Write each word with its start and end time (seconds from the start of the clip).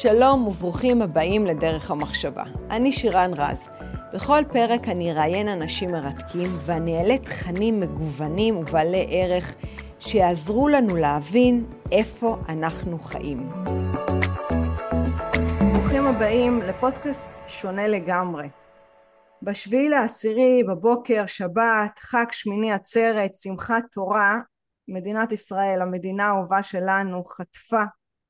שלום 0.00 0.46
וברוכים 0.46 1.02
הבאים 1.02 1.46
לדרך 1.46 1.90
המחשבה. 1.90 2.44
אני 2.70 2.92
שירן 2.92 3.30
רז. 3.36 3.68
בכל 4.14 4.42
פרק 4.52 4.88
אני 4.88 5.12
אראיין 5.12 5.48
אנשים 5.48 5.90
מרתקים 5.90 6.50
ואני 6.66 6.98
אעלה 6.98 7.18
תכנים 7.18 7.80
מגוונים 7.80 8.56
ובעלי 8.56 9.06
ערך 9.10 9.54
שיעזרו 9.98 10.68
לנו 10.68 10.96
להבין 10.96 11.66
איפה 11.92 12.36
אנחנו 12.48 12.98
חיים. 12.98 13.48
ברוכים 15.72 16.06
הבאים 16.06 16.62
לפודקאסט 16.62 17.28
שונה 17.46 17.88
לגמרי. 17.88 18.48
בשביעי 19.42 19.88
לעשירי, 19.88 20.62
בבוקר, 20.68 21.26
שבת, 21.26 21.98
חג 21.98 22.26
שמיני 22.32 22.72
עצרת, 22.72 23.34
שמחת 23.34 23.84
תורה, 23.92 24.40
מדינת 24.88 25.32
ישראל, 25.32 25.82
המדינה 25.82 26.26
האהובה 26.26 26.62
שלנו, 26.62 27.24
חטפה 27.24 27.82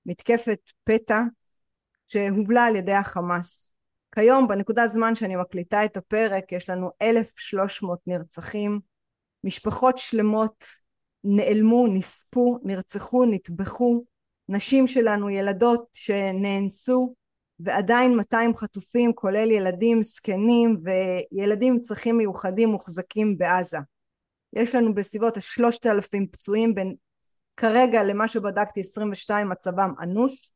מתקפת 0.07 0.61
פתע 0.85 1.23
שהובלה 2.09 2.65
על 2.65 2.77
ידי 2.77 2.93
החמאס. 2.93 3.71
כיום, 4.15 4.49
בנקודת 4.49 4.91
זמן 4.91 5.15
שאני 5.15 5.37
מקליטה 5.37 5.85
את 5.85 5.97
הפרק, 5.97 6.53
יש 6.53 6.71
לנו 6.71 6.91
1,300 7.03 8.01
נרצחים, 8.07 8.81
משפחות 9.45 9.99
שלמות 9.99 10.65
נעלמו, 11.25 11.87
נספו, 11.87 12.59
נרצחו, 12.63 13.25
נטבחו, 13.25 14.05
נשים 14.49 14.87
שלנו, 14.87 15.31
ילדות 15.31 15.87
שנאנסו, 15.93 17.15
ועדיין 17.61 18.17
200 18.17 18.55
חטופים, 18.55 19.13
כולל 19.13 19.51
ילדים, 19.51 20.03
זקנים 20.03 20.77
וילדים 20.85 21.75
עם 21.75 21.81
צרכים 21.81 22.17
מיוחדים 22.17 22.69
מוחזקים 22.69 23.39
בעזה. 23.39 23.79
יש 24.53 24.75
לנו 24.75 24.95
בסביבות 24.95 25.37
השלושת 25.37 25.87
אלפים 25.87 26.27
פצועים 26.27 26.75
בין 26.75 26.95
כרגע 27.57 28.03
למה 28.03 28.29
שבדקתי 28.29 28.81
22 28.81 29.49
מצבם 29.49 29.93
אנוש 30.01 30.53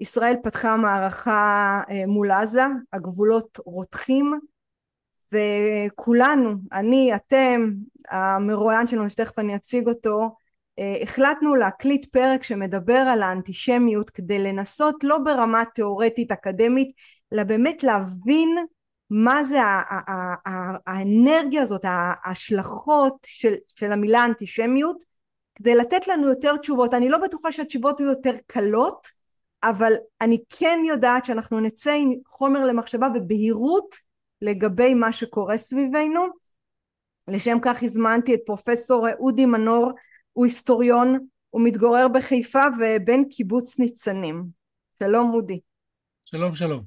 ישראל 0.00 0.34
פתחה 0.42 0.76
מערכה 0.76 1.82
אה, 1.90 2.06
מול 2.06 2.30
עזה 2.30 2.62
הגבולות 2.92 3.58
רותחים 3.64 4.40
וכולנו 5.32 6.54
אני 6.72 7.14
אתם 7.14 7.70
המרואיין 8.08 8.86
שלנו 8.86 9.10
שתכף 9.10 9.38
אני 9.38 9.56
אציג 9.56 9.88
אותו 9.88 10.36
אה, 10.78 10.96
החלטנו 11.02 11.54
להקליט 11.54 12.06
פרק 12.06 12.42
שמדבר 12.42 12.98
על 13.12 13.22
האנטישמיות 13.22 14.10
כדי 14.10 14.38
לנסות 14.38 15.04
לא 15.04 15.18
ברמה 15.18 15.62
תיאורטית 15.74 16.32
אקדמית 16.32 16.90
אלא 17.32 17.42
באמת 17.42 17.82
להבין 17.82 18.56
מה 19.10 19.42
זה 19.42 19.58
האנרגיה 20.86 21.62
הזאת, 21.62 21.84
ההשלכות 21.84 23.16
של, 23.26 23.54
של 23.66 23.92
המילה 23.92 24.24
אנטישמיות, 24.24 25.04
כדי 25.54 25.74
לתת 25.74 26.08
לנו 26.08 26.28
יותר 26.28 26.56
תשובות. 26.56 26.94
אני 26.94 27.08
לא 27.08 27.18
בטוחה 27.18 27.52
שהתשובות 27.52 28.00
יהיו 28.00 28.10
יותר 28.10 28.34
קלות, 28.46 29.06
אבל 29.62 29.92
אני 30.20 30.38
כן 30.48 30.78
יודעת 30.88 31.24
שאנחנו 31.24 31.60
נצא 31.60 31.92
עם 31.92 32.14
חומר 32.26 32.60
למחשבה 32.64 33.08
ובהירות 33.14 33.94
לגבי 34.42 34.94
מה 34.94 35.12
שקורה 35.12 35.56
סביבנו. 35.56 36.20
לשם 37.28 37.58
כך 37.62 37.82
הזמנתי 37.82 38.34
את 38.34 38.40
פרופסור 38.46 39.06
אודי 39.18 39.46
מנור, 39.46 39.92
הוא 40.32 40.44
היסטוריון, 40.44 41.18
הוא 41.50 41.62
מתגורר 41.64 42.08
בחיפה 42.08 42.64
ובן 42.78 43.24
קיבוץ 43.30 43.78
ניצנים. 43.78 44.44
שלום 45.02 45.34
אודי. 45.34 45.60
שלום 46.24 46.54
שלום. 46.54 46.84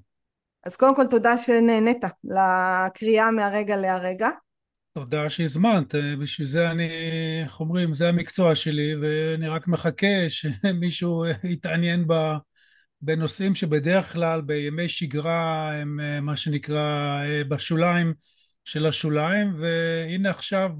אז 0.63 0.75
קודם 0.75 0.95
כל 0.95 1.07
תודה 1.07 1.37
שנהנית 1.37 2.03
לקריאה 2.23 3.31
מהרגע 3.31 3.77
להרגע. 3.77 4.29
תודה 4.93 5.29
שהזמנת, 5.29 5.95
בשביל 6.21 6.47
זה 6.47 6.71
אני, 6.71 6.89
איך 7.43 7.59
אומרים, 7.59 7.95
זה 7.95 8.09
המקצוע 8.09 8.55
שלי 8.55 8.95
ואני 8.95 9.47
רק 9.47 9.67
מחכה 9.67 10.29
שמישהו 10.29 11.25
יתעניין 11.43 12.07
ב, 12.07 12.13
בנושאים 13.05 13.55
שבדרך 13.55 14.13
כלל 14.13 14.41
בימי 14.41 14.89
שגרה 14.89 15.73
הם 15.73 15.99
מה 16.25 16.37
שנקרא 16.37 17.21
בשוליים 17.47 18.13
של 18.65 18.85
השוליים 18.85 19.53
והנה 19.55 20.29
עכשיו 20.29 20.71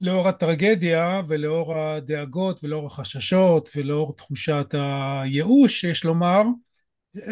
לאור 0.00 0.28
הטרגדיה 0.28 1.22
ולאור 1.28 1.78
הדאגות 1.78 2.64
ולאור 2.64 2.86
החששות 2.86 3.70
ולאור 3.76 4.16
תחושת 4.16 4.74
הייאוש 4.74 5.80
שיש 5.80 6.04
לומר 6.04 6.42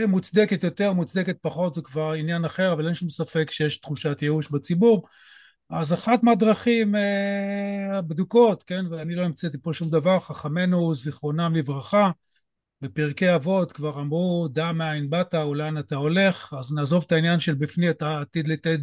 מוצדקת 0.09 0.65
יותר, 0.65 0.93
מוצדקת 0.93 1.37
פחות, 1.43 1.75
זה 1.75 1.83
כבר 1.83 2.13
עניין 2.13 2.45
אחר, 2.45 2.73
אבל 2.73 2.87
אין 2.87 2.95
שום 2.95 3.09
ספק 3.09 3.51
שיש 3.51 3.79
תחושת 3.79 4.23
ייאוש 4.23 4.51
בציבור. 4.51 5.07
אז 5.71 5.95
אחת 5.95 6.23
מהדרכים 6.23 6.97
אה, 6.97 7.99
הבדוקות, 7.99 8.63
כן, 8.63 8.85
ואני 8.91 9.15
לא 9.15 9.23
המצאתי 9.23 9.59
פה 9.63 9.73
שום 9.73 9.91
דבר, 9.91 10.19
חכמינו 10.19 10.95
זיכרונם 10.95 11.55
לברכה, 11.55 12.11
בפרקי 12.83 13.35
אבות 13.35 13.73
כבר 13.73 14.01
אמרו 14.01 14.49
דע 14.53 14.73
מאין 14.73 15.11
באת 15.11 15.35
ולאן 15.35 15.79
אתה 15.79 15.97
הולך, 15.97 16.55
אז 16.59 16.73
נעזוב 16.73 17.05
את 17.07 17.13
העניין 17.13 17.41
של 17.41 17.55
בפני 17.55 17.91
אתה 17.91 18.21
עתיד 18.21 18.49
לתת 18.49 18.79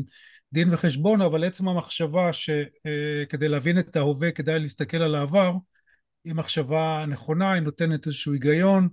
דין 0.54 0.74
וחשבון, 0.74 1.22
אבל 1.22 1.44
עצם 1.44 1.68
המחשבה 1.68 2.34
שכדי 2.34 3.46
אה, 3.46 3.52
להבין 3.52 3.80
את 3.80 3.96
ההווה 3.96 4.32
כדאי 4.32 4.60
להסתכל 4.60 4.98
על 4.98 5.16
העבר, 5.16 5.54
היא 6.26 6.34
מחשבה 6.34 7.06
נכונה, 7.08 7.54
היא 7.54 7.62
נותנת 7.62 8.06
איזשהו 8.06 8.34
היגיון, 8.34 8.90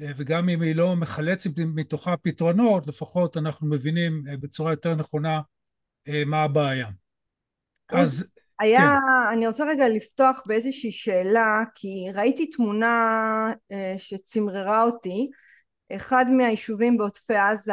אה, 0.00 0.10
וגם 0.16 0.48
אם 0.48 0.62
היא 0.62 0.76
לא 0.76 0.96
מחלצת 0.96 1.50
מתוכה 1.56 2.16
פתרונות, 2.16 2.86
לפחות 2.86 3.36
אנחנו 3.36 3.66
מבינים 3.66 4.24
אה, 4.28 4.36
בצורה 4.36 4.72
יותר 4.72 4.94
נכונה 4.94 5.40
מה 6.26 6.42
הבעיה. 6.42 6.88
אז 7.88 8.33
היה, 8.60 8.78
כן. 8.78 9.32
אני 9.32 9.46
רוצה 9.46 9.64
רגע 9.64 9.88
לפתוח 9.88 10.42
באיזושהי 10.46 10.90
שאלה, 10.90 11.62
כי 11.74 12.06
ראיתי 12.14 12.46
תמונה 12.46 13.52
שצמררה 13.96 14.82
אותי, 14.82 15.30
אחד 15.92 16.24
מהיישובים 16.30 16.96
בעוטפי 16.96 17.34
עזה 17.34 17.72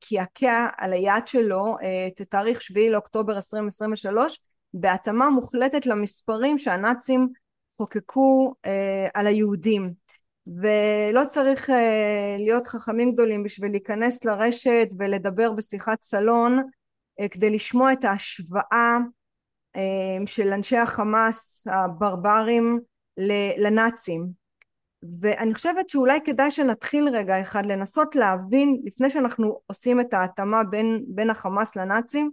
קעקע 0.00 0.68
על 0.78 0.92
היד 0.92 1.26
שלו 1.26 1.76
את 2.06 2.20
התאריך 2.20 2.62
7 2.62 2.80
לאוקטובר 2.90 3.36
2023 3.36 4.40
בהתאמה 4.74 5.30
מוחלטת 5.30 5.86
למספרים 5.86 6.58
שהנאצים 6.58 7.28
חוקקו 7.76 8.54
על 9.14 9.26
היהודים 9.26 9.90
ולא 10.46 11.24
צריך 11.28 11.70
להיות 12.38 12.66
חכמים 12.66 13.12
גדולים 13.12 13.42
בשביל 13.42 13.70
להיכנס 13.70 14.24
לרשת 14.24 14.88
ולדבר 14.98 15.52
בשיחת 15.52 16.02
סלון 16.02 16.62
כדי 17.30 17.50
לשמוע 17.50 17.92
את 17.92 18.04
ההשוואה 18.04 18.98
של 20.26 20.52
אנשי 20.52 20.76
החמאס 20.76 21.66
הברברים 21.70 22.80
לנאצים 23.58 24.26
ואני 25.20 25.54
חושבת 25.54 25.88
שאולי 25.88 26.18
כדאי 26.24 26.50
שנתחיל 26.50 27.08
רגע 27.08 27.40
אחד 27.40 27.66
לנסות 27.66 28.16
להבין 28.16 28.80
לפני 28.84 29.10
שאנחנו 29.10 29.60
עושים 29.66 30.00
את 30.00 30.14
ההתאמה 30.14 30.64
בין, 30.64 31.04
בין 31.08 31.30
החמאס 31.30 31.76
לנאצים 31.76 32.30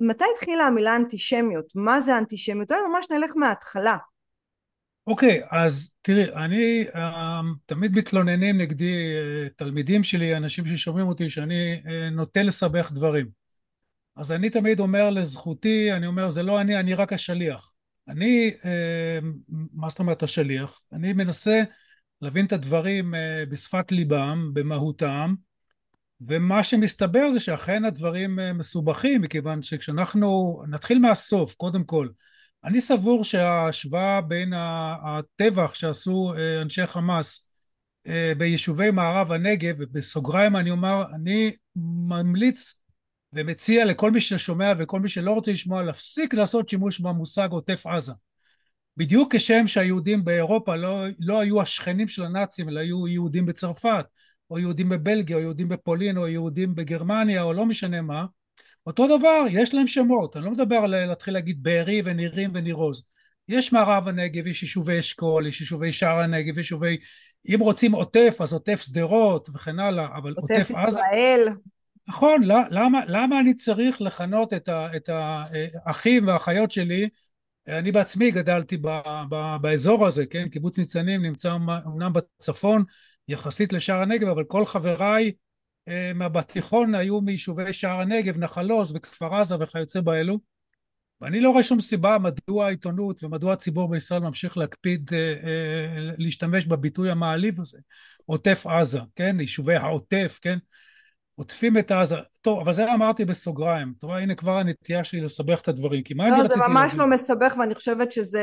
מתי 0.00 0.24
התחילה 0.34 0.64
המילה 0.64 0.96
אנטישמיות? 0.96 1.72
מה 1.74 2.00
זה 2.00 2.18
אנטישמיות? 2.18 2.72
אולי 2.72 2.82
ממש 2.92 3.06
נלך 3.10 3.36
מההתחלה 3.36 3.96
אוקיי, 5.06 5.42
okay, 5.42 5.46
אז 5.50 5.90
תראי, 6.02 6.34
אני 6.34 6.84
uh, 6.92 6.98
תמיד 7.66 7.98
מתלוננים 7.98 8.60
נגדי 8.60 8.94
uh, 8.94 9.52
תלמידים 9.56 10.04
שלי, 10.04 10.36
אנשים 10.36 10.66
ששומעים 10.66 11.06
אותי, 11.06 11.30
שאני 11.30 11.82
uh, 11.84 11.88
נוטה 12.12 12.42
לסבך 12.42 12.92
דברים. 12.92 13.41
אז 14.16 14.32
אני 14.32 14.50
תמיד 14.50 14.80
אומר 14.80 15.10
לזכותי, 15.10 15.92
אני 15.92 16.06
אומר, 16.06 16.28
זה 16.28 16.42
לא 16.42 16.60
אני, 16.60 16.80
אני 16.80 16.94
רק 16.94 17.12
השליח. 17.12 17.72
אני, 18.08 18.50
uh, 18.60 19.24
מה 19.72 19.88
זאת 19.88 19.98
אומרת 19.98 20.22
השליח? 20.22 20.82
אני 20.92 21.12
מנסה 21.12 21.62
להבין 22.20 22.46
את 22.46 22.52
הדברים 22.52 23.14
uh, 23.14 23.18
בשפת 23.50 23.92
ליבם, 23.92 24.50
במהותם, 24.52 25.34
ומה 26.20 26.64
שמסתבר 26.64 27.30
זה 27.30 27.40
שאכן 27.40 27.84
הדברים 27.84 28.38
uh, 28.38 28.42
מסובכים, 28.52 29.22
מכיוון 29.22 29.62
שכשאנחנו, 29.62 30.62
נתחיל 30.68 30.98
מהסוף, 30.98 31.54
קודם 31.54 31.84
כל, 31.84 32.08
אני 32.64 32.80
סבור 32.80 33.24
שההשוואה 33.24 34.20
בין 34.20 34.52
הטבח 35.02 35.74
שעשו 35.74 36.34
אה, 36.36 36.62
אנשי 36.62 36.86
חמאס 36.86 37.48
אה, 38.06 38.32
ביישובי 38.38 38.90
מערב 38.90 39.32
הנגב, 39.32 39.74
ובסוגריים 39.78 40.56
אני 40.56 40.70
אומר, 40.70 41.04
אני 41.14 41.56
ממליץ 41.76 42.81
ומציע 43.32 43.84
לכל 43.84 44.10
מי 44.10 44.20
ששומע 44.20 44.72
וכל 44.78 45.00
מי 45.00 45.08
שלא 45.08 45.32
רוצה 45.32 45.52
לשמוע 45.52 45.82
להפסיק 45.82 46.34
לעשות 46.34 46.68
שימוש 46.68 47.00
במושג 47.00 47.48
עוטף 47.50 47.86
עזה. 47.86 48.12
בדיוק 48.96 49.34
כשם 49.34 49.66
שהיהודים 49.66 50.24
באירופה 50.24 50.76
לא, 50.76 51.04
לא 51.18 51.40
היו 51.40 51.62
השכנים 51.62 52.08
של 52.08 52.24
הנאצים 52.24 52.68
אלא 52.68 52.80
היו 52.80 53.08
יהודים 53.08 53.46
בצרפת 53.46 54.04
או 54.50 54.58
יהודים 54.58 54.88
בבלגיה 54.88 55.36
או 55.36 55.40
יהודים 55.40 55.68
בפולין 55.68 56.16
או 56.16 56.28
יהודים 56.28 56.74
בגרמניה 56.74 57.42
או 57.42 57.52
לא 57.52 57.66
משנה 57.66 58.02
מה 58.02 58.24
אותו 58.86 59.18
דבר, 59.18 59.44
יש 59.50 59.74
להם 59.74 59.86
שמות, 59.86 60.36
אני 60.36 60.44
לא 60.44 60.50
מדבר 60.50 60.76
על 60.76 61.06
להתחיל 61.06 61.34
להגיד 61.34 61.62
בארי 61.62 62.02
ונירים 62.04 62.50
וניר 62.54 62.74
עוז. 62.74 63.04
יש 63.48 63.72
מערב 63.72 64.08
הנגב, 64.08 64.46
יש 64.46 64.62
יישובי 64.62 65.00
אשכול, 65.00 65.46
יש 65.46 65.60
יישובי 65.60 65.92
שער 65.92 66.20
הנגב, 66.20 66.58
יש 66.58 66.66
יישובי... 66.66 66.96
אם 67.48 67.60
רוצים 67.60 67.92
עוטף, 67.92 68.36
אז 68.40 68.52
עוטף 68.52 68.82
שדרות 68.82 69.48
וכן 69.54 69.78
הלאה, 69.78 70.06
אבל 70.16 70.34
עוטף, 70.36 70.54
עוטף 70.54 70.70
עזה... 70.70 71.00
ישראל. 71.00 71.48
נכון, 72.08 72.42
למה, 72.70 73.00
למה 73.06 73.40
אני 73.40 73.54
צריך 73.54 74.00
לכנות 74.02 74.52
את, 74.52 74.68
ה, 74.68 74.96
את 74.96 75.08
האחים 75.86 76.26
והאחיות 76.26 76.72
שלי 76.72 77.08
אני 77.68 77.92
בעצמי 77.92 78.30
גדלתי 78.30 78.76
ב, 78.76 78.88
ב, 79.30 79.56
באזור 79.60 80.06
הזה, 80.06 80.26
כן? 80.26 80.48
קיבוץ 80.48 80.78
ניצנים 80.78 81.22
נמצא 81.22 81.54
אמנם 81.86 82.12
בצפון 82.12 82.84
יחסית 83.28 83.72
לשער 83.72 84.02
הנגב, 84.02 84.28
אבל 84.28 84.44
כל 84.44 84.66
חבריי 84.66 85.32
אה, 85.88 86.12
מהבתיכון 86.14 86.94
היו 86.94 87.20
מיישובי 87.20 87.72
שער 87.72 88.00
הנגב, 88.00 88.38
נחל 88.38 88.70
עוז 88.70 88.96
וכפר 88.96 89.34
עזה 89.34 89.56
וכיוצא 89.60 90.00
באלו. 90.00 90.38
ואני 91.20 91.40
לא 91.40 91.50
רואה 91.50 91.62
שום 91.62 91.80
סיבה 91.80 92.18
מדוע 92.18 92.66
העיתונות 92.66 93.24
ומדוע 93.24 93.52
הציבור 93.52 93.90
בישראל 93.90 94.20
ממשיך 94.20 94.58
להקפיד 94.58 95.10
אה, 95.12 95.18
אה, 95.18 96.14
להשתמש 96.18 96.66
בביטוי 96.66 97.10
המעליב 97.10 97.60
הזה, 97.60 97.78
עוטף 98.26 98.66
עזה, 98.66 99.00
כן? 99.16 99.40
יישובי 99.40 99.74
העוטף, 99.76 100.38
כן? 100.42 100.58
עוטפים 101.34 101.78
את 101.78 101.90
עזה. 101.90 102.16
טוב, 102.40 102.60
אבל 102.60 102.72
זה 102.72 102.94
אמרתי 102.94 103.24
בסוגריים. 103.24 103.94
אתה 103.98 104.06
רואה, 104.06 104.18
הנה 104.18 104.34
כבר 104.34 104.58
הנטייה 104.58 105.04
שלי 105.04 105.20
לסבך 105.20 105.60
את 105.60 105.68
הדברים. 105.68 106.02
כי 106.02 106.14
מה 106.14 106.28
לא, 106.28 106.34
אני 106.34 106.42
רציתי? 106.42 106.60
לא, 106.60 106.66
זה 106.66 106.72
ממש 106.72 106.94
לא 106.94 107.10
מסבך, 107.10 107.54
ואני 107.58 107.74
חושבת 107.74 108.12
שזה 108.12 108.42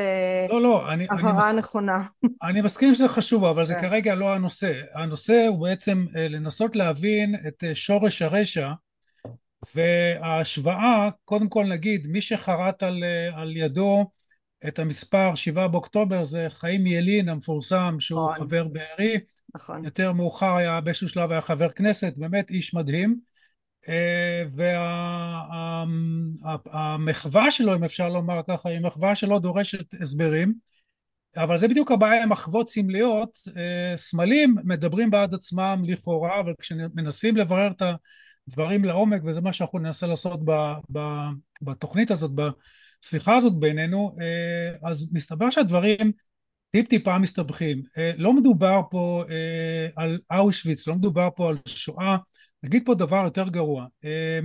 לא, 0.50 0.62
לא, 0.62 0.92
אני, 0.92 1.08
הבהרה. 1.10 1.52
נכונה. 1.52 2.04
אני 2.50 2.62
מסכים 2.62 2.94
שזה 2.94 3.08
חשוב, 3.08 3.46
אבל 3.46 3.66
זה 3.66 3.76
כן. 3.76 3.82
כרגע 3.82 4.16
לא 4.16 4.34
הנושא. 4.34 4.74
הנושא 4.96 5.46
הוא 5.48 5.68
בעצם 5.68 6.06
אה, 6.16 6.28
לנסות 6.28 6.76
להבין 6.76 7.36
את 7.48 7.64
אה, 7.64 7.76
שורש 7.76 8.22
הרשע, 8.22 8.72
וההשוואה, 9.76 11.10
קודם 11.26 11.50
כל 11.50 11.66
נגיד, 11.66 12.08
מי 12.08 12.22
שחרט 12.22 12.84
על, 12.84 13.04
אה, 13.04 13.42
על 13.42 13.58
ידו 13.58 14.06
את 14.68 14.80
המספר 14.80 15.36
7 15.36 15.68
באוקטובר 15.68 16.24
זה 16.24 16.48
חיים 16.50 16.88
ילין 16.88 17.30
המפורסם, 17.30 17.96
שהוא 18.00 18.32
נכון. 18.32 18.48
חבר 18.48 18.68
בארי. 18.68 19.20
נכון. 19.56 19.86
יותר 19.86 20.14
מאוחר 20.14 20.56
היה 20.56 20.82
באיזשהו 20.82 21.10
שלב 21.10 21.32
היה 21.32 21.42
חבר 21.42 21.70
כנסת, 21.70 22.14
באמת 22.18 22.50
איש 22.50 22.74
מדהים. 22.74 23.20
אה, 23.90 24.44
והמחווה 26.74 27.42
וה, 27.44 27.52
שלו, 27.52 27.76
אם 27.76 27.84
אפשר 27.84 28.10
לומר 28.10 28.42
ככה, 28.48 28.70
היא 28.70 28.80
מחווה 28.80 29.16
שלא 29.16 29.40
דורשת 29.40 29.94
הסברים, 30.02 30.54
אבל 31.38 31.58
זה 31.58 31.68
בדיוק 31.68 31.92
הבעיה 31.92 32.24
עם 32.24 32.30
מחוות 32.30 32.70
סמליות. 32.70 33.40
אה, 33.58 33.98
סמלים 33.98 34.56
מדברים 34.64 35.12
בעד 35.12 35.34
עצמם 35.34 35.82
לכאורה, 35.86 36.40
אבל 36.40 36.54
כשמנסים 36.62 37.38
לברר 37.38 37.72
את 37.72 37.82
הדברים 38.48 38.86
לעומק, 38.86 39.22
וזה 39.26 39.42
מה 39.42 39.54
שאנחנו 39.54 39.80
ננסה 39.80 40.08
לעשות 40.08 40.40
ב, 40.46 40.52
ב, 40.92 41.00
בתוכנית 41.62 42.12
הזאת, 42.12 42.32
בשיחה 42.32 43.36
הזאת 43.36 43.60
בינינו, 43.60 44.16
אה, 44.22 44.90
אז 44.90 45.12
מסתבר 45.14 45.50
שהדברים 45.50 46.12
טיפ 46.72 46.88
טיפה 46.88 47.18
מסתבכים. 47.18 47.84
אה, 47.98 48.12
לא 48.18 48.34
מדובר 48.34 48.82
פה 48.90 49.24
אה, 49.30 49.88
על 49.96 50.20
אושוויץ, 50.40 50.88
לא 50.88 50.96
מדובר 50.96 51.30
פה 51.36 51.50
על 51.50 51.58
שואה, 51.68 52.18
נגיד 52.64 52.84
פה 52.86 52.96
דבר 52.96 53.24
יותר 53.24 53.50
גרוע. 53.50 53.86
אה, 54.06 54.40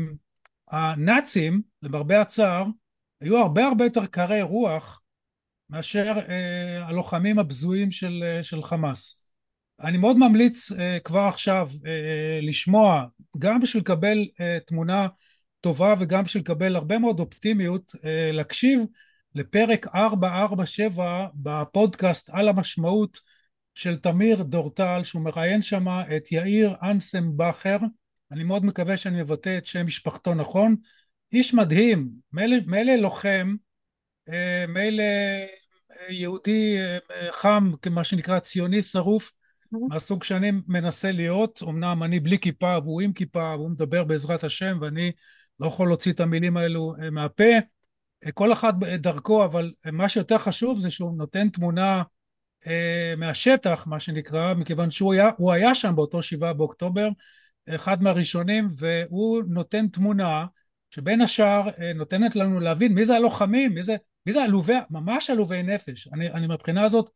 הנאצים, 0.70 1.62
למרבה 1.82 2.20
הצער, 2.20 2.64
היו 3.20 3.38
הרבה 3.38 3.66
הרבה 3.66 3.84
יותר 3.84 4.06
קרי 4.06 4.42
רוח 4.42 5.00
מאשר 5.70 6.12
הלוחמים 6.82 7.38
הבזויים 7.38 7.90
של, 7.90 8.24
של 8.42 8.62
חמאס. 8.62 9.24
אני 9.80 9.98
מאוד 9.98 10.18
ממליץ 10.18 10.72
כבר 11.04 11.20
עכשיו 11.20 11.68
לשמוע, 12.42 13.06
גם 13.38 13.60
בשביל 13.60 13.82
לקבל 13.82 14.18
תמונה 14.66 15.06
טובה 15.60 15.94
וגם 16.00 16.24
בשביל 16.24 16.42
לקבל 16.42 16.76
הרבה 16.76 16.98
מאוד 16.98 17.20
אופטימיות, 17.20 17.92
להקשיב 18.32 18.80
לפרק 19.34 19.86
447 19.94 21.26
בפודקאסט 21.34 22.30
על 22.32 22.48
המשמעות 22.48 23.18
של 23.74 23.96
תמיר 23.96 24.42
דורטל 24.42 25.00
שהוא 25.04 25.22
מראיין 25.22 25.62
שם 25.62 25.88
את 25.88 26.32
יאיר 26.32 26.74
אנסם 26.82 27.36
בכר 27.36 27.78
אני 28.32 28.44
מאוד 28.44 28.64
מקווה 28.64 28.96
שאני 28.96 29.22
מבטא 29.22 29.58
את 29.58 29.66
שם 29.66 29.86
משפחתו 29.86 30.34
נכון. 30.34 30.76
איש 31.32 31.54
מדהים 31.54 32.08
מילא 32.66 32.94
לוחם 32.94 33.54
אה, 34.28 34.64
מילא 34.68 35.02
אה, 35.02 36.12
יהודי 36.12 36.76
אה, 36.78 37.32
חם 37.32 37.72
כמה 37.82 38.04
שנקרא 38.04 38.38
ציוני 38.38 38.82
שרוף 38.82 39.32
מהסוג 39.88 40.24
שאני 40.24 40.52
מנסה 40.66 41.12
להיות. 41.12 41.62
אמנם 41.62 42.02
אני 42.02 42.20
בלי 42.20 42.38
כיפה 42.38 42.78
והוא 42.82 43.00
עם 43.00 43.12
כיפה 43.12 43.54
והוא 43.56 43.70
מדבר 43.70 44.04
בעזרת 44.04 44.44
השם 44.44 44.78
ואני 44.80 45.12
לא 45.60 45.66
יכול 45.66 45.88
להוציא 45.88 46.12
את 46.12 46.20
המילים 46.20 46.56
האלו 46.56 46.94
מהפה 47.12 47.44
כל 48.34 48.52
אחד 48.52 48.84
דרכו, 48.84 49.44
אבל 49.44 49.72
מה 49.92 50.08
שיותר 50.08 50.38
חשוב 50.38 50.78
זה 50.78 50.90
שהוא 50.90 51.16
נותן 51.16 51.48
תמונה 51.48 52.02
אה, 52.66 53.14
מהשטח, 53.16 53.86
מה 53.86 54.00
שנקרא, 54.00 54.54
מכיוון 54.54 54.90
שהוא 54.90 55.12
היה, 55.12 55.30
היה 55.52 55.74
שם 55.74 55.96
באותו 55.96 56.22
שבעה 56.22 56.52
באוקטובר, 56.52 57.08
אחד 57.68 58.02
מהראשונים, 58.02 58.68
והוא 58.76 59.42
נותן 59.48 59.88
תמונה 59.88 60.46
שבין 60.90 61.20
השאר 61.20 61.68
אה, 61.80 61.92
נותנת 61.92 62.36
לנו 62.36 62.60
להבין 62.60 62.94
מי 62.94 63.04
זה 63.04 63.16
הלוחמים, 63.16 63.74
מי 63.74 63.82
זה, 63.82 63.96
מי 64.26 64.32
זה 64.32 64.42
עלובי, 64.42 64.74
ממש 64.90 65.30
עלובי 65.30 65.62
נפש. 65.62 66.08
אני, 66.12 66.30
אני 66.30 66.46
מבחינה 66.46 66.84
הזאת, 66.84 67.10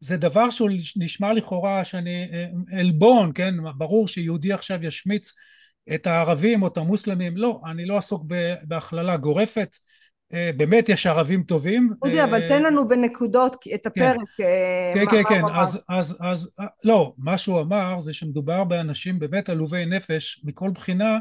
זה 0.00 0.16
דבר 0.16 0.50
שהוא 0.50 0.70
נשמע 0.96 1.32
לכאורה 1.32 1.84
שאני 1.84 2.28
אה, 2.32 2.78
עלבון, 2.78 3.32
כן? 3.34 3.54
ברור 3.76 4.08
שיהודי 4.08 4.52
עכשיו 4.52 4.84
ישמיץ 4.84 5.34
את 5.94 6.06
הערבים 6.06 6.62
או 6.62 6.68
את 6.68 6.76
המוסלמים, 6.76 7.36
לא, 7.36 7.60
אני 7.70 7.86
לא 7.86 7.98
עסוק 7.98 8.24
בהכללה 8.62 9.16
גורפת. 9.16 9.76
אה, 10.34 10.50
באמת 10.56 10.88
יש 10.88 11.06
ערבים 11.06 11.42
טובים. 11.42 11.90
אודי, 12.02 12.24
אבל 12.24 12.48
תן 12.48 12.62
לנו 12.62 12.88
בנקודות 12.88 13.56
את 13.74 13.88
כן. 13.94 14.02
הפרק. 14.02 14.28
כן, 14.94 15.04
כן, 15.10 15.22
כן, 15.28 15.42
אז, 15.54 15.80
אז, 15.88 16.18
אז, 16.20 16.54
לא, 16.84 17.14
מה 17.18 17.38
שהוא 17.38 17.60
אמר 17.60 18.00
זה 18.00 18.12
שמדובר 18.12 18.64
באנשים 18.64 19.18
באמת 19.18 19.48
עלובי 19.48 19.86
נפש 19.86 20.40
מכל 20.44 20.70
בחינה, 20.70 21.18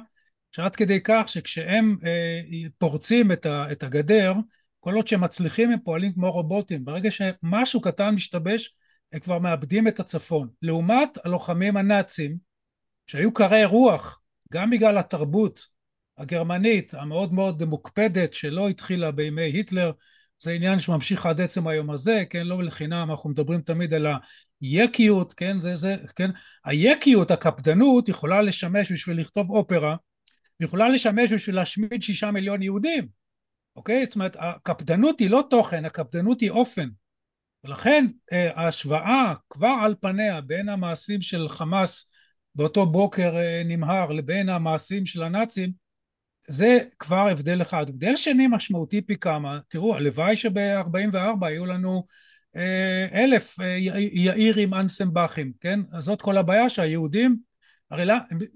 שעד 0.52 0.76
כדי 0.76 1.00
כך 1.04 1.24
שכשהם 1.28 1.98
אה, 2.06 2.70
פורצים 2.78 3.32
את 3.46 3.84
הגדר, 3.84 4.34
כל 4.80 4.94
עוד 4.94 5.08
שהם 5.08 5.22
מצליחים 5.22 5.72
הם 5.72 5.80
פועלים 5.84 6.14
כמו 6.14 6.32
רובוטים. 6.32 6.86
ברגע 6.86 7.10
שמשהו 7.12 7.82
קטן 7.82 8.10
משתבש, 8.10 8.76
הם 9.14 9.20
כבר 9.20 9.40
מאבדים 9.40 9.88
את 9.88 10.00
הצפון. 10.00 10.48
לעומת 10.62 11.18
הלוחמים 11.26 11.78
הנאצים, 11.78 12.38
שהיו 13.08 13.34
קרי 13.34 13.66
רוח, 13.66 14.22
גם 14.54 14.70
בגלל 14.70 14.98
התרבות 14.98 15.79
הגרמנית 16.19 16.94
המאוד 16.94 17.33
מאוד 17.33 17.63
מוקפדת 17.63 18.33
שלא 18.33 18.69
התחילה 18.69 19.12
בימי 19.12 19.42
היטלר. 19.42 19.92
זה 20.42 20.51
עניין 20.51 20.80
שממשיך 20.80 21.25
עד 21.25 21.42
עצם 21.42 21.68
היום 21.68 21.89
הזה, 21.92 22.24
כן, 22.30 22.48
לא 22.48 22.63
לחינם, 22.63 23.07
אנחנו 23.12 23.30
מדברים 23.30 23.62
תמיד 23.62 23.94
על 23.94 24.07
היקיות, 24.62 25.33
כן, 25.33 25.60
זה, 25.60 25.75
זה, 25.75 25.95
כן, 26.16 26.30
היקיות, 26.66 27.31
הקפדנות 27.31 28.10
יכולה 28.10 28.42
לשמש 28.42 28.92
בשביל 28.92 29.19
לכתוב 29.19 29.50
אופרה, 29.50 29.95
יכולה 30.60 30.89
לשמש 30.89 31.31
בשביל 31.31 31.56
להשמיד 31.56 32.04
שישה 32.04 32.31
מיליון 32.31 32.62
יהודים, 32.62 33.07
אוקיי? 33.75 34.06
זאת 34.06 34.15
אומרת, 34.15 34.36
הקפדנות 34.39 35.19
היא 35.19 35.30
לא 35.30 35.44
תוכן, 35.50 35.86
הקפדנות 35.86 36.42
היא 36.42 36.50
אופן, 36.50 36.89
ולכן 37.63 38.06
אה, 38.31 38.51
ההשוואה 38.56 39.33
כבר 39.50 39.75
על 39.83 39.95
פניה 40.01 40.42
בין 40.42 40.69
המעשים 40.69 41.22
של 41.22 41.50
חמאס 41.50 42.12
באותו 42.55 42.86
בוקר 42.86 43.38
אה, 43.38 43.62
נמהר 43.65 44.12
לבין 44.12 44.50
המעשים 44.50 45.05
של 45.05 45.24
הנאצים 45.24 45.88
זה 46.50 46.77
כבר 47.00 47.27
הבדל 47.27 47.62
אחד. 47.62 47.89
הבדל 47.89 48.15
שני 48.15 48.48
משמעותי 48.48 49.01
פי 49.01 49.18
כמה, 49.18 49.60
תראו, 49.68 49.96
הלוואי 49.96 50.36
שב-44 50.36 51.46
היו 51.46 51.65
לנו 51.65 52.06
אה, 52.56 53.08
אלף 53.13 53.60
אה, 53.60 53.77
יאירים 54.13 54.74
אנסמבכים, 54.74 55.51
כן? 55.60 55.79
אז 55.91 56.03
זאת 56.03 56.22
כל 56.22 56.38
הבעיה 56.38 56.70
שהיהודים, 56.70 57.38
הרי 57.91 58.06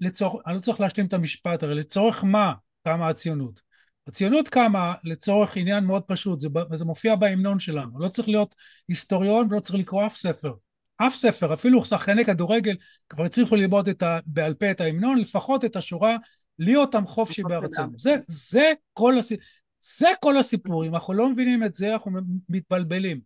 לצורך, 0.00 0.42
אני 0.46 0.54
לא 0.54 0.60
צריך 0.60 0.80
להשלים 0.80 1.06
את 1.06 1.12
המשפט, 1.12 1.62
הרי 1.62 1.74
לצורך 1.74 2.24
מה 2.24 2.52
קמה 2.84 3.08
הציונות? 3.08 3.60
הציונות 4.06 4.48
קמה 4.48 4.94
לצורך 5.04 5.56
עניין 5.56 5.84
מאוד 5.84 6.02
פשוט, 6.02 6.40
זה, 6.40 6.48
זה 6.74 6.84
מופיע 6.84 7.16
בהמנון 7.16 7.60
שלנו, 7.60 8.00
לא 8.00 8.08
צריך 8.08 8.28
להיות 8.28 8.54
היסטוריון 8.88 9.46
ולא 9.50 9.60
צריך 9.60 9.78
לקרוא 9.78 10.06
אף 10.06 10.16
ספר. 10.16 10.52
אף 10.96 11.14
ספר, 11.14 11.54
אפילו 11.54 11.84
שחקני 11.84 12.24
כדורגל 12.24 12.76
כבר 13.08 13.24
הצליחו 13.24 13.56
ללמוד 13.56 13.88
בעל 14.26 14.54
פה 14.54 14.70
את 14.70 14.80
ההמנון, 14.80 15.18
לפחות 15.18 15.64
את 15.64 15.76
השורה 15.76 16.16
להיות 16.58 16.94
עם 16.94 17.06
חופשי 17.06 17.42
בארצנו. 17.42 17.98
זה, 17.98 18.16
זה, 18.28 18.72
כל 18.92 19.18
הסיפור, 19.18 19.44
זה 19.98 20.08
כל 20.20 20.36
הסיפור, 20.36 20.86
אם 20.86 20.94
אנחנו 20.94 21.14
לא 21.14 21.28
מבינים 21.28 21.64
את 21.64 21.74
זה 21.74 21.92
אנחנו 21.92 22.10
מתבלבלים. 22.48 23.20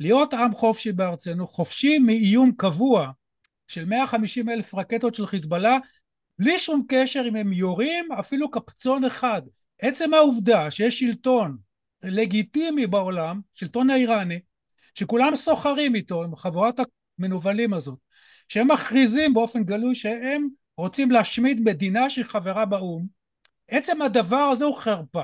להיות 0.00 0.34
עם 0.34 0.54
חופשי 0.54 0.92
בארצנו, 0.92 1.46
חופשי 1.46 1.98
מאיום 1.98 2.52
קבוע 2.56 3.10
של 3.68 3.84
150 3.84 4.48
אלף 4.48 4.74
רקטות 4.74 5.14
של 5.14 5.26
חיזבאללה, 5.26 5.78
בלי 6.38 6.58
שום 6.58 6.84
קשר 6.88 7.24
אם 7.28 7.36
הם 7.36 7.52
יורים 7.52 8.12
אפילו 8.12 8.50
קפצון 8.50 9.04
אחד. 9.04 9.42
עצם 9.78 10.14
העובדה 10.14 10.70
שיש 10.70 11.00
שלטון 11.00 11.56
לגיטימי 12.02 12.86
בעולם, 12.86 13.40
שלטון 13.54 13.90
האיראני, 13.90 14.40
שכולם 14.94 15.36
סוחרים 15.36 15.94
איתו, 15.94 16.24
עם 16.24 16.36
חבורת 16.36 16.80
המנוולים 17.18 17.74
הזאת, 17.74 17.98
שהם 18.48 18.70
מכריזים 18.70 19.34
באופן 19.34 19.64
גלוי 19.64 19.94
שהם 19.94 20.48
רוצים 20.80 21.10
להשמיד 21.10 21.60
מדינה 21.60 22.10
שהיא 22.10 22.24
חברה 22.24 22.64
באו"ם, 22.64 23.06
עצם 23.68 24.02
הדבר 24.02 24.36
הזה 24.36 24.64
הוא 24.64 24.76
חרפה. 24.76 25.22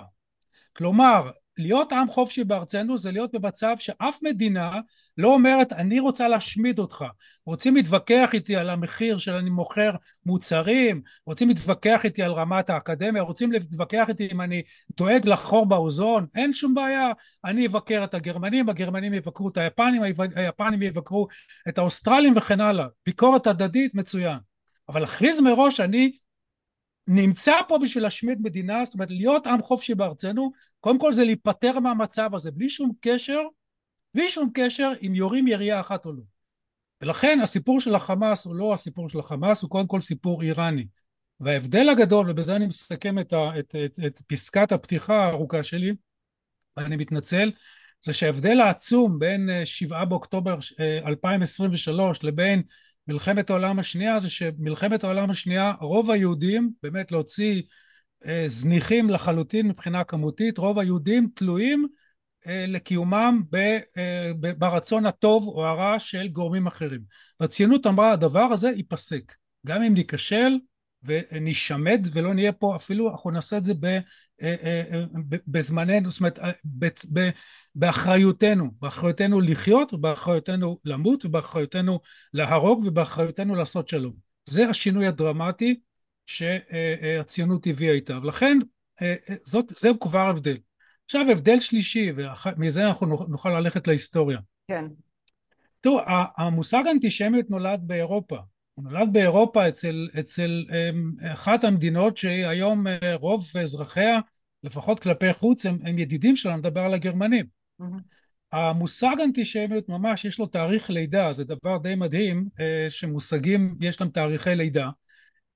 כלומר, 0.77 1.31
להיות 1.59 1.93
עם 1.93 2.09
חופשי 2.09 2.45
בארצנו 2.45 2.99
זה 2.99 3.13
להיות 3.13 3.33
במצב 3.33 3.75
שאף 3.79 4.19
מדינה 4.23 4.81
לא 5.19 5.29
אומרת 5.29 5.73
אני 5.73 6.01
רוצה 6.01 6.29
להשמיד 6.29 6.79
אותך. 6.79 7.05
רוצים 7.47 7.77
להתווכח 7.77 8.31
איתי 8.35 8.57
על 8.57 8.71
המחיר 8.71 9.19
של 9.19 9.33
אני 9.33 9.51
מוכר 9.51 9.91
מוצרים 10.27 11.03
רוצים 11.27 11.49
להתווכח 11.49 12.05
איתי 12.05 12.23
על 12.23 12.33
רמת 12.33 12.71
האקדמיה 12.71 13.23
רוצים 13.23 13.53
להתווכח 13.53 14.09
איתי 14.09 14.29
אם 14.33 14.41
אני 14.41 14.63
דואג 14.97 15.29
לחור 15.29 15.67
באוזון 15.67 16.27
אין 16.35 16.53
שום 16.53 16.75
בעיה 16.75 17.13
אני 17.45 17.67
אבקר 17.67 18.05
את 18.05 18.15
הגרמנים 18.15 18.69
הגרמנים 18.69 19.15
יבקרו 19.15 19.49
את 19.49 19.57
היפנים 19.57 20.03
היפנים 20.37 20.83
יבקרו 20.83 21.29
את 21.69 21.79
האוסטרלים 21.79 22.37
וכן 22.37 22.61
הלאה. 22.61 22.87
ביקורת 23.07 23.47
הדדית 23.47 23.95
מצוין 23.95 24.39
אבל 24.89 25.01
להכריז 25.01 25.41
מראש 25.41 25.81
אני 25.81 26.19
נמצא 27.07 27.53
פה 27.69 27.79
בשביל 27.83 28.03
להשמיד 28.05 28.39
מדינה, 28.43 28.85
זאת 28.85 28.95
אומרת 28.95 29.11
להיות 29.11 29.47
עם 29.47 29.63
חופשי 29.63 29.95
בארצנו, 29.95 30.53
קודם 30.81 30.99
כל 30.99 31.13
זה 31.13 31.25
להיפטר 31.25 31.79
מהמצב 31.79 32.35
הזה, 32.35 32.51
בלי 32.51 32.71
שום 32.71 32.93
קשר, 33.01 33.41
בלי 34.15 34.31
שום 34.31 34.51
קשר 34.55 34.93
אם 35.07 35.15
יורים 35.15 35.49
ירייה 35.49 35.81
אחת 35.81 36.07
או 36.07 36.13
לא. 36.13 36.23
ולכן 37.01 37.41
הסיפור 37.43 37.81
של 37.81 37.95
החמאס 37.95 38.47
הוא 38.47 38.55
לא 38.55 38.75
הסיפור 38.75 39.09
של 39.09 39.19
החמאס, 39.19 39.63
הוא 39.63 39.71
קודם 39.71 39.87
כל 39.87 40.01
סיפור 40.01 40.43
איראני. 40.43 40.87
וההבדל 41.41 41.89
הגדול, 41.89 42.31
ובזה 42.31 42.57
אני 42.57 42.67
מסכם 42.67 43.19
את, 43.19 43.33
ה, 43.33 43.59
את, 43.59 43.75
את, 43.85 44.01
את 44.07 44.21
פסקת 44.27 44.73
הפתיחה 44.73 45.25
הארוכה 45.25 45.63
שלי, 45.63 45.93
ואני 46.77 46.97
מתנצל, 46.97 47.53
זה 48.03 48.13
שההבדל 48.13 48.61
העצום 48.61 49.19
בין 49.19 49.51
אה, 49.51 49.67
שבעה 49.67 50.05
באוקטובר 50.05 50.59
2023 51.07 52.19
אה, 52.19 52.29
לבין 52.29 52.63
מלחמת 53.09 53.51
העולם 53.51 53.79
השנייה 53.79 54.21
זה 54.21 54.31
שמלחמת 54.31 55.05
העולם 55.05 55.31
השנייה 55.31 55.73
רוב 55.81 56.11
היהודים 56.11 56.71
באמת 56.83 57.13
להוציא 57.13 57.63
אה, 58.27 58.45
זניחים 58.47 59.11
לחלוטין 59.11 59.69
מבחינה 59.69 60.05
כמותית 60.05 60.59
רוב 60.59 60.79
היהודים 60.79 61.29
תלויים 61.35 61.87
אה, 62.47 62.65
לקיומם 62.69 63.43
ב, 63.51 63.57
אה, 63.97 64.31
ב, 64.41 64.53
ברצון 64.59 65.07
הטוב 65.07 65.49
או 65.49 65.67
הרע 65.67 65.99
של 65.99 66.29
גורמים 66.29 66.67
אחרים. 66.67 67.01
והציונות 67.41 67.87
אמרה 67.87 68.13
הדבר 68.13 68.41
הזה 68.53 68.69
ייפסק. 68.69 69.33
גם 69.67 69.83
אם 69.83 69.95
ניכשל 69.95 70.59
ונשמד 71.03 72.07
ולא 72.13 72.35
נהיה 72.35 72.53
פה 72.53 72.77
אפילו 72.77 73.11
אנחנו 73.11 73.31
נעשה 73.31 73.57
את 73.57 73.65
זה 73.65 73.75
בזמננו 75.47 76.11
זאת 76.11 76.21
אומרת 76.21 76.39
באחריותנו 77.75 78.71
באחריותנו 78.81 79.41
לחיות 79.41 79.93
ובאחריותנו 79.95 80.79
למות 80.85 81.25
ובאחריותנו 81.25 82.01
להרוג 82.35 82.85
ובאחריותנו 82.87 83.55
לעשות 83.55 83.89
שלום. 83.89 84.13
זה 84.47 84.69
השינוי 84.69 85.07
הדרמטי 85.07 85.81
שהציונות 86.27 87.67
הביאה 87.67 87.93
איתה. 87.93 88.19
ולכן 88.23 88.59
זאת, 89.45 89.73
זהו 89.79 90.01
כבר 90.01 90.29
הבדל 90.29 90.57
עכשיו 91.05 91.27
הבדל 91.31 91.61
שלישי 91.61 92.13
ומזה 92.17 92.87
אנחנו 92.87 93.07
נוכל 93.29 93.61
ללכת 93.61 93.87
להיסטוריה. 93.87 94.39
כן. 94.69 94.85
תראו 95.81 96.01
המושג 96.37 96.83
אנטישמיות 96.91 97.51
נולד 97.51 97.81
באירופה 97.83 98.37
הוא 98.77 98.85
נולד 98.85 99.13
באירופה 99.13 99.69
אצל, 99.69 100.09
אצל 100.21 100.65
אמ, 100.71 101.13
אחת 101.33 101.65
המדינות 101.65 102.17
שהיום 102.17 102.87
אה, 102.87 103.15
רוב 103.15 103.47
אזרחיה 103.63 104.21
לפחות 104.63 105.01
כלפי 105.01 105.33
חוץ 105.33 105.67
הם, 105.67 105.79
הם 105.85 105.99
ידידים 105.99 106.37
שלנו, 106.37 106.57
נדבר 106.57 106.81
על 106.81 106.95
הגרמנים. 106.95 107.47
Mm-hmm. 107.83 107.85
המושג 108.53 109.17
אנטישמיות 109.25 109.89
ממש 109.89 110.25
יש 110.25 110.39
לו 110.39 110.47
תאריך 110.47 110.91
לידה, 110.91 111.33
זה 111.33 111.45
דבר 111.45 111.79
די 111.79 111.95
מדהים 111.95 112.49
אה, 112.61 112.87
שמושגים 112.89 113.77
יש 113.81 114.01
להם 114.01 114.11
תאריכי 114.11 114.55
לידה 114.55 114.91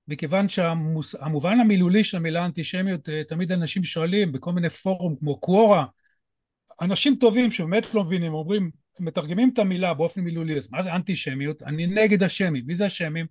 מכיוון 0.08 0.48
שהמובן 0.48 1.60
המילולי 1.60 2.04
של 2.04 2.16
המילה 2.16 2.44
אנטישמיות 2.44 3.08
אה, 3.08 3.22
תמיד 3.28 3.52
אנשים 3.52 3.84
שואלים 3.84 4.32
בכל 4.32 4.52
מיני 4.52 4.70
פורום 4.70 5.16
כמו 5.16 5.40
קוורה 5.40 5.84
אנשים 6.80 7.16
טובים 7.16 7.50
שבאמת 7.50 7.94
לא 7.94 8.04
מבינים 8.04 8.34
אומרים 8.34 8.70
מתרגמים 9.00 9.50
את 9.52 9.58
המילה 9.58 9.94
באופן 9.94 10.20
מילולי, 10.20 10.56
אז 10.56 10.68
מה 10.70 10.82
זה 10.82 10.94
אנטישמיות? 10.94 11.62
אני 11.62 11.86
נגד 11.86 12.22
השמים. 12.22 12.64
מי 12.66 12.74
זה 12.74 12.86
השמים? 12.86 13.26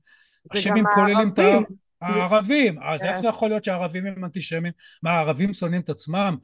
השמים 0.52 0.84
כוללים 0.96 1.34
את 1.34 1.40
הערבים. 2.02 2.84
אז 2.84 3.02
איך 3.04 3.12
כן. 3.12 3.18
זה 3.18 3.28
יכול 3.28 3.50
להיות 3.50 3.64
שהערבים 3.64 4.06
הם 4.06 4.26
אנטישמים? 4.26 4.72
מה, 5.04 5.12
הערבים 5.12 5.54
שונאים 5.54 5.82
את 5.82 5.90
עצמם? 5.90 6.38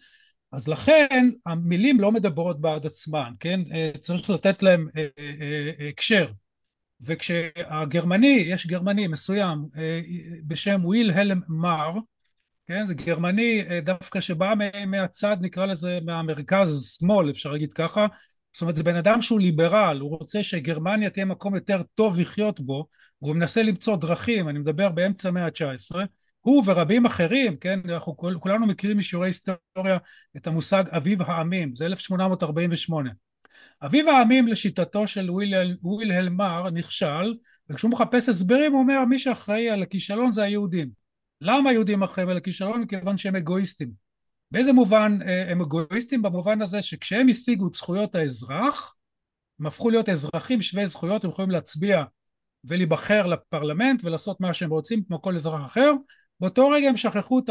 אז 0.51 0.67
לכן 0.67 1.29
המילים 1.45 1.99
לא 1.99 2.11
מדברות 2.11 2.61
בעד 2.61 2.85
עצמן, 2.85 3.31
כן? 3.39 3.59
אה, 3.71 3.91
צריך 3.99 4.29
לתת 4.29 4.63
להם 4.63 4.87
אה, 4.97 5.07
אה, 5.19 5.87
הקשר. 5.89 6.27
וכשהגרמני, 7.01 8.43
יש 8.47 8.67
גרמני 8.67 9.07
מסוים 9.07 9.65
בשם 10.47 10.81
וויל 10.83 11.11
הלם 11.11 11.41
מר, 11.47 11.93
כן? 12.67 12.85
זה 12.85 12.93
גרמני 12.93 13.63
דווקא 13.83 14.19
שבא 14.19 14.53
מהצד, 14.87 15.37
נקרא 15.41 15.65
לזה, 15.65 15.99
מהמרכז 16.05 16.97
שמאל, 16.99 17.29
אפשר 17.29 17.51
להגיד 17.51 17.73
ככה, 17.73 18.07
זאת 18.55 18.61
אומרת 18.61 18.75
זה 18.75 18.83
בן 18.83 18.95
אדם 18.95 19.21
שהוא 19.21 19.39
ליברל, 19.39 19.99
הוא 20.01 20.09
רוצה 20.09 20.43
שגרמניה 20.43 21.09
תהיה 21.09 21.25
מקום 21.25 21.55
יותר 21.55 21.81
טוב 21.95 22.19
לחיות 22.19 22.59
בו, 22.59 22.87
הוא 23.19 23.35
מנסה 23.35 23.63
למצוא 23.63 23.95
דרכים, 23.95 24.49
אני 24.49 24.59
מדבר 24.59 24.89
באמצע 24.89 25.29
המאה 25.29 25.45
ה-19, 25.45 25.95
הוא 26.39 26.63
ורבים 26.65 27.05
אחרים, 27.05 27.57
כן, 27.57 27.79
אנחנו 27.89 28.17
כולנו 28.17 28.67
מכירים 28.67 28.97
משיעורי 28.97 29.27
היסטוריה 29.27 29.97
את 30.37 30.47
המושג 30.47 30.83
אביב 30.89 31.21
העמים, 31.21 31.75
זה 31.75 31.85
1848. 31.85 33.09
אביב 33.81 34.07
העמים 34.07 34.47
לשיטתו 34.47 35.07
של 35.07 35.29
ווילהל 35.81 36.29
מר 36.29 36.69
נכשל, 36.69 37.35
וכשהוא 37.69 37.91
מחפש 37.91 38.29
הסברים 38.29 38.71
הוא 38.71 38.81
אומר 38.81 39.05
מי 39.05 39.19
שאחראי 39.19 39.69
על 39.69 39.83
הכישלון 39.83 40.31
זה 40.31 40.43
היהודים. 40.43 40.89
למה 41.41 41.69
היהודים 41.69 42.03
אחראים 42.03 42.29
על 42.29 42.37
הכישלון? 42.37 42.81
מכיוון 42.81 43.17
שהם 43.17 43.35
אגואיסטים. 43.35 44.04
באיזה 44.55 44.73
מובן 44.73 45.17
אה, 45.27 45.51
הם 45.51 45.61
אגואיסטים? 45.61 46.21
במובן 46.21 46.61
הזה 46.61 46.81
שכשהם 46.81 47.27
השיגו 47.27 47.67
את 47.67 47.75
זכויות 47.75 48.15
האזרח, 48.15 48.95
הם 49.59 49.65
הפכו 49.65 49.89
להיות 49.89 50.09
אזרחים 50.09 50.61
שווי 50.61 50.87
זכויות, 50.87 51.23
הם 51.23 51.29
יכולים 51.29 51.51
להצביע 51.51 52.03
ולהיבחר 52.63 53.27
לפרלמנט 53.27 54.01
ולעשות 54.03 54.41
מה 54.41 54.53
שהם 54.53 54.69
רוצים 54.69 55.03
כמו 55.07 55.21
כל 55.21 55.35
אזרח 55.35 55.65
אחר, 55.65 55.91
באותו 56.39 56.69
רגע 56.69 56.89
הם 56.89 56.97
שכחו 56.97 57.41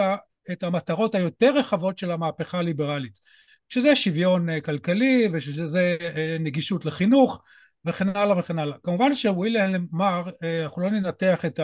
את 0.53 0.63
המטרות 0.63 1.15
היותר 1.15 1.55
רחבות 1.57 1.99
של 1.99 2.11
המהפכה 2.11 2.59
הליברלית, 2.59 3.21
שזה 3.69 3.97
שוויון 3.97 4.49
אה, 4.51 4.61
כלכלי 4.61 5.29
ושזה 5.33 5.97
אה, 6.01 6.37
נגישות 6.41 6.85
לחינוך 6.85 7.43
וכן 7.85 8.09
הלאה 8.09 8.39
וכן 8.39 8.59
הלאה. 8.59 8.79
כמובן 8.83 9.15
שוויליאם 9.15 9.87
מר, 9.93 10.23
אנחנו 10.65 10.83
לא 10.83 10.91
ננתח 10.91 11.45
את 11.45 11.61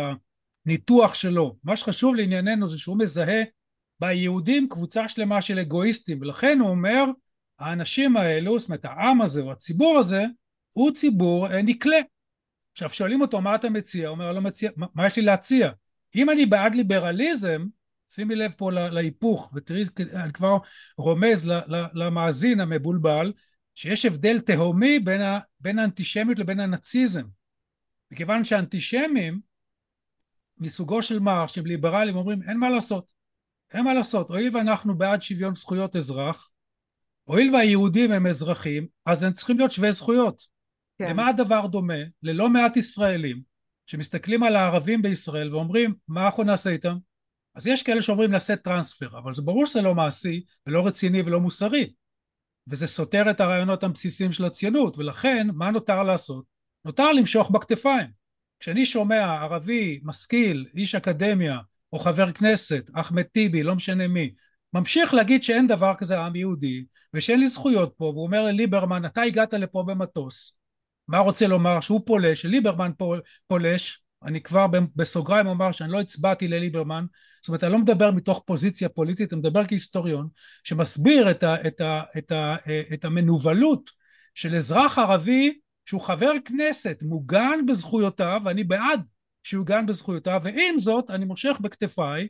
הניתוח 0.66 1.14
שלו, 1.14 1.56
מה 1.64 1.76
שחשוב 1.76 2.14
לענייננו 2.14 2.68
זה 2.68 2.78
שהוא 2.78 2.98
מזהה 2.98 3.42
ביהודים 4.00 4.68
קבוצה 4.68 5.08
שלמה 5.08 5.42
של 5.42 5.58
אגואיסטים 5.58 6.18
ולכן 6.20 6.58
הוא 6.60 6.70
אומר 6.70 7.04
האנשים 7.58 8.16
האלו 8.16 8.58
זאת 8.58 8.68
אומרת 8.68 8.84
העם 8.84 9.22
הזה 9.22 9.42
או 9.42 9.52
הציבור 9.52 9.98
הזה 9.98 10.24
הוא 10.72 10.90
ציבור 10.90 11.52
אה, 11.52 11.62
נקלה. 11.62 11.98
עכשיו 12.72 12.90
שואלים 12.90 13.20
אותו 13.20 13.40
מה 13.40 13.54
אתה 13.54 13.70
מציע? 13.70 14.08
הוא 14.08 14.14
אומר 14.14 14.32
לא 14.32 14.40
מציע 14.40 14.70
מה, 14.76 14.86
מה 14.94 15.06
יש 15.06 15.16
לי 15.16 15.22
להציע? 15.22 15.70
אם 16.16 16.30
אני 16.30 16.46
בעד 16.46 16.74
ליברליזם 16.74 17.66
שימי 18.08 18.34
לב 18.34 18.52
פה 18.56 18.70
להיפוך 18.72 19.52
ותראי 19.54 19.84
אני 20.14 20.32
כבר 20.32 20.58
רומז 20.98 21.50
למאזין 21.94 22.60
המבולבל 22.60 23.32
שיש 23.74 24.06
הבדל 24.06 24.40
תהומי 24.40 24.98
בין, 24.98 25.20
בין 25.60 25.78
האנטישמיות 25.78 26.38
לבין 26.38 26.60
הנאציזם. 26.60 27.22
מכיוון 28.10 28.44
שאנטישמים 28.44 29.40
מסוגו 30.58 31.02
של 31.02 31.18
מרש 31.18 31.54
שהם 31.54 31.66
ליברלים 31.66 32.16
אומרים 32.16 32.42
אין 32.42 32.56
מה 32.58 32.70
לעשות 32.70 33.04
אין 33.74 33.84
מה 33.84 33.94
לעשות, 33.94 34.30
הואיל 34.30 34.56
ואנחנו 34.56 34.98
בעד 34.98 35.22
שוויון 35.22 35.54
זכויות 35.54 35.96
אזרח, 35.96 36.50
הואיל 37.24 37.54
והיהודים 37.54 38.12
הם 38.12 38.26
אזרחים, 38.26 38.86
אז 39.06 39.22
הם 39.22 39.32
צריכים 39.32 39.58
להיות 39.58 39.72
שווי 39.72 39.92
זכויות. 39.92 40.42
כן. 40.98 41.10
למה 41.10 41.28
הדבר 41.28 41.66
דומה? 41.66 41.94
ללא 42.22 42.48
מעט 42.48 42.76
ישראלים 42.76 43.42
שמסתכלים 43.86 44.42
על 44.42 44.56
הערבים 44.56 45.02
בישראל 45.02 45.54
ואומרים, 45.54 45.94
מה 46.08 46.26
אנחנו 46.26 46.42
נעשה 46.42 46.70
איתם? 46.70 46.96
אז 47.54 47.66
יש 47.66 47.82
כאלה 47.82 48.02
שאומרים 48.02 48.30
נעשה 48.30 48.56
טרנספר, 48.56 49.18
אבל 49.18 49.34
זה 49.34 49.42
ברור 49.42 49.66
שזה 49.66 49.82
לא 49.82 49.94
מעשי 49.94 50.44
ולא 50.66 50.86
רציני 50.86 51.22
ולא 51.22 51.40
מוסרי. 51.40 51.92
וזה 52.66 52.86
סותר 52.86 53.30
את 53.30 53.40
הרעיונות 53.40 53.84
הבסיסיים 53.84 54.32
של 54.32 54.44
הציונות, 54.44 54.98
ולכן 54.98 55.48
מה 55.54 55.70
נותר 55.70 56.02
לעשות? 56.02 56.44
נותר 56.84 57.12
למשוך 57.12 57.50
בכתפיים. 57.50 58.10
כשאני 58.60 58.86
שומע 58.86 59.24
ערבי, 59.24 60.00
משכיל, 60.02 60.66
איש 60.76 60.94
אקדמיה, 60.94 61.58
או 61.92 61.98
חבר 61.98 62.32
כנסת, 62.32 62.84
אחמד 62.94 63.22
טיבי, 63.22 63.62
לא 63.62 63.74
משנה 63.74 64.08
מי, 64.08 64.34
ממשיך 64.72 65.14
להגיד 65.14 65.42
שאין 65.42 65.66
דבר 65.66 65.94
כזה 65.98 66.20
עם 66.20 66.36
יהודי 66.36 66.84
ושאין 67.14 67.40
לי 67.40 67.48
זכויות 67.48 67.94
פה 67.96 68.04
והוא 68.04 68.22
אומר 68.22 68.42
לליברמן 68.42 69.04
אתה 69.04 69.22
הגעת 69.22 69.54
לפה 69.54 69.84
במטוס 69.86 70.60
מה 71.10 71.18
רוצה 71.18 71.46
לומר? 71.46 71.80
שהוא 71.80 72.00
פולש 72.06 72.42
שליברמן 72.42 72.90
פולש. 73.46 74.02
אני 74.24 74.40
כבר 74.40 74.66
בסוגריים 74.96 75.46
אומר 75.46 75.72
שאני 75.72 75.92
לא 75.92 76.00
הצבעתי 76.00 76.48
לליברמן 76.48 77.04
זאת 77.42 77.48
אומרת 77.48 77.64
אני 77.64 77.72
לא 77.72 77.78
מדבר 77.78 78.10
מתוך 78.10 78.42
פוזיציה 78.46 78.88
פוליטית 78.88 79.32
אני 79.32 79.38
מדבר 79.40 79.66
כהיסטוריון 79.66 80.28
שמסביר 80.64 81.30
את, 81.30 81.42
ה, 81.42 81.66
את, 81.66 81.80
ה, 81.80 82.02
את, 82.18 82.32
ה, 82.32 82.56
את 82.94 83.04
המנוולות 83.04 83.90
של 84.34 84.56
אזרח 84.56 84.98
ערבי 84.98 85.58
שהוא 85.84 86.00
חבר 86.00 86.32
כנסת 86.44 86.98
מוגן 87.02 87.66
בזכויותיו 87.68 88.40
ואני 88.44 88.64
בעד 88.64 89.00
שיוגן 89.42 89.86
בזכויותיו 89.86 90.40
ועם 90.44 90.78
זאת 90.78 91.10
אני 91.10 91.24
מושך 91.24 91.58
בכתפיי 91.60 92.28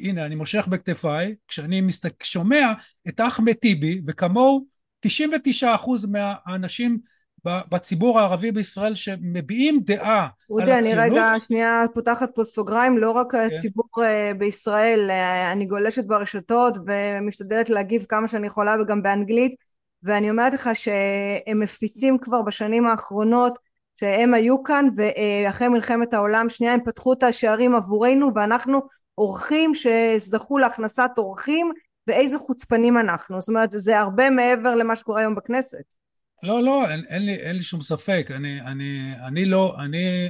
הנה 0.00 0.26
אני 0.26 0.34
מושך 0.34 0.68
בכתפיי 0.68 1.34
כשאני 1.48 1.80
מסתק... 1.80 2.24
שומע 2.24 2.72
את 3.08 3.20
אחמד 3.20 3.52
טיבי 3.52 4.00
וכמוהו 4.06 4.66
99% 5.06 5.66
מהאנשים 6.08 6.98
בציבור 7.44 8.20
הערבי 8.20 8.52
בישראל 8.52 8.94
שמביעים 8.94 9.80
דעה 9.84 10.22
על 10.22 10.28
הציונות. 10.28 10.68
אודי, 10.68 10.78
אני 10.78 10.94
רגע 10.94 11.32
שנייה 11.40 11.84
פותחת 11.94 12.30
פה 12.34 12.44
סוגריים, 12.44 12.98
לא 12.98 13.10
רק 13.10 13.32
כן. 13.32 13.48
הציבור 13.52 13.88
אה, 14.02 14.32
בישראל, 14.38 15.10
אה, 15.10 15.52
אני 15.52 15.66
גולשת 15.66 16.04
ברשתות 16.04 16.78
ומשתדלת 16.86 17.70
להגיב 17.70 18.04
כמה 18.08 18.28
שאני 18.28 18.46
יכולה 18.46 18.76
וגם 18.82 19.02
באנגלית, 19.02 19.54
ואני 20.02 20.30
אומרת 20.30 20.54
לך 20.54 20.70
שהם 20.74 21.60
מפיצים 21.60 22.18
כבר 22.18 22.42
בשנים 22.42 22.86
האחרונות 22.86 23.58
שהם 24.00 24.34
היו 24.34 24.62
כאן 24.62 24.88
ואחרי 24.96 25.68
מלחמת 25.68 26.14
העולם 26.14 26.48
שנייה 26.48 26.74
הם 26.74 26.80
פתחו 26.84 27.12
את 27.12 27.22
השערים 27.22 27.74
עבורנו 27.74 28.30
ואנחנו 28.34 28.80
אורחים 29.18 29.72
שזכו 29.74 30.58
להכנסת 30.58 31.10
אורחים 31.18 31.72
ואיזה 32.06 32.38
חוצפנים 32.38 32.98
אנחנו. 32.98 33.40
זאת 33.40 33.48
אומרת 33.48 33.72
זה 33.72 33.98
הרבה 33.98 34.30
מעבר 34.30 34.74
למה 34.74 34.96
שקורה 34.96 35.20
היום 35.20 35.34
בכנסת. 35.34 35.94
לא 36.42 36.62
לא 36.62 36.90
אין, 36.90 37.04
אין, 37.08 37.22
לי, 37.22 37.34
אין 37.34 37.56
לי 37.56 37.62
שום 37.62 37.80
ספק. 37.80 38.30
אני, 38.30 38.60
אני, 38.60 39.12
אני 39.26 39.44
לא 39.44 39.76
אני 39.78 40.28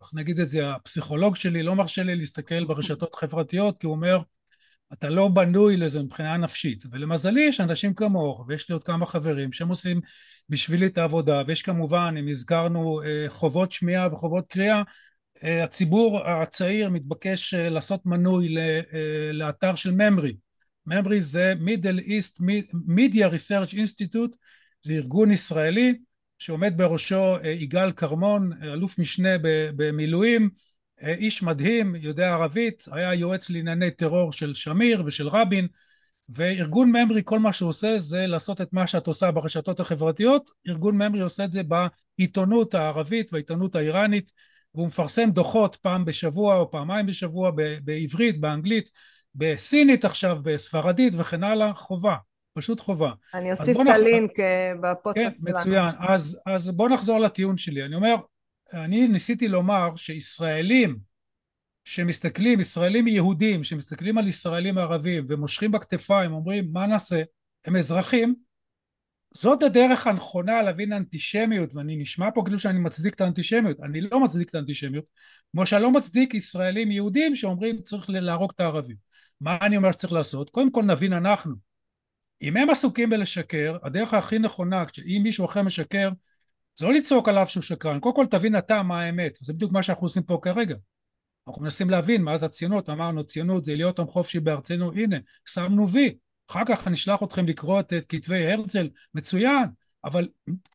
איך 0.00 0.10
נגיד 0.14 0.40
את 0.40 0.48
זה 0.48 0.70
הפסיכולוג 0.70 1.36
שלי 1.36 1.62
לא 1.62 1.74
מרשה 1.74 2.02
לי 2.02 2.16
להסתכל 2.16 2.64
ברשתות 2.64 3.14
חברתיות 3.14 3.78
כי 3.78 3.86
הוא 3.86 3.94
אומר 3.94 4.18
אתה 4.92 5.08
לא 5.08 5.28
בנוי 5.28 5.76
לזה 5.76 6.02
מבחינה 6.02 6.36
נפשית 6.36 6.84
ולמזלי 6.90 7.40
יש 7.40 7.60
אנשים 7.60 7.94
כמוך 7.94 8.44
ויש 8.48 8.68
לי 8.68 8.72
עוד 8.72 8.84
כמה 8.84 9.06
חברים 9.06 9.52
שהם 9.52 9.68
עושים 9.68 10.00
בשבילי 10.48 10.86
את 10.86 10.98
העבודה 10.98 11.42
ויש 11.46 11.62
כמובן 11.62 12.14
אם 12.20 12.28
הזכרנו 12.28 13.02
אה, 13.02 13.24
חובות 13.28 13.72
שמיעה 13.72 14.08
וחובות 14.12 14.46
קריאה 14.48 14.82
אה, 15.44 15.64
הציבור 15.64 16.20
הצעיר 16.28 16.90
מתבקש 16.90 17.54
אה, 17.54 17.68
לעשות 17.68 18.06
מנוי 18.06 18.54
לאתר 19.32 19.74
של 19.74 19.90
ממרי. 19.90 20.36
ממרי 20.86 21.20
זה 21.20 21.54
מידל 21.60 21.98
איסט 21.98 22.40
מידיה 22.72 23.28
ריסרצ' 23.28 23.74
אינסטיטוט 23.74 24.36
זה 24.82 24.92
ארגון 24.92 25.30
ישראלי 25.30 25.98
שעומד 26.38 26.72
בראשו 26.76 27.36
יגאל 27.44 27.92
כרמון 27.92 28.50
אלוף 28.62 28.98
משנה 28.98 29.28
במילואים 29.76 30.50
איש 31.02 31.42
מדהים, 31.42 31.94
יודע 31.94 32.32
ערבית, 32.32 32.84
היה 32.92 33.14
יועץ 33.14 33.50
לענייני 33.50 33.90
טרור 33.90 34.32
של 34.32 34.54
שמיר 34.54 35.02
ושל 35.06 35.28
רבין 35.28 35.68
וארגון 36.28 36.92
ממרי 36.92 37.22
כל 37.24 37.38
מה 37.38 37.52
שהוא 37.52 37.68
עושה 37.68 37.98
זה 37.98 38.26
לעשות 38.26 38.60
את 38.60 38.72
מה 38.72 38.86
שאת 38.86 39.06
עושה 39.06 39.30
ברשתות 39.30 39.80
החברתיות, 39.80 40.50
ארגון 40.68 41.02
ממרי 41.02 41.20
עושה 41.20 41.44
את 41.44 41.52
זה 41.52 41.62
בעיתונות 42.18 42.74
הערבית 42.74 43.32
והעיתונות 43.32 43.76
האיראנית 43.76 44.32
והוא 44.74 44.86
מפרסם 44.86 45.30
דוחות 45.30 45.76
פעם 45.76 46.04
בשבוע 46.04 46.56
או 46.56 46.70
פעמיים 46.70 47.06
בשבוע 47.06 47.50
בעברית, 47.84 48.40
באנגלית, 48.40 48.90
בסינית 49.34 50.04
עכשיו, 50.04 50.38
בספרדית 50.42 51.12
וכן 51.16 51.44
הלאה, 51.44 51.74
חובה, 51.74 52.16
פשוט 52.54 52.80
חובה. 52.80 53.10
אני 53.34 53.50
אוסיף 53.50 53.76
את 53.80 53.86
הלינק 53.88 54.40
אה, 54.40 54.72
בפודקאסט 54.82 55.36
כן, 55.46 55.52
מצוין. 55.52 55.94
אז, 55.98 56.40
אז 56.46 56.76
בוא 56.76 56.88
נחזור 56.88 57.18
לטיעון 57.18 57.56
שלי. 57.56 57.84
אני 57.84 57.94
אומר, 57.94 58.14
אני 58.72 59.08
ניסיתי 59.08 59.48
לומר 59.48 59.96
שישראלים 59.96 60.98
שמסתכלים, 61.84 62.60
ישראלים 62.60 63.08
יהודים 63.08 63.64
שמסתכלים 63.64 64.18
על 64.18 64.28
ישראלים 64.28 64.78
ערבים 64.78 65.26
ומושכים 65.28 65.72
בכתפיים 65.72 66.32
אומרים 66.32 66.68
מה 66.72 66.86
נעשה, 66.86 67.22
הם 67.64 67.76
אזרחים, 67.76 68.34
זאת 69.34 69.62
הדרך 69.62 70.06
הנכונה 70.06 70.62
להבין 70.62 70.92
אנטישמיות 70.92 71.74
ואני 71.74 71.96
נשמע 71.96 72.30
פה 72.34 72.42
כאילו 72.44 72.58
שאני 72.58 72.78
מצדיק 72.78 73.14
את 73.14 73.20
האנטישמיות, 73.20 73.80
אני 73.80 74.00
לא 74.00 74.20
מצדיק 74.20 74.48
את 74.50 74.54
האנטישמיות 74.54 75.04
כמו 75.52 75.66
שאני 75.66 75.82
לא 75.82 75.90
מצדיק 75.90 76.34
ישראלים 76.34 76.90
יהודים 76.90 77.34
שאומרים 77.34 77.82
צריך 77.82 78.10
להרוג 78.10 78.52
את 78.54 78.60
הערבים. 78.60 78.96
מה 79.40 79.58
אני 79.60 79.76
אומר 79.76 79.92
שצריך 79.92 80.12
לעשות? 80.12 80.50
קודם 80.50 80.72
כל 80.72 80.82
נבין 80.82 81.12
אנחנו. 81.12 81.54
אם 82.42 82.56
הם 82.56 82.70
עסוקים 82.70 83.10
בלשקר 83.10 83.76
הדרך 83.82 84.14
הכי 84.14 84.38
נכונה 84.38 84.84
אם 85.06 85.20
מישהו 85.22 85.44
אחר 85.44 85.62
משקר 85.62 86.10
זה 86.78 86.86
לא 86.86 86.92
לצעוק 86.92 87.28
עליו 87.28 87.46
שהוא 87.46 87.62
שקרן, 87.62 88.00
קודם 88.00 88.14
כל 88.16 88.26
תבין 88.26 88.58
אתה 88.58 88.82
מה 88.82 89.00
האמת, 89.02 89.38
זה 89.40 89.52
בדיוק 89.52 89.72
מה 89.72 89.82
שאנחנו 89.82 90.04
עושים 90.04 90.22
פה 90.22 90.38
כרגע. 90.42 90.76
אנחנו 91.48 91.62
מנסים 91.62 91.90
להבין 91.90 92.22
מה 92.22 92.36
זה 92.36 92.46
הציונות, 92.46 92.88
אמרנו 92.88 93.24
ציונות 93.24 93.64
זה 93.64 93.74
להיות 93.74 93.98
עם 93.98 94.06
חופשי 94.06 94.40
בארצנו, 94.40 94.92
הנה, 94.92 95.16
שמנו 95.44 95.88
וי, 95.88 96.16
אחר 96.50 96.62
כך 96.68 96.86
אני 96.86 96.94
אשלח 96.94 97.22
אתכם 97.22 97.46
לקרוא 97.46 97.80
את 97.80 97.92
כתבי 98.08 98.52
הרצל, 98.52 98.88
מצוין, 99.14 99.64
אבל 100.04 100.28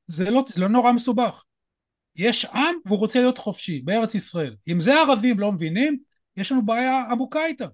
זה 0.08 0.30
לא, 0.30 0.44
לא 0.58 0.70
נורא 0.70 0.92
מסובך. 0.92 1.44
יש 2.16 2.46
עם 2.46 2.76
והוא 2.86 3.00
רוצה 3.00 3.20
להיות 3.20 3.38
חופשי 3.38 3.82
בארץ 3.82 4.16
ישראל. 4.16 4.56
אם 4.68 4.80
זה 4.80 4.94
הערבים 4.94 5.40
לא 5.40 5.52
מבינים, 5.52 5.98
יש 6.38 6.52
לנו 6.52 6.66
בעיה 6.66 7.04
עמוקה 7.12 7.46
איתם. 7.46 7.68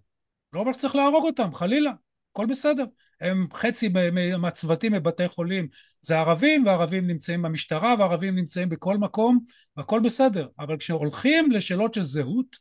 לא 0.54 0.60
אומר 0.60 0.74
שצריך 0.74 0.96
להרוג 0.96 1.26
אותם, 1.26 1.54
חלילה. 1.54 1.92
הכל 2.38 2.46
בסדר. 2.46 2.86
הם 3.22 3.48
חצי 3.54 3.90
מהצוותים 4.38 4.92
בבתי 4.92 5.28
חולים 5.28 5.68
זה 6.02 6.20
ערבים, 6.20 6.66
וערבים 6.66 7.08
נמצאים 7.08 7.42
במשטרה, 7.42 7.96
וערבים 8.00 8.36
נמצאים 8.36 8.70
בכל 8.70 8.98
מקום, 8.98 9.40
והכל 9.78 10.00
בסדר. 10.00 10.48
אבל 10.60 10.78
כשהולכים 10.78 11.52
לשאלות 11.52 11.94
של 11.94 12.04
זהות, 12.04 12.56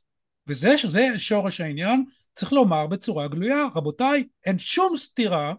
וזה 0.47 0.75
שורש 1.17 1.61
העניין, 1.61 2.05
צריך 2.33 2.53
לומר 2.53 2.87
בצורה 2.87 3.29
גלויה, 3.29 3.67
רבותיי, 3.75 4.25
אין 4.45 4.59
שום 4.59 4.97
סתירה, 4.97 5.55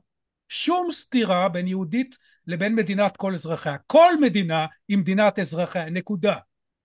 שום 0.49 0.91
סתירה 0.91 1.49
בין 1.49 1.67
יהודית 1.67 2.17
לבין 2.47 2.75
מדינת 2.75 3.17
כל 3.17 3.33
אזרחיה. 3.33 3.77
כל 3.87 4.13
מדינה 4.21 4.65
היא 4.87 4.97
מדינת 4.97 5.39
אזרחיה, 5.39 5.89
נקודה. 5.89 6.35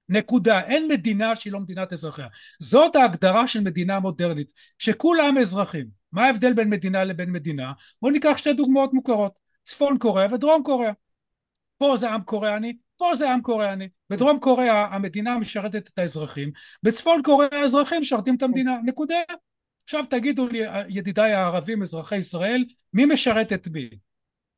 נקודה. 0.09 0.61
אין 0.61 0.89
מדינה 0.89 1.37
שהיא 1.37 1.53
לא 1.53 1.61
מדינת 1.61 1.93
אזרחיה. 1.93 2.27
זאת 2.59 2.97
ההגדרה 2.97 3.49
של 3.49 3.61
מדינה 3.61 4.01
מודרנית, 4.01 4.53
שכולם 4.79 5.39
אזרחים. 5.39 6.02
מה 6.13 6.25
ההבדל 6.25 6.53
בין 6.53 6.71
מדינה 6.71 7.05
לבין 7.05 7.31
מדינה? 7.31 7.73
בואו 8.03 8.13
ניקח 8.13 8.37
שתי 8.37 8.53
דוגמאות 8.53 8.95
מוכרות, 8.95 9.33
צפון 9.65 9.99
קוריאה 9.99 10.35
ודרום 10.35 10.63
קוריאה. 10.63 10.93
פה 11.79 11.97
זה 11.97 12.11
עם 12.11 12.23
קוריאני, 12.23 12.77
פה 12.97 13.15
זה 13.15 13.33
עם 13.33 13.43
קוריאני. 13.43 13.89
בדרום 14.11 14.39
קוריאה 14.39 14.95
המדינה 14.95 15.39
משרתת 15.39 15.89
את 15.89 15.99
האזרחים, 15.99 16.51
בצפון 16.83 17.23
קוריאה 17.23 17.61
האזרחים 17.61 18.01
משרתים 18.01 18.35
את 18.35 18.43
המדינה, 18.43 18.79
נקודה. 18.85 19.17
עכשיו 19.85 20.05
תגידו 20.11 20.47
לי 20.47 20.61
ידידיי 20.89 21.33
הערבים 21.33 21.83
אזרחי 21.83 22.17
ישראל, 22.17 22.65
מי 22.93 23.05
משרת 23.05 23.53
את 23.53 23.69
מי? 23.69 23.91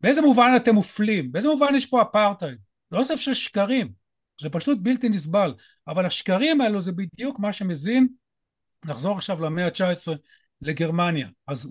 באיזה 0.01 0.21
מובן 0.21 0.53
אתם 0.57 0.75
מופלים? 0.75 1.33
באיזה 1.33 1.49
מובן 1.49 1.75
יש 1.75 1.87
פה 1.87 2.03
אפרטהייד? 2.03 2.59
זה 2.90 2.97
אוסף 2.97 3.17
של 3.17 3.35
שקרים, 3.35 3.93
זה 4.43 4.49
פשוט 4.49 4.79
בלתי 4.83 5.09
נסבל, 5.09 5.55
אבל 5.88 6.07
השקרים 6.07 6.61
האלו 6.61 6.81
זה 6.81 6.93
בדיוק 6.93 7.38
מה 7.38 7.53
שמזין, 7.53 8.09
נחזור 8.85 9.17
עכשיו 9.17 9.45
למאה 9.45 9.67
ה-19 9.67 10.12
לגרמניה. 10.61 11.29
אז 11.47 11.67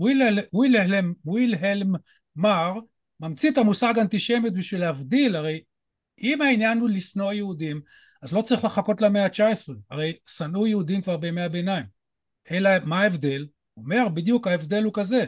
ווילהלם, 0.52 1.14
ווילהלם 1.26 1.94
מר 2.36 2.74
ממציא 3.20 3.52
את 3.52 3.58
המושג 3.58 3.94
אנטישמיות 4.00 4.54
בשביל 4.54 4.82
להבדיל, 4.82 5.36
הרי 5.36 5.62
אם 6.22 6.42
העניין 6.42 6.80
הוא 6.80 6.90
לשנוא 6.90 7.34
יהודים, 7.34 7.82
אז 8.22 8.34
לא 8.34 8.42
צריך 8.42 8.66
לחכות 8.66 9.02
למאה 9.02 9.26
ה-19, 9.26 9.74
הרי 9.90 10.14
שנאו 10.30 10.68
יהודים 10.68 11.02
כבר 11.02 11.18
בימי 11.18 11.42
הביניים. 11.42 11.86
אלא 12.52 12.70
מה 12.86 13.02
ההבדל? 13.02 13.48
הוא 13.74 13.84
אומר 13.84 14.10
בדיוק 14.10 14.48
ההבדל 14.48 14.84
הוא 14.84 14.94
כזה, 14.94 15.26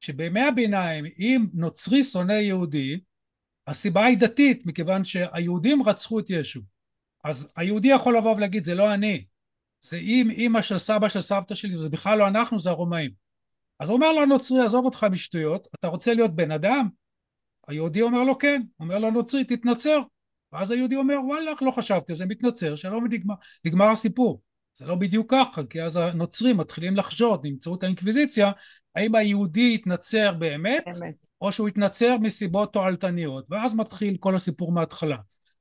שבימי 0.00 0.42
הביניים 0.42 1.04
אם 1.18 1.46
נוצרי 1.54 2.04
שונא 2.04 2.32
יהודי, 2.32 3.00
הסיבה 3.66 4.04
היא 4.04 4.18
דתית, 4.18 4.66
מכיוון 4.66 5.04
שהיהודים 5.04 5.82
רצחו 5.82 6.18
את 6.18 6.30
ישו. 6.30 6.60
אז 7.24 7.48
היהודי 7.56 7.88
יכול 7.88 8.16
לבוא 8.16 8.36
ולהגיד 8.36 8.64
זה 8.64 8.74
לא 8.74 8.94
אני, 8.94 9.24
זה 9.82 9.96
אם 9.96 10.30
אימא 10.30 10.62
של 10.62 10.78
סבא 10.78 11.08
של 11.08 11.20
סבתא 11.20 11.54
שלי, 11.54 11.70
זה 11.70 11.88
בכלל 11.88 12.18
לא 12.18 12.28
אנחנו, 12.28 12.60
זה 12.60 12.70
הרומאים. 12.70 13.10
אז 13.80 13.88
הוא 13.88 13.96
אומר 13.96 14.12
לנוצרי, 14.12 14.64
עזוב 14.64 14.84
אותך 14.84 15.06
משטויות, 15.10 15.68
אתה 15.74 15.88
רוצה 15.88 16.14
להיות 16.14 16.36
בן 16.36 16.50
אדם? 16.50 16.88
היהודי 17.68 18.02
אומר 18.02 18.24
לו 18.24 18.38
כן, 18.38 18.62
אומר 18.80 18.98
לנוצרי, 18.98 19.44
תתנצר. 19.44 20.00
ואז 20.52 20.70
היהודי 20.70 20.96
אומר, 20.96 21.16
וואלה, 21.24 21.52
לא 21.62 21.70
חשבתי, 21.70 22.14
זה 22.14 22.26
מתנצר, 22.26 22.76
שלום 22.76 23.04
ונגמר, 23.04 23.34
נגמר 23.64 23.90
הסיפור. 23.90 24.42
זה 24.74 24.86
לא 24.86 24.94
בדיוק 24.94 25.30
ככה, 25.30 25.62
כי 25.70 25.82
אז 25.82 25.96
הנוצרים 25.96 26.56
מתחילים 26.56 26.96
לחשוד 26.96 27.42
באמצעות 27.42 27.82
האינקוויזיציה, 27.82 28.52
האם 28.94 29.14
היהודי 29.14 29.74
התנצר 29.74 30.32
באמת, 30.32 30.84
באמת, 30.86 31.14
או 31.40 31.52
שהוא 31.52 31.68
התנצר 31.68 32.16
מסיבות 32.18 32.72
תועלתניות, 32.72 33.44
ואז 33.50 33.74
מתחיל 33.74 34.16
כל 34.20 34.34
הסיפור 34.34 34.72
מההתחלה. 34.72 35.16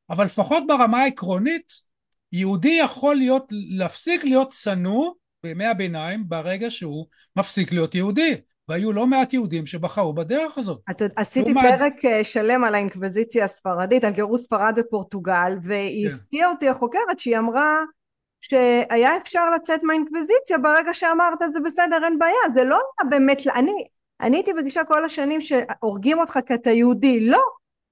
אבל 0.10 0.26
לפחות 0.26 0.64
ברמה 0.68 0.98
העקרונית, 0.98 1.89
יהודי 2.32 2.78
יכול 2.82 3.16
להיות, 3.16 3.48
להפסיק 3.52 4.24
להיות 4.24 4.52
שנוא 4.52 5.12
בימי 5.44 5.66
הביניים 5.66 6.24
ברגע 6.28 6.72
שהוא 6.72 7.06
מפסיק 7.36 7.72
להיות 7.72 7.96
יהודי 7.96 8.36
והיו 8.68 8.92
לא 8.92 9.08
מעט 9.08 9.34
יהודים 9.34 9.66
שבחרו 9.66 10.14
בדרך 10.14 10.58
הזאת. 10.58 10.80
את, 10.92 11.02
עשיתי 11.16 11.54
פרק 11.54 12.06
מעט... 12.06 12.26
שלם 12.26 12.64
על 12.64 12.76
האינקוויזיציה 12.76 13.46
הספרדית, 13.46 14.04
על 14.04 14.12
גירוש 14.12 14.42
ספרד 14.42 14.74
ופורטוגל 14.78 15.58
והיא 15.64 16.10
כן. 16.10 16.16
הפתיעה 16.16 16.50
אותי 16.50 16.70
החוקרת 16.70 17.20
שהיא 17.20 17.38
אמרה 17.38 17.84
שהיה 18.42 19.18
אפשר 19.18 19.50
לצאת 19.50 19.84
מהאינקוויזיציה 19.84 20.58
ברגע 20.58 20.94
שאמרת 20.94 21.40
זה 21.54 21.60
בסדר 21.60 22.04
אין 22.04 22.20
בעיה 22.20 22.50
זה 22.54 22.64
לא 22.64 22.80
באמת 23.10 23.42
אני 23.56 23.72
אני 24.22 24.38
הייתי 24.38 24.54
בגישה 24.54 24.84
כל 24.84 25.06
השנים 25.06 25.42
שהורגים 25.42 26.20
אותך 26.20 26.40
כי 26.46 26.54
אתה 26.54 26.70
יהודי 26.72 27.20
לא 27.20 27.42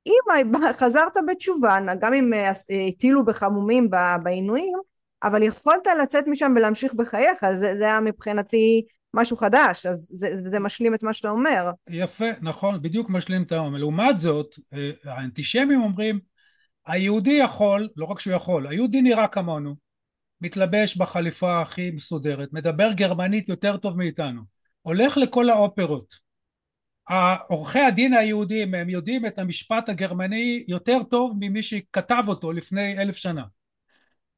אם 0.08 0.52
חזרת 0.78 1.18
בתשובה, 1.28 1.80
גם 2.00 2.14
אם 2.14 2.34
אה, 2.34 2.52
הטילו 2.88 3.26
בך 3.26 3.44
מומים 3.44 3.90
בעינויים, 4.24 4.78
אבל 5.24 5.44
יכולת 5.44 5.88
לצאת 6.04 6.28
משם 6.28 6.54
ולהמשיך 6.56 6.94
בחייך, 6.94 7.40
זה, 7.56 7.76
זה 7.78 7.84
היה 7.84 8.00
מבחינתי 8.00 8.86
משהו 9.14 9.38
חדש, 9.38 9.86
אז 9.86 10.08
זה, 10.12 10.50
זה 10.50 10.60
משלים 10.60 10.94
את 10.94 11.04
מה 11.04 11.14
שאתה 11.14 11.30
אומר. 11.30 11.72
יפה, 11.90 12.26
נכון, 12.42 12.82
בדיוק 12.82 13.10
משלים 13.10 13.44
את 13.44 13.52
האומר. 13.52 13.78
לעומת 13.78 14.20
זאת, 14.20 14.56
אה, 14.74 14.92
האנטישמים 15.04 15.82
אומרים, 15.82 16.20
היהודי 16.86 17.40
יכול, 17.44 17.90
לא 17.96 18.06
רק 18.06 18.20
שהוא 18.20 18.34
יכול, 18.34 18.68
היהודי 18.68 19.02
נראה 19.02 19.28
כמונו, 19.28 19.76
מתלבש 20.42 20.98
בחליפה 20.98 21.62
הכי 21.62 21.92
מסודרת, 21.92 22.50
מדבר 22.54 22.92
גרמנית 22.92 23.50
יותר 23.50 23.78
טוב 23.78 23.98
מאיתנו, 23.98 24.42
הולך 24.82 25.18
לכל 25.18 25.50
האופרות. 25.50 26.27
עורכי 27.48 27.80
הדין 27.80 28.14
היהודים 28.14 28.74
הם 28.74 28.90
יודעים 28.90 29.26
את 29.26 29.40
המשפט 29.40 29.90
הגרמני 29.90 30.64
יותר 30.68 31.04
טוב 31.04 31.36
ממי 31.40 31.64
שכתב 31.64 32.24
אותו 32.28 32.52
לפני 32.52 32.98
אלף 32.98 33.16
שנה. 33.16 33.44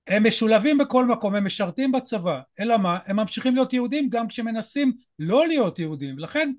הם 0.08 0.28
משולבים 0.28 0.78
בכל 0.78 1.06
מקום, 1.06 1.36
הם 1.36 1.46
משרתים 1.46 1.92
בצבא, 1.92 2.40
אלא 2.60 2.78
מה? 2.78 3.00
הם 3.06 3.16
ממשיכים 3.16 3.56
להיות 3.56 3.74
יהודים 3.74 4.10
גם 4.10 4.28
כשמנסים 4.28 4.94
לא 5.20 5.48
להיות 5.48 5.80
יהודים, 5.80 6.20
לכן 6.20 6.52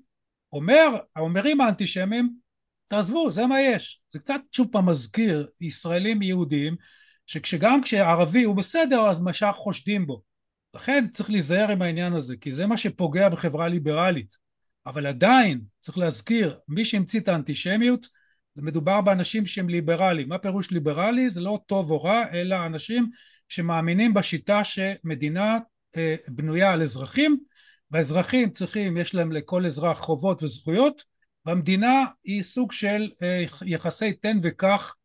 אומר, 0.53 0.97
האומרים 1.15 1.61
האנטישמים, 1.61 2.35
תעזבו, 2.87 3.31
זה 3.31 3.45
מה 3.45 3.61
יש. 3.61 4.01
זה 4.09 4.19
קצת 4.19 4.41
שוב 4.51 4.67
פעם 4.71 4.89
מזכיר 4.89 5.47
ישראלים 5.61 6.21
יהודים, 6.21 6.75
שגם 7.25 7.81
כשערבי 7.83 8.43
הוא 8.43 8.55
בסדר, 8.55 9.09
אז 9.09 9.21
משך 9.21 9.53
חושדים 9.55 10.07
בו. 10.07 10.21
לכן 10.73 11.07
צריך 11.13 11.29
להיזהר 11.29 11.71
עם 11.71 11.81
העניין 11.81 12.13
הזה, 12.13 12.37
כי 12.37 12.53
זה 12.53 12.65
מה 12.65 12.77
שפוגע 12.77 13.29
בחברה 13.29 13.67
ליברלית. 13.67 14.50
אבל 14.85 15.07
עדיין, 15.07 15.61
צריך 15.79 15.97
להזכיר, 15.97 16.59
מי 16.67 16.85
שהמציא 16.85 17.19
את 17.19 17.27
האנטישמיות, 17.27 18.07
מדובר 18.55 19.01
באנשים 19.01 19.45
שהם 19.45 19.69
ליברליים. 19.69 20.29
מה 20.29 20.37
פירוש 20.37 20.71
ליברלי? 20.71 21.29
זה 21.29 21.41
לא 21.41 21.59
טוב 21.65 21.91
או 21.91 22.03
רע, 22.03 22.23
אלא 22.33 22.65
אנשים 22.65 23.09
שמאמינים 23.49 24.13
בשיטה 24.13 24.63
שמדינה 24.63 25.59
אה, 25.97 26.15
בנויה 26.27 26.73
על 26.73 26.81
אזרחים, 26.81 27.37
והאזרחים 27.91 28.49
צריכים, 28.49 28.97
יש 28.97 29.15
להם 29.15 29.31
לכל 29.31 29.65
אזרח 29.65 29.99
חובות 29.99 30.43
וזכויות, 30.43 31.03
והמדינה 31.45 32.05
היא 32.23 32.41
סוג 32.41 32.71
של 32.71 33.11
אה, 33.21 33.43
יחסי 33.65 34.13
תן 34.13 34.37
וקח 34.43 34.95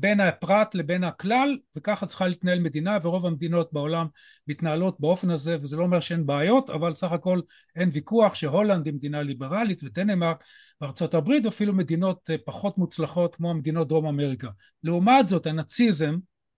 בין 0.00 0.20
הפרט 0.20 0.74
לבין 0.74 1.04
הכלל 1.04 1.58
וככה 1.76 2.06
צריכה 2.06 2.26
להתנהל 2.26 2.60
מדינה 2.60 2.98
ורוב 3.02 3.26
המדינות 3.26 3.72
בעולם 3.72 4.06
מתנהלות 4.46 5.00
באופן 5.00 5.30
הזה 5.30 5.56
וזה 5.62 5.76
לא 5.76 5.82
אומר 5.82 6.00
שאין 6.00 6.26
בעיות 6.26 6.70
אבל 6.70 6.94
סך 6.94 7.12
הכל 7.12 7.40
אין 7.76 7.90
ויכוח 7.92 8.34
שהולנד 8.34 8.86
היא 8.86 8.94
מדינה 8.94 9.22
ליברלית 9.22 9.82
ודנמרק 9.84 10.44
וארצות 10.80 11.14
הברית 11.14 11.44
ואפילו 11.46 11.72
מדינות 11.72 12.30
אה, 12.30 12.36
פחות 12.44 12.78
מוצלחות 12.78 13.36
כמו 13.36 13.54
מדינות 13.54 13.88
דרום 13.88 14.06
אמריקה. 14.06 14.48
לעומת 14.82 15.28
זאת 15.28 15.46
הנאציזם 15.46 16.16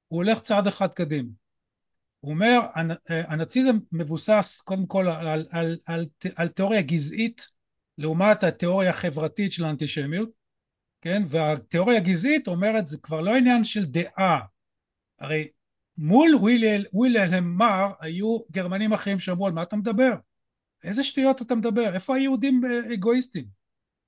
הוא 0.09 0.17
הולך 0.17 0.41
צעד 0.41 0.67
אחד 0.67 0.95
קדימה. 0.95 1.29
הוא 2.21 2.31
אומר 2.33 2.61
אה, 2.77 3.23
הנאציזם 3.33 3.79
מבוסס 3.93 4.61
קודם 4.65 4.87
כל 4.87 5.09
על, 5.09 5.29
על, 5.29 5.47
על, 5.51 5.77
על, 5.87 6.07
על 6.37 6.49
תיאוריה 6.49 6.83
גזעית 6.83 7.47
לעומת 7.99 8.45
התיאוריה 8.45 8.91
החברתית 8.91 9.53
של 9.53 9.65
האנטישמיות 9.65 10.40
כן? 11.03 11.23
והתיאוריה 11.29 11.99
הגזעית 11.99 12.49
אומרת 12.49 12.87
זה 12.87 12.99
כבר 12.99 13.21
לא 13.21 13.35
עניין 13.35 13.65
של 13.65 13.85
דעה, 13.85 14.41
הרי 15.21 15.49
מול 15.99 16.31
ווילהלם 16.93 17.57
מר 17.57 17.93
היו 18.01 18.39
גרמנים 18.51 18.93
אחרים 18.93 19.21
שאמרו 19.21 19.47
על 19.47 19.53
מה 19.53 19.63
אתה 19.63 19.77
מדבר? 19.77 20.13
איזה 20.85 21.05
שטויות 21.05 21.43
אתה 21.43 21.55
מדבר? 21.55 21.95
איפה 21.95 22.17
היהודים 22.17 22.61
אגואיסטים? 22.95 23.45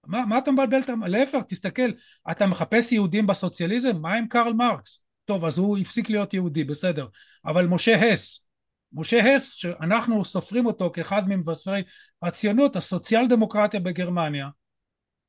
מה, 0.06 0.26
מה 0.26 0.38
אתה 0.38 0.50
מבלבל? 0.50 0.80
להפך, 1.06 1.38
תסתכל, 1.48 1.90
אתה 2.30 2.46
מחפש 2.46 2.92
יהודים 2.92 3.26
בסוציאליזם? 3.26 3.96
מה 3.96 4.14
עם 4.14 4.28
קרל 4.28 4.52
מרקס? 4.52 5.04
טוב, 5.24 5.44
אז 5.44 5.58
הוא 5.58 5.78
הפסיק 5.78 6.10
להיות 6.10 6.34
יהודי, 6.34 6.64
בסדר. 6.64 7.06
אבל 7.44 7.66
משה 7.66 8.12
הס, 8.12 8.48
משה 8.92 9.34
הס, 9.34 9.52
שאנחנו 9.52 10.24
סופרים 10.24 10.66
אותו 10.66 10.90
כאחד 10.94 11.28
ממבשרי 11.28 11.82
הציונות, 12.22 12.76
הסוציאל 12.76 13.28
דמוקרטיה 13.28 13.80
בגרמניה, 13.80 14.48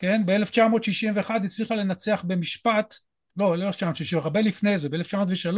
כן, 0.03 0.25
ב-1961 0.25 1.31
הצליחה 1.45 1.75
לנצח 1.75 2.23
במשפט, 2.27 2.95
לא, 3.37 3.57
לא 3.57 3.67
1961, 3.67 4.25
הרבה 4.25 4.41
לפני 4.41 4.77
זה, 4.77 4.89
ב-1903 4.89 5.57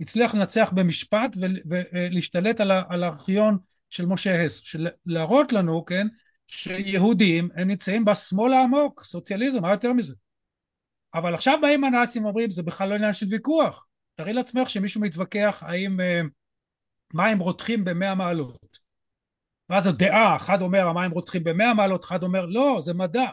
הצליח 0.00 0.34
לנצח 0.34 0.72
במשפט 0.74 1.36
ולהשתלט 1.66 2.60
על, 2.60 2.70
על 2.88 3.04
הארכיון 3.04 3.58
של 3.88 4.06
משה 4.06 4.44
הס, 4.44 4.56
של 4.60 4.88
להראות 5.06 5.52
לנו, 5.52 5.84
כן, 5.84 6.06
שיהודים 6.46 7.48
הם 7.54 7.68
נמצאים 7.68 8.04
בשמאל 8.04 8.52
העמוק, 8.52 9.04
סוציאליזם, 9.04 9.62
מה 9.62 9.70
יותר 9.70 9.92
מזה? 9.92 10.14
אבל 11.14 11.34
עכשיו 11.34 11.58
באים 11.62 11.84
הנאצים 11.84 12.24
ואומרים 12.24 12.50
זה 12.50 12.62
בכלל 12.62 12.88
לא 12.88 12.94
עניין 12.94 13.12
של 13.12 13.26
ויכוח, 13.30 13.86
תראי 14.14 14.32
לעצמך 14.32 14.70
שמישהו 14.70 15.00
מתווכח 15.00 15.62
האם 15.66 16.00
אה, 16.00 16.20
מים 17.14 17.38
רותחים 17.38 17.84
במאה 17.84 18.14
מעלות. 18.14 18.78
ואז 19.70 19.86
הדעה, 19.86 20.36
אחד 20.36 20.62
אומר 20.62 20.86
המים 20.86 21.10
רותחים 21.10 21.44
במאה 21.44 21.74
מעלות, 21.74 22.04
אחד 22.04 22.22
אומר 22.22 22.46
לא, 22.46 22.78
זה 22.80 22.94
מדע 22.94 23.26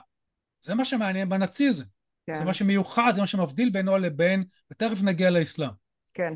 זה 0.67 0.75
מה 0.75 0.85
שמעניין 0.85 1.29
בנאציזם. 1.29 1.83
כן. 2.27 2.35
זה 2.35 2.43
מה 2.43 2.53
שמיוחד, 2.53 3.11
זה 3.15 3.21
מה 3.21 3.27
שמבדיל 3.27 3.69
בינו 3.69 3.97
לבין, 3.97 4.43
ותכף 4.71 5.03
נגיע 5.03 5.29
לאסלאם. 5.29 5.69
כן. 6.13 6.33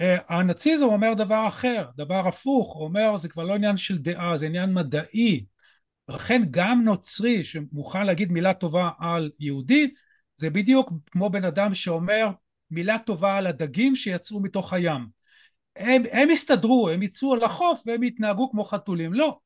Uh, 0.00 0.02
הנאציזם 0.28 0.86
אומר 0.86 1.14
דבר 1.14 1.44
אחר, 1.48 1.88
דבר 1.96 2.28
הפוך, 2.28 2.74
הוא 2.74 2.84
אומר 2.84 3.16
זה 3.16 3.28
כבר 3.28 3.44
לא 3.44 3.54
עניין 3.54 3.76
של 3.76 3.98
דעה, 3.98 4.36
זה 4.36 4.46
עניין 4.46 4.74
מדעי. 4.74 5.44
ולכן 6.08 6.42
גם 6.50 6.82
נוצרי 6.84 7.44
שמוכן 7.44 8.06
להגיד 8.06 8.32
מילה 8.32 8.54
טובה 8.54 8.90
על 8.98 9.30
יהודי, 9.40 9.94
זה 10.36 10.50
בדיוק 10.50 10.92
כמו 11.10 11.30
בן 11.30 11.44
אדם 11.44 11.74
שאומר 11.74 12.30
מילה 12.70 12.98
טובה 12.98 13.36
על 13.36 13.46
הדגים 13.46 13.96
שיצאו 13.96 14.40
מתוך 14.40 14.72
הים. 14.72 15.06
הם, 15.76 16.02
הם 16.12 16.30
יסתדרו, 16.30 16.88
הם 16.88 17.02
יצאו 17.02 17.36
לחוף 17.36 17.82
והם 17.86 18.02
יתנהגו 18.02 18.50
כמו 18.50 18.64
חתולים. 18.64 19.12
לא, 19.14 19.38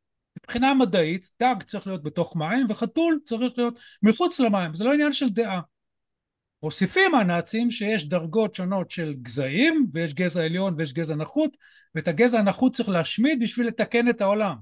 מבחינה 0.44 0.74
מדעית 0.74 1.30
דג 1.42 1.54
צריך 1.66 1.86
להיות 1.86 2.02
בתוך 2.02 2.36
מים 2.36 2.66
וחתול 2.68 3.18
צריך 3.24 3.52
להיות 3.56 3.78
מחוץ 4.02 4.40
למים 4.40 4.74
זה 4.74 4.84
לא 4.84 4.92
עניין 4.92 5.12
של 5.12 5.28
דעה 5.28 5.60
מוסיפים 6.62 7.14
הנאצים 7.14 7.70
שיש 7.70 8.08
דרגות 8.08 8.54
שונות 8.54 8.90
של 8.90 9.14
גזעים 9.22 9.86
ויש 9.92 10.14
גזע 10.14 10.42
עליון 10.44 10.74
ויש 10.78 10.92
גזע 10.92 11.14
נחות 11.14 11.56
ואת 11.94 12.08
הגזע 12.08 12.38
הנחות 12.38 12.74
צריך 12.74 12.88
להשמיד 12.88 13.40
בשביל 13.42 13.66
לתקן 13.66 14.08
את 14.08 14.20
העולם 14.20 14.54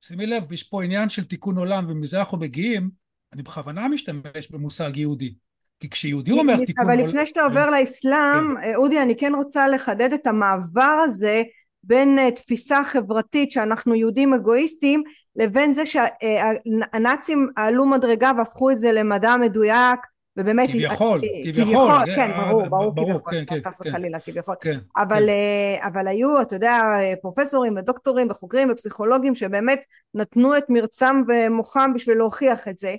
שימי 0.00 0.26
לב 0.26 0.52
יש 0.52 0.62
פה 0.62 0.84
עניין 0.84 1.08
של 1.08 1.24
תיקון 1.24 1.58
עולם 1.58 1.86
ומזה 1.88 2.18
אנחנו 2.18 2.38
מגיעים 2.38 2.90
אני 3.32 3.42
בכוונה 3.42 3.88
משתמש 3.88 4.50
במושג 4.50 4.96
יהודי 4.96 5.34
כי 5.80 5.90
כשיהודי 5.90 6.30
אומר 6.30 6.64
תיקון 6.64 6.84
עולם 6.84 6.98
אבל 6.98 7.08
לפני 7.08 7.26
שאתה 7.26 7.42
עובר 7.42 7.66
כן. 7.66 7.80
לאסלאם 7.80 8.54
כן. 8.62 8.74
אודי 8.74 9.02
אני 9.02 9.16
כן 9.16 9.32
רוצה 9.34 9.68
לחדד 9.68 10.12
את 10.12 10.26
המעבר 10.26 11.02
הזה 11.04 11.42
בין 11.88 12.18
uh, 12.18 12.36
תפיסה 12.36 12.84
חברתית 12.84 13.52
שאנחנו 13.52 13.94
יהודים 13.94 14.34
אגואיסטים 14.34 15.02
לבין 15.36 15.74
זה 15.74 15.82
שהנאצים 15.86 17.48
עלו 17.56 17.86
מדרגה 17.86 18.32
והפכו 18.38 18.70
את 18.70 18.78
זה 18.78 18.92
למדע 18.92 19.36
מדויק 19.36 20.00
ובאמת 20.36 20.68
כביכול, 20.68 21.20
כביכול, 21.44 22.14
כן, 22.14 22.30
ברור, 22.36 22.66
ברור, 22.66 22.94
ברור 22.94 23.20
כביכול, 23.24 23.44
כן, 23.46 23.70
חס 23.70 23.80
כן, 23.80 23.90
וחלילה, 23.90 24.20
כביכול, 24.20 24.54
כן, 24.60 24.78
אבל, 24.96 25.26
כן. 25.26 25.88
אבל 25.88 26.08
היו, 26.08 26.42
אתה 26.42 26.56
יודע, 26.56 26.80
פרופסורים 27.22 27.76
ודוקטורים 27.76 28.30
וחוקרים 28.30 28.68
ופסיכולוגים 28.70 29.34
שבאמת 29.34 29.80
נתנו 30.14 30.56
את 30.56 30.64
מרצם 30.68 31.22
ומוחם 31.28 31.90
בשביל 31.94 32.18
להוכיח 32.18 32.68
את 32.68 32.78
זה. 32.78 32.94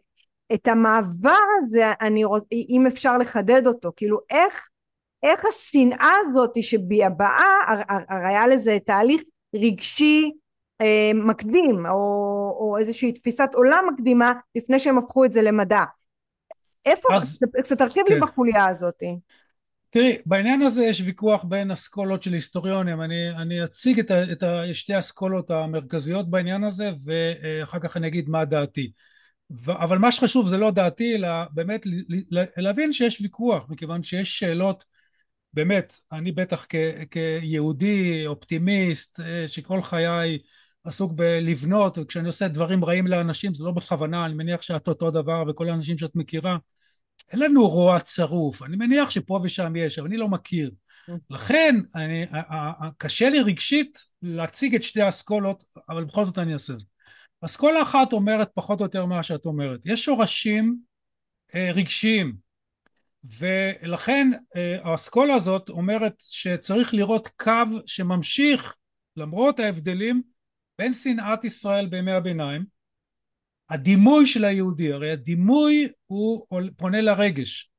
את 0.54 0.68
המעבר 0.68 1.40
הזה, 1.64 1.92
אני 2.02 2.24
רוצ... 2.24 2.44
אם 2.52 2.88
אפשר 2.88 3.18
לחדד 3.18 3.68
אותו, 3.68 3.92
כאילו 3.96 4.20
איך 4.30 4.68
איך 5.24 5.46
השנאה 5.46 6.14
הזאת 6.22 6.54
שבהבעה, 6.62 7.56
הרי 8.10 8.30
היה 8.30 8.48
לזה 8.48 8.78
תהליך 8.86 9.22
רגשי 9.56 10.32
אה, 10.82 11.12
מקדים 11.14 11.86
או, 11.86 11.96
או 12.60 12.78
איזושהי 12.80 13.12
תפיסת 13.12 13.50
עולם 13.54 13.86
מקדימה 13.94 14.34
לפני 14.56 14.80
שהם 14.80 14.98
הפכו 14.98 15.26
את 15.26 15.32
זה 15.32 15.42
למדע. 15.42 15.84
איפה, 16.86 17.08
קצת 17.62 17.78
תרחיב 17.78 18.04
כן. 18.08 18.14
לי 18.14 18.20
בחוליה 18.20 18.68
הזאת. 18.68 19.04
תראי, 19.90 20.18
בעניין 20.26 20.62
הזה 20.62 20.86
יש 20.86 21.02
ויכוח 21.06 21.44
בין 21.44 21.72
אסכולות 21.72 22.24
של 22.24 22.34
היסטוריונים, 22.34 23.02
אני, 23.02 23.30
אני 23.30 23.64
אציג 23.64 24.00
את, 24.00 24.12
ה, 24.12 24.32
את 24.32 24.44
ה, 24.44 24.62
שתי 24.74 24.94
האסכולות 24.94 25.52
המרכזיות 25.52 26.30
בעניין 26.30 26.64
הזה 26.64 26.92
ואחר 27.06 27.80
כך 27.80 27.98
אני 27.98 28.08
אגיד 28.08 28.30
מה 28.30 28.46
דעתי. 28.46 28.92
ו, 29.66 29.72
אבל 29.72 29.98
מה 29.98 30.12
שחשוב 30.12 30.48
זה 30.48 30.58
לא 30.58 30.72
דעתי, 30.72 31.16
אלא 31.16 31.30
באמת 31.52 31.82
להבין 32.58 32.94
שיש 32.94 33.22
ויכוח, 33.22 33.66
מכיוון 33.70 34.04
שיש 34.04 34.40
שאלות 34.40 34.84
באמת, 35.54 36.00
אני 36.12 36.32
בטח 36.32 36.66
כ, 36.70 36.76
כיהודי 37.12 38.28
אופטימיסט 38.28 39.20
אה, 39.20 39.48
שכל 39.48 39.82
חיי 39.82 40.40
עסוק 40.84 41.12
בלבנות 41.16 41.98
וכשאני 41.98 42.28
עושה 42.28 42.48
דברים 42.48 42.86
רעים 42.86 43.08
לאנשים 43.08 43.54
זה 43.54 43.64
לא 43.64 43.72
בכוונה, 43.72 44.26
אני 44.26 44.34
מניח 44.34 44.62
שאת 44.62 44.88
אותו 44.88 45.12
דבר 45.12 45.44
וכל 45.48 45.70
האנשים 45.70 45.98
שאת 45.98 46.16
מכירה 46.16 46.58
אין 47.32 47.40
לנו 47.40 47.68
רוע 47.68 48.00
צרוף, 48.00 48.64
אני 48.64 48.78
מניח 48.78 49.10
שפה 49.10 49.40
ושם 49.44 49.76
יש, 49.76 50.00
אבל 50.00 50.08
אני 50.08 50.18
לא 50.18 50.28
מכיר. 50.28 50.72
לכן 51.30 51.76
אני, 51.96 52.26
קשה 52.98 53.30
לי 53.30 53.42
רגשית 53.42 54.00
להציג 54.22 54.76
את 54.76 54.84
שתי 54.84 55.02
האסכולות, 55.02 55.64
אבל 55.90 56.04
בכל 56.04 56.26
זאת 56.26 56.38
אני 56.38 56.54
אעשה 56.54 56.74
את 56.74 56.80
זה. 56.80 56.86
אסכולה 57.42 57.82
אחת 57.82 58.14
אומרת 58.14 58.50
פחות 58.54 58.80
או 58.80 58.86
יותר 58.86 59.06
מה 59.06 59.24
שאת 59.24 59.46
אומרת. 59.46 59.80
יש 59.86 60.06
שורשים 60.06 60.78
אה, 61.56 61.72
רגשיים 61.74 62.49
ולכן 63.24 64.32
אה, 64.56 64.78
האסכולה 64.84 65.36
הזאת 65.36 65.70
אומרת 65.70 66.14
שצריך 66.20 66.94
לראות 66.94 67.28
קו 67.28 67.80
שממשיך 67.86 68.78
למרות 69.16 69.60
ההבדלים 69.60 70.22
בין 70.80 70.94
שנאת 70.94 71.46
ישראל 71.46 71.88
בימי 71.88 72.12
הביניים, 72.12 72.66
הדימוי 73.70 74.26
של 74.26 74.46
היהודי, 74.46 74.94
הרי 74.94 75.12
הדימוי 75.12 75.90
הוא 76.06 76.48
פונה 76.78 77.02
לרגש. 77.02 77.72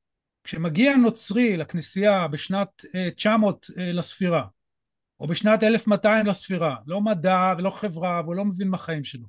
כשמגיע 0.43 0.95
נוצרי 0.95 1.57
לכנסייה 1.57 2.27
בשנת 2.27 2.85
900 3.15 3.67
אה, 3.77 3.83
אה, 3.83 3.91
לספירה, 3.91 4.45
או 5.19 5.27
בשנת 5.27 5.63
1200 5.63 6.25
לספירה, 6.25 6.75
לא 6.87 7.01
מדע 7.01 7.53
ולא 7.57 7.69
חברה 7.69 8.21
והוא 8.23 8.35
לא 8.35 8.45
מבין 8.45 8.67
מה 8.67 8.75
החיים 8.75 9.03
שלו, 9.03 9.27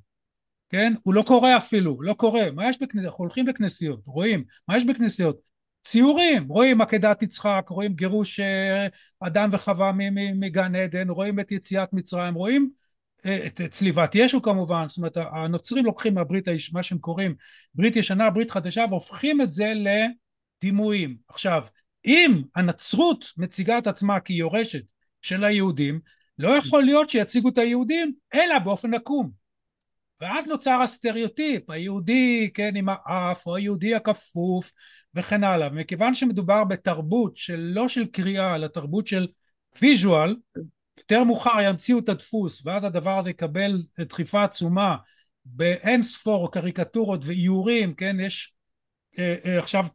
כן? 0.69 0.93
הוא 1.03 1.13
לא 1.13 1.23
קורא 1.27 1.57
אפילו, 1.57 2.01
לא 2.01 2.13
קורא. 2.13 2.41
מה 2.55 2.69
יש 2.69 2.81
בכנסיות? 2.81 3.05
אנחנו 3.05 3.23
הולכים 3.23 3.47
לכנסיות, 3.47 4.07
רואים, 4.07 4.43
מה 4.67 4.77
יש 4.77 4.85
בכנסיות? 4.85 5.52
ציורים, 5.83 6.47
רואים 6.47 6.81
עקדת 6.81 7.23
יצחק, 7.23 7.65
רואים 7.69 7.93
גירוש 7.93 8.39
אה, 8.39 8.87
אדם 9.19 9.49
וחווה 9.51 9.91
מגן 10.35 10.75
עדן, 10.75 11.09
רואים 11.09 11.39
את 11.39 11.51
יציאת 11.51 11.93
מצרים, 11.93 12.33
רואים 12.33 12.69
את 13.25 13.61
צליבת 13.69 14.15
ישו 14.15 14.41
כמובן, 14.41 14.85
זאת 14.87 14.97
אומרת 14.97 15.17
הנוצרים 15.17 15.85
לוקחים 15.85 16.13
מהברית, 16.13 16.47
מה 16.73 16.83
שהם 16.83 16.97
קוראים 16.97 17.35
ברית 17.75 17.95
ישנה, 17.95 18.29
ברית 18.29 18.51
חדשה, 18.51 18.85
והופכים 18.89 19.41
את 19.41 19.53
זה 19.53 19.73
לדימויים. 19.75 21.17
עכשיו, 21.27 21.63
אם 22.05 22.41
הנצרות 22.55 23.25
מציגה 23.37 23.77
את 23.77 23.87
עצמה 23.87 24.19
כיורשת 24.19 24.83
של 25.21 25.43
היהודים, 25.43 25.99
לא 26.39 26.49
יכול 26.49 26.83
להיות 26.83 27.09
שיציגו 27.09 27.49
את 27.49 27.57
היהודים 27.57 28.13
אלא 28.33 28.59
באופן 28.59 28.93
עקום. 28.93 29.42
ואז 30.23 30.47
נוצר 30.47 30.81
הסטריאוטיפ, 30.81 31.69
היהודי 31.69 32.49
כן 32.53 32.75
עם 32.75 32.89
האף 32.89 33.47
או 33.47 33.55
היהודי 33.55 33.95
הכפוף 33.95 34.71
וכן 35.15 35.43
הלאה. 35.43 35.69
מכיוון 35.69 36.13
שמדובר 36.13 36.63
בתרבות 36.63 37.37
של 37.37 37.71
לא 37.75 37.87
של 37.87 38.05
קריאה 38.05 38.55
אלא 38.55 38.67
תרבות 38.67 39.07
של 39.07 39.27
visual, 39.81 40.35
יותר 40.97 41.23
מאוחר 41.23 41.61
ימציאו 41.63 41.99
את 41.99 42.09
הדפוס 42.09 42.65
ואז 42.65 42.83
הדבר 42.83 43.17
הזה 43.17 43.29
יקבל 43.29 43.83
דחיפה 43.99 44.43
עצומה 44.43 44.97
באין 45.45 46.03
ספור 46.03 46.51
קריקטורות 46.51 47.21
ואיורים, 47.25 47.93
כן, 47.93 48.17
יש 48.19 48.53
אה, 49.19 49.35
אה, 49.45 49.59
עכשיו 49.59 49.85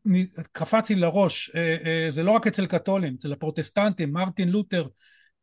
קפץ 0.52 0.90
לי 0.90 0.96
לראש, 0.96 1.50
אה, 1.54 1.76
אה, 1.84 2.10
זה 2.10 2.22
לא 2.22 2.30
רק 2.30 2.46
אצל 2.46 2.66
קתולים, 2.66 3.14
אצל 3.14 3.32
הפרוטסטנטים, 3.32 4.12
מרטין 4.12 4.48
לותר 4.48 4.86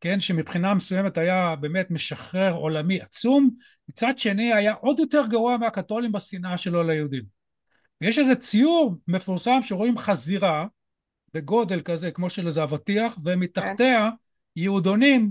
כן, 0.00 0.20
שמבחינה 0.20 0.74
מסוימת 0.74 1.18
היה 1.18 1.56
באמת 1.60 1.90
משחרר 1.90 2.52
עולמי 2.52 3.00
עצום, 3.00 3.50
מצד 3.88 4.18
שני 4.18 4.52
היה 4.52 4.72
עוד 4.72 4.98
יותר 4.98 5.22
גרוע 5.28 5.56
מהקתולים 5.56 6.12
בשנאה 6.12 6.58
שלו 6.58 6.82
ליהודים. 6.82 7.22
ויש 8.00 8.18
איזה 8.18 8.34
ציור 8.34 8.94
מפורסם 9.08 9.58
שרואים 9.62 9.98
חזירה 9.98 10.66
בגודל 11.34 11.80
כזה 11.80 12.10
כמו 12.10 12.30
של 12.30 12.46
איזה 12.46 12.62
אבטיח 12.62 13.18
ומתחתיה 13.24 14.10
יהודונים 14.56 15.30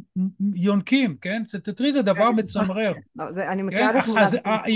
יונקים, 0.54 1.18
כן? 1.22 1.44
תראי 1.76 1.92
זה 1.92 2.02
דבר 2.02 2.32
כן, 2.34 2.40
מצמרר. 2.40 2.94
לא, 3.16 3.26
אני 3.28 3.62
כן? 3.62 3.66
מכירה 3.66 3.90
את 3.90 3.96
התמונה. 3.96 4.68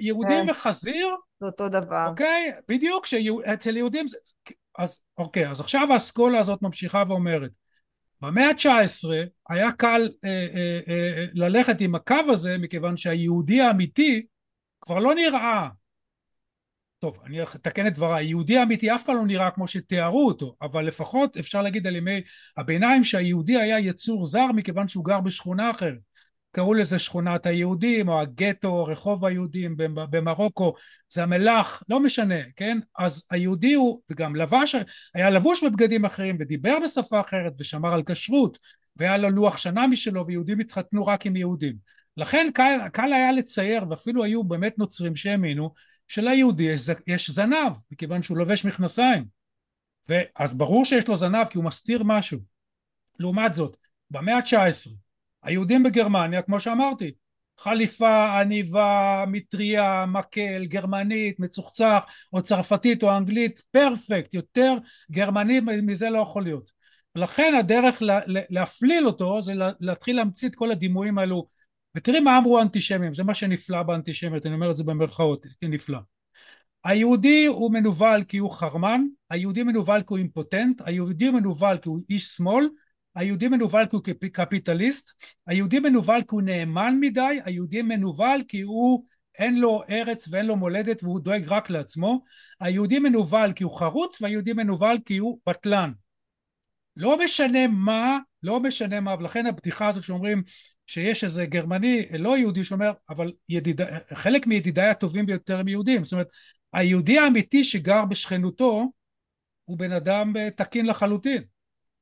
יהודים, 0.00 0.46
כן. 0.46 0.50
וחזיר, 0.50 1.08
זה 1.40 1.46
אותו 1.46 1.68
דבר. 1.68 2.06
אוקיי? 2.08 2.52
בדיוק, 2.68 3.06
שאצל 3.06 3.76
יהודים 3.76 4.06
אז 4.78 5.00
אוקיי, 5.18 5.50
אז 5.50 5.60
עכשיו 5.60 5.92
האסכולה 5.92 6.38
הזאת 6.38 6.62
ממשיכה 6.62 7.02
ואומרת 7.08 7.50
במאה 8.22 8.48
ה-19 8.48 9.08
היה 9.48 9.72
קל 9.72 10.08
אה, 10.24 10.46
אה, 10.54 10.80
אה, 10.88 11.26
ללכת 11.32 11.80
עם 11.80 11.94
הקו 11.94 12.14
הזה 12.28 12.58
מכיוון 12.58 12.96
שהיהודי 12.96 13.60
האמיתי 13.60 14.26
כבר 14.80 14.98
לא 14.98 15.14
נראה. 15.14 15.68
טוב 16.98 17.18
אני 17.26 17.42
אתקן 17.42 17.86
את 17.86 17.94
דבריי. 17.94 18.26
היהודי 18.26 18.58
האמיתי 18.58 18.94
אף 18.94 19.04
פעם 19.04 19.16
לא 19.16 19.26
נראה 19.26 19.50
כמו 19.50 19.68
שתיארו 19.68 20.26
אותו 20.26 20.56
אבל 20.62 20.84
לפחות 20.86 21.36
אפשר 21.36 21.62
להגיד 21.62 21.86
על 21.86 21.96
ימי 21.96 22.22
הביניים 22.56 23.04
שהיהודי 23.04 23.56
היה 23.56 23.78
יצור 23.78 24.24
זר 24.24 24.46
מכיוון 24.46 24.88
שהוא 24.88 25.04
גר 25.04 25.20
בשכונה 25.20 25.70
אחרת 25.70 25.98
קראו 26.52 26.74
לזה 26.74 26.98
שכונת 26.98 27.46
היהודים 27.46 28.08
או 28.08 28.20
הגטו 28.20 28.84
רחוב 28.84 29.24
היהודים 29.24 29.74
במרוקו 29.94 30.74
זה 31.08 31.22
המלח 31.22 31.82
לא 31.88 32.00
משנה 32.00 32.40
כן? 32.56 32.78
אז 32.98 33.26
היהודי 33.30 33.74
הוא 33.74 34.00
וגם 34.10 34.36
לבש 34.36 34.74
היה 35.14 35.30
לבוש 35.30 35.64
בבגדים 35.64 36.04
אחרים 36.04 36.36
ודיבר 36.40 36.78
בשפה 36.84 37.20
אחרת 37.20 37.52
ושמר 37.58 37.92
על 37.92 38.02
כשרות 38.06 38.58
והיה 38.96 39.16
לו 39.16 39.30
לוח 39.30 39.56
שנה 39.56 39.86
משלו 39.86 40.26
ויהודים 40.26 40.60
התחתנו 40.60 41.06
רק 41.06 41.26
עם 41.26 41.36
יהודים. 41.36 41.76
לכן 42.16 42.50
קל, 42.54 42.78
קל 42.92 43.12
היה 43.12 43.32
לצייר 43.32 43.88
ואפילו 43.90 44.24
היו 44.24 44.44
באמת 44.44 44.78
נוצרים 44.78 45.16
שהאמינו 45.16 45.72
שליהודי 46.08 46.62
יש, 46.62 46.80
יש 47.06 47.30
זנב 47.30 47.72
מכיוון 47.90 48.22
שהוא 48.22 48.38
לובש 48.38 48.64
מכנסיים. 48.64 49.24
ואז 50.08 50.54
ברור 50.54 50.84
שיש 50.84 51.08
לו 51.08 51.16
זנב 51.16 51.46
כי 51.46 51.58
הוא 51.58 51.64
מסתיר 51.64 52.02
משהו. 52.04 52.38
לעומת 53.18 53.54
זאת 53.54 53.76
במאה 54.10 54.36
ה-19 54.36 54.90
היהודים 55.42 55.82
בגרמניה 55.82 56.42
כמו 56.42 56.60
שאמרתי 56.60 57.12
חליפה, 57.60 58.40
עניבה, 58.40 59.24
מטריה, 59.28 60.06
מקל, 60.06 60.66
גרמנית, 60.66 61.40
מצוחצח 61.40 62.04
או 62.32 62.42
צרפתית 62.42 63.02
או 63.02 63.16
אנגלית, 63.16 63.62
פרפקט, 63.70 64.34
יותר 64.34 64.76
גרמני 65.10 65.60
מזה 65.60 66.10
לא 66.10 66.18
יכול 66.18 66.42
להיות. 66.42 66.70
ולכן 67.16 67.54
הדרך 67.58 68.02
להפליל 68.26 69.06
אותו 69.06 69.42
זה 69.42 69.52
להתחיל 69.80 70.16
להמציא 70.16 70.48
את 70.48 70.54
כל 70.54 70.70
הדימויים 70.70 71.18
האלו 71.18 71.46
ותראי 71.96 72.20
מה 72.20 72.38
אמרו 72.38 72.58
האנטישמים, 72.58 73.14
זה 73.14 73.24
מה 73.24 73.34
שנפלא 73.34 73.82
באנטישמיות, 73.82 74.46
אני 74.46 74.54
אומר 74.54 74.70
את 74.70 74.76
זה 74.76 74.84
במרכאות, 74.84 75.46
נפלא. 75.62 75.98
היהודי 76.84 77.46
הוא 77.46 77.72
מנוול 77.72 78.24
כי 78.28 78.38
הוא 78.38 78.50
חרמן, 78.50 79.04
היהודי 79.30 79.62
מנוול 79.62 80.00
כי 80.00 80.06
הוא 80.08 80.18
אימפוטנט, 80.18 80.82
היהודי 80.84 81.30
מנוול 81.30 81.78
כי 81.78 81.88
הוא 81.88 82.00
איש 82.10 82.24
שמאל, 82.24 82.68
היהודי 83.14 83.48
מנוול 83.48 83.86
כי 83.86 83.96
הוא 83.96 84.02
קפיטליסט, 84.32 85.22
היהודי 85.46 85.80
מנוול 85.80 86.20
כי 86.20 86.26
הוא 86.30 86.42
נאמן 86.42 86.96
מדי, 87.00 87.40
היהודי 87.44 87.82
מנוול 87.82 88.42
כי 88.48 88.60
הוא 88.60 89.04
אין 89.38 89.60
לו 89.60 89.82
ארץ 89.90 90.28
ואין 90.30 90.46
לו 90.46 90.56
מולדת 90.56 91.02
והוא 91.02 91.20
דואג 91.20 91.44
רק 91.48 91.70
לעצמו, 91.70 92.24
היהודי 92.60 92.98
מנוול 92.98 93.52
כי 93.52 93.64
הוא 93.64 93.78
חרוץ 93.78 94.22
והיהודי 94.22 94.52
מנוול 94.52 94.98
כי 95.04 95.16
הוא 95.18 95.38
בטלן. 95.48 95.92
לא 96.96 97.24
משנה 97.24 97.66
מה, 97.66 98.18
לא 98.42 98.60
משנה 98.60 99.00
מה, 99.00 99.14
ולכן 99.18 99.46
הבדיחה 99.46 99.88
הזאת 99.88 100.04
שאומרים 100.04 100.42
שיש 100.86 101.24
איזה 101.24 101.46
גרמני 101.46 102.06
לא 102.18 102.38
יהודי 102.38 102.64
שאומר 102.64 102.92
אבל 103.08 103.32
ידיד, 103.48 103.80
חלק 104.14 104.46
מידידיי 104.46 104.88
הטובים 104.88 105.26
ביותר 105.26 105.58
הם 105.58 105.68
יהודים 105.68 106.04
זאת 106.04 106.12
אומרת 106.12 106.28
היהודי 106.72 107.18
האמיתי 107.18 107.64
שגר 107.64 108.04
בשכנותו 108.04 108.92
הוא 109.64 109.78
בן 109.78 109.92
אדם 109.92 110.32
תקין 110.56 110.86
לחלוטין 110.86 111.42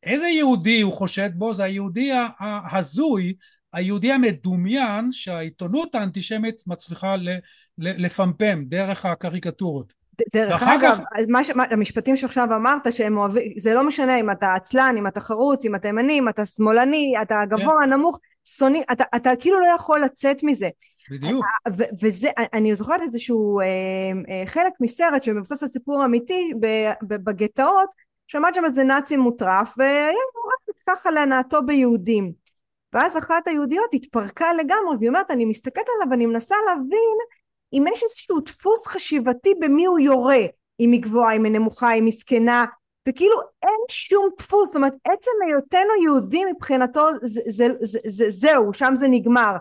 איזה 0.03 0.27
יהודי 0.29 0.81
הוא 0.81 0.93
חושד 0.93 1.31
בו? 1.35 1.55
זה 1.55 1.65
היהודי 1.65 2.11
ההזוי, 2.39 3.35
היהודי 3.73 4.13
המדומיין 4.13 5.13
שהעיתונות 5.13 5.95
האנטישמית 5.95 6.63
מצליחה 6.67 7.15
לפמפם 7.79 8.65
דרך 8.67 9.07
הקריקטורות. 9.07 9.99
דרך 10.33 10.63
אגב, 10.63 10.99
מה, 11.29 11.45
ש... 11.45 11.51
המשפטים 11.71 12.17
שעכשיו 12.17 12.49
אמרת 12.57 12.93
שהם 12.93 13.17
אוהבים, 13.17 13.53
זה 13.57 13.75
לא 13.75 13.87
משנה 13.87 14.21
אם 14.21 14.31
אתה 14.31 14.55
עצלן, 14.55 14.95
אם 14.99 15.07
אתה 15.07 15.21
חרוץ, 15.21 15.65
אם 15.65 15.75
אתה 15.75 15.89
ימני, 15.89 16.19
אם 16.19 16.29
אתה 16.29 16.47
שמאלני, 16.47 17.15
אתה 17.23 17.43
גבוה, 17.49 17.85
כן. 17.85 17.93
נמוך, 17.93 18.19
שונא, 18.45 18.79
אתה, 18.93 19.05
אתה 19.17 19.31
כאילו 19.39 19.61
לא 19.61 19.67
יכול 19.77 20.01
לצאת 20.01 20.43
מזה. 20.43 20.69
בדיוק. 21.11 21.45
ו- 21.77 21.85
וזה, 22.03 22.29
אני 22.53 22.77
זוכרת 22.77 23.01
איזשהו 23.03 23.61
אה, 23.61 23.67
אה, 24.29 24.43
חלק 24.47 24.73
מסרט 24.81 25.23
שמבוסס 25.23 25.63
על 25.63 25.69
סיפור 25.69 26.05
אמיתי 26.05 26.53
בגטאות, 27.03 27.89
שעמד 28.29 28.55
שם 28.55 28.65
איזה 28.65 28.85
נאצי 28.85 29.17
מוטרף 29.17 29.75
והיה 29.77 30.09
רק 30.09 30.77
ככה 30.87 31.11
להנאתו 31.11 31.63
ביהודים. 31.63 32.33
ואז 32.93 33.19
אחת 33.19 33.49
היהודיות 33.49 33.95
התפרקה 33.95 34.53
לגמרי 34.53 34.97
והיא 34.99 35.09
אומרת 35.09 35.31
אני 35.31 35.45
מסתכלת 35.45 35.85
עליו 35.95 36.11
ואני 36.11 36.27
מנסה 36.27 36.57
להבין 36.67 37.17
אם 37.73 37.85
יש 37.93 38.03
איזשהו 38.03 38.41
דפוס 38.41 38.87
חשיבתי 38.87 39.55
במי 39.61 39.85
הוא 39.85 39.99
יורה 39.99 40.41
אם 40.81 40.93
היא 40.93 41.03
גבוהה 41.03 41.37
אם 41.37 41.45
היא 41.45 41.53
נמוכה 41.53 41.95
אם 41.95 42.05
היא 42.05 42.13
זקנה. 42.13 42.65
וכאילו 43.09 43.37
אין 43.63 43.81
שום 43.91 44.29
דפוס. 44.39 44.69
זאת 44.69 44.77
אומרת 44.77 44.93
עצם 45.05 45.31
היותנו 45.47 46.03
יהודים 46.05 46.49
מבחינתו 46.49 47.09
זה, 47.23 47.41
זה, 47.47 47.69
זה, 47.81 47.99
זה, 48.05 48.31
זהו 48.31 48.73
שם 48.73 48.93
זה 48.97 49.09
נגמר. 49.09 49.57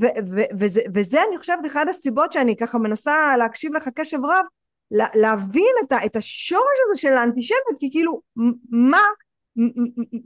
ו- 0.00 0.20
ו- 0.30 0.50
וזה, 0.58 0.80
וזה 0.94 1.22
אני 1.28 1.38
חושבת 1.38 1.66
אחד 1.66 1.86
הסיבות 1.88 2.32
שאני 2.32 2.56
ככה 2.56 2.78
מנסה 2.78 3.36
להקשיב 3.38 3.74
לך 3.74 3.88
קשב 3.94 4.24
רב 4.24 4.44
להבין 4.90 5.74
את, 5.84 5.92
ה, 5.92 6.06
את 6.06 6.16
השורש 6.16 6.78
הזה 6.86 7.00
של 7.00 7.12
האנטישמיות 7.12 7.78
כי 7.78 7.90
כאילו 7.90 8.20
מה 8.70 9.02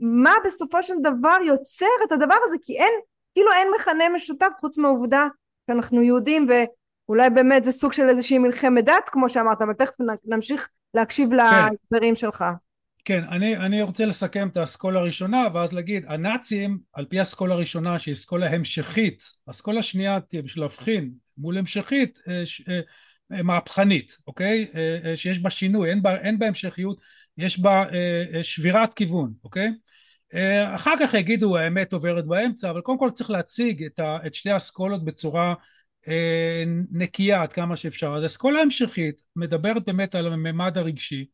מה 0.01 0.33
בסופו 0.45 0.83
של 0.83 0.93
דבר 1.03 1.37
יוצר 1.47 1.85
את 2.07 2.11
הדבר 2.11 2.35
הזה 2.43 2.57
כי 2.63 2.77
אין 2.77 2.93
כאילו 3.33 3.51
אין 3.51 3.67
מכנה 3.79 4.09
משותף 4.09 4.49
חוץ 4.59 4.77
מהעובדה 4.77 5.27
שאנחנו 5.67 6.01
יהודים 6.01 6.47
ואולי 6.49 7.29
באמת 7.29 7.63
זה 7.63 7.71
סוג 7.71 7.93
של 7.93 8.09
איזושהי 8.09 8.37
מלחמת 8.37 8.85
דת 8.85 9.09
כמו 9.11 9.29
שאמרת 9.29 9.61
אבל 9.61 9.73
תכף 9.73 9.93
נמשיך 10.25 10.69
להקשיב 10.93 11.29
כן. 11.29 11.35
להסברים 11.35 12.15
שלך 12.15 12.45
כן, 13.05 13.23
אני, 13.29 13.57
אני 13.57 13.81
רוצה 13.81 14.05
לסכם 14.05 14.47
את 14.47 14.57
האסכולה 14.57 14.99
הראשונה 14.99 15.47
ואז 15.53 15.73
להגיד 15.73 16.05
הנאצים 16.07 16.79
על 16.93 17.05
פי 17.05 17.19
האסכולה 17.19 17.53
הראשונה 17.53 17.99
שהיא 17.99 18.13
אסכולה 18.13 18.49
המשכית, 18.49 19.23
האסכולה 19.47 19.79
השנייה 19.79 20.19
בשביל 20.43 20.63
להבחין 20.63 21.11
מול 21.37 21.57
המשכית 21.57 22.19
אה, 22.27 22.33
אה, 22.33 22.73
אה, 22.73 22.79
מהפכנית, 23.29 24.17
אוקיי? 24.27 24.67
אה, 24.75 24.97
אה, 25.05 25.15
שיש 25.15 25.39
בה 25.39 25.49
שינוי, 25.49 25.89
אין 25.89 26.01
בה, 26.01 26.17
אין 26.17 26.39
בה 26.39 26.47
המשכיות, 26.47 27.01
יש 27.37 27.59
בה 27.59 27.83
שבירת 28.41 28.93
כיוון, 28.93 29.33
אוקיי? 29.43 29.71
אה, 30.33 30.75
אחר 30.75 30.93
כך 30.99 31.13
יגידו 31.13 31.57
האמת 31.57 31.93
עוברת 31.93 32.25
באמצע, 32.25 32.69
אבל 32.69 32.81
קודם 32.81 32.99
כל 32.99 33.09
צריך 33.13 33.29
להציג 33.29 33.83
את, 33.83 33.99
ה, 33.99 34.17
את 34.27 34.35
שתי 34.35 34.49
האסכולות 34.49 35.05
בצורה 35.05 35.53
אה, 36.07 36.63
נקייה 36.91 37.41
עד 37.41 37.53
כמה 37.53 37.77
שאפשר. 37.77 38.15
אז 38.17 38.25
אסכולה 38.25 38.61
המשכית 38.61 39.21
מדברת 39.35 39.85
באמת 39.85 40.15
על 40.15 40.33
הממד 40.33 40.77
הרגשי, 40.77 41.25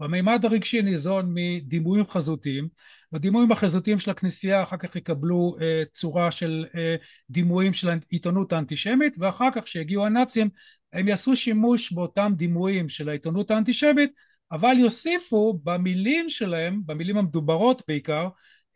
והמימד 0.00 0.44
הרגשי 0.44 0.82
ניזון 0.82 1.30
מדימויים 1.34 2.06
חזותיים, 2.06 2.68
והדימויים 3.12 3.52
החזותיים 3.52 3.98
של 3.98 4.10
הכנסייה 4.10 4.62
אחר 4.62 4.76
כך 4.76 4.96
יקבלו 4.96 5.56
אה, 5.60 5.82
צורה 5.94 6.30
של 6.30 6.66
אה, 6.74 6.96
דימויים 7.30 7.72
של 7.72 7.88
העיתונות 7.90 8.52
האנטישמית, 8.52 9.16
ואחר 9.18 9.48
כך 9.54 9.64
כשיגיעו 9.64 10.06
הנאצים 10.06 10.48
הם 10.92 11.08
יעשו 11.08 11.36
שימוש 11.36 11.92
באותם 11.92 12.32
דימויים 12.36 12.88
של 12.88 13.08
העיתונות 13.08 13.50
האנטישמית 13.50 14.12
אבל 14.52 14.78
יוסיפו 14.78 15.60
במילים 15.64 16.28
שלהם, 16.28 16.82
במילים 16.86 17.16
המדוברות 17.16 17.82
בעיקר, 17.88 18.28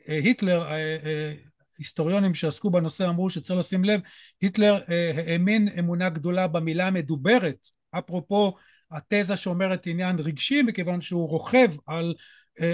אה, 0.08 0.18
היטלר, 0.18 0.62
אה, 0.62 0.96
אה, 1.04 1.34
היסטוריונים 1.78 2.34
שעסקו 2.34 2.70
בנושא 2.70 3.08
אמרו 3.08 3.30
שצריך 3.30 3.58
לשים 3.58 3.84
לב, 3.84 4.00
היטלר 4.40 4.82
האמין 5.16 5.68
אמונה 5.78 6.08
גדולה 6.08 6.46
במילה 6.46 6.86
המדוברת, 6.86 7.68
אפרופו 7.98 8.54
התזה 8.90 9.36
שאומרת 9.36 9.86
עניין 9.86 10.18
רגשי, 10.18 10.62
מכיוון 10.62 11.00
שהוא 11.00 11.28
רוכב 11.28 11.72
על, 11.86 12.14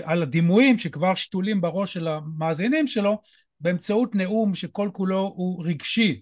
על 0.04 0.22
הדימויים 0.22 0.78
שכבר 0.78 1.14
שתולים 1.14 1.60
בראש 1.60 1.92
של 1.92 2.08
המאזינים 2.08 2.86
שלו, 2.86 3.22
באמצעות 3.60 4.14
נאום 4.14 4.54
שכל 4.54 4.90
כולו 4.92 5.32
הוא 5.36 5.64
רגשי, 5.66 6.20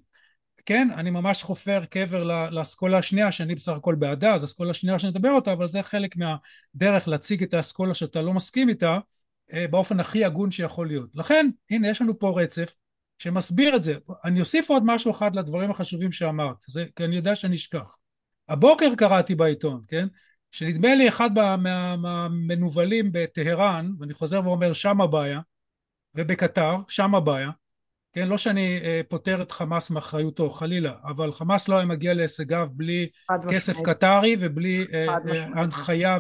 כן, 0.69 0.89
אני 0.97 1.11
ממש 1.11 1.43
חופר 1.43 1.85
קבר 1.85 2.25
לאסכולה 2.51 2.99
השנייה 2.99 3.33
שאני 3.33 3.55
בסך 3.55 3.73
הכל 3.73 3.95
בעדה, 3.95 4.35
אז 4.35 4.45
אסכולה 4.45 4.71
השנייה 4.71 4.99
שאני 4.99 5.13
אדבר 5.13 5.31
אותה, 5.31 5.53
אבל 5.53 5.69
זה 5.69 5.83
חלק 5.83 6.17
מהדרך 6.17 7.09
להציג 7.09 7.43
את 7.43 7.55
האסכולה 7.55 7.95
שאתה 7.95 8.23
לא 8.23 8.33
מסכים 8.33 8.69
איתה 8.69 8.99
אה, 9.53 9.67
באופן 9.71 10.01
הכי 10.01 10.25
הגון 10.25 10.51
שיכול 10.51 10.87
להיות. 10.87 11.11
לכן, 11.15 11.51
הנה 11.71 11.89
יש 11.89 12.03
לנו 12.03 12.19
פה 12.19 12.41
רצף 12.41 12.75
שמסביר 13.19 13.77
את 13.77 13.83
זה. 13.83 13.95
אני 14.25 14.41
אוסיף 14.41 14.71
עוד 14.71 14.83
משהו 14.87 15.11
אחד 15.11 15.37
לדברים 15.37 15.71
החשובים 15.71 16.13
שאמרת, 16.13 16.57
זה, 16.67 16.85
כי 16.97 17.05
אני 17.05 17.17
יודע 17.17 17.37
שאני 17.37 17.57
אשכח. 17.57 17.97
הבוקר 18.49 18.95
קראתי 18.97 19.35
בעיתון, 19.35 19.83
כן, 19.89 20.07
שנדמה 20.53 20.95
לי 20.95 21.09
אחד 21.09 21.31
מהמנוולים 21.99 23.11
בטהרן, 23.13 23.91
ואני 23.99 24.15
חוזר 24.15 24.41
ואומר 24.45 24.73
שם 24.73 25.01
הבעיה, 25.01 25.41
ובקטר, 26.15 26.77
שם 26.89 27.15
הבעיה, 27.15 27.51
כן, 28.13 28.29
לא 28.29 28.39
שאני 28.39 28.81
אה, 28.85 29.01
פוטר 29.09 29.43
את 29.43 29.53
חמאס 29.53 29.91
מאחריותו, 29.91 30.51
חלילה, 30.51 30.95
אבל 31.05 31.33
חמאס 31.33 31.69
לא 31.69 31.77
היה 31.77 31.85
מגיע 31.85 32.15
להישגיו 32.15 32.69
בלי 32.73 33.09
כסף 33.51 33.73
משמעית. 33.73 33.97
קטרי 33.97 34.37
ובלי 34.41 34.87
אה, 34.93 35.07
אה, 35.09 35.61
הנחיה 35.61 36.19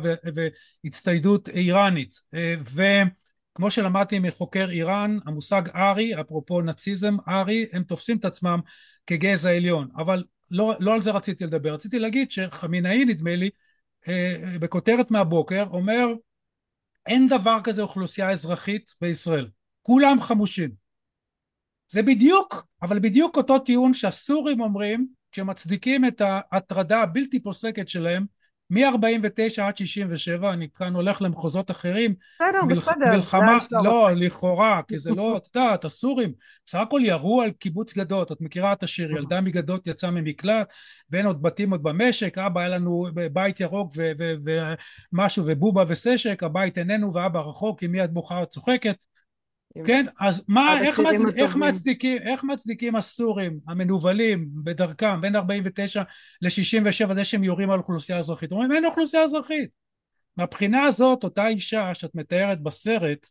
והצטיידות 0.85 1.49
איראנית. 1.49 2.21
אה, 2.35 2.55
וכמו 2.63 3.71
שלמדתי 3.71 4.19
מחוקר 4.19 4.69
איראן, 4.71 5.19
המושג 5.27 5.63
ארי, 5.75 6.21
אפרופו 6.21 6.61
נאציזם, 6.61 7.17
ארי, 7.29 7.67
הם 7.73 7.83
תופסים 7.83 8.17
את 8.17 8.25
עצמם 8.25 8.61
כגזע 9.07 9.51
עליון, 9.51 9.89
אבל 9.97 10.25
לא, 10.51 10.75
לא 10.81 10.95
על 10.95 11.03
זה 11.03 11.11
רציתי 11.11 11.45
לדבר, 11.45 11.75
רציתי 11.75 11.99
להגיד 11.99 12.31
שחמינאי 12.31 13.05
נדמה 13.05 13.37
לי, 13.37 13.51
אה, 14.09 14.37
בכותרת 14.61 15.11
מהבוקר, 15.11 15.67
אומר 15.71 16.07
אין 17.07 17.29
דבר 17.29 17.59
כזה 17.65 17.83
אוכלוסייה 17.83 18.31
אזרחית 18.31 18.95
בישראל, 19.01 19.49
כולם 19.83 20.21
חמושים 20.21 20.88
זה 21.89 22.03
בדיוק, 22.03 22.67
אבל 22.83 22.99
בדיוק 22.99 23.37
אותו 23.37 23.59
טיעון 23.59 23.95
שהסורים 23.95 24.61
אומרים 24.61 25.07
כשמצדיקים 25.33 26.05
את 26.05 26.23
ההטרדה 26.25 27.03
הבלתי 27.03 27.43
פוסקת 27.43 27.89
שלהם 27.89 28.25
מ-49 28.71 29.63
עד 29.63 29.77
67, 29.77 30.53
אני 30.53 30.69
כאן 30.75 30.95
הולך 30.95 31.23
למחוזות 31.23 31.71
אחרים. 31.71 32.15
בסדר, 32.35 32.65
מלח, 32.65 32.79
בסדר. 32.79 33.17
מלחמה, 33.17 33.59
לא, 33.83 34.11
לכאורה, 34.17 34.81
כי 34.89 34.99
זה 34.99 35.11
לא, 35.11 35.37
את 35.37 35.57
יודעת, 35.57 35.85
הסורים 35.85 36.33
סך 36.67 36.79
הכל 36.79 37.01
ירו 37.05 37.43
על 37.43 37.51
קיבוץ 37.51 37.99
גדות, 37.99 38.33
את 38.33 38.41
מכירה 38.41 38.73
את 38.73 38.83
השיר, 38.83 39.17
ילדה 39.17 39.41
מגדות 39.41 39.87
יצאה 39.87 40.11
ממקלט, 40.11 40.73
ואין 41.11 41.27
עוד 41.27 41.43
בתים 41.43 41.71
עוד 41.71 41.83
במשק, 41.83 42.39
אבא 42.39 42.61
היה 42.61 42.69
לנו 42.69 43.07
בית 43.33 43.61
ירוק 43.61 43.93
ומשהו, 45.13 45.45
ובובה 45.47 45.85
וסשק, 45.89 46.43
הבית 46.43 46.79
איננו 46.79 47.15
ואבא 47.15 47.41
רחוק, 47.41 47.83
עם 47.83 47.95
יד 47.95 48.15
בוכה 48.15 48.47
צוחקת. 48.47 48.97
כן, 49.87 50.07
אז 50.21 50.45
מה, 50.49 50.81
איך, 50.83 51.01
מצ... 51.01 51.21
איך, 51.37 51.57
מצדיקים, 51.57 52.23
איך 52.23 52.45
מצדיקים 52.45 52.97
הסורים 52.97 53.59
המנוולים 53.69 54.49
בדרכם 54.65 55.21
בין 55.21 55.37
49 55.37 56.03
ל-67 56.43 57.15
זה 57.15 57.25
שהם 57.25 57.45
יורים 57.45 57.71
על 57.71 57.79
אוכלוסייה 57.79 58.19
אזרחית? 58.19 58.53
אומרים 58.53 58.73
אין 58.73 58.85
אוכלוסייה 58.85 59.23
אזרחית. 59.23 59.71
מהבחינה 60.37 60.85
הזאת 60.85 61.25
אותה 61.25 61.49
אישה 61.49 61.95
שאת 61.95 62.15
מתארת 62.15 62.63
בסרט, 62.63 63.29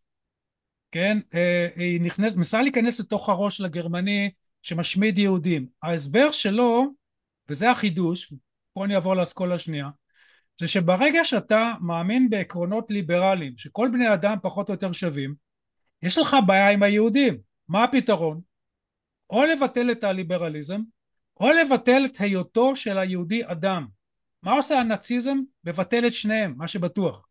כן, 0.92 1.18
אה, 1.34 1.68
היא 1.76 2.02
נכנס, 2.02 2.36
מנסה 2.36 2.62
להיכנס 2.62 3.00
לתוך 3.00 3.30
הראש 3.30 3.58
של 3.58 3.66
הגרמני 3.66 4.32
שמשמיד 4.62 5.18
יהודים. 5.18 5.68
ההסבר 5.84 6.32
שלו, 6.32 6.94
וזה 7.50 7.72
החידוש, 7.72 8.34
פה 8.74 8.86
אני 8.86 8.96
אעבור 8.96 9.16
לאסכולה 9.16 9.56
השנייה, 9.56 9.90
זה 10.60 10.68
שברגע 10.68 11.26
שאתה 11.26 11.74
מאמין 11.82 12.30
בעקרונות 12.30 12.92
ליברליים, 12.92 13.54
שכל 13.58 13.90
בני 13.94 14.14
אדם 14.14 14.38
פחות 14.42 14.70
או 14.70 14.74
יותר 14.74 14.92
שווים, 14.92 15.47
יש 16.02 16.18
לך 16.18 16.36
בעיה 16.48 16.70
עם 16.70 16.84
היהודים, 16.84 17.38
מה 17.68 17.84
הפתרון? 17.84 18.42
או 19.30 19.46
לבטל 19.46 19.92
את 19.92 20.04
הליברליזם, 20.04 20.82
או 21.40 21.52
לבטל 21.52 22.02
את 22.06 22.18
היותו 22.20 22.76
של 22.76 22.98
היהודי 22.98 23.42
אדם. 23.46 23.88
מה 24.44 24.52
עושה 24.52 24.80
הנאציזם? 24.80 25.38
מבטל 25.64 26.08
את 26.08 26.14
שניהם, 26.14 26.54
מה 26.58 26.68
שבטוח. 26.68 27.28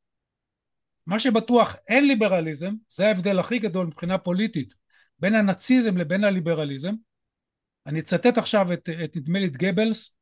מה 1.06 1.18
שבטוח 1.18 1.76
אין 1.88 2.06
ליברליזם, 2.06 2.74
זה 2.88 3.06
ההבדל 3.06 3.38
הכי 3.38 3.58
גדול 3.58 3.86
מבחינה 3.86 4.18
פוליטית 4.18 4.74
בין 5.18 5.34
הנאציזם 5.34 5.96
לבין 5.96 6.24
הליברליזם. 6.24 6.94
אני 7.86 8.00
אצטט 8.00 8.38
עכשיו 8.38 8.72
את, 8.72 8.88
את 9.04 9.16
נדמה 9.16 9.38
לי 9.38 9.46
את 9.46 9.56
גבלס, 9.56 10.16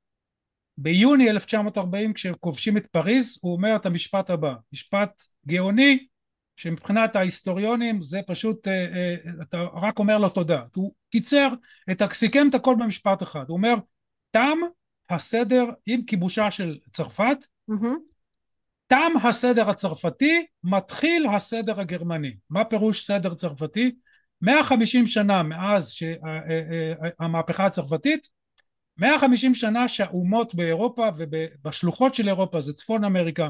ביוני 0.78 1.30
1940 1.30 2.12
כשכובשים 2.12 2.76
את 2.76 2.86
פריז 2.86 3.38
הוא 3.42 3.52
אומר 3.52 3.76
את 3.76 3.86
המשפט 3.86 4.30
הבא, 4.30 4.54
משפט 4.72 5.22
גאוני 5.46 6.06
שמבחינת 6.56 7.16
ההיסטוריונים 7.16 8.02
זה 8.02 8.20
פשוט, 8.26 8.68
אה, 8.68 8.72
אה, 8.72 9.16
אתה 9.42 9.62
רק 9.62 9.98
אומר 9.98 10.18
לו 10.18 10.28
תודה. 10.28 10.62
הוא 10.74 10.92
קיצר, 11.10 11.48
את, 11.90 12.02
סיכם 12.12 12.46
את 12.50 12.54
הכל 12.54 12.76
במשפט 12.78 13.22
אחד. 13.22 13.44
הוא 13.48 13.56
אומר, 13.56 13.74
תם 14.30 14.58
הסדר 15.10 15.64
עם 15.86 16.02
כיבושה 16.02 16.50
של 16.50 16.78
צרפת, 16.92 17.36
mm-hmm. 17.70 18.14
תם 18.86 19.12
הסדר 19.24 19.70
הצרפתי, 19.70 20.46
מתחיל 20.64 21.26
הסדר 21.26 21.80
הגרמני. 21.80 22.36
מה 22.50 22.64
פירוש 22.64 23.06
סדר 23.06 23.34
צרפתי? 23.34 23.94
150 24.42 25.06
שנה 25.06 25.42
מאז 25.42 25.94
המהפכה 27.18 27.62
אה, 27.62 27.66
הצרפתית, 27.66 28.28
150 28.98 29.54
שנה 29.54 29.88
שהאומות 29.88 30.54
באירופה 30.54 31.08
ובשלוחות 31.16 32.14
של 32.14 32.28
אירופה, 32.28 32.60
זה 32.60 32.72
צפון 32.72 33.04
אמריקה, 33.04 33.48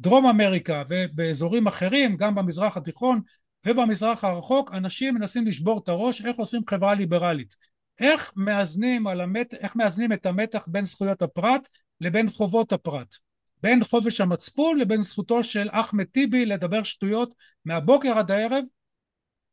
דרום 0.00 0.26
אמריקה 0.26 0.82
ובאזורים 0.88 1.66
אחרים, 1.66 2.16
גם 2.16 2.34
במזרח 2.34 2.76
התיכון 2.76 3.20
ובמזרח 3.66 4.24
הרחוק, 4.24 4.70
אנשים 4.74 5.14
מנסים 5.14 5.46
לשבור 5.46 5.80
את 5.84 5.88
הראש 5.88 6.24
איך 6.26 6.36
עושים 6.36 6.60
חברה 6.70 6.94
ליברלית. 6.94 7.54
איך 8.00 8.32
מאזנים, 8.36 9.06
המת... 9.06 9.54
איך 9.54 9.76
מאזנים 9.76 10.12
את 10.12 10.26
המתח 10.26 10.68
בין 10.68 10.86
זכויות 10.86 11.22
הפרט 11.22 11.68
לבין 12.00 12.30
חובות 12.30 12.72
הפרט. 12.72 13.14
בין 13.62 13.84
חופש 13.84 14.20
המצפון 14.20 14.78
לבין 14.78 15.02
זכותו 15.02 15.44
של 15.44 15.68
אחמד 15.70 16.04
טיבי 16.04 16.46
לדבר 16.46 16.82
שטויות 16.82 17.34
מהבוקר 17.64 18.18
עד 18.18 18.30
הערב, 18.30 18.64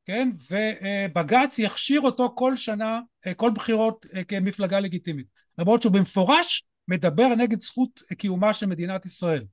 כן, 0.06 0.30
ובג"ץ 0.52 1.60
יכשיר 1.60 2.02
אותו 2.02 2.34
כל 2.36 2.56
שנה, 2.56 3.00
כל 3.36 3.52
בחירות 3.56 4.06
כמפלגה 4.28 4.80
לגיטימית. 4.80 5.28
למרות 5.58 5.82
שהוא 5.82 5.94
במפורש 5.94 6.64
מדבר 6.88 7.28
נגד 7.36 7.62
זכות 7.62 8.02
קיומה 8.18 8.54
של 8.54 8.66
מדינת 8.66 9.06
ישראל. 9.06 9.44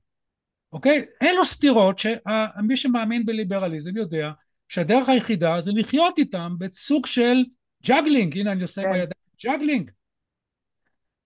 אוקיי? 0.75 1.05
אלו 1.21 1.45
סתירות 1.45 1.99
שמי 1.99 2.75
שמאמין 2.75 3.25
בליברליזם 3.25 3.97
יודע 3.97 4.31
שהדרך 4.69 5.09
היחידה 5.09 5.59
זה 5.59 5.71
לחיות 5.75 6.17
איתם 6.17 6.55
בסוג 6.59 7.05
של 7.05 7.43
juggling, 7.85 8.37
הנה 8.37 8.51
אני 8.51 8.61
עושה 8.61 8.81
כן. 8.81 8.91
בידיים 8.91 9.09
juggling. 9.43 9.91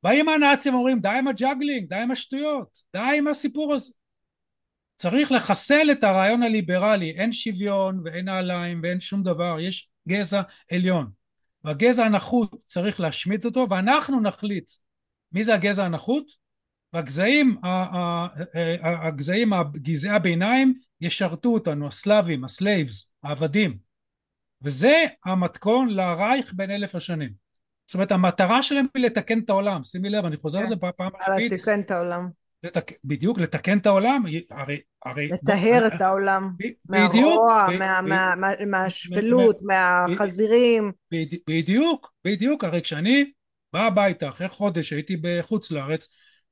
באים 0.04 0.30
הנאצים 0.30 0.74
אומרים 0.74 1.00
די 1.00 1.10
עם 1.10 1.28
ה 1.28 1.34
juggling, 1.34 1.90
די 1.90 1.96
עם 1.96 2.12
השטויות, 2.12 2.80
די 2.94 3.18
עם 3.18 3.28
הסיפור 3.28 3.74
הזה. 3.74 3.94
צריך 4.98 5.32
לחסל 5.32 5.92
את 5.92 6.04
הרעיון 6.04 6.44
הליברלי, 6.44 7.12
אין 7.12 7.34
שוויון 7.34 8.02
ואין 8.06 8.26
נעליים 8.26 8.80
ואין 8.84 9.00
שום 9.00 9.24
דבר, 9.24 9.58
יש 9.60 9.90
גזע 10.08 10.42
עליון. 10.72 11.12
והגזע 11.64 12.06
הנחות 12.06 12.56
צריך 12.66 13.00
להשמיד 13.00 13.46
אותו 13.46 13.68
ואנחנו 13.70 14.22
נחליט 14.22 14.72
מי 15.32 15.44
זה 15.44 15.54
הגזע 15.54 15.86
הנחות? 15.86 16.32
והגזעים, 16.94 17.58
הגזעים, 18.84 19.54
גזעי 19.76 20.12
הביניים 20.12 20.74
ישרתו 21.02 21.50
אותנו, 21.50 21.88
הסלאבים, 21.88 22.44
ה 22.44 22.52
slaves, 22.52 23.12
העבדים. 23.24 23.78
וזה 24.62 25.04
המתכון 25.26 25.90
לרייך 25.90 26.54
בן 26.54 26.72
אלף 26.72 26.96
השנים. 26.96 27.30
זאת 27.88 27.94
אומרת 27.94 28.12
המטרה 28.12 28.64
שלהם 28.64 28.86
היא 28.96 29.06
לתקן 29.06 29.40
את 29.40 29.50
העולם, 29.50 29.84
שימי 29.84 30.10
לב, 30.10 30.26
אני 30.26 30.38
חוזר 30.38 30.60
על 30.60 30.66
זה 30.66 30.76
כן. 30.76 30.92
פעם 30.98 31.12
רביעית. 31.28 31.52
לתקן 31.52 31.80
את 31.80 31.92
העולם. 31.92 32.30
לתק... 32.64 32.92
בדיוק, 33.04 33.40
לתקן 33.40 33.78
את 33.78 33.86
העולם, 33.86 34.24
הרי... 34.52 34.80
הרי 35.06 35.28
לטהר 35.28 35.88
את 35.88 36.02
העולם, 36.02 36.52
מהרוע, 36.90 37.68
מה, 37.80 38.02
מה, 38.02 38.34
מה, 38.36 38.52
מהשפלות, 38.68 39.62
מהחזירים. 39.62 40.92
בדיוק, 41.48 42.14
בדיוק, 42.26 42.64
הרי 42.64 42.82
כשאני 42.82 43.32
בא 43.74 43.86
הביתה 43.86 44.30
אחרי 44.30 44.50
חודש 44.50 44.94
הייתי 44.94 45.18
בחוץ 45.22 45.72
לארץ 45.72 46.10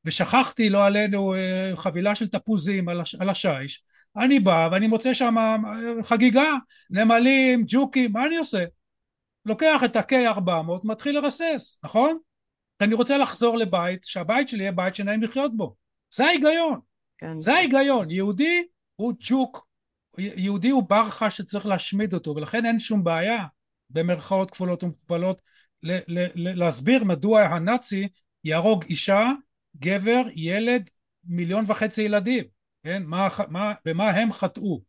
ושכחתי 0.08 0.70
לא 0.70 0.86
עלינו 0.86 1.34
אה, 1.34 1.72
חבילה 1.76 2.16
של 2.16 2.28
תפוזים 2.28 2.89
על 3.20 3.30
השיש. 3.30 3.84
אני 4.18 4.39
בא 4.39 4.70
ואני 4.72 4.88
מוצא 4.88 5.14
שם 5.14 5.38
אה, 5.38 6.03
חגיגה 6.03 6.49
נמלים 6.89 7.64
ג'וקים 7.68 8.12
מה 8.12 8.26
אני 8.26 8.38
עושה? 8.38 8.66
לוקח 9.45 9.82
את 9.86 9.95
ה-K400 9.95 10.82
מתחיל 10.84 11.16
לרסס 11.20 11.80
נכון? 11.84 12.18
אני 12.82 12.93
רוצה 12.93 13.18
לחזור 13.18 13.58
לבית 13.58 14.05
שהבית 14.05 14.49
שלי 14.49 14.64
יהיה 14.64 14.72
בית 14.72 14.95
שנעים 14.95 15.24
לחיות 15.24 15.58
בו. 15.58 15.76
זה 16.16 16.26
ההיגיון. 16.26 16.80
כן. 17.18 17.39
זה 17.39 17.53
ההיגיון. 17.53 18.12
יהודי 18.12 18.64
הוא 18.95 19.14
ג'וק 19.20 19.68
יהודי 20.18 20.70
הוא 20.70 20.84
ברחה 20.84 21.32
שצריך 21.32 21.66
להשמיד 21.66 22.14
אותו 22.14 22.36
ולכן 22.36 22.66
אין 22.66 22.80
שום 22.80 23.03
בעיה 23.03 23.45
במרכאות 23.89 24.51
כפולות 24.51 24.84
ומכופלות 24.84 25.41
להסביר 26.36 27.03
מדוע 27.03 27.41
הנאצי 27.41 28.08
יהרוג 28.43 28.84
אישה, 28.84 29.32
גבר, 29.80 30.21
ילד, 30.36 30.89
מיליון 31.23 31.65
וחצי 31.67 32.01
ילדים, 32.01 32.43
כן? 32.84 33.03
מה, 33.05 33.28
מה, 33.49 33.73
במה 33.86 34.09
הם 34.09 34.32
חטאו, 34.32 34.82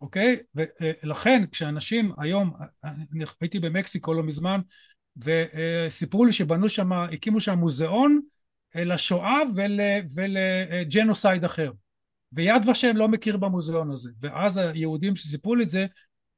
אוקיי? 0.00 0.36
ולכן 0.54 1.44
כשאנשים 1.52 2.12
היום, 2.18 2.52
אני 2.84 3.24
הייתי 3.40 3.58
במקסיקו 3.58 4.14
לא 4.14 4.22
מזמן 4.22 4.60
וסיפרו 5.16 6.24
לי 6.24 6.32
שבנו 6.32 6.68
שם, 6.68 6.92
הקימו 6.92 7.40
שם 7.40 7.58
מוזיאון 7.58 8.20
לשואה 8.74 9.38
ול, 9.56 9.80
ולג'נוסייד 10.14 11.44
אחר. 11.44 11.72
ויד 12.32 12.68
ושם 12.68 12.96
לא 12.96 13.08
מכיר 13.08 13.36
במוזיאון 13.36 13.90
הזה. 13.90 14.10
ואז 14.20 14.56
היהודים 14.56 15.16
שסיפרו 15.16 15.54
לי 15.54 15.64
את 15.64 15.70
זה 15.70 15.86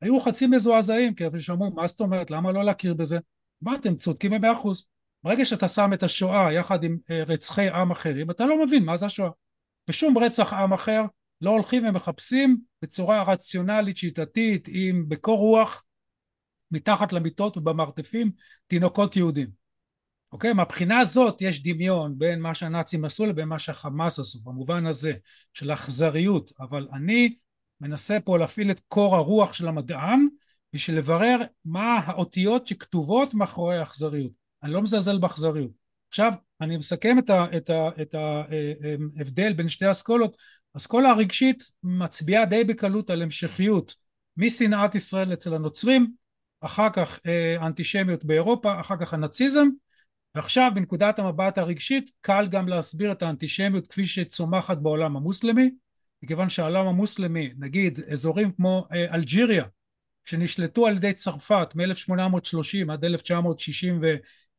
היו 0.00 0.20
חצי 0.20 0.46
מזועזעים 0.46 1.14
כי 1.14 1.24
הם 1.24 1.40
שמעו 1.40 1.70
מה 1.70 1.86
זאת 1.86 2.00
אומרת? 2.00 2.30
למה 2.30 2.52
לא 2.52 2.64
להכיר 2.64 2.94
בזה? 2.94 3.18
מה 3.62 3.74
אתם 3.74 3.96
צודקים 3.96 4.30
במאה 4.30 4.52
אחוז 4.52 4.84
ברגע 5.24 5.44
שאתה 5.44 5.68
שם 5.68 5.92
את 5.92 6.02
השואה 6.02 6.52
יחד 6.52 6.84
עם 6.84 6.96
אה, 7.10 7.22
רצחי 7.24 7.68
עם 7.68 7.90
אחרים 7.90 8.30
אתה 8.30 8.46
לא 8.46 8.64
מבין 8.64 8.84
מה 8.84 8.96
זה 8.96 9.06
השואה 9.06 9.30
בשום 9.88 10.18
רצח 10.18 10.52
עם 10.52 10.72
אחר 10.72 11.02
לא 11.40 11.50
הולכים 11.50 11.86
ומחפשים 11.86 12.60
בצורה 12.82 13.22
רציונלית 13.22 13.96
שיטתית 13.96 14.68
עם 14.72 15.08
בקור 15.08 15.38
רוח 15.38 15.84
מתחת 16.70 17.12
למיטות 17.12 17.56
ובמרתפים 17.56 18.30
תינוקות 18.66 19.16
יהודים 19.16 19.62
אוקיי? 20.32 20.52
מהבחינה 20.52 20.98
הזאת 20.98 21.36
יש 21.40 21.62
דמיון 21.62 22.18
בין 22.18 22.40
מה 22.40 22.54
שהנאצים 22.54 23.04
עשו 23.04 23.26
לבין 23.26 23.48
מה 23.48 23.58
שהחמאס 23.58 24.18
עשו 24.18 24.40
במובן 24.40 24.86
הזה 24.86 25.12
של 25.52 25.72
אכזריות 25.72 26.52
אבל 26.60 26.88
אני 26.92 27.36
מנסה 27.80 28.20
פה 28.20 28.38
להפעיל 28.38 28.70
את 28.70 28.80
קור 28.88 29.16
הרוח 29.16 29.52
של 29.52 29.68
המדען 29.68 30.26
בשביל 30.72 30.98
לברר 30.98 31.36
מה 31.64 31.98
האותיות 32.04 32.66
שכתובות 32.66 33.34
מאחורי 33.34 33.78
האכזריות. 33.78 34.41
אני 34.62 34.72
לא 34.72 34.82
מזלזל 34.82 35.18
באכזריות. 35.18 35.70
עכשיו 36.08 36.32
אני 36.60 36.76
מסכם 36.76 37.18
את, 37.18 37.30
ה, 37.30 37.46
את, 37.56 37.70
ה, 37.70 37.88
את 38.02 38.14
ההבדל 38.14 39.52
בין 39.52 39.68
שתי 39.68 39.90
אסכולות. 39.90 40.36
אסכולה 40.76 41.10
הרגשית 41.10 41.64
מצביעה 41.82 42.46
די 42.46 42.64
בקלות 42.64 43.10
על 43.10 43.22
המשכיות 43.22 43.94
משנאת 44.36 44.94
ישראל 44.94 45.32
אצל 45.32 45.54
הנוצרים, 45.54 46.12
אחר 46.60 46.90
כך 46.90 47.20
אה, 47.26 47.66
אנטישמיות 47.66 48.24
באירופה, 48.24 48.80
אחר 48.80 48.96
כך 48.96 49.14
הנאציזם, 49.14 49.68
ועכשיו 50.34 50.70
בנקודת 50.74 51.18
המבט 51.18 51.58
הרגשית 51.58 52.10
קל 52.20 52.48
גם 52.50 52.68
להסביר 52.68 53.12
את 53.12 53.22
האנטישמיות 53.22 53.86
כפי 53.86 54.06
שצומחת 54.06 54.78
בעולם 54.78 55.16
המוסלמי, 55.16 55.70
מכיוון 56.22 56.48
שהעולם 56.48 56.86
המוסלמי, 56.86 57.52
נגיד 57.58 58.00
אזורים 58.12 58.52
כמו 58.52 58.86
אה, 58.92 59.14
אלג'יריה 59.14 59.64
שנשלטו 60.24 60.86
על 60.86 60.96
ידי 60.96 61.12
צרפת 61.12 61.68
מ-1830 61.74 62.92
עד 62.92 63.04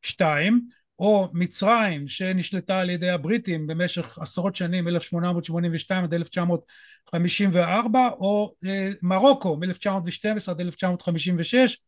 1962 0.04 0.68
או 0.98 1.28
מצרים 1.32 2.08
שנשלטה 2.08 2.80
על 2.80 2.90
ידי 2.90 3.10
הבריטים 3.10 3.66
במשך 3.66 4.18
עשרות 4.18 4.56
שנים 4.56 4.88
1882 4.88 6.04
עד 6.04 6.14
1954 6.14 8.08
או 8.08 8.54
אה, 8.66 8.90
מרוקו 9.02 9.56
מ-1912 9.56 10.50
עד 10.50 10.60
1956 10.60 11.78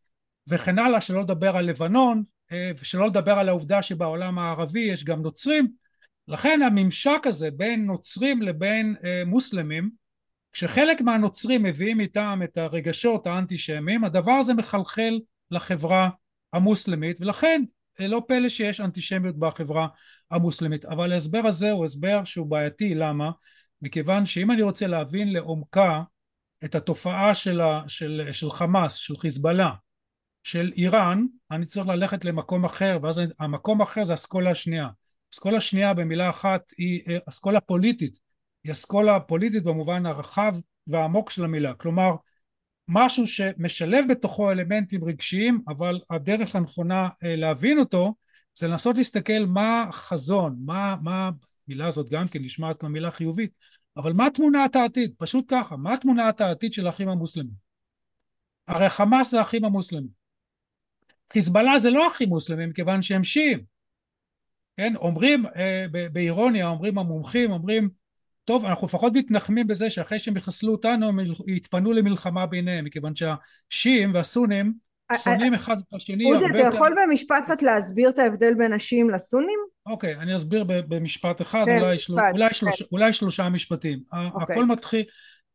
וכן 0.48 0.78
הלאה 0.78 1.00
שלא 1.00 1.20
לדבר 1.20 1.56
על 1.56 1.64
לבנון 1.64 2.22
אה, 2.52 2.70
ושלא 2.80 3.06
לדבר 3.06 3.32
על 3.32 3.48
העובדה 3.48 3.82
שבעולם 3.82 4.38
הערבי 4.38 4.80
יש 4.80 5.04
גם 5.04 5.22
נוצרים. 5.22 5.68
לכן 6.28 6.60
הממשק 6.62 7.20
הזה 7.24 7.50
בין 7.50 7.86
נוצרים 7.86 8.42
לבין 8.42 8.96
אה, 9.04 9.22
מוסלמים 9.26 9.90
כשחלק 10.52 11.00
מהנוצרים 11.00 11.62
מביאים 11.62 12.00
איתם 12.00 12.40
את 12.44 12.58
הרגשות 12.58 13.26
האנטישמיים 13.26 14.04
הדבר 14.04 14.32
הזה 14.32 14.54
מחלחל 14.54 15.20
לחברה 15.50 16.08
המוסלמית 16.52 17.20
ולכן 17.20 17.62
לא 18.00 18.22
פלא 18.28 18.48
שיש 18.48 18.80
אנטישמיות 18.80 19.38
בחברה 19.38 19.88
המוסלמית 20.30 20.84
אבל 20.84 21.12
ההסבר 21.12 21.42
הזה 21.44 21.70
הוא 21.70 21.84
הסבר 21.84 22.24
שהוא 22.24 22.46
בעייתי 22.46 22.94
למה? 22.94 23.30
מכיוון 23.82 24.26
שאם 24.26 24.50
אני 24.50 24.62
רוצה 24.62 24.86
להבין 24.86 25.32
לעומקה 25.32 26.02
את 26.64 26.74
התופעה 26.74 27.34
של, 27.34 27.60
ה, 27.60 27.82
של, 27.88 28.28
של 28.32 28.50
חמאס 28.50 28.94
של 28.94 29.16
חיזבאללה 29.16 29.72
של 30.44 30.72
איראן 30.76 31.26
אני 31.50 31.66
צריך 31.66 31.86
ללכת 31.86 32.24
למקום 32.24 32.64
אחר 32.64 32.98
ואז 33.02 33.20
המקום 33.38 33.80
האחר 33.80 34.04
זה 34.04 34.14
אסכולה 34.14 34.50
השנייה 34.50 34.88
אסכולה 35.34 35.60
שנייה 35.60 35.94
במילה 35.94 36.28
אחת 36.28 36.72
היא 36.78 37.02
אה, 37.08 37.18
אסכולה 37.28 37.60
פוליטית. 37.60 38.18
היא 38.64 38.72
אסכולה 38.72 39.20
פוליטית 39.20 39.64
במובן 39.64 40.06
הרחב 40.06 40.54
והעמוק 40.86 41.30
של 41.30 41.44
המילה. 41.44 41.74
כלומר 41.74 42.14
משהו 42.88 43.26
שמשלב 43.26 44.04
בתוכו 44.10 44.50
אלמנטים 44.50 45.04
רגשיים 45.04 45.60
אבל 45.68 46.00
הדרך 46.10 46.56
הנכונה 46.56 47.08
אה, 47.24 47.36
להבין 47.36 47.78
אותו 47.78 48.14
זה 48.54 48.68
לנסות 48.68 48.96
להסתכל 48.96 49.44
מה 49.46 49.84
החזון 49.88 50.56
מה 50.64 50.96
מה 51.02 51.30
המילה 51.68 51.86
הזאת 51.86 52.10
גם 52.10 52.28
כן 52.28 52.42
נשמעת 52.42 52.80
כמו 52.80 52.88
מילה 52.88 53.10
חיובית 53.10 53.50
אבל 53.96 54.12
מה 54.12 54.30
תמונת 54.34 54.76
העתיד? 54.76 55.14
פשוט 55.18 55.44
ככה 55.48 55.76
מה 55.76 55.96
תמונת 55.96 56.40
העתיד 56.40 56.72
של 56.72 56.86
האחים 56.86 57.08
המוסלמים? 57.08 57.66
הרי 58.68 58.88
חמאס 58.88 59.30
זה 59.30 59.38
האחים 59.38 59.64
המוסלמים. 59.64 60.08
חיזבאללה 61.32 61.78
זה 61.78 61.90
לא 61.90 62.08
אחים 62.08 62.28
מוסלמים 62.28 62.72
כיוון 62.72 63.02
שהם 63.02 63.24
שיעים. 63.24 63.64
כן? 64.76 64.96
אומרים 64.96 65.46
אה, 65.46 65.86
באירוניה 66.12 66.68
אומרים 66.68 66.98
המומחים 66.98 67.52
אומרים 67.52 67.88
טוב 68.46 68.64
אנחנו 68.64 68.86
לפחות 68.86 69.12
מתנחמים 69.16 69.66
בזה 69.66 69.90
שאחרי 69.90 70.18
שהם 70.18 70.36
יחסלו 70.36 70.72
אותנו 70.72 71.08
הם 71.08 71.18
יתפנו 71.46 71.92
למלחמה 71.92 72.46
ביניהם 72.46 72.84
מכיוון 72.84 73.12
שהשיעים 73.14 74.14
והסונים 74.14 74.72
שונאים 75.24 75.54
אחד 75.54 75.78
את 75.78 75.94
השני 75.94 76.32
אודי 76.32 76.44
אתה 76.44 76.58
יכול 76.58 76.94
במשפט 77.02 77.42
קצת 77.42 77.62
להסביר 77.62 78.08
את 78.08 78.18
ההבדל 78.18 78.54
בין 78.54 78.72
השיעים 78.72 79.10
לסונים? 79.10 79.58
אוקיי 79.86 80.16
אני 80.16 80.36
אסביר 80.36 80.64
במשפט 80.64 81.40
אחד 81.40 81.64
כן, 81.64 81.80
אולי, 81.80 81.98
של... 81.98 82.14
אולי, 82.32 82.54
שלוש... 82.54 82.82
אולי 82.92 83.12
שלושה 83.12 83.48
משפטים. 83.48 84.00
אוקיי. 84.34 84.54
הכל 84.54 84.66
מתחיל 84.66 85.04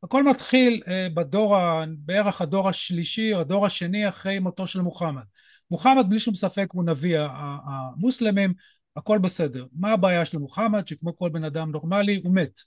הכל 0.04 0.24
מתחיל 0.24 0.82
בדור 1.14 1.58
ה... 1.58 1.86
בערך 1.98 2.42
הדור 2.42 2.70
השלישי 2.70 3.34
או 3.34 3.40
הדור 3.40 3.66
השני 3.66 4.10
אחרי 4.10 4.40
מותו 4.40 4.68
של 4.68 4.82
מוחמד. 4.82 5.24
מוחמד 5.72 6.10
בלי 6.10 6.20
שום 6.20 6.36
ספק 6.36 6.68
הוא 6.74 6.84
נביא 6.84 7.18
המוסלמים 7.66 8.54
הכל 8.96 9.18
בסדר. 9.18 9.66
מה 9.80 9.92
הבעיה 9.92 10.26
של 10.26 10.38
מוחמד 10.38 10.88
שכמו 10.88 11.18
כל 11.18 11.30
בן 11.30 11.44
אדם 11.44 11.72
נורמלי 11.72 12.22
הוא 12.24 12.36
מת 12.36 12.62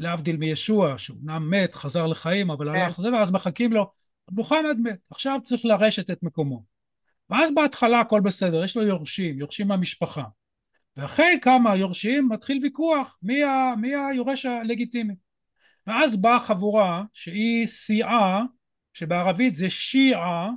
להבדיל 0.00 0.36
מישוע 0.36 0.98
שאומנם 0.98 1.50
מת 1.50 1.74
חזר 1.74 2.06
לחיים 2.06 2.50
אבל 2.50 2.68
הלך 2.68 2.92
כן. 2.92 3.02
זה 3.02 3.12
ואז 3.12 3.30
מחכים 3.30 3.72
לו 3.72 3.92
מוחמד 4.30 4.76
מת 4.78 4.98
עכשיו 5.10 5.40
צריך 5.42 5.64
לרשת 5.64 6.10
את 6.10 6.22
מקומו. 6.22 6.64
ואז 7.30 7.54
בהתחלה 7.54 8.00
הכל 8.00 8.20
בסדר 8.20 8.64
יש 8.64 8.76
לו 8.76 8.82
יורשים 8.82 9.38
יורשים 9.38 9.68
מהמשפחה. 9.68 10.24
ואחרי 10.96 11.38
כמה 11.42 11.76
יורשים 11.76 12.28
מתחיל 12.28 12.58
ויכוח 12.62 13.18
מי, 13.22 13.44
ה, 13.44 13.72
מי 13.80 13.94
היורש 13.94 14.46
הלגיטימי. 14.46 15.14
ואז 15.86 16.16
באה 16.16 16.40
חבורה 16.40 17.04
שהיא 17.12 17.66
סיעה 17.66 18.42
שבערבית 18.92 19.56
זה 19.56 19.70
שיעה 19.70 20.50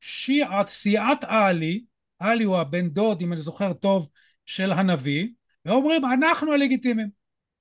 שיעת 0.00 0.68
סיעת 0.68 1.24
עלי 1.24 1.84
עלי 2.18 2.44
הוא 2.44 2.56
הבן 2.56 2.88
דוד 2.88 3.20
אם 3.20 3.32
אני 3.32 3.40
זוכר 3.40 3.72
טוב 3.72 4.08
של 4.46 4.72
הנביא 4.72 5.28
ואומרים 5.64 6.04
אנחנו 6.04 6.52
הלגיטימיים 6.52 7.08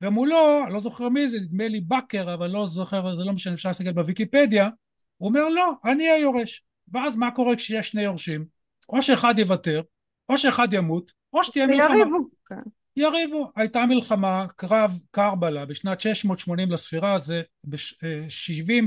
ומולו, 0.02 0.64
אני 0.66 0.74
לא 0.74 0.80
זוכר 0.80 1.10
מי 1.10 1.30
זה, 1.30 1.40
נדמה 1.40 1.68
לי 1.68 1.82
בקר, 1.82 2.34
אבל 2.34 2.48
לא 2.48 2.66
זוכר, 2.66 3.16
זה 3.16 3.24
לא 3.24 3.34
משנה, 3.34 3.54
אפשר 3.54 3.70
להסתכל 3.70 3.92
בוויקיפדיה, 3.92 4.70
הוא 5.18 5.30
אומר 5.30 5.50
לא, 5.50 5.72
אני 5.86 6.10
היורש. 6.10 6.64
ואז 6.94 7.16
מה 7.16 7.32
קורה 7.32 7.56
כשיש 7.56 7.92
שני 7.92 8.02
יורשים? 8.02 8.46
או 8.90 9.02
שאחד 9.02 9.40
יוותר, 9.40 9.82
או 10.30 10.38
שאחד 10.38 10.74
ימות, 10.74 11.12
או 11.34 11.44
שתהיה 11.44 11.68
מלחמה. 11.68 11.96
יריבו. 11.96 12.30
כן. 12.46 12.70
יריבו. 12.98 13.52
הייתה 13.56 13.86
מלחמה, 13.86 14.46
קרב 14.56 15.00
קרבלה 15.12 15.66
בשנת 15.66 16.02
680 16.02 16.72
לספירה, 16.72 17.18
זה 17.18 17.42
ב-70, 17.64 18.04
אה, 18.04 18.80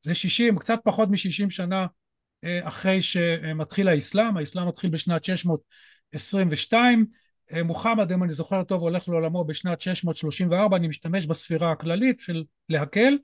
זה 0.00 0.14
60, 0.14 0.58
קצת 0.58 0.80
פחות 0.84 1.08
מ-60 1.08 1.50
שנה 1.50 1.86
אה, 2.44 2.68
אחרי 2.68 3.02
שמתחיל 3.02 3.88
האסלאם, 3.88 4.36
האסלאם 4.36 4.68
מתחיל 4.68 4.90
בשנת 4.90 5.24
622, 5.24 7.06
מוחמד 7.62 8.12
אם 8.12 8.22
אני 8.22 8.32
זוכר 8.32 8.62
טוב 8.62 8.82
הולך 8.82 9.08
לעולמו 9.08 9.44
בשנת 9.44 9.80
634 9.80 10.76
אני 10.76 10.88
משתמש 10.88 11.26
בספירה 11.26 11.72
הכללית 11.72 12.20
של 12.20 12.44
להקל 12.68 13.18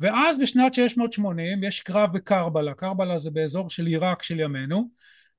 ואז 0.00 0.38
בשנת 0.38 0.74
680 0.74 1.64
יש 1.64 1.80
קרב 1.80 2.12
בקרבלה, 2.12 2.74
קרבלה 2.74 3.18
זה 3.18 3.30
באזור 3.30 3.70
של 3.70 3.86
עיראק 3.86 4.22
של 4.22 4.40
ימינו 4.40 4.90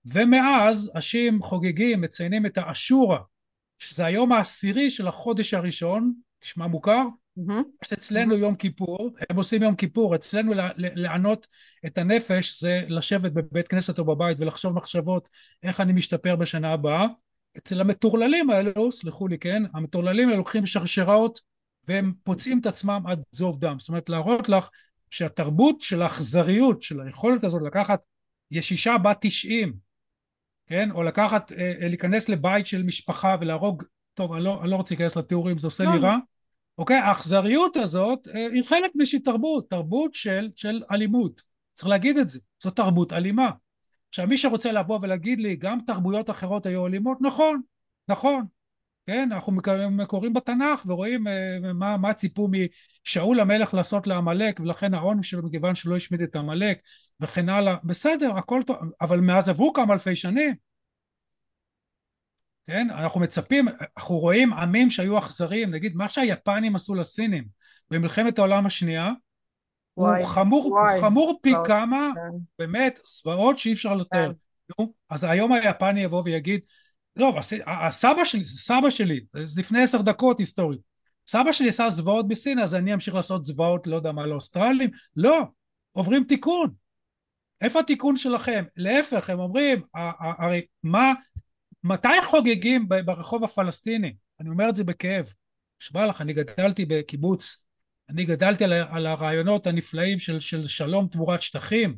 ומאז 0.06 0.92
השיעים 0.96 1.42
חוגגים 1.42 2.02
מציינים 2.02 2.46
את 2.46 2.58
האשורה 2.58 3.20
שזה 3.80 4.06
היום 4.06 4.32
העשירי 4.32 4.90
של 4.90 5.08
החודש 5.08 5.54
הראשון 5.54 6.14
נשמע 6.44 6.68
מוכר? 6.68 7.04
Mm-hmm. 7.40 7.94
אצלנו 7.94 8.36
mm-hmm. 8.36 8.38
יום 8.38 8.56
כיפור, 8.56 9.10
הם 9.30 9.38
עושים 9.38 9.64
יום 9.64 9.76
כיפור, 9.76 10.16
אצלנו 10.16 10.54
לענות 10.78 11.48
את 11.86 11.98
הנפש 11.98 12.62
זה 12.62 12.82
לשבת 12.88 13.32
בבית 13.32 13.68
כנסת 13.68 14.00
או 14.00 14.06
בבית 14.06 14.38
ולחשוב 14.40 14.74
מחשבות 14.74 15.30
איך 15.64 15.82
אני 15.82 15.94
משתפר 15.94 16.36
בשנה 16.36 16.72
הבאה. 16.72 17.08
אצל 17.58 17.82
המטורללים 17.82 18.50
האלו, 18.50 18.92
סלחו 18.92 19.28
לי 19.28 19.38
כן, 19.38 19.64
המטורללים 19.74 20.28
האלו 20.28 20.38
לוקחים 20.38 20.66
שרשראות 20.66 21.40
והם 21.88 22.14
פוצעים 22.24 22.60
את 22.60 22.66
עצמם 22.66 23.04
עד 23.08 23.22
זוב 23.32 23.60
דם. 23.60 23.76
זאת 23.80 23.90
אומרת 23.90 24.10
להראות 24.10 24.50
לך 24.50 24.70
שהתרבות 25.10 25.82
של 25.82 26.02
האכזריות, 26.02 26.82
של 26.82 27.02
היכולת 27.02 27.44
הזאת 27.44 27.62
לקחת 27.66 28.02
ישישה 28.52 28.98
בת 28.98 29.18
תשעים, 29.22 29.74
כן, 30.68 30.92
או 30.92 31.04
לקחת, 31.04 31.52
אה, 31.52 31.74
אה, 31.82 31.88
להיכנס 31.88 32.30
לבית 32.30 32.68
של 32.68 32.84
משפחה 32.84 33.36
ולהרוג, 33.42 33.84
טוב 34.14 34.34
אני 34.34 34.44
לא, 34.44 34.62
אני 34.62 34.72
לא 34.72 34.76
רוצה 34.76 34.96
להיכנס 34.96 35.18
לתיאורים 35.18 35.58
זה 35.58 35.68
עושה 35.68 35.84
לי 35.84 36.00
לא. 36.00 36.08
רע, 36.08 36.18
אוקיי? 36.78 36.98
האכזריות 36.98 37.78
הזאת 37.78 38.28
אה, 38.28 38.48
היא 38.52 38.64
חלק 38.64 38.92
מאיזושהי 38.96 39.20
תרבות, 39.20 39.70
תרבות 39.70 40.14
של, 40.14 40.50
של 40.56 40.84
אלימות, 40.92 41.42
צריך 41.74 41.90
להגיד 41.90 42.18
את 42.18 42.30
זה, 42.30 42.40
זו 42.64 42.72
תרבות 42.72 43.14
אלימה. 43.14 43.52
עכשיו 44.12 44.28
מי 44.28 44.38
שרוצה 44.38 44.72
לבוא 44.72 45.00
ולהגיד 45.02 45.40
לי 45.40 45.56
גם 45.56 45.80
תרבויות 45.88 46.30
אחרות 46.30 46.66
היו 46.66 46.88
אלימות, 46.88 47.18
נכון, 47.22 47.62
נכון, 48.08 48.46
כן, 49.06 49.30
אנחנו 49.32 49.62
קוראים 50.08 50.34
בתנ"ך 50.34 50.86
ורואים 50.86 51.28
uh, 51.28 51.32
מה, 51.74 51.98
מה 51.98 52.14
ציפו 52.14 52.48
משאול 52.52 53.40
המלך 53.40 53.74
לעשות 53.74 54.08
לעמלק 54.08 54.60
ולכן 54.60 54.94
העונש 54.94 55.30
שלו 55.30 55.44
מכיוון 55.44 55.76
שלא 55.76 55.96
השמיד 55.96 56.22
את 56.22 56.36
עמלק 56.36 56.80
וכן 57.20 57.50
הלאה, 57.50 57.76
בסדר, 57.84 58.38
הכל 58.38 58.62
טוב, 58.68 58.78
אבל 59.02 59.20
מאז 59.20 59.50
עברו 59.50 59.74
כמה 59.74 59.94
אלפי 59.94 60.16
שנים 60.16 60.56
כן? 62.68 62.88
אנחנו 62.90 63.20
מצפים, 63.20 63.68
אנחנו 63.98 64.18
רואים 64.18 64.54
עמים 64.54 64.90
שהיו 64.90 65.18
אכזריים, 65.18 65.72
נגיד 65.72 65.96
מה 65.96 66.10
שהיפנים 66.10 66.76
עשו 66.76 66.96
לסינים 66.96 67.44
במלחמת 67.92 68.40
העולם 68.40 68.66
השנייה, 68.66 69.12
וואי, 69.98 70.22
הוא 70.22 70.30
חמור, 70.30 70.68
וואי, 70.68 70.94
הוא 70.94 71.02
חמור 71.02 71.40
פי 71.42 71.54
וואי, 71.54 71.68
כמה, 71.68 72.12
כן. 72.16 72.38
באמת, 72.60 73.00
זוועות 73.06 73.58
שאי 73.58 73.74
אפשר 73.74 73.96
לתאר. 73.96 74.32
כן. 74.78 74.84
אז 75.10 75.24
היום 75.24 75.52
היפני 75.52 76.02
יבוא 76.02 76.22
ויגיד, 76.26 76.62
לא, 77.16 77.34
הסבא 77.68 78.26
שלי, 78.26 78.46
סבא 78.46 78.90
שלי, 78.90 79.20
זה 79.44 79.62
לפני 79.62 79.84
עשר 79.84 80.02
דקות 80.02 80.40
היסטורית, 80.40 80.80
סבא 81.28 81.52
שלי 81.52 81.70
עשה 81.70 81.90
זוועות 81.90 82.28
בסין, 82.28 82.60
אז 82.60 82.76
אני 82.76 82.94
אמשיך 82.94 83.16
לעשות 83.16 83.46
זוועות, 83.46 83.88
לא 83.88 83.96
יודע 83.96 84.12
מה, 84.12 84.26
לאוסטרלים? 84.26 84.90
לא, 85.16 85.38
עוברים 85.92 86.24
תיקון. 86.24 86.74
איפה 87.62 87.80
התיקון 87.80 88.16
שלכם? 88.16 88.64
להפך, 88.76 89.30
הם 89.30 89.40
אומרים, 89.40 89.82
הרי 89.94 90.62
מה, 90.84 91.14
מתי 91.84 92.22
חוגגים 92.24 92.90
ברחוב 92.90 93.44
הפלסטיני? 93.44 94.16
אני 94.40 94.50
אומר 94.50 94.70
את 94.70 94.76
זה 94.76 94.84
בכאב. 94.84 95.34
נשבע 95.82 96.06
לך, 96.06 96.22
אני 96.22 96.34
גדלתי 96.34 96.86
בקיבוץ, 96.86 97.66
אני 98.12 98.26
גדלתי 98.26 98.64
על, 98.64 98.74
על 98.74 99.08
הרעיונות 99.08 99.68
הנפלאים 99.68 100.20
של, 100.20 100.40
של 100.40 100.68
שלום 100.68 101.08
תמורת 101.08 101.42
שטחים, 101.42 101.98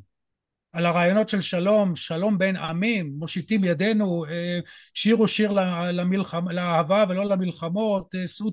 על 0.72 0.86
הרעיונות 0.86 1.30
של 1.30 1.42
שלום, 1.42 1.96
שלום 1.96 2.38
בין 2.38 2.56
עמים, 2.56 3.14
מושיטים 3.18 3.64
ידינו, 3.64 4.26
אה, 4.26 4.60
שירו 4.94 5.28
שיר 5.28 5.52
למלחמ, 5.92 6.50
לאהבה 6.50 7.06
ולא 7.10 7.26
למלחמות, 7.26 8.16
אה, 8.16 8.28
שאו 8.28 8.50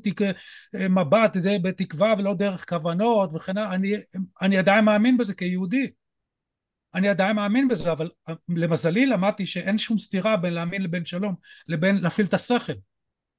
אה, 0.75 0.89
מבט 0.89 1.37
בתקווה 1.63 2.15
ולא 2.19 2.35
דרך 2.35 2.69
כוונות 2.69 3.31
וכן 3.35 3.59
הלאה, 3.59 3.75
אני, 3.75 3.97
אני 4.43 4.59
עדיין 4.59 4.85
מאמין 4.85 5.17
בזה 5.17 5.35
כיהודי. 5.35 5.91
אני 6.95 7.09
עדיין 7.09 7.37
מאמין 7.37 7.69
בזה, 7.69 7.93
אבל 7.93 8.11
למזלי 8.49 9.07
למדתי 9.07 9.47
שאין 9.47 9.79
שום 9.79 9.99
סתירה 9.99 10.37
בין 10.37 10.53
להאמין 10.53 10.83
לבין 10.83 11.05
שלום 11.05 11.35
לבין 11.69 11.97
להפעיל 11.97 12.27
את 12.27 12.35
השכל. 12.35 12.73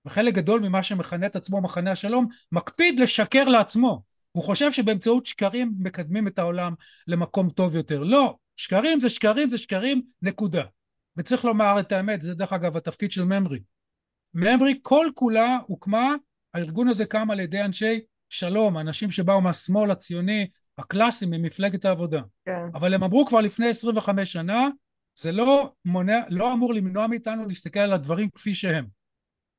וחלק 0.05 0.33
גדול 0.33 0.61
ממה 0.61 0.83
שמכנה 0.83 1.25
את 1.25 1.35
עצמו 1.35 1.61
מחנה 1.61 1.91
השלום 1.91 2.27
מקפיד 2.51 2.99
לשקר 2.99 3.43
לעצמו. 3.43 4.10
הוא 4.31 4.43
חושב 4.43 4.71
שבאמצעות 4.71 5.25
שקרים 5.25 5.73
מקדמים 5.79 6.27
את 6.27 6.39
העולם 6.39 6.73
למקום 7.07 7.49
טוב 7.49 7.75
יותר. 7.75 8.03
לא, 8.03 8.35
שקרים 8.55 8.99
זה 8.99 9.09
שקרים 9.09 9.49
זה 9.49 9.57
שקרים, 9.57 10.01
נקודה. 10.21 10.63
וצריך 11.17 11.45
לומר 11.45 11.79
את 11.79 11.91
האמת, 11.91 12.21
זה 12.21 12.33
דרך 12.33 12.53
אגב 12.53 12.77
התפקיד 12.77 13.11
של 13.11 13.23
ממרי. 13.23 13.59
ממרי 14.33 14.79
כל 14.81 15.07
כולה 15.15 15.57
הוקמה, 15.67 16.15
הארגון 16.53 16.87
הזה 16.87 17.05
קם 17.05 17.31
על 17.31 17.39
ידי 17.39 17.61
אנשי 17.61 17.99
שלום, 18.29 18.77
אנשים 18.77 19.11
שבאו 19.11 19.41
מהשמאל 19.41 19.91
הציוני 19.91 20.47
הקלאסיים 20.77 21.31
ממפלגת 21.31 21.85
העבודה. 21.85 22.21
כן. 22.45 22.65
אבל 22.73 22.93
הם 22.93 23.03
אמרו 23.03 23.25
כבר 23.25 23.41
לפני 23.41 23.67
25 23.67 24.33
שנה, 24.33 24.69
זה 25.19 25.31
לא 25.31 25.73
מונע, 25.85 26.19
לא 26.29 26.53
אמור 26.53 26.73
למנוע 26.73 27.07
מאיתנו 27.07 27.45
להסתכל 27.45 27.79
על 27.79 27.93
הדברים 27.93 28.29
כפי 28.29 28.55
שהם. 28.55 28.85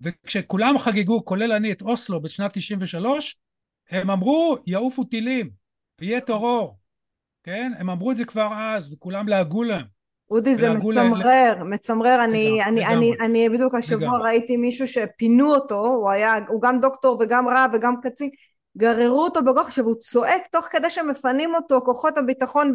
וכשכולם 0.00 0.78
חגגו, 0.78 1.24
כולל 1.24 1.52
אני, 1.52 1.72
את 1.72 1.82
אוסלו 1.82 2.22
בשנת 2.22 2.50
93, 2.54 3.36
הם 3.92 4.10
אמרו 4.10 4.56
יעופו 4.66 5.04
טילים, 5.04 5.50
ויהיה 6.00 6.20
טרור, 6.20 6.76
כן? 7.42 7.72
הם 7.78 7.90
אמרו 7.90 8.10
את 8.10 8.16
זה 8.16 8.24
כבר 8.24 8.48
אז, 8.60 8.92
וכולם 8.92 9.28
לעגו 9.28 9.62
להם. 9.62 9.84
אודי 10.30 10.54
זה 10.54 10.70
מצמרר, 10.70 11.54
ל... 11.60 11.62
מצמרר, 11.62 12.24
אני, 12.24 12.64
אני, 12.64 12.86
אני, 12.86 13.12
אני 13.20 13.48
בדיוק 13.48 13.74
השבוע 13.74 14.18
ראיתי 14.18 14.56
מישהו 14.56 14.86
שפינו 14.86 15.54
אותו, 15.54 15.86
הוא 15.86 16.10
היה, 16.10 16.34
הוא 16.48 16.62
גם 16.62 16.80
דוקטור 16.80 17.18
וגם 17.20 17.48
רב 17.48 17.70
וגם 17.74 17.94
קצין, 18.02 18.30
גררו 18.76 19.24
אותו 19.24 19.44
בכוח, 19.44 19.66
עכשיו 19.66 19.84
הוא 19.84 19.94
צועק 19.94 20.46
תוך 20.46 20.66
כדי 20.70 20.90
שמפנים 20.90 21.54
אותו 21.54 21.80
כוחות 21.84 22.18
הביטחון 22.18 22.74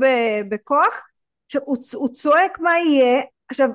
בכוח, 0.49 1.03
עכשיו 1.45 1.61
הוא, 1.65 1.78
הוא 1.93 2.09
צועק 2.09 2.59
מה 2.59 2.72
יהיה, 2.78 3.22
עכשיו 3.49 3.70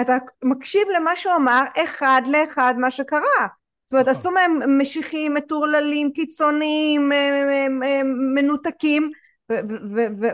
אתה 0.00 0.16
מקשיב 0.44 0.82
למה 0.96 1.16
שהוא 1.16 1.36
אמר 1.36 1.62
אחד 1.84 2.22
לאחד 2.26 2.74
מה 2.78 2.90
שקרה, 2.90 3.46
זאת 3.90 3.92
אומרת 3.92 4.08
נכון. 4.08 4.20
עשו 4.20 4.30
מהם 4.30 4.80
משיחים, 4.80 5.34
מטורללים, 5.34 6.12
קיצוניים, 6.12 7.10
מנותקים 8.34 9.10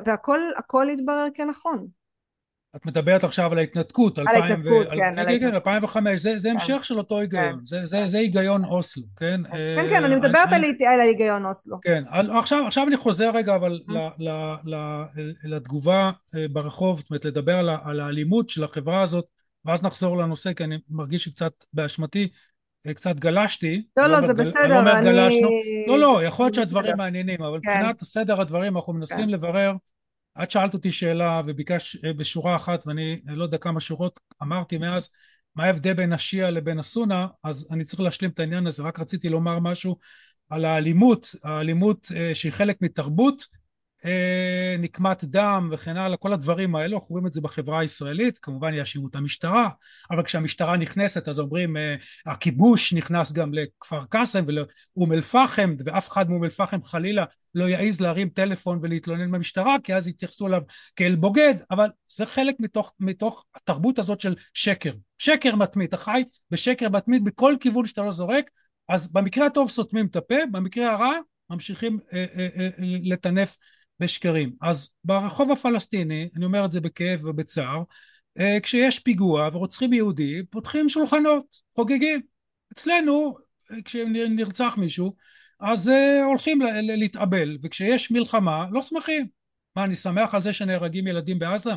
והכל 0.04 0.90
התברר 0.90 1.26
כנכון. 1.34 1.86
את 2.76 2.86
מדברת 2.86 3.24
עכשיו 3.24 3.52
על 3.52 3.59
ההתנתקות, 3.59 4.18
על 4.18 4.26
ההתנתקות, 4.26 4.88
כן, 4.90 5.18
על 5.18 5.28
ההתנתקות. 5.28 5.54
2005, 5.54 6.20
זה, 6.20 6.32
כן. 6.42 6.50
המשך 6.50 6.84
של 6.84 6.98
אותו 6.98 7.20
היגיון, 7.20 7.61
כן. 7.70 7.84
זה, 7.84 8.07
זה, 8.07 8.18
היגיון 8.18 8.64
אוסלו, 8.64 9.02
כן? 9.16 9.40
כן, 9.52 9.86
כן, 9.90 10.04
אני 10.04 10.14
אה, 10.14 10.18
מדברת 10.18 10.52
על, 10.52 11.00
ההיגיון 11.00 11.44
אוסלו. 11.44 11.80
כן, 11.80 12.04
עכשיו, 12.66 12.88
אני 12.88 12.96
חוזר 12.96 13.30
רגע 13.34 13.54
אבל 13.54 13.80
לתגובה 15.44 16.11
אה, 16.34 16.48
ברחוב, 16.48 16.98
זאת 17.00 17.11
אומרת 17.11 17.24
לדבר 17.24 17.57
על, 17.84 18.00
האלימות 18.00 18.50
של 18.50 18.64
החברה 18.64 19.02
הזאת, 19.02 19.24
ואז 19.64 19.82
נחזור 19.82 20.18
לנושא, 20.18 20.52
כי 20.52 20.64
אני 20.64 20.78
מרגיש 20.90 21.24
שקצת 21.24 21.52
באשמתי 21.72 22.22
אה, 22.22 22.28
קצת 22.95 23.16
גלשתי. 23.16 23.82
לא, 23.97 24.07
לא, 24.07 24.20
זה 24.20 24.34
בסדר, 24.34 24.99
אני... 24.99 25.07
גלשנו. 25.07 25.49
לא, 25.87 25.99
לא, 25.99 26.24
יכול 26.24 26.45
להיות 26.45 26.55
שהדברים 26.55 26.97
מעניינים, 26.97 27.43
אבל 27.43 27.59
מבחינת 27.59 28.05
סדר 28.05 28.41
הדברים 28.41 28.76
אנחנו 28.76 28.93
מנסים 28.93 29.28
לברר 29.28 29.72
את 30.43 30.51
שאלת 30.51 30.74
אותי 30.74 30.93
שאלה 30.93 31.43
וביקשת 31.47 32.05
אה, 32.05 32.12
בשורה 32.12 32.57
אחת 32.57 32.87
ואני 32.87 33.20
לא 33.26 33.45
יודע 33.45 33.59
כמה 33.59 33.80
שורות 33.80 34.20
אמרתי 34.43 34.78
מאז 34.78 35.11
מה 35.55 35.64
ההבדל 35.64 35.93
בין 35.93 36.12
השיעה 36.12 36.51
לבין 36.51 36.78
הסונה 36.78 37.26
אז 37.45 37.68
אני 37.72 37.84
צריך 37.84 38.01
להשלים 38.01 38.30
את 38.30 38.41
העניין 38.41 38.66
הזה 38.66 38.82
רק 38.82 39.01
רציתי 39.01 39.28
לומר 39.28 39.59
משהו 39.59 39.97
על 40.51 40.64
האלימות 40.64 41.34
האלימות 41.45 42.07
אה, 42.16 42.34
שהיא 42.34 42.53
חלק 42.53 42.76
מתרבות 42.82 43.43
אה, 43.43 43.55
נקמת 44.78 45.24
דם 45.24 45.68
וכן 45.72 45.96
הלאה, 45.96 46.16
כל 46.16 46.32
הדברים 46.32 46.76
האלו, 46.76 46.96
אנחנו 46.98 47.12
רואים 47.12 47.26
את 47.26 47.32
זה 47.32 47.40
בחברה 47.40 47.80
הישראלית, 47.80 48.38
כמובן 48.38 48.74
יאשימו 48.74 49.09
את 49.09 49.16
המשטרה, 49.16 49.68
אבל 50.11 50.22
כשהמשטרה 50.22 50.76
נכנסת 50.76 51.28
אז 51.28 51.38
אומרים 51.38 51.76
אה, 51.76 51.94
הכיבוש 52.26 52.92
נכנס 52.92 53.32
גם 53.32 53.54
לכפר 53.54 54.04
קאסם 54.04 54.44
ולאום 54.46 55.12
אל 55.12 55.20
פחם, 55.20 55.76
ואף 55.86 56.09
אחד 56.09 56.30
מאום 56.30 56.44
אל 56.44 56.50
פחם 56.50 56.82
חלילה 56.82 57.24
לא 57.54 57.64
יעז 57.64 58.00
להרים 58.00 58.28
טלפון 58.28 58.78
ולהתלונן 58.82 59.30
במשטרה, 59.30 59.76
כי 59.84 59.94
אז 59.94 60.09
יתייחסו 60.09 60.46
אליו 60.46 60.62
כאל 60.96 61.14
בוגד, 61.14 61.54
אבל 61.70 61.88
זה 62.09 62.26
חלק 62.26 62.54
מתוך, 62.59 62.94
מתוך 63.00 63.44
התרבות 63.54 63.98
הזאת 63.98 64.20
של 64.20 64.34
שקר. 64.54 64.92
שקר 65.18 65.57
מתמיד, 65.57 65.88
אתה 65.88 65.96
חי 65.96 66.24
בשקר 66.50 66.88
מתמיד 66.88 67.24
בכל 67.24 67.54
כיוון 67.61 67.86
שאתה 67.86 68.02
לא 68.02 68.12
זורק, 68.12 68.50
אז 68.88 69.12
במקרה 69.12 69.46
הטוב 69.46 69.70
סותמים 69.70 70.07
את 70.07 70.16
הפה, 70.16 70.46
במקרה 70.52 70.92
הרע 70.92 71.12
ממשיכים 71.50 71.98
אה, 72.12 72.24
אה, 72.36 72.48
אה, 72.57 72.68
לטנף 72.78 73.57
בשקרים. 74.01 74.53
אז 74.62 74.94
ברחוב 75.05 75.53
הפלסטיני, 75.53 76.28
אני 76.36 76.44
אומר 76.44 76.64
את 76.64 76.70
זה 76.70 76.80
בכאב 76.80 77.24
ובצער, 77.24 77.82
אה, 78.38 78.59
כשיש 78.62 78.99
פיגוע 78.99 79.49
ורוצחים 79.53 79.92
יהודי, 79.92 80.42
פותחים 80.51 80.88
שולחנות, 80.88 81.47
חוגגים. 81.74 82.20
אצלנו, 82.72 83.36
אה, 83.72 83.76
כשנרצח 83.84 84.74
מישהו, 84.78 85.14
אז 85.61 85.88
uh, 85.88 86.24
הולכים 86.24 86.61
להתאבל, 86.82 87.59
וכשיש 87.62 88.11
מלחמה, 88.11 88.66
לא 88.70 88.82
שמחים. 88.82 89.26
מה, 89.76 89.84
אני 89.84 89.94
שמח 89.94 90.34
על 90.34 90.42
זה 90.42 90.53
שנהרגים 90.53 91.07
ילדים 91.07 91.38
בעזה? 91.38 91.72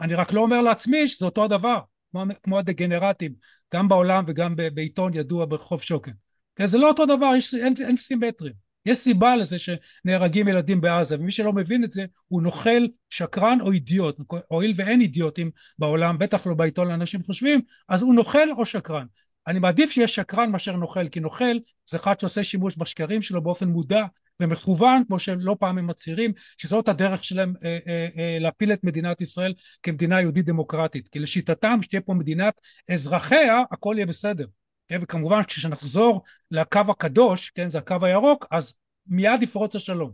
אני 0.00 0.14
רק 0.14 0.32
לא 0.32 0.40
אומר 0.40 0.62
לעצמי 0.62 1.08
שזה 1.08 1.24
אותו 1.24 1.44
הדבר. 1.44 1.80
כמו, 2.10 2.24
כמו 2.42 2.58
הדגנרטים, 2.58 3.34
גם 3.74 3.88
בעולם 3.88 4.24
וגם 4.26 4.56
בעיתון 4.56 5.14
ידוע 5.14 5.46
ברחוב 5.46 5.82
שוקן. 5.82 6.12
כן, 6.56 6.66
זה 6.66 6.78
לא 6.78 6.88
אותו 6.88 7.06
דבר, 7.06 7.30
יש, 7.36 7.54
אין, 7.54 7.74
אין 7.86 7.96
סימטרים. 7.96 8.67
יש 8.86 8.96
סיבה 8.96 9.36
לזה 9.36 9.56
שנהרגים 9.58 10.48
ילדים 10.48 10.80
בעזה, 10.80 11.16
ומי 11.20 11.32
שלא 11.32 11.52
מבין 11.52 11.84
את 11.84 11.92
זה 11.92 12.04
הוא 12.28 12.42
נוכל, 12.42 12.86
שקרן 13.10 13.58
או 13.60 13.72
אידיוט. 13.72 14.16
הואיל 14.48 14.74
ואין 14.76 15.00
אידיוטים 15.00 15.50
בעולם, 15.78 16.18
בטח 16.18 16.46
לא 16.46 16.54
בעיתון 16.54 16.88
לאנשים 16.88 17.22
חושבים, 17.22 17.60
אז 17.88 18.02
הוא 18.02 18.14
נוכל 18.14 18.52
או 18.52 18.66
שקרן. 18.66 19.06
אני 19.46 19.58
מעדיף 19.58 19.90
שיהיה 19.90 20.08
שקרן 20.08 20.50
מאשר 20.50 20.76
נוכל, 20.76 21.08
כי 21.08 21.20
נוכל 21.20 21.56
זה 21.90 21.96
אחד 21.96 22.20
שעושה 22.20 22.44
שימוש 22.44 22.78
בשקרים 22.78 23.22
שלו 23.22 23.42
באופן 23.42 23.68
מודע 23.68 24.04
ומכוון, 24.40 25.02
כמו 25.06 25.18
שלא 25.18 25.56
פעם 25.60 25.78
הם 25.78 25.86
מצהירים, 25.86 26.32
שזאת 26.58 26.88
הדרך 26.88 27.24
שלהם 27.24 27.54
אה, 27.64 27.78
אה, 27.88 28.08
אה, 28.18 28.38
להפיל 28.40 28.72
את 28.72 28.84
מדינת 28.84 29.20
ישראל 29.20 29.54
כמדינה 29.82 30.20
יהודית 30.20 30.44
דמוקרטית. 30.44 31.08
כי 31.08 31.18
לשיטתם, 31.18 31.78
שתהיה 31.82 32.00
פה 32.00 32.14
מדינת 32.14 32.54
אזרחיה, 32.90 33.62
הכל 33.70 33.94
יהיה 33.96 34.06
בסדר. 34.06 34.46
כן, 34.88 34.98
וכמובן 35.02 35.42
כשנחזור 35.42 36.22
לקו 36.50 36.80
הקדוש, 36.88 37.50
כן, 37.50 37.70
זה 37.70 37.78
הקו 37.78 37.96
הירוק, 38.02 38.46
אז 38.50 38.74
מיד 39.06 39.42
יפרוץ 39.42 39.76
השלום. 39.76 40.12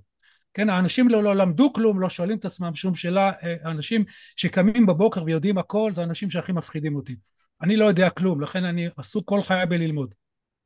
כן, 0.54 0.70
האנשים 0.70 1.08
לא, 1.08 1.22
לא 1.22 1.34
למדו 1.34 1.72
כלום, 1.72 2.00
לא 2.00 2.08
שואלים 2.08 2.38
את 2.38 2.44
עצמם 2.44 2.74
שום 2.74 2.94
שאלה, 2.94 3.32
אה, 3.42 3.54
האנשים 3.64 4.04
שקמים 4.36 4.86
בבוקר 4.86 5.24
ויודעים 5.24 5.58
הכל, 5.58 5.90
זה 5.94 6.00
האנשים 6.00 6.30
שהכי 6.30 6.52
מפחידים 6.52 6.96
אותי. 6.96 7.16
אני 7.62 7.76
לא 7.76 7.84
יודע 7.84 8.10
כלום, 8.10 8.40
לכן 8.40 8.64
אני 8.64 8.88
עסוק 8.96 9.28
כל 9.28 9.42
חיי 9.42 9.66
בללמוד. 9.66 10.14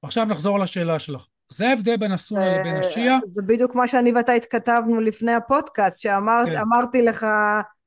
עכשיו 0.02 0.24
נחזור 0.24 0.58
לשאלה 0.58 0.98
שלך. 0.98 1.26
זה 1.52 1.68
ההבדל 1.68 1.96
בין 1.96 2.12
הסונה 2.12 2.44
אה, 2.44 2.60
לבין 2.60 2.76
השיעה. 2.76 3.18
זה 3.26 3.42
בדיוק 3.42 3.74
מה 3.74 3.88
שאני 3.88 4.12
ואתה 4.12 4.32
התכתבנו 4.32 5.00
לפני 5.00 5.32
הפודקאסט, 5.32 5.98
שאמרתי 5.98 6.98
כן. 6.98 7.04
לך, 7.04 7.26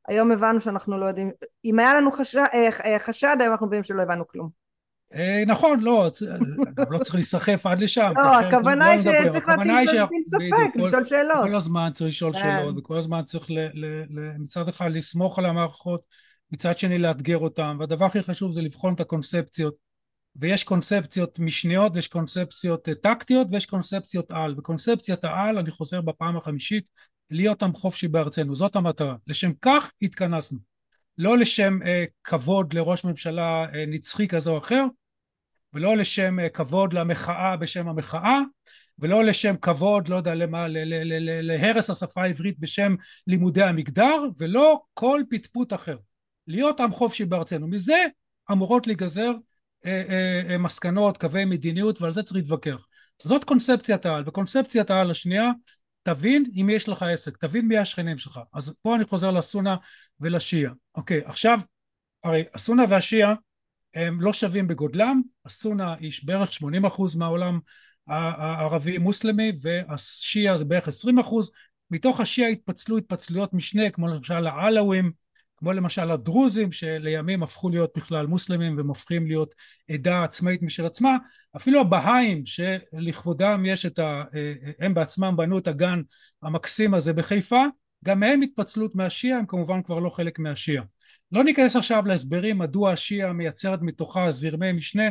היום 0.07 0.31
הבנו 0.31 0.61
שאנחנו 0.61 0.99
לא 0.99 1.05
יודעים, 1.05 1.31
אם 1.65 1.79
היה 1.79 1.93
לנו 1.93 2.09
אה, 2.53 2.99
חשד, 2.99 3.37
היום 3.39 3.51
אנחנו 3.51 3.67
מבינים 3.67 3.83
שלא 3.83 4.01
הבנו 4.01 4.27
כלום. 4.27 4.60
נכון, 5.47 5.79
לא, 5.79 6.09
גם 6.73 6.91
לא 6.91 6.97
צריך 6.97 7.15
להיסחף 7.15 7.65
עד 7.65 7.79
לשם. 7.79 8.13
לא, 8.15 8.39
הכוונה 8.39 8.85
היא 8.85 8.99
שצריך 8.99 9.47
להטיל 9.47 10.21
ספק, 10.27 10.75
לשאול 10.75 11.05
שאלות. 11.05 11.43
כל 11.43 11.55
הזמן 11.55 11.89
צריך 11.93 12.09
לשאול 12.09 12.33
כן. 12.33 12.39
שאלות, 12.39 12.75
וכל 12.77 12.97
הזמן 12.97 13.21
צריך 13.25 13.47
מצד 14.39 14.67
אחד 14.67 14.91
לסמוך 14.91 15.39
על 15.39 15.45
המערכות, 15.45 16.01
מצד 16.51 16.77
שני 16.77 16.97
לאתגר 16.97 17.37
אותם, 17.37 17.77
והדבר 17.79 18.05
הכי 18.05 18.23
חשוב 18.23 18.51
זה 18.51 18.61
לבחון 18.61 18.93
את 18.93 18.99
הקונספציות, 18.99 19.75
ויש 20.35 20.63
קונספציות 20.63 21.39
משניות 21.39 21.91
ויש 21.95 22.07
קונספציות 22.07 22.89
אה, 22.89 22.95
טקטיות 22.95 23.47
ויש 23.51 23.65
קונספציות 23.65 24.31
על, 24.31 24.55
וקונספציית 24.57 25.23
העל, 25.23 25.57
אני 25.57 25.71
חוזר 25.71 26.01
בפעם 26.01 26.37
החמישית, 26.37 26.85
להיות 27.29 27.63
עם 27.63 27.73
חופשי 27.73 28.07
בארצנו, 28.07 28.55
זאת 28.55 28.75
המטרה. 28.75 29.15
לשם 29.27 29.51
כך 29.61 29.91
התכנסנו. 30.01 30.59
לא 31.17 31.37
לשם 31.37 31.79
אה, 31.85 32.05
כבוד 32.23 32.73
לראש 32.73 33.05
ממשלה 33.05 33.65
אה, 33.73 33.85
נצחי 33.87 34.27
כזה 34.27 34.51
או 34.51 34.57
אחר, 34.57 34.85
ולא 35.73 35.97
לשם 35.97 36.39
אה, 36.39 36.49
כבוד 36.49 36.93
למחאה 36.93 37.57
בשם 37.57 37.87
המחאה, 37.87 38.39
ולא 38.99 39.23
לשם 39.23 39.55
כבוד, 39.57 40.07
לא 40.07 40.15
יודע 40.15 40.35
למה, 40.35 40.65
להרס 41.41 41.89
השפה 41.89 42.23
העברית 42.23 42.59
בשם 42.59 42.95
לימודי 43.27 43.63
המגדר, 43.63 44.23
ולא 44.39 44.81
כל 44.93 45.21
פטפוט 45.29 45.73
אחר. 45.73 45.97
להיות 46.47 46.79
עם 46.79 46.91
חופשי 46.91 47.25
בארצנו. 47.25 47.67
מזה 47.67 48.05
אמורות 48.51 48.87
להיגזר 48.87 49.31
אה, 49.85 50.03
אה, 50.09 50.41
אה, 50.49 50.57
מסקנות, 50.57 51.17
קווי 51.17 51.45
מדיניות, 51.45 52.01
ועל 52.01 52.13
זה 52.13 52.23
צריך 52.23 52.35
להתווכח. 52.35 52.85
זאת 53.21 53.43
קונספציית 53.43 54.05
העל. 54.05 54.23
וקונספציית 54.25 54.89
העל 54.89 55.11
השנייה, 55.11 55.51
תבין 56.03 56.45
אם 56.61 56.69
יש 56.69 56.89
לך 56.89 57.03
עסק, 57.03 57.37
תבין 57.37 57.67
מי 57.67 57.77
השכנים 57.77 58.17
שלך. 58.17 58.39
אז 58.53 58.75
פה 58.81 58.95
אני 58.95 59.03
חוזר 59.03 59.31
לסונה 59.31 59.75
ולשיעה. 60.19 60.73
אוקיי, 60.95 61.21
עכשיו, 61.25 61.59
הרי 62.23 62.43
הסונה 62.53 62.83
והשיעה 62.89 63.33
הם 63.93 64.21
לא 64.21 64.33
שווים 64.33 64.67
בגודלם, 64.67 65.21
הסונה 65.45 65.95
היא 65.99 66.11
בערך 66.23 66.49
80% 66.51 67.17
מהעולם 67.17 67.59
הערבי 68.07 68.97
מוסלמי 68.97 69.51
והשיעה 69.61 70.57
זה 70.57 70.65
בערך 70.65 70.87
20% 70.87 70.89
מתוך 71.91 72.19
השיעה 72.19 72.49
התפצלו 72.49 72.97
התפצלויות 72.97 73.53
משנה 73.53 73.89
כמו 73.89 74.07
למשל 74.07 74.47
העלווים 74.47 75.11
כמו 75.57 75.73
למשל 75.73 76.11
הדרוזים 76.11 76.71
שלימים 76.71 77.43
הפכו 77.43 77.69
להיות 77.69 77.91
בכלל 77.95 78.27
מוסלמים 78.27 78.77
והם 78.77 78.87
הופכים 78.87 79.27
להיות 79.27 79.55
עדה 79.91 80.23
עצמאית 80.23 80.61
משל 80.61 80.85
עצמה. 80.85 81.17
אפילו 81.55 81.81
הבהאים 81.81 82.45
שלכבודם 82.45 83.63
יש 83.65 83.85
את 83.85 83.99
ה... 83.99 84.23
הם 84.79 84.93
בעצמם 84.93 85.33
בנו 85.37 85.57
את 85.57 85.67
הגן 85.67 86.01
המקסים 86.43 86.93
הזה 86.93 87.13
בחיפה 87.13 87.65
גם 88.05 88.23
הם 88.23 88.41
התפצלות 88.41 88.95
מהשיעה 88.95 89.39
הם 89.39 89.45
כמובן 89.45 89.83
כבר 89.83 89.99
לא 89.99 90.09
חלק 90.09 90.39
מהשיעה 90.39 90.83
לא 91.31 91.43
ניכנס 91.43 91.75
עכשיו 91.75 92.05
להסברים 92.05 92.57
מדוע 92.57 92.91
השיעה 92.91 93.33
מייצרת 93.33 93.79
מתוכה 93.81 94.31
זרמי 94.31 94.71
משנה 94.71 95.03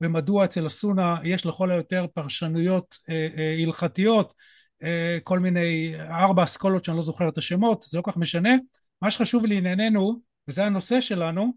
ומדוע 0.00 0.44
אצל 0.44 0.66
הסונה 0.66 1.16
יש 1.24 1.46
לכל 1.46 1.70
היותר 1.70 2.06
פרשנויות 2.14 2.96
אה, 3.08 3.28
אה, 3.36 3.56
הלכתיות 3.62 4.34
אה, 4.82 5.18
כל 5.24 5.38
מיני 5.38 5.94
ארבע 5.98 6.44
אסכולות 6.44 6.84
שאני 6.84 6.96
לא 6.96 7.02
זוכר 7.02 7.28
את 7.28 7.38
השמות 7.38 7.82
זה 7.82 7.98
לא 7.98 8.02
כל 8.02 8.10
כך 8.10 8.16
משנה. 8.16 8.54
מה 9.02 9.10
שחשוב 9.10 9.46
לענייננו 9.46 10.20
וזה 10.48 10.64
הנושא 10.64 11.00
שלנו 11.00 11.52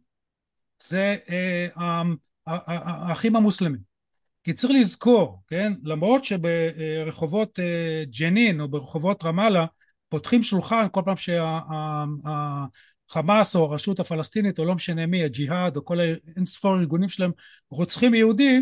זה 0.83 1.15
האחים 2.47 3.35
המוסלמים. 3.35 3.91
כי 4.43 4.53
צריך 4.53 4.73
לזכור 4.79 5.43
כן 5.47 5.73
למרות 5.83 6.23
שברחובות 6.23 7.59
ג'נין 8.19 8.61
או 8.61 8.67
ברחובות 8.67 9.23
רמאללה 9.23 9.65
פותחים 10.09 10.43
שולחן 10.43 10.87
כל 10.91 11.01
פעם 11.05 11.17
שה... 11.17 11.59
חמאס 13.11 13.55
או 13.55 13.63
הרשות 13.63 13.99
הפלסטינית 13.99 14.59
או 14.59 14.65
לא 14.65 14.75
משנה 14.75 15.05
מי, 15.05 15.23
הג'יהאד 15.23 15.77
או 15.77 15.85
כל 15.85 15.99
האין 15.99 16.45
ספור 16.45 16.79
ארגונים 16.79 17.09
שלהם 17.09 17.31
רוצחים 17.69 18.13
יהודי, 18.13 18.61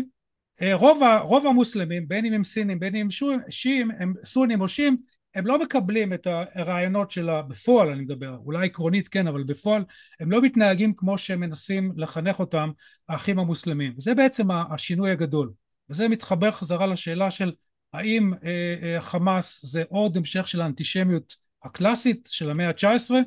אה, 0.62 0.74
רוב, 0.74 1.00
רוב 1.22 1.46
המוסלמים 1.46 2.08
בין 2.08 2.24
אם 2.24 2.32
הם 2.32 2.44
סינים 2.44 2.78
בין 2.80 2.94
אם 2.94 3.00
הם 3.00 3.32
שיעים, 3.50 3.90
הם 3.98 4.14
סונים 4.24 4.60
או 4.60 4.68
שיעים, 4.68 4.96
הם 5.34 5.46
לא 5.46 5.58
מקבלים 5.58 6.12
את 6.12 6.26
הרעיונות 6.54 7.10
שלה 7.10 7.42
בפועל 7.42 7.88
אני 7.88 8.02
מדבר, 8.02 8.36
אולי 8.44 8.66
עקרונית 8.66 9.08
כן 9.08 9.26
אבל 9.26 9.42
בפועל 9.42 9.84
הם 10.20 10.30
לא 10.30 10.42
מתנהגים 10.42 10.94
כמו 10.94 11.18
שהם 11.18 11.40
מנסים 11.40 11.92
לחנך 11.96 12.40
אותם 12.40 12.70
האחים 13.08 13.38
המוסלמים. 13.38 13.92
וזה 13.96 14.14
בעצם 14.14 14.50
השינוי 14.50 15.10
הגדול. 15.10 15.52
וזה 15.90 16.08
מתחבר 16.08 16.50
חזרה 16.50 16.86
לשאלה 16.86 17.30
של 17.30 17.52
האם 17.92 18.32
אה, 18.44 18.74
אה, 18.82 19.00
חמאס 19.00 19.64
זה 19.64 19.82
עוד 19.88 20.16
המשך 20.16 20.48
של 20.48 20.60
האנטישמיות 20.60 21.36
הקלאסית 21.64 22.28
של 22.32 22.50
המאה 22.50 22.68
ה-19 22.68 23.14
אה, 23.14 23.20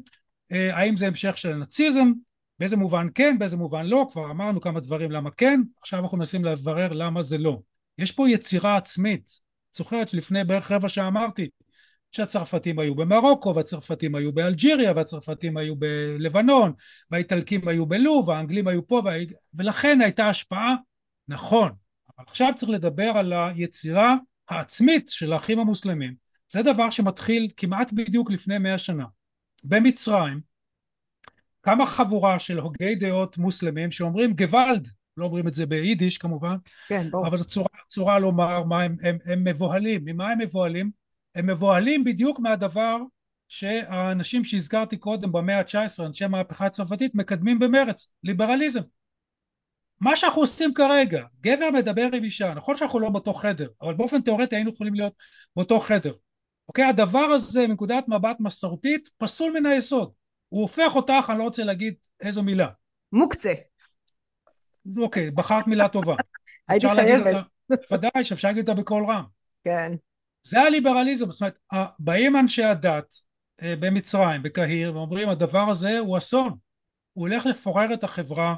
האם 0.54 0.97
זה 0.97 1.08
המשך 1.08 1.38
של 1.38 1.51
הנאציזם, 1.51 2.12
באיזה 2.60 2.78
מובן 2.78 3.08
כן, 3.16 3.39
באיזה 3.39 3.58
מובן 3.58 3.86
לא, 3.86 4.08
כבר 4.12 4.32
אמרנו 4.32 4.62
כמה 4.62 4.80
דברים 4.80 5.12
למה 5.12 5.32
כן, 5.32 5.62
עכשיו 5.82 5.99
אנחנו 5.99 6.18
מנסים 6.18 6.45
לברר 6.45 6.93
למה 6.93 7.22
זה 7.22 7.38
לא. 7.38 7.60
יש 7.97 8.12
פה 8.12 8.30
יצירה 8.30 8.78
עצמית, 8.78 9.39
זוכרת 9.76 10.10
שלפני 10.10 10.43
בערך 10.43 10.72
רבע 10.72 10.89
שעה 10.89 11.08
אמרתי 11.08 11.49
שהצרפתים 12.12 12.80
היו 12.80 12.95
במרוקו 12.95 13.56
והצרפתים 13.56 14.16
היו 14.16 14.32
באלג'יריה 14.32 14.93
והצרפתים 14.95 15.58
היו 15.58 15.76
בלבנון 15.76 16.74
והאיטלקים 17.12 17.68
היו 17.68 17.86
בלוב 17.86 18.28
והאנגלים 18.28 18.68
היו 18.68 18.88
פה 18.88 19.01
וה... 19.06 19.14
ולכן 19.54 20.01
הייתה 20.01 20.30
השפעה. 20.30 20.76
נכון. 21.28 21.72
אבל 22.18 22.26
עכשיו 22.28 22.54
צריך 22.56 22.72
לדבר 22.72 23.12
על 23.16 23.34
היצירה 23.34 24.16
העצמית 24.49 25.10
של 25.10 25.34
האחים 25.34 25.60
המוסלמים. 25.60 26.16
זה 26.49 26.62
דבר 26.62 26.89
שמתחיל 26.89 27.47
כמעט 27.58 27.93
בדיוק 27.93 28.32
לפני 28.32 28.58
מאה 28.58 28.78
שנה 28.78 29.06
במצרים 29.64 30.41
קמה 31.61 31.86
חבורה 31.86 32.39
של 32.39 32.59
הוגי 32.59 32.95
דעות 32.95 33.38
מוסלמים 33.38 33.91
שאומרים 33.91 34.34
גוואלד, 34.34 34.88
לא 35.18 35.26
אומרים 35.26 35.47
את 35.47 35.53
זה 35.53 35.66
ביידיש 35.66 36.18
כמובן, 36.18 36.55
כן. 36.88 37.07
אבל 37.26 37.38
זו 37.38 37.45
צורה, 37.45 37.68
צורה 37.89 38.20
לומר 38.20 38.64
מה 38.64 38.82
הם, 38.82 38.95
הם, 39.01 39.18
הם 39.26 39.43
מבוהלים, 39.43 40.01
ממה 40.05 40.30
הם 40.30 40.39
מבוהלים? 40.39 40.91
הם 41.36 41.47
מבוהלים 41.47 42.03
בדיוק 42.03 42.39
מהדבר 42.39 42.97
שהאנשים 43.47 44.43
שהזכרתי 44.43 44.97
קודם 44.97 45.32
במאה 45.32 45.59
ה-19, 45.59 46.05
אנשי 46.05 46.26
המהפכה 46.26 46.66
הצרפתית, 46.66 47.16
מקדמים 47.16 47.59
במרץ, 47.59 48.11
ליברליזם. 48.24 48.82
מה 49.99 50.16
שאנחנו 50.16 50.41
עושים 50.41 50.74
כרגע, 50.74 51.24
גבר 51.41 51.70
מדבר 51.74 52.09
עם 52.14 52.24
אישה, 52.24 52.53
נכון 52.53 52.78
שאנחנו 52.78 52.99
לא 52.99 53.09
באותו 53.09 53.34
חדר, 53.34 53.68
אבל 53.82 53.93
באופן 53.93 54.22
תיאורטי 54.22 54.55
היינו 54.55 54.72
יכולים 54.72 54.93
להיות 54.93 55.14
באותו 55.55 55.80
חדר. 55.80 56.14
אוקיי? 56.68 56.86
הדבר 56.86 57.20
הזה 57.20 57.68
מנקודת 57.68 58.03
מבט 58.07 58.38
מסורתית 58.39 59.09
פסול 59.18 59.53
מן 59.53 59.66
היסוד. 59.66 60.11
הוא 60.49 60.61
הופך 60.61 60.95
אותך, 60.95 61.30
אני 61.30 61.39
לא 61.39 61.43
רוצה 61.43 61.64
להגיד 61.64 61.93
איזו 62.22 62.43
מילה. 62.43 62.70
מוקצה. 63.11 63.53
אוקיי, 64.97 65.32
בחרת 65.32 65.68
מילה 65.68 65.89
טובה. 65.89 66.16
הייתי 66.68 66.88
חייבת. 66.95 67.45
ודאי 67.91 68.24
שאפשר 68.24 68.47
להגיד 68.47 68.70
אותה 68.70 68.82
בקול 68.82 69.05
רם. 69.05 69.24
כן. 69.64 69.93
זה 70.43 70.61
הליברליזם, 70.61 71.32
זאת 71.32 71.41
אומרת, 71.41 71.57
באים 71.99 72.36
אנשי 72.36 72.64
הדת 72.64 73.16
אה, 73.61 73.76
במצרים, 73.80 74.43
בקהיר, 74.43 74.95
ואומרים 74.95 75.30
הדבר 75.30 75.70
הזה 75.70 75.99
הוא 75.99 76.18
אסון. 76.18 76.57
הוא 77.14 77.28
הולך 77.28 77.45
לפורר 77.45 77.93
את 77.93 78.03
החברה 78.03 78.55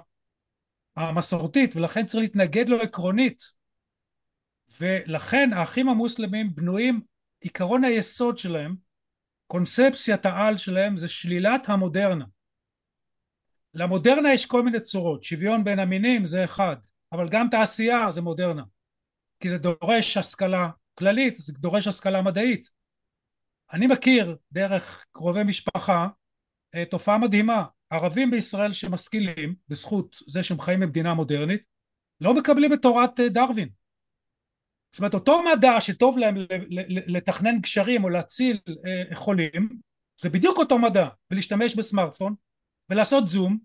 המסורתית, 0.95 1.75
ולכן 1.75 2.05
צריך 2.05 2.23
להתנגד 2.23 2.69
לו 2.69 2.81
עקרונית. 2.81 3.43
ולכן 4.79 5.49
האחים 5.53 5.89
המוסלמים 5.89 6.55
בנויים 6.55 7.01
עיקרון 7.45 7.83
היסוד 7.83 8.37
שלהם, 8.37 8.75
קונספציית 9.47 10.25
העל 10.25 10.57
שלהם 10.57 10.97
זה 10.97 11.07
שלילת 11.07 11.69
המודרנה. 11.69 12.25
למודרנה 13.73 14.33
יש 14.33 14.45
כל 14.45 14.63
מיני 14.63 14.79
צורות, 14.79 15.23
שוויון 15.23 15.63
בין 15.63 15.79
המינים 15.79 16.25
זה 16.25 16.43
אחד, 16.43 16.75
אבל 17.11 17.29
גם 17.29 17.47
תעשייה 17.51 18.11
זה 18.11 18.21
מודרנה, 18.21 18.63
כי 19.39 19.49
זה 19.49 19.57
דורש 19.57 20.17
השכלה 20.17 20.69
כללית, 20.97 21.37
זה 21.37 21.53
דורש 21.53 21.87
השכלה 21.87 22.21
מדעית. 22.21 22.69
אני 23.73 23.87
מכיר 23.87 24.37
דרך 24.51 25.05
קרובי 25.11 25.43
משפחה 25.43 26.07
אה, 26.75 26.85
תופעה 26.85 27.17
מדהימה, 27.17 27.65
ערבים 27.89 28.31
בישראל 28.31 28.73
שמשכילים 28.73 29.55
בזכות 29.67 30.15
זה 30.27 30.43
שהם 30.43 30.59
חיים 30.59 30.79
במדינה 30.79 31.13
מודרנית 31.13 31.63
לא 32.21 32.33
מקבלים 32.33 32.73
את 32.73 32.81
תורת 32.81 33.19
אה, 33.19 33.29
דרווין. 33.29 33.69
זאת 34.95 34.99
אומרת 34.99 35.13
אותו 35.13 35.43
מדע 35.43 35.81
שטוב 35.81 36.17
להם 36.17 36.35
לתכנן 37.07 37.59
גשרים 37.61 38.03
או 38.03 38.09
להציל 38.09 38.59
אה, 38.67 39.15
חולים 39.15 39.69
זה 40.21 40.29
בדיוק 40.29 40.57
אותו 40.57 40.79
מדע. 40.79 41.07
ולהשתמש 41.31 41.75
בסמארטפון 41.75 42.35
ולעשות 42.89 43.29
זום 43.29 43.57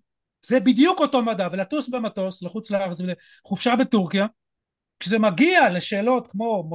זה 0.46 0.60
בדיוק 0.60 0.98
אותו 0.98 1.22
מדע. 1.22 1.48
ולטוס 1.52 1.88
במטוס 1.88 2.42
לחוץ 2.42 2.70
לארץ 2.70 3.00
ולחופשה 3.00 3.76
בטורקיה 3.76 4.26
כשזה 5.00 5.18
מגיע 5.18 5.70
לשאלות 5.70 6.26
כמו 6.26 6.70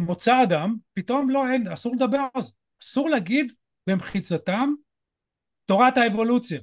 מוצא 0.00 0.42
אדם 0.42 0.76
פתאום 0.94 1.30
לא 1.30 1.50
אין 1.52 1.68
אסור 1.68 1.94
לדבר 1.94 2.26
על 2.34 2.42
זה. 2.42 2.52
אסור 2.82 3.10
להגיד 3.10 3.52
במחיצתם 3.86 4.72
תורת 5.66 5.96
האבולוציה. 5.96 6.60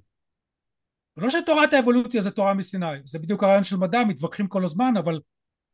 לא 1.17 1.29
שתורת 1.29 1.73
האבולוציה 1.73 2.21
זה 2.21 2.31
תורה 2.31 2.53
מסיני 2.53 2.85
זה 3.05 3.19
בדיוק 3.19 3.43
הרעיון 3.43 3.63
של 3.63 3.77
מדע 3.77 4.03
מתווכחים 4.03 4.47
כל 4.47 4.63
הזמן 4.63 4.93
אבל 4.97 5.19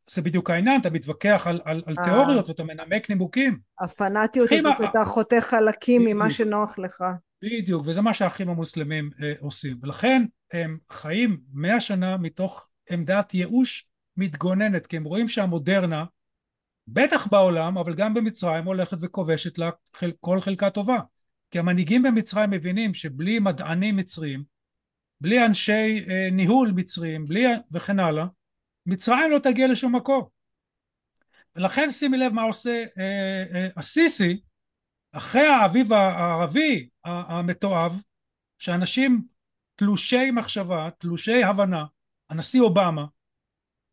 זה 0.10 0.22
בדיוק 0.22 0.49
העניין 0.49 0.82
אתה 0.82 0.89
מתווכח 0.89 1.47
על, 1.47 1.62
על, 1.66 1.84
על 1.86 1.95
אה. 1.99 2.03
תיאוריות 2.03 2.49
ואתה 2.49 2.64
מנמק 2.64 3.10
נימוקים. 3.10 3.60
הפנאטיות 3.80 4.51
הזאת 4.51 4.74
שאתה 4.78 5.06
חותך 5.06 5.45
חלקים 5.49 6.06
ממה 6.06 6.30
שנוח 6.30 6.80
לך. 6.80 7.03
בדיוק 7.41 7.84
וזה 7.88 8.01
מה 8.01 8.14
שהאחים 8.14 8.49
המוסלמים 8.49 9.10
אה, 9.24 9.34
עושים. 9.39 9.78
ולכן 9.82 10.26
הם 10.53 10.78
חיים 10.91 11.39
מאה 11.53 11.80
שנה 11.80 12.18
מתוך 12.18 12.70
עמדת 12.89 13.34
ייאוש 13.34 13.88
מתגוננת 14.18 14.88
כי 14.88 14.97
הם 14.97 15.03
רואים 15.03 15.28
שהמודרנה 15.28 16.06
בטח 16.88 17.28
בעולם 17.28 17.78
אבל 17.78 17.95
גם 17.95 18.14
במצרים 18.14 18.66
הולכת 18.66 18.97
וכובשת 19.01 19.58
לה 19.58 19.70
חל, 19.95 20.12
כל 20.20 20.41
חלקה 20.41 20.70
טובה. 20.70 20.99
כי 21.51 21.60
המנהיגים 21.60 22.03
במצרים 22.03 22.49
מבינים 22.49 22.93
שבלי 22.93 23.39
מדענים 23.39 23.95
מצרים 23.95 24.43
בלי 25.22 25.45
אנשי 25.45 26.06
אה, 26.10 26.30
ניהול 26.32 26.72
מצרים 26.76 27.26
בלי 27.26 27.45
וכן 27.72 27.99
הלאה 27.99 28.26
מצרים 28.86 29.32
לא 29.32 29.40
תגיע 29.40 29.68
לשום 29.68 29.96
מקום. 29.96 30.24
ולכן 31.56 31.92
שימי 31.92 32.18
לב 32.18 32.34
מה 32.34 32.42
עושה 32.42 32.84
הסיסי 33.78 34.24
אה, 34.24 34.32
אה, 34.32 35.20
אחרי 35.20 35.48
האביב 35.48 35.94
הערבי 35.94 36.90
המתועב 37.06 38.02
שאנשים 38.60 39.26
תלושי 39.76 40.32
מחשבה 40.32 40.90
תלושי 40.98 41.44
הבנה 41.44 41.86
הנשיא 42.30 42.62
אובמה 42.62 43.06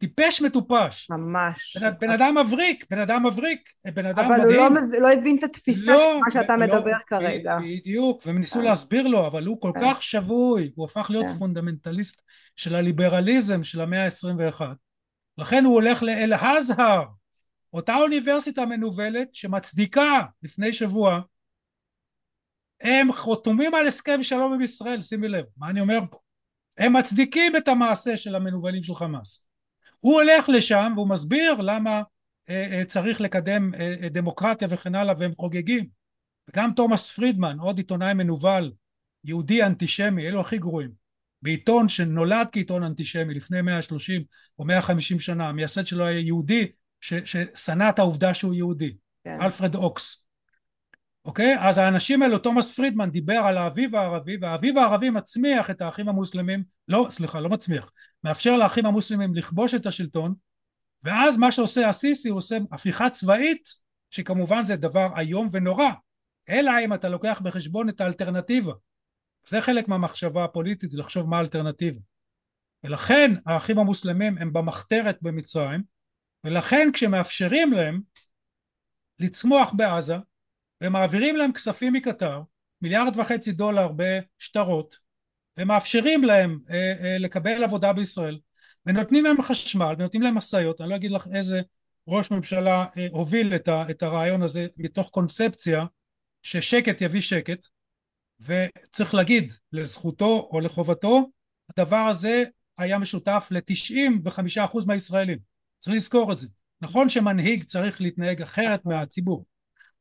טיפש 0.03 0.43
מטופש. 0.43 1.11
ממש. 1.11 1.77
בן, 1.81 1.91
בן 2.01 2.11
אדם 2.11 2.39
מבריק, 2.39 2.85
בן 2.91 3.01
אדם 3.01 3.27
מבריק, 3.27 3.69
בן 3.85 4.07
אדם 4.07 4.19
אבל 4.19 4.41
מדהים. 4.41 4.61
אבל 4.61 4.79
הוא 4.79 4.89
לא, 4.93 4.99
לא 5.01 5.13
הבין 5.13 5.37
את 5.39 5.45
התפיסה 5.45 5.93
לא, 5.93 6.01
של 6.01 6.19
מה 6.25 6.31
שאתה 6.31 6.57
לא, 6.57 6.67
מדבר 6.67 6.99
כרגע. 7.07 7.59
בדיוק, 7.59 8.23
והם 8.27 8.39
ניסו 8.39 8.59
כן. 8.59 8.65
להסביר 8.65 9.07
לו, 9.07 9.27
אבל 9.27 9.47
הוא 9.47 9.61
כל 9.61 9.71
כן. 9.75 9.81
כך 9.83 10.03
שבוי, 10.03 10.73
הוא 10.75 10.85
הפך 10.85 11.07
להיות 11.11 11.27
כן. 11.27 11.39
פונדמנטליסט 11.39 12.23
של 12.57 12.75
הליברליזם 12.75 13.65
של 13.65 13.81
המאה 13.81 14.05
ה-21. 14.05 14.61
לכן 15.39 15.65
הוא 15.65 15.75
הולך 15.75 16.03
לאל-אזהר, 16.03 17.05
אותה 17.73 17.97
אוניברסיטה 17.97 18.67
מנוולת 18.67 19.35
שמצדיקה 19.35 20.23
לפני 20.43 20.73
שבוע 20.73 21.21
הם 22.81 23.13
חותמים 23.13 23.75
על 23.75 23.89
הסכם 23.89 24.23
שלום 24.23 24.53
עם 24.53 24.63
ישראל, 24.63 25.01
שימי 25.01 25.29
לב, 25.29 25.45
מה 25.57 25.71
אני 25.71 25.81
אומר 25.81 25.99
פה? 26.11 26.19
הם 26.79 26.97
מצדיקים 26.97 27.57
את 27.57 27.69
המעשה 27.69 28.17
של 28.17 28.35
המנוולים 28.35 28.83
של 28.83 28.95
חמאס. 28.95 29.42
הוא 30.03 30.21
הולך 30.21 30.49
לשם 30.49 30.93
והוא 30.97 31.09
מסביר 31.09 31.61
למה 31.61 32.03
אה, 32.49 32.69
אה, 32.73 32.85
צריך 32.85 33.21
לקדם 33.21 33.75
אה, 33.75 34.09
דמוקרטיה 34.11 34.69
וכן 34.71 34.95
הלאה 34.95 35.15
והם 35.19 35.35
חוגגים. 35.35 35.87
וגם 36.51 36.73
תומאס 36.77 37.13
פרידמן 37.13 37.59
עוד 37.59 37.79
עיתונאי 37.79 38.15
מנוול 38.15 38.73
יהודי 39.25 39.63
אנטישמי 39.63 40.29
אלו 40.29 40.41
הכי 40.41 40.59
גרועים 40.59 40.91
בעיתון 41.43 41.89
שנולד 41.89 42.47
כעיתון 42.53 42.83
אנטישמי 42.83 43.35
לפני 43.35 43.63
130 43.63 44.23
או 44.59 44.65
150 44.65 45.21
שנה 45.21 45.49
המייסד 45.49 45.87
שלו 45.87 46.05
היה 46.05 46.21
יהודי 46.21 46.67
ששנא 47.01 47.89
את 47.89 47.99
העובדה 47.99 48.35
שהוא 48.35 48.55
יהודי 48.55 48.97
כן. 49.25 49.39
אלפרד 49.41 49.75
אוקס. 49.75 50.27
אוקיי? 51.25 51.57
אז 51.61 51.79
האנשים 51.79 52.23
האלו 52.23 52.39
תומאס 52.39 52.75
פרידמן 52.75 53.11
דיבר 53.11 53.41
על 53.45 53.59
האביב 53.59 53.97
הערבי 53.97 54.37
והאביב 54.41 54.79
הערבי 54.79 55.11
מצמיח 55.11 55.71
את 55.71 55.83
האחים 55.83 56.09
המוסלמים 56.09 56.65
לא 56.89 57.07
סליחה 57.11 57.41
לא 57.41 57.49
מצמיח 57.49 57.93
מאפשר 58.25 58.57
לאחים 58.57 58.87
המוסלמים 58.87 59.35
לכבוש 59.35 59.75
את 59.75 59.87
השלטון 59.87 60.35
ואז 61.03 61.37
מה 61.37 61.53
שעושה 61.53 61.89
הסיסי 61.89 62.29
הוא 62.29 62.39
עושה 62.39 62.59
הפיכה 62.73 63.11
צבאית 63.11 63.69
שכמובן 64.11 64.65
זה 64.65 64.77
דבר 64.77 65.09
איום 65.19 65.49
ונורא. 65.53 65.91
אלא 66.49 66.73
אם 66.85 66.95
אתה 66.95 67.09
לוקח 67.09 67.41
בחשבון 67.45 67.89
את 67.89 68.01
האלטרנטיבה. 68.01 68.73
זה 69.47 69.61
חלק 69.61 69.89
מהמחשבה 69.89 70.45
הפוליטית 70.45 70.91
זה 70.91 70.99
לחשוב 70.99 71.29
מה 71.29 71.37
האלטרנטיבה. 71.37 72.01
ולכן 72.85 73.31
האחים 73.47 73.79
המוסלמים 73.79 74.39
הם 74.39 74.53
במחתרת 74.53 75.19
במצרים 75.23 75.83
ולכן 76.45 76.89
כשמאפשרים 76.93 77.73
להם 77.73 78.01
לצמוח 79.19 79.73
בעזה 79.77 80.17
ומעבירים 80.81 81.37
להם 81.37 81.53
כספים 81.53 81.93
מקטר 81.93 82.43
מיליארד 82.83 83.17
וחצי 83.17 83.53
דולר 83.53 83.89
בשטרות 83.97 84.97
ומאפשרים 85.57 86.25
להם 86.25 86.59
אה, 86.71 86.95
אה, 87.03 87.19
לקבל 87.19 87.65
עבודה 87.65 87.93
בישראל 87.93 88.39
ונותנים 88.87 89.25
להם 89.25 89.43
חשמל 89.43 89.95
ונותנים 89.99 90.23
להם 90.23 90.35
משאיות. 90.35 90.81
אני 90.81 90.91
לא 90.91 90.97
אגיד 90.97 91.11
לך 91.11 91.27
איזה 91.35 91.61
ראש 92.09 92.31
ממשלה 92.31 92.87
אה, 92.97 93.07
הוביל 93.11 93.55
את, 93.55 93.69
ה, 93.69 93.91
את 93.91 94.03
הרעיון 94.03 94.43
הזה 94.43 94.67
מתוך 94.77 95.11
קונספציה 95.11 95.85
ששקט 96.43 97.01
יביא 97.01 97.21
שקט 97.21 97.67
וצריך 98.41 99.15
להגיד 99.15 99.53
לזכותו 99.73 100.49
או 100.53 100.61
לחובתו 100.61 101.31
הדבר 101.71 101.97
הזה 101.97 102.45
היה 102.79 102.99
משותף 102.99 103.49
ל-95% 103.51 104.87
מהישראלים. 104.87 105.39
צריך 105.79 105.97
לזכור 105.97 106.33
את 106.33 106.39
זה. 106.39 106.47
נכון 106.81 107.09
שמנהיג 107.09 107.65
צריך 107.65 108.01
להתנהג 108.01 108.43
אחרת 108.43 108.85
מהציבור 108.85 109.45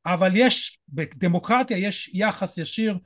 אבל 0.06 0.32
יש 0.36 0.80
בדמוקרטיה 0.89 1.78
יש 1.78 2.12
יחס 2.14 2.58
ישיר 2.58 2.97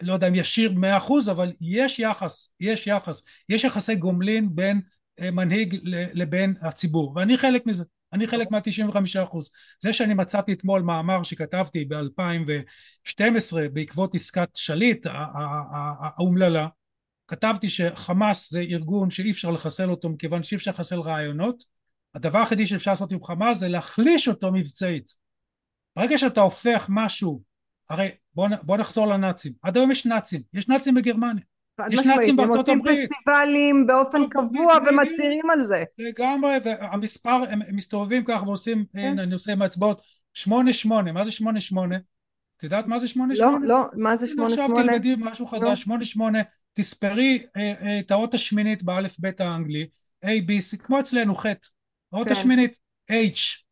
לא 0.00 0.14
יודע 0.14 0.28
אם 0.28 0.34
ישיר 0.34 0.72
מאה 0.72 0.96
אחוז 0.96 1.30
אבל 1.30 1.52
יש 1.60 1.98
יחס 1.98 2.50
יש 2.60 2.86
יחס. 2.86 3.22
יש 3.48 3.64
יחסי 3.64 3.94
גומלין 3.94 4.54
בין 4.54 4.80
אה, 5.20 5.30
מנהיג 5.30 5.78
לבין 6.12 6.54
הציבור 6.60 7.12
ואני 7.16 7.38
חלק 7.38 7.66
מזה. 7.66 7.84
אני 8.12 8.26
חלק 8.26 8.50
מה-95 8.50 9.22
אחוז. 9.22 9.50
זה 9.80 9.92
שאני 9.92 10.14
מצאתי 10.14 10.52
אתמול 10.52 10.82
מאמר 10.82 11.22
שכתבתי 11.22 11.84
ב-2012 11.84 13.56
בעקבות 13.72 14.14
עסקת 14.14 14.48
שליט 14.54 15.06
האומללה 16.00 16.68
כתבתי 17.28 17.68
שחמאס 17.68 18.50
זה 18.50 18.60
ארגון 18.60 19.10
שאי 19.10 19.30
אפשר 19.30 19.50
לחסל 19.50 19.90
אותו 19.90 20.08
מכיוון 20.08 20.42
שאי 20.42 20.56
אפשר 20.56 20.70
לחסל 20.70 21.00
רעיונות. 21.00 21.62
הדבר 22.14 22.38
היחידי 22.38 22.66
שאפשר 22.66 22.90
לעשות 22.90 23.12
עם 23.12 23.24
חמאס 23.24 23.58
זה 23.58 23.68
להחליש 23.68 24.28
אותו 24.28 24.52
מבצעית. 24.52 25.14
ברגע 25.96 26.18
שאתה 26.18 26.40
הופך 26.40 26.86
משהו 26.88 27.42
הרי 27.90 28.10
בוא, 28.36 28.48
בוא 28.62 28.76
נחזור 28.76 29.06
לנאצים 29.06 29.52
עד 29.62 29.76
היום 29.76 29.90
יש 29.90 30.06
נאצים 30.06 30.40
יש 30.52 30.68
נאצים 30.68 30.94
בגרמניה 30.94 31.42
יש 31.90 32.06
נאצים 32.06 32.36
בארצות 32.36 32.68
הברית. 32.68 32.68
הם 32.68 32.78
עושים 32.78 33.06
פסטיבלים 33.06 33.86
באופן 33.86 34.28
קבוע 34.28 34.74
ומצהירים 34.88 35.50
על 35.50 35.60
זה. 35.60 35.84
לגמרי, 35.98 36.56
והמספר, 36.64 37.42
הם 37.50 37.60
מסתובבים 37.72 38.24
ככה 38.24 38.44
ועושים, 38.44 38.84
כן. 38.92 39.18
אני 39.18 39.32
עושה 39.32 39.52
עם 39.52 39.62
האצבעות, 39.62 40.02
שמונה 40.34 40.72
שמונה, 40.72 41.12
מה 41.12 41.24
זה 41.24 41.32
שמונה 41.32 41.60
שמונה? 41.60 41.96
את 42.56 42.62
יודעת 42.62 42.86
מה 42.86 42.98
זה 42.98 43.08
שמונה 43.08 43.36
שמונה? 43.36 43.66
לא, 43.66 43.68
לא, 43.68 43.84
מה 43.96 44.16
זה 44.16 44.26
שמונה 44.26 44.54
שמונה? 44.54 44.72
עכשיו 44.72 44.84
תלמדי 44.84 45.14
משהו 45.18 45.46
חדש, 45.46 45.82
שמונה 45.82 46.04
שמונה, 46.04 46.42
תספרי 46.74 47.46
אה, 47.56 47.72
אה, 47.82 47.98
את 48.00 48.10
האות 48.10 48.34
השמינית 48.34 48.82
באלף 48.82 49.16
בית 49.18 49.40
האנגלי, 49.40 49.86
A, 50.24 50.28
B, 50.28 50.50
C, 50.74 50.76
כמו 50.76 51.00
אצלנו 51.00 51.34
ח', 51.34 51.46
האות 52.12 52.26
כן. 52.26 52.32
השמינית 52.32 52.74
H, 53.10 53.62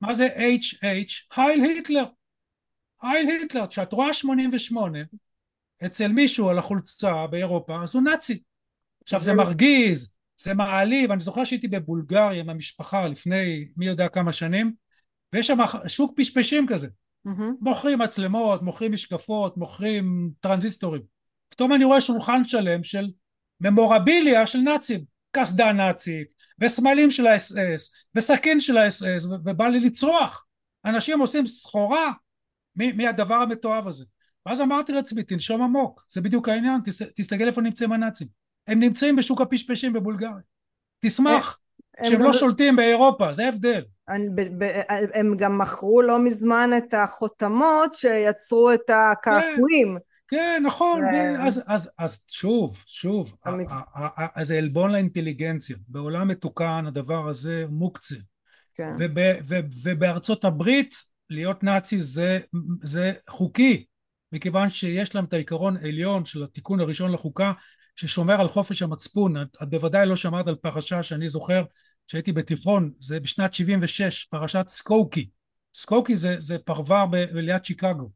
מה 0.00 0.14
זה 0.14 0.28
H, 0.36 0.76
H? 0.76 1.42
הייל 1.42 1.64
היטלר. 1.64 2.04
הייל 3.04 3.28
היטלר, 3.28 3.66
כשאת 3.66 3.92
רואה 3.92 4.12
88 4.12 4.98
אצל 5.86 6.08
מישהו 6.08 6.48
על 6.48 6.58
החולצה 6.58 7.26
באירופה, 7.26 7.82
אז 7.82 7.94
הוא 7.94 8.02
נאצי. 8.02 8.42
עכשיו 9.02 9.20
זה 9.20 9.34
מרגיז, 9.34 10.12
זה 10.36 10.54
מעליב, 10.54 11.12
אני 11.12 11.20
זוכר 11.20 11.44
שהייתי 11.44 11.68
בבולגריה 11.68 12.40
עם 12.40 12.50
המשפחה 12.50 13.08
לפני 13.08 13.68
מי 13.76 13.86
יודע 13.86 14.08
כמה 14.08 14.32
שנים, 14.32 14.72
ויש 15.32 15.46
שם 15.46 15.58
שוק 15.86 16.12
פשפשים 16.16 16.66
כזה. 16.66 16.88
מוכרים 17.60 17.98
מצלמות, 17.98 18.62
מוכרים 18.62 18.92
משקפות, 18.92 19.56
מוכרים 19.56 20.30
טרנזיסטורים. 20.40 21.02
פתאום 21.48 21.72
אני 21.72 21.84
רואה 21.84 22.00
שולחן 22.00 22.44
שלם 22.44 22.84
של 22.84 23.10
ממורביליה 23.60 24.46
של 24.46 24.58
נאצים, 24.58 25.00
קסדה 25.30 25.72
נאצית, 25.72 26.28
וסמלים 26.58 27.10
של 27.10 27.26
האס-אס, 27.26 27.94
וסכין 28.14 28.60
של 28.60 28.76
האס-אס, 28.76 29.24
ובא 29.24 29.68
לי 29.68 29.80
לצרוח. 29.80 30.46
אנשים 30.84 31.20
עושים 31.20 31.46
סחורה 31.46 32.12
מהדבר 32.76 33.34
המתועב 33.34 33.88
הזה. 33.88 34.04
ואז 34.46 34.60
אמרתי 34.60 34.92
לעצמי, 34.92 35.22
תנשום 35.22 35.62
עמוק, 35.62 36.04
זה 36.10 36.20
בדיוק 36.20 36.48
העניין, 36.48 36.80
תס, 36.84 37.02
תסתכל 37.02 37.46
איפה 37.46 37.60
נמצאים 37.60 37.92
הנאצים. 37.92 38.26
הם 38.66 38.80
נמצאים 38.80 39.16
בשוק 39.16 39.40
הפשפשים 39.40 39.92
בבולגריה. 39.92 40.42
תשמח 41.00 41.58
שהם 42.02 42.22
לא 42.22 42.32
שולטים 42.32 42.76
באירופה, 42.76 43.32
זה 43.32 43.44
ההבדל. 43.44 43.82
הם 45.14 45.36
גם 45.36 45.58
מכרו 45.58 46.02
לא 46.02 46.24
מזמן 46.24 46.70
את 46.76 46.94
החותמות 46.94 47.94
שיצרו 47.94 48.72
את 48.72 48.90
הקעקועים. 48.90 49.98
כן, 50.28 50.36
כן 50.36 50.62
נכון, 50.66 51.04
אז, 51.38 51.62
אז, 51.66 51.90
אז 51.98 52.22
שוב, 52.30 52.82
שוב, 52.86 53.36
זה 54.42 54.58
עלבון 54.58 54.92
לאינטליגנציה. 54.92 55.76
בעולם 55.88 56.28
מתוקן 56.28 56.84
הדבר 56.86 57.28
הזה 57.28 57.64
מוקצה. 57.68 58.16
כן. 58.74 58.92
ובארצות 59.82 60.44
הברית 60.44 60.94
להיות 61.34 61.64
נאצי 61.64 62.00
זה, 62.00 62.40
זה 62.82 63.12
חוקי, 63.30 63.84
מכיוון 64.32 64.70
שיש 64.70 65.14
להם 65.14 65.24
את 65.24 65.32
העיקרון 65.32 65.76
העליון 65.76 66.24
של 66.24 66.44
התיקון 66.44 66.80
הראשון 66.80 67.12
לחוקה 67.12 67.52
ששומר 67.96 68.40
על 68.40 68.48
חופש 68.48 68.82
המצפון. 68.82 69.42
את, 69.42 69.56
את 69.62 69.70
בוודאי 69.70 70.06
לא 70.06 70.16
שמעת 70.16 70.48
על 70.48 70.54
פרשה 70.54 71.02
שאני 71.02 71.28
זוכר 71.28 71.64
שהייתי 72.06 72.32
בתיכון, 72.32 72.92
זה 72.98 73.20
בשנת 73.20 73.54
76, 73.54 74.24
פרשת 74.24 74.64
סקוקי. 74.68 75.28
סקוקי 75.74 76.16
זה, 76.16 76.36
זה 76.38 76.58
פרבר 76.58 77.06
ב, 77.06 77.14
ליד 77.32 77.64
שיקגו. 77.64 78.10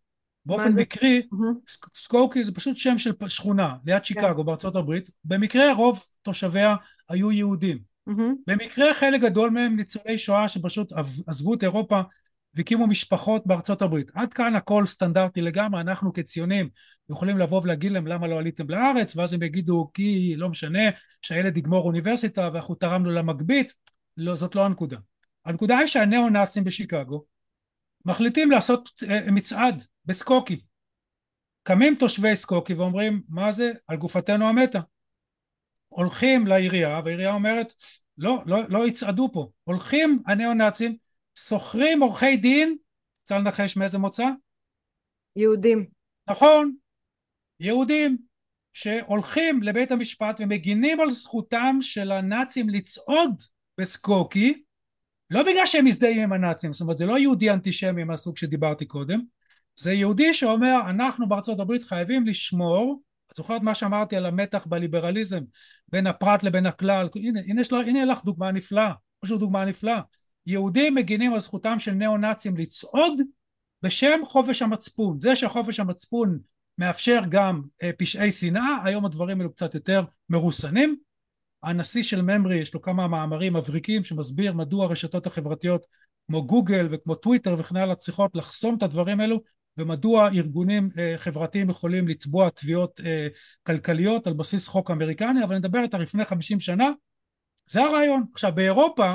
באופן 0.47 0.73
מקרי, 0.73 1.23
mm-hmm. 1.33 1.89
סקוקי 1.95 2.45
זה 2.45 2.55
פשוט 2.55 2.77
שם 2.77 2.99
של 2.99 3.13
שכונה 3.29 3.75
ליד 3.87 4.05
שיקגו 4.05 4.41
yeah. 4.41 4.45
בארצות 4.45 4.77
הברית. 4.77 5.11
במקרה 5.25 5.73
רוב 5.73 6.05
תושביה 6.23 6.77
היו 7.09 7.33
יהודים. 7.33 7.79
Mm-hmm. 8.11 8.35
במקרה 8.47 8.95
חלק 8.95 9.21
גדול 9.21 9.51
מהם 9.51 9.77
ניצולי 9.77 10.19
שואה 10.19 10.49
שפשוט 10.49 10.93
עזבו 11.27 11.55
את 11.55 11.63
אירופה 11.63 12.01
והקימו 12.59 12.87
משפחות 12.87 13.47
בארצות 13.47 13.83
הברית. 13.83 14.11
עד 14.15 14.35
כאן 14.35 14.55
הכל 14.55 14.87
סטנדרטי 14.87 15.41
לגמרי, 15.41 15.81
אנחנו 15.81 16.13
כציונים 16.13 16.69
יכולים 17.11 17.39
לבוא 17.39 17.61
ולהגיד 17.63 17.93
להם 17.93 18.07
למה 18.07 18.27
לא 18.27 18.39
עליתם 18.39 18.71
לארץ, 18.71 19.17
ואז 19.17 19.33
הם 19.33 19.43
יגידו 19.43 19.91
כי 19.95 20.35
לא 20.37 20.49
משנה 20.49 20.83
שהילד 21.23 21.57
יגמור 21.57 21.85
אוניברסיטה 21.85 22.51
ואנחנו 22.53 22.75
תרמנו 22.75 23.11
למגבית, 23.11 23.75
לא, 24.17 24.35
זאת 24.35 24.55
לא 24.55 24.65
הנקודה. 24.65 24.97
הנקודה 25.45 25.79
היא 25.79 25.87
שהניאו 25.87 26.29
נאצים 26.29 26.65
בשיקגו 26.65 27.25
מחליטים 28.05 28.51
לעשות 28.51 28.89
אה, 29.09 29.31
מצעד 29.31 29.85
בסקוקי. 30.05 30.61
קמים 31.63 31.95
תושבי 31.95 32.37
סקוקי 32.37 32.75
ואומרים 32.75 33.23
מה 33.29 33.53
זה 33.53 33.73
על 33.87 33.97
גופתנו 33.97 34.49
המתה. 34.49 34.81
הולכים 35.89 36.47
לעירייה 36.47 37.01
והעירייה 37.05 37.33
אומרת 37.33 37.75
לא, 38.19 38.43
לא, 38.47 38.59
לא 38.69 38.87
יצעדו 38.87 39.31
פה. 39.33 39.51
הולכים 39.65 40.23
הניאו 40.27 40.55
נאצים 40.55 40.97
שוכרים 41.47 42.03
עורכי 42.03 42.37
דין, 42.37 42.77
רוצה 43.23 43.39
לנחש 43.39 43.77
מאיזה 43.77 43.99
מוצא? 43.99 44.27
יהודים. 45.37 45.87
נכון, 46.29 46.75
יהודים 47.61 48.19
שהולכים 48.73 49.63
לבית 49.63 49.93
המשפט 49.93 50.41
ומגינים 50.41 51.01
על 51.01 51.11
זכותם 51.11 51.79
של 51.81 52.13
הנאצים 52.13 52.69
לצעוד 52.69 53.43
בסקוקי 53.79 54.63
לא 55.31 55.43
בגלל 55.43 55.67
שהם 55.67 55.85
מזדהים 55.85 56.21
עם 56.21 56.33
הנאצים, 56.33 56.73
זאת 56.73 56.81
אומרת 56.81 56.99
זה 56.99 57.07
לא 57.07 57.19
יהודי 57.19 57.51
אנטישמי 57.51 58.05
מהסוג 58.05 58.37
שדיברתי 58.37 58.87
קודם, 58.87 59.21
זה 59.77 59.93
יהודי 59.93 60.35
שאומר 60.35 60.81
אנחנו 60.91 61.29
בארצות 61.29 61.61
הברית 61.61 61.85
חייבים 61.85 62.27
לשמור, 62.27 63.03
את 63.33 63.37
זוכרת 63.37 63.63
מה 63.63 63.75
שאמרתי 63.75 64.17
על 64.17 64.27
המתח 64.27 64.67
בליברליזם 64.67 65.41
בין 65.89 66.07
הפרט 66.07 66.43
לבין 66.43 66.67
הכלל, 66.67 67.09
הנה, 67.15 67.41
הנה, 67.47 67.63
הנה 67.87 68.05
לך 68.05 68.25
דוגמה 68.25 68.53
נפלאה, 68.53 68.93
פשוט 69.21 69.41
דוגמה 69.41 69.65
נפלאה, 69.65 70.01
יהודים 70.49 70.95
מגינים 70.95 71.33
על 71.35 71.41
זכותם 71.41 71.79
של 71.79 71.93
ניאו 71.93 72.17
נאצים 72.17 72.57
לצעוד 72.57 73.21
בשם 73.83 74.21
חופש 74.25 74.63
המצפון. 74.63 75.21
זה 75.21 75.37
שחופש 75.37 75.81
המצפון 75.81 76.39
מאפשר 76.79 77.21
גם 77.29 77.63
אה, 77.83 77.91
פשעי 77.99 78.31
שנאה, 78.31 78.79
היום 78.85 79.05
הדברים 79.05 79.41
האלו 79.41 79.53
קצת 79.53 79.75
יותר 79.75 80.05
מרוסנים. 80.29 80.97
הנשיא 81.63 82.03
של 82.03 82.23
ממרי 82.23 82.57
יש 82.57 82.75
לו 82.75 82.83
כמה 82.83 83.09
מאמרים 83.09 83.57
מבריקים 83.57 84.05
שמסביר 84.05 84.53
מדוע 84.53 84.85
הרשתות 84.85 85.27
החברתיות 85.27 85.87
כמו 86.27 86.47
גוגל 86.47 86.89
וכמו 86.91 87.15
טוויטר 87.15 87.57
וכן 87.59 87.77
הלאה 87.77 87.95
צריכות 87.95 88.31
לחסום 88.35 88.77
את 88.77 88.83
הדברים 88.83 89.21
האלו 89.21 89.41
ומדוע 89.77 90.29
ארגונים 90.29 90.89
אה, 90.99 91.15
חברתיים 91.17 91.71
יכולים 91.71 92.09
לתבוע 92.09 92.51
תביעות 92.51 93.01
אה, 93.05 93.29
כלכליות 93.63 94.27
על 94.27 94.33
בסיס 94.33 94.69
חוק 94.69 94.91
אמריקני 94.91 95.45
אבל 95.45 95.59
נדבר 95.59 95.83
איתה 95.83 95.99
לפני 95.99 96.25
חמישים 96.25 96.61
שנה 96.61 96.91
זה 97.67 97.83
הרעיון. 97.83 98.25
עכשיו 98.33 98.53
באירופה 98.55 99.15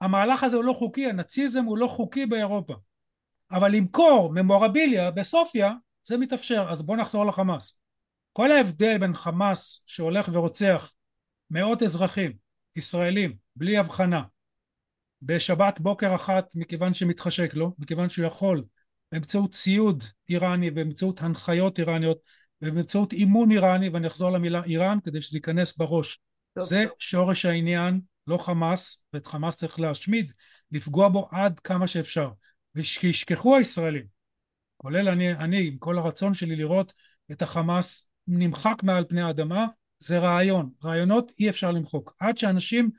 המהלך 0.00 0.44
הזה 0.44 0.56
הוא 0.56 0.64
לא 0.64 0.72
חוקי, 0.72 1.06
הנאציזם 1.06 1.64
הוא 1.64 1.78
לא 1.78 1.86
חוקי 1.86 2.26
באירופה. 2.26 2.74
אבל 3.50 3.72
למכור 3.72 4.32
ממורביליה 4.34 5.10
בסופיה 5.10 5.72
זה 6.02 6.16
מתאפשר. 6.16 6.66
אז 6.70 6.82
בואו 6.82 6.98
נחזור 6.98 7.26
לחמאס. 7.26 7.80
כל 8.32 8.52
ההבדל 8.52 8.98
בין 8.98 9.14
חמאס 9.14 9.84
שהולך 9.86 10.28
ורוצח 10.32 10.94
מאות 11.50 11.82
אזרחים 11.82 12.32
ישראלים 12.76 13.36
בלי 13.56 13.78
הבחנה 13.78 14.22
בשבת 15.22 15.80
בוקר 15.80 16.14
אחת 16.14 16.52
מכיוון 16.54 16.94
שמתחשק 16.94 17.54
לו, 17.54 17.74
מכיוון 17.78 18.08
שהוא 18.08 18.26
יכול 18.26 18.64
באמצעות 19.12 19.52
ציוד 19.52 20.04
איראני, 20.28 20.70
באמצעות 20.70 21.22
הנחיות 21.22 21.78
איראניות 21.78 22.18
ובאמצעות 22.62 23.12
אימון 23.12 23.50
איראני, 23.50 23.88
ואני 23.88 24.06
אחזור 24.06 24.30
למילה 24.30 24.62
איראן 24.64 24.98
כדי 25.04 25.20
שזה 25.22 25.38
ייכנס 25.38 25.76
בראש. 25.76 26.20
טוב. 26.54 26.64
זה 26.64 26.86
שורש 26.98 27.44
העניין 27.44 28.00
לא 28.28 28.36
חמאס, 28.36 29.04
ואת 29.12 29.26
חמאס 29.26 29.56
צריך 29.56 29.80
להשמיד, 29.80 30.32
לפגוע 30.72 31.08
בו 31.08 31.28
עד 31.32 31.60
כמה 31.60 31.86
שאפשר. 31.86 32.30
ושישכחו 32.74 33.56
הישראלים, 33.56 34.04
כולל 34.76 35.08
אני, 35.08 35.32
אני 35.32 35.66
עם 35.66 35.78
כל 35.78 35.98
הרצון 35.98 36.34
שלי 36.34 36.56
לראות 36.56 36.92
את 37.32 37.42
החמאס 37.42 38.08
נמחק 38.26 38.82
מעל 38.82 39.04
פני 39.08 39.22
האדמה, 39.22 39.66
זה 39.98 40.18
רעיון. 40.18 40.70
רעיונות 40.84 41.32
אי 41.40 41.48
אפשר 41.48 41.70
למחוק. 41.70 42.14
עד 42.20 42.38
שאנשים, 42.38 42.90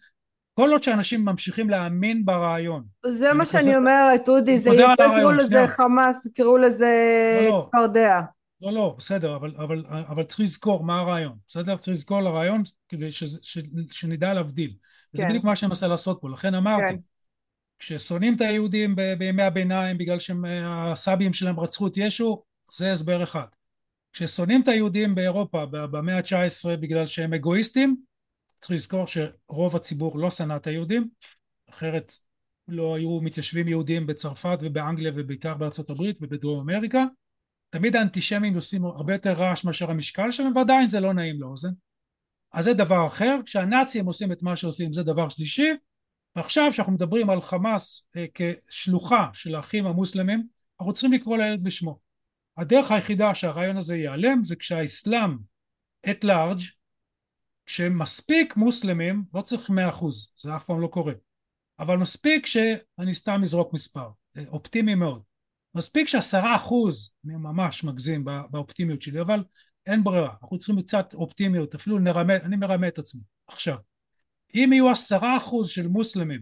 כל 0.54 0.72
עוד 0.72 0.84
שאנשים 0.84 1.26
ממשיכים 1.26 1.70
להאמין 1.70 2.26
ברעיון. 2.26 2.84
זה 3.08 3.34
מה 3.34 3.46
שאני 3.46 3.76
אומרת, 3.76 4.30
אודי, 4.30 4.60
זה 4.60 4.70
יקראו 4.70 5.32
לזה 5.32 5.68
חמאס, 5.68 6.26
יקראו 6.26 6.58
לזה 6.58 6.94
לא, 7.42 7.50
לא. 7.50 7.66
צפרדע. 7.68 8.22
לא, 8.62 8.74
לא, 8.74 8.96
בסדר, 8.98 9.36
אבל, 9.36 9.54
אבל, 9.58 9.84
אבל 9.88 10.24
צריך 10.24 10.40
לזכור 10.40 10.84
מה 10.84 11.00
הרעיון, 11.00 11.36
בסדר? 11.48 11.78
צריך 11.78 11.98
לזכור 11.98 12.22
לרעיון 12.22 12.64
כדי 12.90 13.12
ש, 13.12 13.24
ש, 13.24 13.58
שנדע 13.92 14.34
להבדיל. 14.34 14.74
זה 15.14 15.24
כן. 15.24 15.30
בדיוק 15.30 15.44
מה 15.44 15.56
שאני 15.56 15.70
מנסה 15.70 15.88
לעשות 15.88 16.18
פה, 16.22 16.30
לכן 16.30 16.56
אמרתי, 16.56 16.96
כן. 16.96 17.00
כששונאים 17.80 18.36
את 18.36 18.42
היהודים 18.42 18.96
בימי 19.18 19.44
הביניים 19.44 19.98
בגלל 19.98 20.18
שהסבים 20.20 21.34
שלהם 21.34 21.60
רצחו 21.60 21.88
את 21.88 21.94
ישו, 21.96 22.44
זה 22.74 22.92
הסבר 22.92 23.24
אחד. 23.24 23.46
כששונאים 24.14 24.62
את 24.62 24.68
היהודים 24.68 25.16
באירופה 25.16 25.66
במאה 25.66 26.18
ה-19 26.18 26.78
בגלל 26.80 27.08
שהם 27.08 27.34
אגואיסטים, 27.34 27.96
צריך 28.62 28.72
לזכור 28.72 29.06
שרוב 29.08 29.76
הציבור 29.76 30.20
לא 30.20 30.30
שנא 30.30 30.56
את 30.56 30.68
היהודים, 30.68 31.10
אחרת 31.70 32.14
לא 32.68 32.96
היו 32.96 33.20
מתיישבים 33.22 33.68
יהודים 33.68 34.08
בצרפת 34.08 34.58
ובאנגליה 34.62 35.12
ובעיקר 35.16 35.54
בארצות 35.54 35.90
הברית 35.90 36.18
ובדרום 36.22 36.70
אמריקה. 36.70 37.06
תמיד 37.70 37.96
האנטישמים 37.96 38.56
עושים 38.56 38.86
הרבה 38.86 39.14
יותר 39.14 39.34
רעש 39.34 39.66
מאשר 39.66 39.92
המשקל 39.92 40.32
שלהם 40.32 40.56
ועדיין 40.56 40.90
זה 40.90 41.00
לא 41.00 41.14
נעים 41.14 41.42
לאוזן. 41.42 41.70
אז 42.52 42.66
זה 42.66 42.74
דבר 42.74 43.08
אחר, 43.08 43.40
כשהנאצים 43.46 44.06
עושים 44.06 44.32
את 44.32 44.44
מה 44.44 44.56
שעושים 44.56 44.94
זה 44.94 45.04
דבר 45.04 45.30
שלישי, 45.30 45.70
ועכשיו 46.36 46.70
כשאנחנו 46.72 46.94
מדברים 46.94 47.30
על 47.30 47.42
חמאס 47.42 48.08
אה, 48.16 48.26
כשלוחה 48.34 49.30
של 49.34 49.56
האחים 49.56 49.86
המוסלמים, 49.86 50.48
אנחנו 50.80 50.94
צריכים 50.94 51.14
לקרוא 51.14 51.38
לילד 51.38 51.64
בשמו. 51.64 52.00
הדרך 52.58 52.92
היחידה 52.92 53.36
שהרעיון 53.36 53.78
הזה 53.78 53.98
ייעלם 53.98 54.44
זה 54.44 54.56
כשהאסלאם 54.56 55.38
את 56.10 56.24
לארג' 56.24 56.62
כשמספיק 57.66 58.58
מוסלמים, 58.58 59.24
לא 59.34 59.42
צריך 59.42 59.70
מאה 59.70 59.90
אחוז, 59.90 60.34
זה 60.38 60.56
אף 60.56 60.64
פעם 60.64 60.82
לא 60.82 60.88
קורה, 60.88 61.14
אבל 61.80 61.98
מספיק 61.98 62.46
שאני 62.46 63.16
סתם 63.16 63.42
אזרוק 63.44 63.74
מספר, 63.74 64.10
אה, 64.38 64.44
אופטימי 64.48 64.96
מאוד, 64.96 65.22
מספיק 65.76 66.08
שעשרה 66.08 66.56
אחוז, 66.56 67.12
אני 67.26 67.36
ממש 67.36 67.84
מגזים 67.84 68.26
באופטימיות 68.26 69.02
שלי, 69.02 69.22
אבל 69.22 69.44
אין 69.86 70.04
ברירה, 70.04 70.34
אנחנו 70.42 70.58
צריכים 70.58 70.82
קצת 70.82 71.14
אופטימיות, 71.14 71.76
אפילו 71.76 72.00
נרמה, 72.00 72.36
אני 72.36 72.56
מרמה 72.56 72.88
את 72.88 73.00
עצמי 73.00 73.22
עכשיו. 73.48 73.78
אם 74.56 74.70
יהיו 74.74 74.90
עשרה 74.90 75.38
אחוז 75.38 75.70
של 75.70 75.88
מוסלמים 75.88 76.42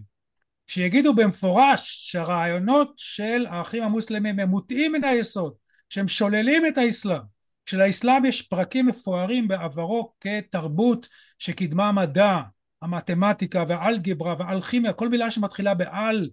שיגידו 0.68 1.14
במפורש 1.14 2.12
שהרעיונות 2.12 2.94
של 2.98 3.46
האחים 3.50 3.84
המוסלמים 3.84 4.40
הם 4.40 4.50
מוטעים 4.50 4.92
מן 4.92 5.04
היסוד, 5.04 5.54
שהם 5.90 6.08
שוללים 6.08 6.66
את 6.66 6.78
האסלאם, 6.78 7.22
שלאסלאם 7.66 8.26
יש 8.26 8.42
פרקים 8.42 8.86
מפוארים 8.86 9.48
בעברו 9.48 10.14
כתרבות 10.20 11.08
שקידמה 11.40 11.92
מדע, 11.92 12.42
המתמטיקה 12.82 13.64
והאלגברה 13.68 14.36
והאלכימיה, 14.40 14.94
כל 14.94 15.10
מילה 15.10 15.32
שמתחילה 15.32 15.74
בעל 15.74 16.30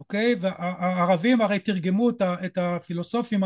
אוקיי? 0.00 0.34
והערבים 0.40 1.40
הרי 1.40 1.58
תרגמו 1.58 2.10
את 2.20 2.58
הפילוסופים 2.60 3.40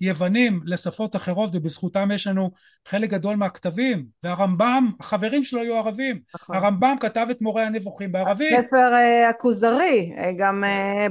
היוונים 0.00 0.60
לשפות 0.64 1.16
אחרות 1.16 1.50
ובזכותם 1.54 2.08
יש 2.14 2.26
לנו 2.26 2.50
חלק 2.88 3.10
גדול 3.10 3.36
מהכתבים. 3.36 4.06
והרמב"ם 4.22 4.90
החברים 5.00 5.44
שלו 5.44 5.60
היו 5.60 5.76
ערבים. 5.76 6.20
נכון. 6.34 6.56
הרמב"ם 6.56 6.96
כתב 7.00 7.26
את 7.30 7.40
מורה 7.40 7.66
הנבוכים 7.66 8.12
בערבית. 8.12 8.52
הספר 8.52 8.92
uh, 8.92 9.30
הכוזרי 9.30 10.12
uh, 10.16 10.20
גם 10.38 10.64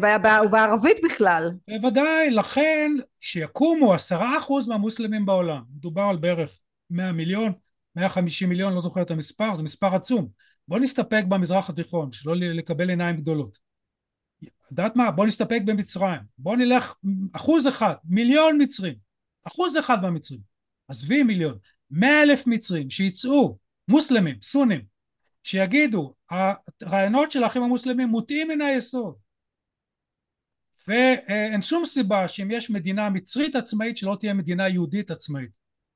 uh, 0.03 0.27
הוא 0.39 0.49
בערבית 0.51 0.97
בכלל. 1.03 1.51
בוודאי 1.67 2.31
לכן 2.31 2.91
שיקומו 3.19 3.93
עשרה 3.93 4.37
אחוז 4.37 4.67
מהמוסלמים 4.67 5.25
בעולם. 5.25 5.61
מדובר 5.75 6.01
על 6.01 6.17
בערך 6.17 6.59
מאה 6.89 7.11
מיליון 7.11 7.51
מאה 7.95 8.09
חמישים 8.09 8.49
מיליון 8.49 8.73
לא 8.73 8.81
זוכר 8.81 9.01
את 9.01 9.11
המספר 9.11 9.55
זה 9.55 9.63
מספר 9.63 9.95
עצום. 9.95 10.27
בוא 10.67 10.79
נסתפק 10.79 11.23
במזרח 11.27 11.69
התיכון 11.69 12.11
שלא 12.11 12.35
לקבל 12.35 12.89
עיניים 12.89 13.17
גדולות 13.17 13.64
יודעת 14.82 14.95
מה? 14.95 15.11
בוא 15.11 15.26
נסתפק 15.26 15.61
במצרים. 15.65 16.21
בוא 16.38 16.55
נלך 16.55 16.95
אחוז 17.34 17.67
אחד, 17.67 17.95
מיליון 18.05 18.61
מצרים. 18.61 18.95
אחוז 19.43 19.78
אחד 19.78 20.05
במצרים. 20.05 20.41
עזבי 20.88 21.23
מיליון. 21.23 21.57
מאה 21.91 22.23
אלף 22.23 22.47
מצרים 22.47 22.89
שיצאו, 22.89 23.57
מוסלמים, 23.88 24.36
סונים, 24.41 24.86
שיגידו, 25.43 26.13
הרעיונות 26.82 27.32
של 27.32 27.43
האחים 27.43 27.63
המוסלמים 27.63 28.07
מוטעים 28.07 28.47
מן 28.47 28.61
היסוד. 28.61 29.15
ואין 30.88 31.61
שום 31.61 31.86
סיבה 31.86 32.28
שאם 32.28 32.51
יש 32.51 32.69
מדינה 32.69 33.09
מצרית 33.09 33.55
עצמאית 33.55 33.97
שלא 33.97 34.17
תהיה 34.19 34.34
מדינה 34.34 34.69
יהודית 34.69 35.11
עצמאית. 35.11 35.49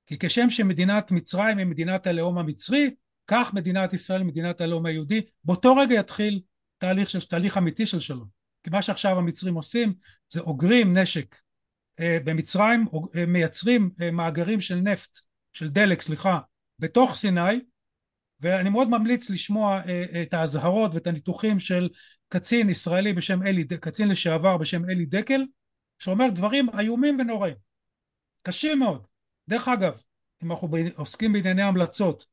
כי 0.05 0.17
כשם 0.19 0.49
שמדינת 0.49 1.11
מצרים 1.11 1.57
היא 1.57 1.65
מדינת 1.65 2.07
הלאום 2.07 2.37
המצרי, 2.37 2.95
כך 3.27 3.53
מדינת 3.53 3.93
ישראל 3.93 4.21
היא 4.21 4.27
מדינת 4.27 4.61
הלאום 4.61 4.85
היהודי. 4.85 5.21
באותו 5.43 5.75
רגע 5.75 5.95
יתחיל 5.95 6.41
תהליך, 6.77 7.09
של, 7.09 7.21
תהליך 7.21 7.57
אמיתי 7.57 7.85
של 7.85 7.99
שלום. 7.99 8.38
כי 8.63 8.69
מה 8.69 8.81
שעכשיו 8.81 9.17
המצרים 9.17 9.55
עושים 9.55 9.93
זה 10.29 10.39
אוגרים 10.39 10.97
נשק 10.97 11.35
אה, 11.99 12.17
במצרים 12.23 12.85
אה, 13.15 13.25
מייצרים 13.25 13.89
אה, 14.01 14.11
מאגרים 14.11 14.61
של 14.61 14.75
נפט 14.75 15.17
של 15.53 15.69
דלק 15.69 16.01
סליחה 16.01 16.39
בתוך 16.79 17.15
סיני 17.15 17.61
ואני 18.39 18.69
מאוד 18.69 18.89
ממליץ 18.89 19.29
לשמוע 19.29 19.81
את 20.21 20.33
האזהרות 20.33 20.91
ואת 20.93 21.07
הניתוחים 21.07 21.59
של 21.59 21.89
קצין 22.27 22.69
ישראלי 22.69 23.13
בשם 23.13 23.43
אלי 23.43 23.67
קצין 23.67 24.07
לשעבר 24.07 24.57
בשם 24.57 24.89
אלי 24.89 25.05
דקל 25.05 25.45
שאומר 25.99 26.29
דברים 26.29 26.69
איומים 26.79 27.19
ונוראים 27.19 27.55
קשים 28.43 28.79
מאוד. 28.79 29.07
דרך 29.47 29.67
אגב 29.67 29.99
אם 30.43 30.51
אנחנו 30.51 30.69
עוסקים 30.95 31.33
בענייני 31.33 31.63
המלצות 31.63 32.25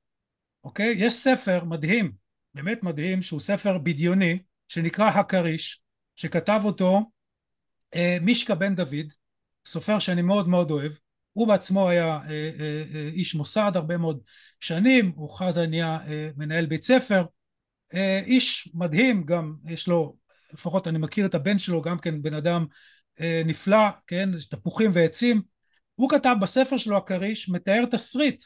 אוקיי? 0.64 0.94
יש 0.98 1.14
ספר 1.14 1.64
מדהים 1.64 2.12
באמת 2.54 2.82
מדהים 2.82 3.22
שהוא 3.22 3.40
ספר 3.40 3.78
בדיוני 3.78 4.38
שנקרא 4.68 5.08
הכריש 5.08 5.82
שכתב 6.16 6.60
אותו 6.64 7.10
אה, 7.94 8.18
מישקה 8.20 8.54
בן 8.54 8.74
דוד, 8.74 9.12
סופר 9.66 9.98
שאני 9.98 10.22
מאוד 10.22 10.48
מאוד 10.48 10.70
אוהב, 10.70 10.92
הוא 11.32 11.48
בעצמו 11.48 11.88
היה 11.88 12.06
אה, 12.06 12.50
אה, 12.94 13.08
איש 13.12 13.34
מוסד 13.34 13.72
הרבה 13.74 13.96
מאוד 13.96 14.20
שנים, 14.60 15.12
הוא 15.16 15.30
חזה 15.30 15.66
נהיה 15.66 15.98
מנהל 16.36 16.66
בית 16.66 16.84
ספר, 16.84 17.24
איש 18.26 18.70
מדהים 18.74 19.24
גם, 19.24 19.54
יש 19.64 19.88
לו, 19.88 20.16
לפחות 20.52 20.88
אני 20.88 20.98
מכיר 20.98 21.26
את 21.26 21.34
הבן 21.34 21.58
שלו, 21.58 21.82
גם 21.82 21.98
כן 21.98 22.22
בן 22.22 22.34
אדם 22.34 22.66
נפלא, 23.44 23.88
כן, 24.06 24.30
תפוחים 24.50 24.90
ועצים, 24.94 25.42
הוא 25.94 26.10
כתב 26.10 26.36
בספר 26.40 26.76
שלו 26.76 26.96
הכריש, 26.96 27.48
מתאר 27.48 27.84
תסריט 27.90 28.44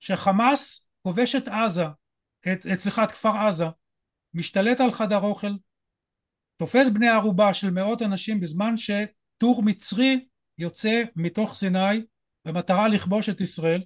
שחמאס 0.00 0.88
כובש 1.02 1.34
את 1.34 1.48
עזה, 1.48 1.84
את, 2.52 2.66
סליחה, 2.76 3.04
את 3.04 3.12
כפר 3.12 3.36
עזה, 3.36 3.66
משתלט 4.34 4.80
על 4.80 4.92
חדר 4.92 5.20
אוכל, 5.20 5.52
תופס 6.60 6.88
בני 6.88 7.08
ערובה 7.08 7.54
של 7.54 7.70
מאות 7.70 8.02
אנשים 8.02 8.40
בזמן 8.40 8.74
שטור 8.76 9.62
מצרי 9.62 10.26
יוצא 10.58 11.02
מתוך 11.16 11.54
סיני 11.54 12.04
במטרה 12.44 12.88
לכבוש 12.88 13.28
את 13.28 13.40
ישראל 13.40 13.82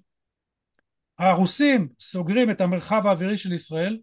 הרוסים 1.19 1.89
סוגרים 2.01 2.51
את 2.51 2.61
המרחב 2.61 3.07
האווירי 3.07 3.39
של 3.39 3.53
ישראל 3.53 4.01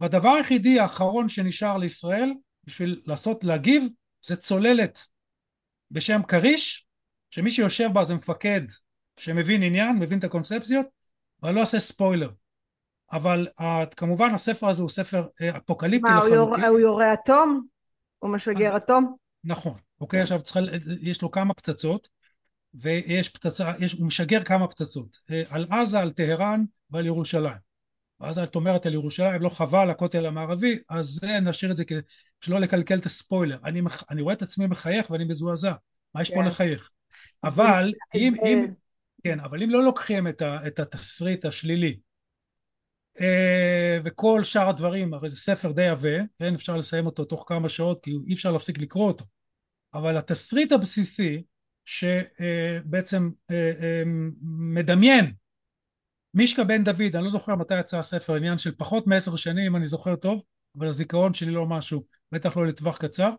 והדבר 0.00 0.28
היחידי 0.28 0.80
האחרון 0.80 1.28
שנשאר 1.28 1.76
לישראל 1.76 2.34
בשביל 2.64 3.02
לעשות 3.06 3.44
להגיב 3.44 3.84
זה 4.26 4.36
צוללת 4.36 5.06
בשם 5.90 6.20
כריש 6.22 6.86
שמי 7.30 7.50
שיושב 7.50 7.88
בה 7.92 8.04
זה 8.04 8.14
מפקד 8.14 8.62
שמבין 9.20 9.62
עניין 9.62 9.96
מבין 9.98 10.18
את 10.18 10.24
הקונספציות 10.24 10.86
ואני 11.42 11.54
לא 11.56 11.60
אעשה 11.60 11.78
ספוילר 11.78 12.30
אבל 13.12 13.48
כמובן 13.96 14.34
הספר 14.34 14.68
הזה 14.68 14.82
הוא 14.82 14.90
ספר 14.90 15.26
אה, 15.40 15.56
אפוקליפטי 15.56 16.10
לחלוטין. 16.10 16.60
מה 16.60 16.66
הוא 16.66 16.78
יורה 16.78 17.14
אטום? 17.14 17.69
הוא 18.20 18.30
משגר 18.30 18.76
אטום? 18.76 19.16
נכון, 19.44 19.74
אוקיי, 20.00 20.20
עכשיו 20.20 20.42
צריכה, 20.42 20.60
יש 21.00 21.22
לו 21.22 21.30
כמה 21.30 21.54
פצצות 21.54 22.08
ויש 22.74 23.28
פצצה, 23.28 23.72
יש, 23.78 23.92
הוא 23.92 24.06
משגר 24.06 24.44
כמה 24.44 24.68
פצצות. 24.68 25.18
אה, 25.30 25.42
על 25.50 25.66
עזה, 25.70 26.00
על 26.00 26.12
טהרן 26.12 26.64
ועל 26.90 27.06
ירושלים. 27.06 27.70
ואז 28.20 28.38
את 28.38 28.54
אומרת 28.54 28.86
על 28.86 28.94
ירושלים 28.94 29.42
לא 29.42 29.48
חבל 29.48 29.90
הכותל 29.90 30.26
המערבי 30.26 30.78
אז 30.88 31.06
זה 31.06 31.40
נשאיר 31.40 31.70
את 31.70 31.76
זה 31.76 31.84
כדי 31.84 32.00
שלא 32.40 32.58
לקלקל 32.58 32.98
את 32.98 33.06
הספוילר. 33.06 33.58
אני, 33.64 33.80
אני 34.10 34.22
רואה 34.22 34.34
את 34.34 34.42
עצמי 34.42 34.66
מחייך 34.66 35.10
ואני 35.10 35.24
מזועזע. 35.24 35.72
מה 36.14 36.22
יש 36.22 36.30
פה 36.30 36.42
כן. 36.42 36.46
לחייך? 36.46 36.90
אבל 37.44 37.92
אם, 38.14 38.34
אם 38.46 38.66
כן 39.24 39.40
אבל 39.40 39.62
אם 39.62 39.70
לא 39.70 39.84
לוקחים 39.84 40.28
את, 40.28 40.42
ה, 40.42 40.66
את 40.66 40.78
התסריט 40.78 41.44
השלילי 41.44 41.88
אה, 41.88 41.96
וכל 44.04 44.44
שאר 44.44 44.68
הדברים, 44.68 45.14
הרי 45.14 45.28
זה 45.28 45.36
ספר 45.36 45.72
די 45.72 45.88
עבה, 45.88 46.18
כן, 46.38 46.54
אפשר 46.54 46.76
לסיים 46.76 47.06
אותו 47.06 47.24
תוך 47.24 47.44
כמה 47.48 47.68
שעות 47.68 48.02
כי 48.02 48.10
אי 48.26 48.34
אפשר 48.34 48.52
להפסיק 48.52 48.78
לקרוא 48.78 49.06
אותו, 49.06 49.24
אבל 49.94 50.16
התסריט 50.16 50.72
הבסיסי 50.72 51.42
שבעצם 51.84 53.30
אה, 53.50 53.72
אה, 53.80 54.02
מדמיין 54.42 55.32
מישקה 56.34 56.64
בן 56.64 56.84
דוד, 56.84 57.16
אני 57.16 57.24
לא 57.24 57.30
זוכר 57.30 57.56
מתי 57.56 57.80
יצא 57.80 57.98
הספר, 57.98 58.34
עניין 58.34 58.58
של 58.58 58.74
פחות 58.76 59.06
מעשר 59.06 59.36
שנים 59.36 59.66
אם 59.66 59.76
אני 59.76 59.86
זוכר 59.86 60.16
טוב, 60.16 60.42
אבל 60.78 60.88
הזיכרון 60.88 61.34
שלי 61.34 61.50
לא 61.50 61.66
משהו, 61.66 62.04
בטח 62.32 62.56
לא 62.56 62.66
לטווח 62.66 62.98
קצר, 62.98 63.30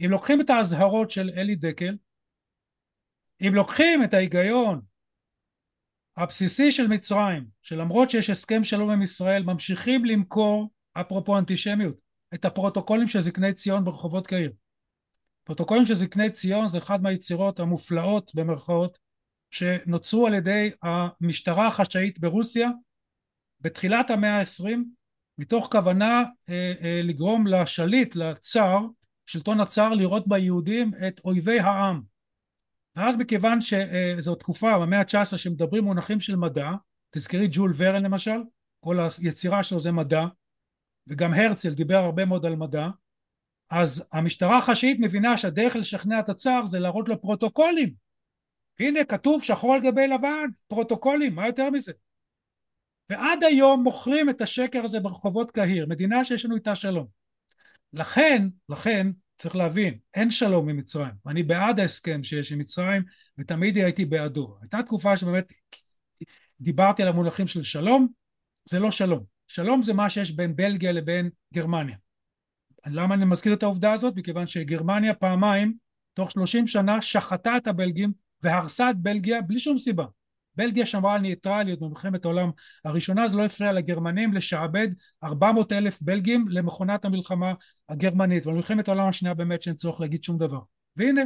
אם 0.00 0.10
לוקחים 0.10 0.40
את 0.40 0.50
האזהרות 0.50 1.10
של 1.10 1.30
אלי 1.36 1.54
דקל, 1.54 1.96
אם 3.40 3.54
לוקחים 3.54 4.04
את 4.04 4.14
ההיגיון 4.14 4.80
הבסיסי 6.16 6.72
של 6.72 6.86
מצרים, 6.86 7.44
שלמרות 7.62 8.10
שיש 8.10 8.30
הסכם 8.30 8.64
שלום 8.64 8.90
עם 8.90 9.02
ישראל, 9.02 9.42
ממשיכים 9.42 10.04
למכור, 10.04 10.70
אפרופו 10.92 11.38
אנטישמיות, 11.38 11.96
את 12.34 12.44
הפרוטוקולים 12.44 13.08
של 13.08 13.20
זקני 13.20 13.52
ציון 13.52 13.84
ברחובות 13.84 14.26
קהיר. 14.26 14.52
פרוטוקולים 15.44 15.86
של 15.86 15.94
זקני 15.94 16.30
ציון 16.30 16.68
זה 16.68 16.78
אחד 16.78 17.02
מהיצירות 17.02 17.60
המופלאות 17.60 18.34
במרכאות 18.34 18.98
שנוצרו 19.50 20.26
על 20.26 20.34
ידי 20.34 20.70
המשטרה 20.82 21.66
החשאית 21.66 22.18
ברוסיה 22.18 22.70
בתחילת 23.60 24.10
המאה 24.10 24.36
העשרים 24.36 24.84
מתוך 25.38 25.68
כוונה 25.72 26.22
אה, 26.48 26.72
אה, 26.82 27.00
לגרום 27.02 27.46
לשליט, 27.46 28.16
לצאר, 28.16 28.80
שלטון 29.26 29.60
הצאר 29.60 29.94
לראות 29.94 30.28
ביהודים 30.28 30.90
את 31.08 31.20
אויבי 31.24 31.60
העם 31.60 32.02
ואז 32.96 33.16
מכיוון 33.16 33.58
שזו 33.60 34.34
תקופה 34.34 34.78
במאה 34.78 34.98
ה-19 35.00 35.36
שמדברים 35.36 35.84
מונחים 35.84 36.20
של 36.20 36.36
מדע 36.36 36.70
תזכרי 37.10 37.48
ג'ול 37.50 37.72
ורן 37.76 38.02
למשל 38.02 38.40
כל 38.80 38.98
היצירה 39.22 39.62
שלו 39.62 39.80
זה 39.80 39.92
מדע 39.92 40.26
וגם 41.06 41.34
הרצל 41.34 41.74
דיבר 41.74 41.96
הרבה 41.96 42.24
מאוד 42.24 42.46
על 42.46 42.56
מדע 42.56 42.88
אז 43.70 44.04
המשטרה 44.12 44.58
החשאית 44.58 44.98
מבינה 45.00 45.36
שהדרך 45.36 45.76
לשכנע 45.76 46.20
את 46.20 46.28
הצאר 46.28 46.66
זה 46.66 46.78
להראות 46.78 47.08
לו 47.08 47.20
פרוטוקולים. 47.20 47.94
הנה 48.80 49.04
כתוב 49.04 49.42
שחור 49.42 49.74
על 49.74 49.80
גבי 49.80 50.06
לבן 50.06 50.46
פרוטוקולים 50.68 51.34
מה 51.34 51.46
יותר 51.46 51.70
מזה? 51.70 51.92
ועד 53.10 53.44
היום 53.44 53.82
מוכרים 53.82 54.30
את 54.30 54.40
השקר 54.40 54.84
הזה 54.84 55.00
ברחובות 55.00 55.50
קהיר 55.50 55.86
מדינה 55.86 56.24
שיש 56.24 56.44
לנו 56.44 56.54
איתה 56.54 56.74
שלום. 56.74 57.06
לכן 57.92 58.48
לכן 58.68 59.10
צריך 59.36 59.56
להבין, 59.56 59.98
אין 60.14 60.30
שלום 60.30 60.68
עם 60.68 60.76
מצרים, 60.76 61.14
ואני 61.26 61.42
בעד 61.42 61.80
ההסכם 61.80 62.22
שיש 62.22 62.52
עם 62.52 62.58
מצרים 62.58 63.02
ותמיד 63.38 63.76
הייתי 63.76 64.04
בעדו. 64.04 64.56
הייתה 64.60 64.82
תקופה 64.82 65.16
שבאמת 65.16 65.52
דיברתי 66.60 67.02
על 67.02 67.08
המונחים 67.08 67.46
של 67.46 67.62
שלום, 67.62 68.08
זה 68.64 68.78
לא 68.78 68.90
שלום. 68.90 69.24
שלום 69.48 69.82
זה 69.82 69.92
מה 69.92 70.10
שיש 70.10 70.30
בין 70.30 70.56
בלגיה 70.56 70.92
לבין 70.92 71.30
גרמניה. 71.54 71.96
למה 72.86 73.14
אני 73.14 73.24
מזכיר 73.24 73.54
את 73.54 73.62
העובדה 73.62 73.92
הזאת? 73.92 74.16
מכיוון 74.16 74.46
שגרמניה 74.46 75.14
פעמיים 75.14 75.74
תוך 76.14 76.30
שלושים 76.30 76.66
שנה 76.66 77.02
שחטה 77.02 77.56
את 77.56 77.66
הבלגים 77.66 78.12
והרסה 78.42 78.90
את 78.90 78.96
בלגיה 78.96 79.42
בלי 79.42 79.58
שום 79.58 79.78
סיבה. 79.78 80.04
בלגיה 80.56 80.86
שמרה 80.86 81.14
על 81.14 81.20
ניטרליות 81.20 81.80
במלחמת 81.80 82.24
העולם 82.24 82.50
הראשונה 82.84 83.28
זה 83.28 83.36
לא 83.36 83.44
הפריע 83.44 83.72
לגרמנים 83.72 84.32
לשעבד 84.32 84.88
400 85.24 85.72
אלף 85.72 86.02
בלגים 86.02 86.44
למכונת 86.48 87.04
המלחמה 87.04 87.54
הגרמנית. 87.88 88.46
ובמלחמת 88.46 88.88
העולם 88.88 89.08
השנייה 89.08 89.34
באמת 89.34 89.62
שאין 89.62 89.76
צורך 89.76 90.00
להגיד 90.00 90.24
שום 90.24 90.38
דבר. 90.38 90.60
והנה 90.96 91.22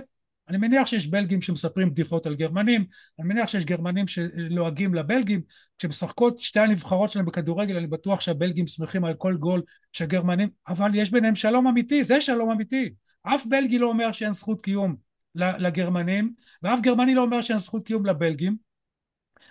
אני 0.49 0.59
מניח 0.59 0.87
שיש 0.87 1.07
בלגים 1.07 1.43
שמספרים 1.43 1.91
בדיחות 1.91 2.27
על 2.27 2.35
גרמנים, 2.35 2.85
אני 3.19 3.29
מניח 3.29 3.49
שיש 3.49 3.65
גרמנים 3.65 4.09
שלועגים 4.09 4.95
לבלגים, 4.95 5.41
כשמשחקות 5.79 6.41
שתי 6.41 6.61
הנבחרות 6.61 7.11
שלהם 7.11 7.27
בכדורגל 7.27 7.77
אני 7.77 7.87
בטוח 7.87 8.21
שהבלגים 8.21 8.67
שמחים 8.67 9.05
על 9.05 9.15
כל 9.15 9.37
גול 9.37 9.63
של 9.93 10.07
גרמנים, 10.07 10.49
אבל 10.69 10.91
יש 10.95 11.11
ביניהם 11.11 11.35
שלום 11.35 11.67
אמיתי, 11.67 12.05
זה 12.05 12.21
שלום 12.21 12.51
אמיתי, 12.51 12.91
אף 13.23 13.47
בלגי 13.47 13.79
לא 13.79 13.87
אומר 13.87 14.13
שאין 14.13 14.33
זכות 14.33 14.63
קיום 14.63 14.97
לגרמנים 15.35 16.33
ואף 16.63 16.81
גרמני 16.81 17.15
לא 17.15 17.23
אומר 17.23 17.41
שאין 17.41 17.59
זכות 17.59 17.87
קיום 17.87 18.07
לבלגים 18.07 18.68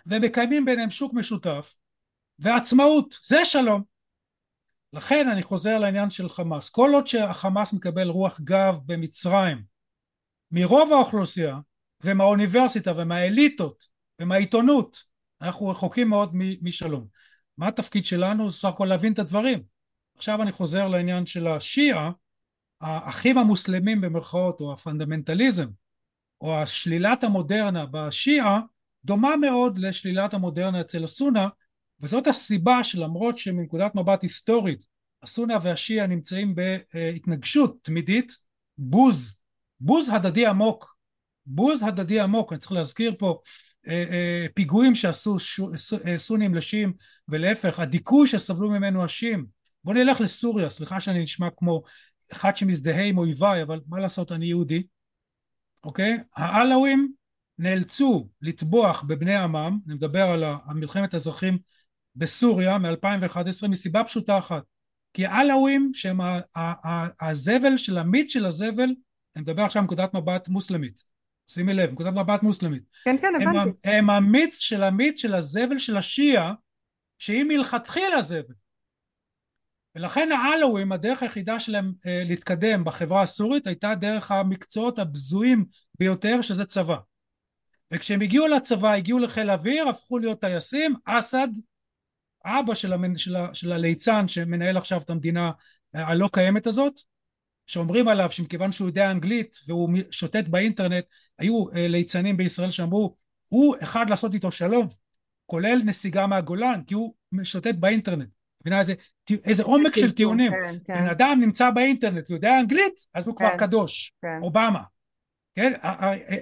ומקיימים 0.07 0.65
ביניהם 0.65 0.89
שוק 0.89 1.13
משותף 1.13 1.73
ועצמאות 2.39 3.17
זה 3.25 3.45
שלום. 3.45 3.83
לכן 4.93 5.29
אני 5.29 5.43
חוזר 5.43 5.79
לעניין 5.79 6.09
של 6.09 6.29
חמאס. 6.29 6.69
כל 6.69 6.91
עוד 6.93 7.07
שהחמאס 7.07 7.73
מקבל 7.73 8.09
רוח 8.09 8.39
גב 8.43 8.77
במצרים 8.85 9.63
מרוב 10.51 10.93
האוכלוסייה 10.93 11.59
ומהאוניברסיטה 12.03 12.91
ומהאליטות 12.97 13.83
ומהעיתונות 14.21 15.03
אנחנו 15.41 15.67
רחוקים 15.67 16.09
מאוד 16.09 16.31
משלום. 16.61 17.07
מה 17.57 17.67
התפקיד 17.67 18.05
שלנו? 18.05 18.51
סך 18.51 18.65
הכל 18.65 18.85
להבין 18.85 19.13
את 19.13 19.19
הדברים. 19.19 19.63
עכשיו 20.15 20.41
אני 20.41 20.51
חוזר 20.51 20.87
לעניין 20.87 21.25
של 21.25 21.47
השיעה. 21.47 22.11
האחים 22.81 23.37
המוסלמים 23.37 24.01
במרכאות 24.01 24.61
או 24.61 24.73
הפונדמנטליזם 24.73 25.67
או 26.41 26.55
השלילת 26.55 27.23
המודרנה 27.23 27.85
בשיעה 27.85 28.61
דומה 29.07 29.37
מאוד 29.37 29.79
לשלילת 29.79 30.33
המודרנה 30.33 30.81
אצל 30.81 31.03
הסונה 31.03 31.47
וזאת 31.99 32.27
הסיבה 32.27 32.83
שלמרות 32.83 33.37
שמנקודת 33.37 33.95
מבט 33.95 34.23
היסטורית 34.23 34.85
הסונה 35.23 35.57
והשיעה 35.63 36.07
נמצאים 36.07 36.55
בהתנגשות 36.55 37.77
תמידית 37.81 38.31
בוז 38.77 39.33
בוז 39.79 40.09
הדדי 40.09 40.45
עמוק 40.45 40.97
בוז 41.45 41.83
הדדי 41.83 42.19
עמוק 42.19 42.53
אני 42.53 42.59
צריך 42.59 42.71
להזכיר 42.71 43.15
פה 43.19 43.39
אה, 43.87 44.05
אה, 44.11 44.45
פיגועים 44.53 44.95
שעשו 44.95 45.37
אה, 46.07 46.17
סונים 46.17 46.55
לשיעים 46.55 46.93
ולהפך 47.27 47.79
הדיכוי 47.79 48.27
שסבלו 48.27 48.69
ממנו 48.69 49.03
השיעים. 49.03 49.45
בוא 49.83 49.93
נלך 49.93 50.21
לסוריה 50.21 50.69
סליחה 50.69 50.99
שאני 50.99 51.23
נשמע 51.23 51.47
כמו 51.57 51.83
אחד 52.31 52.57
שמזדהה 52.57 53.03
עם 53.03 53.17
אויביי 53.17 53.63
אבל 53.63 53.81
מה 53.87 53.99
לעשות 53.99 54.31
אני 54.31 54.45
יהודי 54.45 54.83
אוקיי? 55.83 56.17
העלאווים 56.35 57.13
נאלצו 57.59 58.29
לטבוח 58.41 59.03
בבני 59.03 59.35
עמם 59.35 59.79
אני 59.87 59.95
מדבר 59.95 60.23
על 60.23 60.43
מלחמת 60.75 61.13
האזרחים 61.13 61.57
בסוריה 62.15 62.77
מ-2011 62.77 63.67
מסיבה 63.67 64.03
פשוטה 64.03 64.37
אחת 64.37 64.63
כי 65.13 65.25
העלאווים 65.25 65.91
שהם 65.93 66.19
הזבל 67.21 67.77
של 67.77 67.97
המיץ 67.97 68.33
של 68.33 68.45
הזבל 68.45 68.89
אני 69.35 69.41
מדבר 69.41 69.61
עכשיו 69.61 69.81
מנקודת 69.81 70.13
מבט 70.13 70.47
מוסלמית. 70.47 71.03
שימי 71.47 71.73
לב 71.73 71.91
נקודת 71.91 72.13
מבט 72.13 72.43
מוסלמית. 72.43 72.83
כן 73.05 73.15
כן 73.21 73.33
הבנתי. 73.35 73.69
הם, 73.83 73.93
הם 73.93 74.09
המיץ 74.09 74.57
של 74.57 74.83
המיץ 74.83 75.21
של 75.21 75.35
הזבל 75.35 75.79
של 75.79 75.97
השיעה 75.97 76.53
שהיא 77.17 77.43
מלכתחילה 77.43 78.21
זבל. 78.21 78.53
ולכן 79.95 80.29
העלווים 80.31 80.91
הדרך 80.91 81.23
היחידה 81.23 81.59
שלהם 81.59 81.93
אה, 82.05 82.23
להתקדם 82.25 82.83
בחברה 82.83 83.21
הסורית 83.21 83.67
הייתה 83.67 83.95
דרך 83.95 84.31
המקצועות 84.31 84.99
הבזויים 84.99 85.65
ביותר 85.99 86.41
שזה 86.41 86.65
צבא 86.65 86.97
וכשהם 87.91 88.21
הגיעו 88.21 88.47
לצבא 88.47 88.93
הגיעו 88.93 89.19
לחיל 89.19 89.49
אוויר 89.49 89.89
הפכו 89.89 90.19
להיות 90.19 90.41
טייסים 90.41 90.95
אסד 91.05 91.47
אבא 92.45 92.73
של, 92.73 92.93
המנ... 92.93 93.17
של, 93.17 93.35
ה... 93.35 93.53
של 93.53 93.71
הליצן 93.71 94.27
שמנהל 94.27 94.77
עכשיו 94.77 95.01
את 95.01 95.09
המדינה 95.09 95.51
אה, 95.95 96.07
הלא 96.07 96.29
קיימת 96.33 96.67
הזאת 96.67 96.99
שאומרים 97.67 98.07
עליו 98.07 98.29
שמכיוון 98.29 98.71
שהוא 98.71 98.87
יודע 98.87 99.11
אנגלית 99.11 99.57
והוא 99.67 99.89
שוטט 100.11 100.47
באינטרנט 100.47 101.05
היו 101.39 101.65
אה, 101.75 101.87
ליצנים 101.87 102.37
בישראל 102.37 102.71
שאמרו 102.71 103.15
הוא 103.47 103.75
אחד 103.83 104.09
לעשות 104.09 104.33
איתו 104.33 104.51
שלום 104.51 104.87
כולל 105.45 105.81
נסיגה 105.85 106.27
מהגולן 106.27 106.81
כי 106.87 106.93
הוא 106.93 107.13
משוטט 107.31 107.75
באינטרנט 107.75 108.29
מבינה 108.61 108.79
איזה, 108.79 108.93
איזה 109.45 109.63
עומק 109.63 109.95
של 109.95 110.11
טיעונים 110.11 110.51
כן, 110.51 110.77
כן. 110.85 110.93
בן 110.93 111.09
אדם 111.09 111.37
נמצא 111.41 111.69
באינטרנט 111.69 112.29
ויודע 112.29 112.59
אנגלית 112.59 113.05
אז 113.13 113.27
הוא 113.27 113.35
כן, 113.37 113.47
כבר 113.47 113.57
קדוש 113.57 114.13
כן. 114.21 114.39
אובמה 114.41 114.81
כן? 115.57 115.73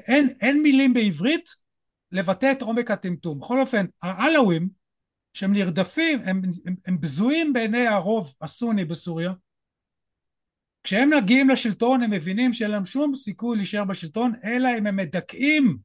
אין, 0.07 0.33
אין 0.41 0.63
מילים 0.63 0.93
בעברית 0.93 1.49
לבטא 2.11 2.51
את 2.51 2.61
עומק 2.61 2.91
הטמטום. 2.91 3.39
בכל 3.39 3.61
אופן 3.61 3.85
העלווים 4.01 4.69
שהם 5.33 5.53
נרדפים 5.53 6.19
הם, 6.25 6.41
הם, 6.65 6.75
הם 6.85 6.99
בזויים 6.99 7.53
בעיני 7.53 7.87
הרוב 7.87 8.35
הסוני 8.41 8.85
בסוריה. 8.85 9.33
כשהם 10.83 11.09
מגיעים 11.09 11.49
לשלטון 11.49 12.03
הם 12.03 12.11
מבינים 12.11 12.53
שאין 12.53 12.71
להם 12.71 12.85
שום 12.85 13.15
סיכוי 13.15 13.57
להישאר 13.57 13.83
בשלטון 13.83 14.33
אלא 14.43 14.69
אם 14.77 14.87
הם 14.87 14.95
מדכאים 14.95 15.77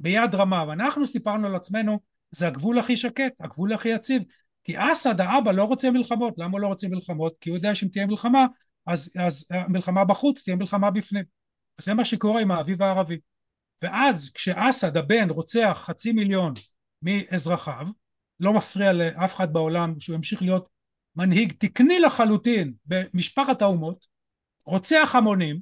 ביד 0.00 0.34
רמה. 0.34 0.64
ואנחנו 0.68 1.06
סיפרנו 1.06 1.46
על 1.46 1.56
עצמנו 1.56 2.00
זה 2.30 2.46
הגבול 2.46 2.78
הכי 2.78 2.96
שקט, 2.96 3.32
הגבול 3.40 3.72
הכי 3.72 3.88
יציב. 3.88 4.22
כי 4.64 4.74
אסד 4.78 5.20
האבא 5.20 5.52
לא 5.52 5.64
רוצה 5.64 5.90
מלחמות, 5.90 6.34
למה 6.38 6.52
הוא 6.52 6.60
לא 6.60 6.66
רוצה 6.66 6.88
מלחמות? 6.88 7.34
כי 7.40 7.50
הוא 7.50 7.56
יודע 7.56 7.74
שאם 7.74 7.88
תהיה 7.88 8.06
מלחמה 8.06 8.46
אז, 8.86 9.12
אז 9.18 9.46
מלחמה 9.68 10.04
בחוץ 10.04 10.42
תהיה 10.42 10.56
מלחמה 10.56 10.90
בפנים 10.90 11.24
וזה 11.80 11.94
מה 11.94 12.04
שקורה 12.04 12.40
עם 12.40 12.50
האביב 12.50 12.82
הערבי. 12.82 13.20
ואז 13.82 14.32
כשאסד 14.32 14.96
הבן 14.96 15.30
רוצח 15.30 15.82
חצי 15.86 16.12
מיליון 16.12 16.52
מאזרחיו 17.02 17.86
לא 18.40 18.52
מפריע 18.52 18.92
לאף 18.92 19.34
אחד 19.36 19.52
בעולם 19.52 20.00
שהוא 20.00 20.16
ימשיך 20.16 20.42
להיות 20.42 20.68
מנהיג 21.16 21.52
תקני 21.58 21.98
לחלוטין 21.98 22.74
במשפחת 22.86 23.62
האומות 23.62 24.06
רוצח 24.64 25.10
המונים 25.14 25.60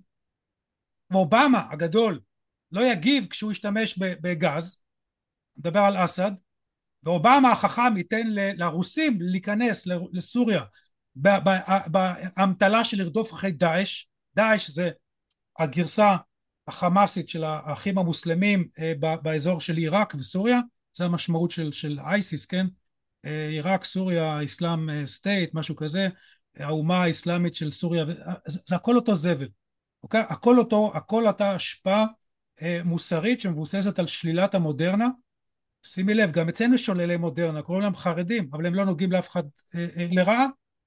ואובמה 1.11 1.67
הגדול 1.71 2.21
לא 2.73 2.81
יגיב 2.93 3.27
כשהוא 3.27 3.53
ישתמש 3.53 3.99
בגז 3.99 4.83
מדבר 5.57 5.81
על 5.81 6.05
אסד 6.05 6.31
ואובמה 7.03 7.53
החכם 7.53 7.97
ייתן 7.97 8.27
לרוסים 8.33 9.19
להיכנס 9.21 9.87
לסוריה 10.13 10.65
באמתלה 11.87 12.85
של 12.85 12.99
לרדוף 12.99 13.33
אחרי 13.33 13.53
דאעש. 13.53 14.07
דאעש 14.37 14.71
זה 14.71 14.91
הגרסה 15.59 16.17
החמאסית 16.69 17.29
של 17.29 17.45
האחים 17.45 17.99
המוסלמים 17.99 18.69
אה, 18.79 18.93
באזור 19.23 19.61
של 19.61 19.77
עיראק 19.77 20.15
וסוריה 20.19 20.61
זה 20.93 21.05
המשמעות 21.05 21.51
של, 21.51 21.73
של 21.73 21.99
אייסיס 22.01 22.47
כן 22.47 22.67
אה, 23.25 23.49
עיראק 23.49 23.85
סוריה 23.85 24.45
אסלאם 24.45 24.91
אה, 24.91 25.07
סטייט 25.07 25.51
משהו 25.55 25.77
כזה 25.77 26.09
האומה 26.57 27.03
האסלאמית 27.03 27.55
של 27.55 27.73
סוריה, 27.73 28.05
זה, 28.47 28.61
זה 28.67 28.77
הכל 28.77 28.97
אותו 28.97 29.15
זבל, 29.15 29.49
אוקיי? 30.03 30.23
הכל 30.29 30.59
אותו, 30.59 30.93
הכל 30.95 31.27
אותה 31.27 31.55
השפעה 31.55 32.07
אה, 32.63 32.81
מוסרית 32.85 33.41
שמבוססת 33.41 33.99
על 33.99 34.07
שלילת 34.07 34.55
המודרנה. 34.55 35.09
שימי 35.83 36.15
לב, 36.15 36.31
גם 36.31 36.49
אצלנו 36.49 36.79
שוללי 36.79 37.17
מודרנה, 37.17 37.63
קוראים 37.63 37.83
להם 37.83 37.97
חרדים, 37.97 38.49
אבל 38.53 38.67
הם 38.67 38.75
לא 38.75 38.85
נוגעים 38.85 39.13
לאף 39.13 39.31
אחד 39.31 39.43
אה, 39.75 39.87
אה, 39.97 40.07
לרעה. 40.11 40.47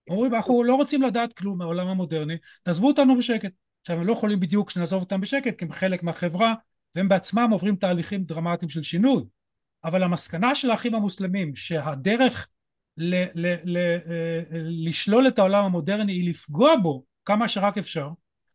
אומרים, 0.09 0.36
אנחנו 0.36 0.63
לא 0.63 0.76
רוצים 0.76 1.01
לדעת 1.01 1.34
כלום 1.34 1.57
מהעולם 1.57 1.88
המודרני, 1.88 2.38
תעזבו 2.63 2.88
אותנו 2.88 3.18
בשקט. 3.18 3.51
עכשיו, 3.88 3.99
הם 3.99 4.07
לא 4.07 4.13
יכולים 4.13 4.39
בדיוק 4.39 4.69
שנעזוב 4.69 5.01
אותם 5.01 5.21
בשקט, 5.21 5.57
כי 5.57 5.65
הם 5.65 5.71
חלק 5.71 6.03
מהחברה, 6.03 6.53
והם 6.95 7.09
בעצמם 7.09 7.49
עוברים 7.51 7.75
תהליכים 7.75 8.23
דרמטיים 8.23 8.69
של 8.69 8.83
שינוי. 8.83 9.23
אבל 9.83 10.03
המסקנה 10.03 10.55
של 10.55 10.71
האחים 10.71 10.95
המוסלמים, 10.95 11.55
שהדרך 11.55 12.49
ל, 12.97 13.15
ל, 13.15 13.55
ל, 13.63 13.77
אה, 13.77 14.41
לשלול 14.51 15.27
את 15.27 15.39
העולם 15.39 15.65
המודרני 15.65 16.13
היא 16.13 16.29
לפגוע 16.29 16.75
בו 16.75 17.03
כמה 17.25 17.47
שרק 17.47 17.77
אפשר 17.77 18.09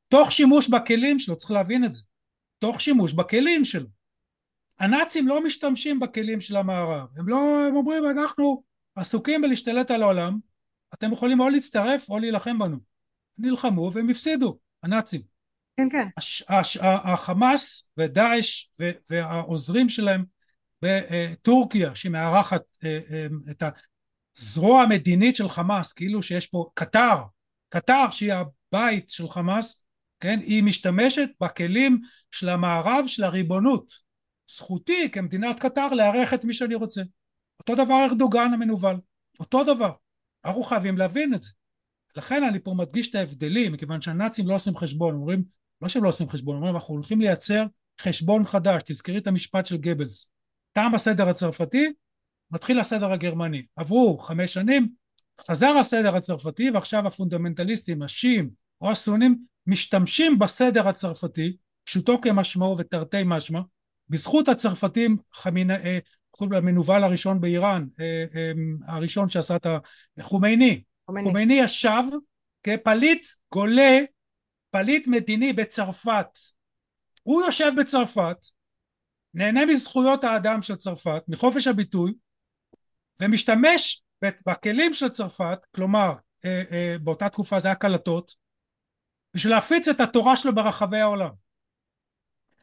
תוך 0.08 0.32
שימוש 0.32 0.68
בכלים 0.68 1.18
שלו 1.18 1.36
צריך 1.36 1.50
להבין 1.50 1.84
את 1.84 1.94
זה 1.94 2.02
תוך 2.58 2.80
שימוש 2.80 3.12
בכלים 3.12 3.64
שלו. 3.64 3.88
הנאצים 4.78 5.28
לא 5.28 5.44
משתמשים 5.44 6.00
בכלים 6.00 6.40
של 6.40 6.56
המערב. 6.56 7.08
הם 7.16 7.28
לא 7.28 7.66
הם 7.68 7.76
אומרים 7.76 8.04
אנחנו 8.10 8.62
עסוקים 8.96 9.42
בלהשתלט 9.42 9.90
על 9.90 10.02
העולם 10.02 10.38
אתם 10.94 11.12
יכולים 11.12 11.40
או 11.40 11.48
להצטרף 11.48 12.10
או 12.10 12.18
להילחם 12.18 12.58
בנו. 12.58 12.76
נלחמו 13.38 13.90
והם 13.94 14.08
הפסידו 14.08 14.58
הנאצים 14.82 15.20
כן 15.76 15.88
כן 15.90 16.08
הש, 16.16 16.44
הש, 16.48 16.76
החמאס 16.82 17.92
ודאעש 17.98 18.66
והעוזרים 19.10 19.88
שלהם 19.88 20.24
בטורקיה 20.82 21.94
שהיא 21.94 22.12
מארחת 22.12 22.62
אה, 22.84 22.98
אה, 23.10 23.26
את 23.50 23.62
הזרוע 24.36 24.82
המדינית 24.82 25.36
של 25.36 25.48
חמאס, 25.48 25.92
כאילו 25.92 26.22
שיש 26.22 26.46
פה 26.46 26.70
קטר, 26.74 27.16
קטר 27.68 28.10
שהיא 28.10 28.32
הבית 28.32 29.10
של 29.10 29.28
חמאס, 29.28 29.84
כן, 30.20 30.38
היא 30.38 30.62
משתמשת 30.62 31.28
בכלים 31.40 32.00
של 32.30 32.48
המערב 32.48 33.04
של 33.06 33.24
הריבונות. 33.24 33.92
זכותי 34.50 35.10
כמדינת 35.12 35.60
קטר 35.60 35.88
לארח 35.88 36.34
את 36.34 36.44
מי 36.44 36.54
שאני 36.54 36.74
רוצה. 36.74 37.02
אותו 37.58 37.74
דבר 37.74 38.06
ארדוגן 38.10 38.50
המנוול, 38.54 39.00
אותו 39.40 39.64
דבר. 39.64 39.92
אנחנו 40.44 40.62
חייבים 40.62 40.98
להבין 40.98 41.34
את 41.34 41.42
זה. 41.42 41.50
לכן 42.16 42.44
אני 42.44 42.60
פה 42.60 42.74
מדגיש 42.74 43.10
את 43.10 43.14
ההבדלים, 43.14 43.72
מכיוון 43.72 44.00
שהנאצים 44.00 44.48
לא 44.48 44.54
עושים 44.54 44.76
חשבון, 44.76 45.14
אומרים, 45.14 45.44
לא 45.82 45.88
שהם 45.88 46.04
לא 46.04 46.08
עושים 46.08 46.28
חשבון, 46.28 46.56
אומרים 46.56 46.74
אנחנו 46.74 46.94
הולכים 46.94 47.20
לייצר 47.20 47.64
חשבון 48.00 48.44
חדש, 48.44 48.82
תזכרי 48.84 49.18
את 49.18 49.26
המשפט 49.26 49.66
של 49.66 49.76
גבלס. 49.76 50.30
תם 50.72 50.94
הסדר 50.94 51.28
הצרפתי, 51.28 51.92
מתחיל 52.50 52.80
הסדר 52.80 53.12
הגרמני. 53.12 53.66
עברו 53.76 54.18
חמש 54.18 54.54
שנים, 54.54 54.88
חזר 55.40 55.78
הסדר 55.80 56.16
הצרפתי 56.16 56.70
ועכשיו 56.70 57.06
הפונדמנטליסטים, 57.06 58.02
השיעים 58.02 58.50
או 58.80 58.90
הסונים, 58.90 59.38
משתמשים 59.66 60.38
בסדר 60.38 60.88
הצרפתי, 60.88 61.56
פשוטו 61.84 62.20
כמשמעו 62.20 62.78
ותרתי 62.78 63.22
משמע, 63.24 63.60
בזכות 64.08 64.48
הצרפתים 64.48 65.16
חמינה, 65.32 65.76
אה, 65.76 65.98
המנוול 66.40 67.04
הראשון 67.04 67.40
באיראן, 67.40 67.86
אה, 68.00 68.24
אה, 68.34 68.52
הראשון 68.86 69.28
שעשה 69.28 69.56
את 69.56 69.66
החומייני, 70.18 70.82
חומייני 71.22 71.54
ישב 71.54 72.02
כפליט 72.62 73.26
גולה 73.52 73.98
פליט 74.70 75.06
מדיני 75.06 75.52
בצרפת. 75.52 76.38
הוא 77.22 77.42
יושב 77.42 77.72
בצרפת 77.80 78.36
נהנה 79.34 79.66
מזכויות 79.66 80.24
האדם 80.24 80.62
של 80.62 80.76
צרפת 80.76 81.22
מחופש 81.28 81.66
הביטוי 81.66 82.14
ומשתמש 83.20 84.04
בכלים 84.46 84.94
של 84.94 85.08
צרפת 85.08 85.58
כלומר 85.74 86.12
אה, 86.44 86.62
אה, 86.70 86.96
באותה 87.02 87.28
תקופה 87.28 87.60
זה 87.60 87.68
היה 87.68 87.74
קלטות 87.74 88.34
בשביל 89.34 89.54
להפיץ 89.54 89.88
את 89.88 90.00
התורה 90.00 90.36
שלו 90.36 90.54
ברחבי 90.54 91.00
העולם. 91.00 91.30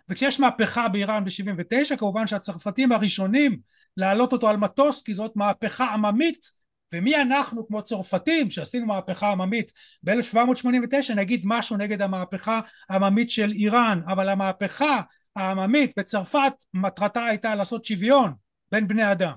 וכשיש 0.10 0.40
מהפכה 0.40 0.88
באיראן 0.88 1.24
ב-79 1.26 1.98
כמובן 1.98 2.28
שהצרפתים 2.28 2.92
הראשונים 2.92 3.60
להעלות 3.98 4.34
אותו 4.34 4.50
על 4.50 4.58
מטוס 4.58 5.02
כי 5.02 5.14
זאת 5.14 5.36
מהפכה 5.36 5.94
עממית 5.94 6.52
ומי 6.94 7.16
אנחנו 7.16 7.68
כמו 7.68 7.84
צרפתים 7.84 8.52
שעשינו 8.52 8.86
מהפכה 8.86 9.32
עממית 9.32 9.72
ב-1789 10.04 11.14
נגיד 11.16 11.42
משהו 11.46 11.78
נגד 11.78 12.02
המהפכה 12.02 12.60
העממית 12.90 13.30
של 13.30 13.52
איראן 13.52 14.02
אבל 14.08 14.30
המהפכה 14.30 15.02
העממית 15.36 15.92
בצרפת 15.98 16.54
מטרתה 16.74 17.26
הייתה 17.26 17.56
לעשות 17.56 17.86
שוויון 17.86 18.34
בין 18.72 18.88
בני 18.88 19.12
אדם. 19.12 19.36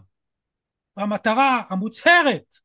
המטרה 0.96 1.62
המוצהרת 1.70 2.56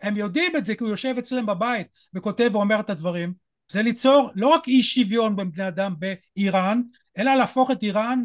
הם 0.00 0.16
יודעים 0.16 0.56
את 0.56 0.66
זה 0.66 0.74
כי 0.74 0.84
הוא 0.84 0.90
יושב 0.90 1.14
אצלם 1.18 1.46
בבית 1.46 1.86
וכותב 2.14 2.50
ואומר 2.52 2.80
את 2.80 2.90
הדברים 2.90 3.34
זה 3.72 3.82
ליצור 3.82 4.30
לא 4.34 4.48
רק 4.48 4.68
אי 4.68 4.82
שוויון 4.82 5.36
בין 5.36 5.50
בני 5.50 5.68
אדם 5.68 5.94
באיראן 5.98 6.82
אלא 7.18 7.34
להפוך 7.34 7.70
את 7.70 7.82
איראן 7.82 8.22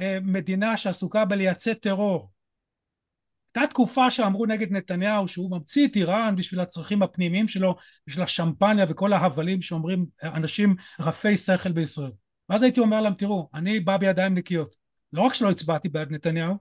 למדינה 0.00 0.76
שעסוקה 0.76 1.24
בלייצא 1.24 1.74
טרור 1.74 2.30
הייתה 3.54 3.70
תקופה 3.70 4.10
שאמרו 4.10 4.46
נגד 4.46 4.72
נתניהו 4.72 5.28
שהוא 5.28 5.50
ממציא 5.50 5.86
את 5.86 5.96
איראן 5.96 6.36
בשביל 6.36 6.60
הצרכים 6.60 7.02
הפנימיים 7.02 7.48
שלו 7.48 7.74
בשביל 8.06 8.24
השמפניה 8.24 8.86
וכל 8.88 9.12
ההבלים 9.12 9.62
שאומרים 9.62 10.06
אנשים 10.22 10.76
רפי 11.00 11.36
שכל 11.36 11.72
בישראל. 11.72 12.10
ואז 12.48 12.62
הייתי 12.62 12.80
אומר 12.80 13.00
להם 13.00 13.14
תראו 13.14 13.48
אני 13.54 13.80
בא 13.80 13.96
בידיים 13.96 14.34
נקיות. 14.34 14.76
לא 15.12 15.22
רק 15.22 15.34
שלא 15.34 15.50
הצבעתי 15.50 15.88
בעד 15.88 16.12
נתניהו 16.12 16.56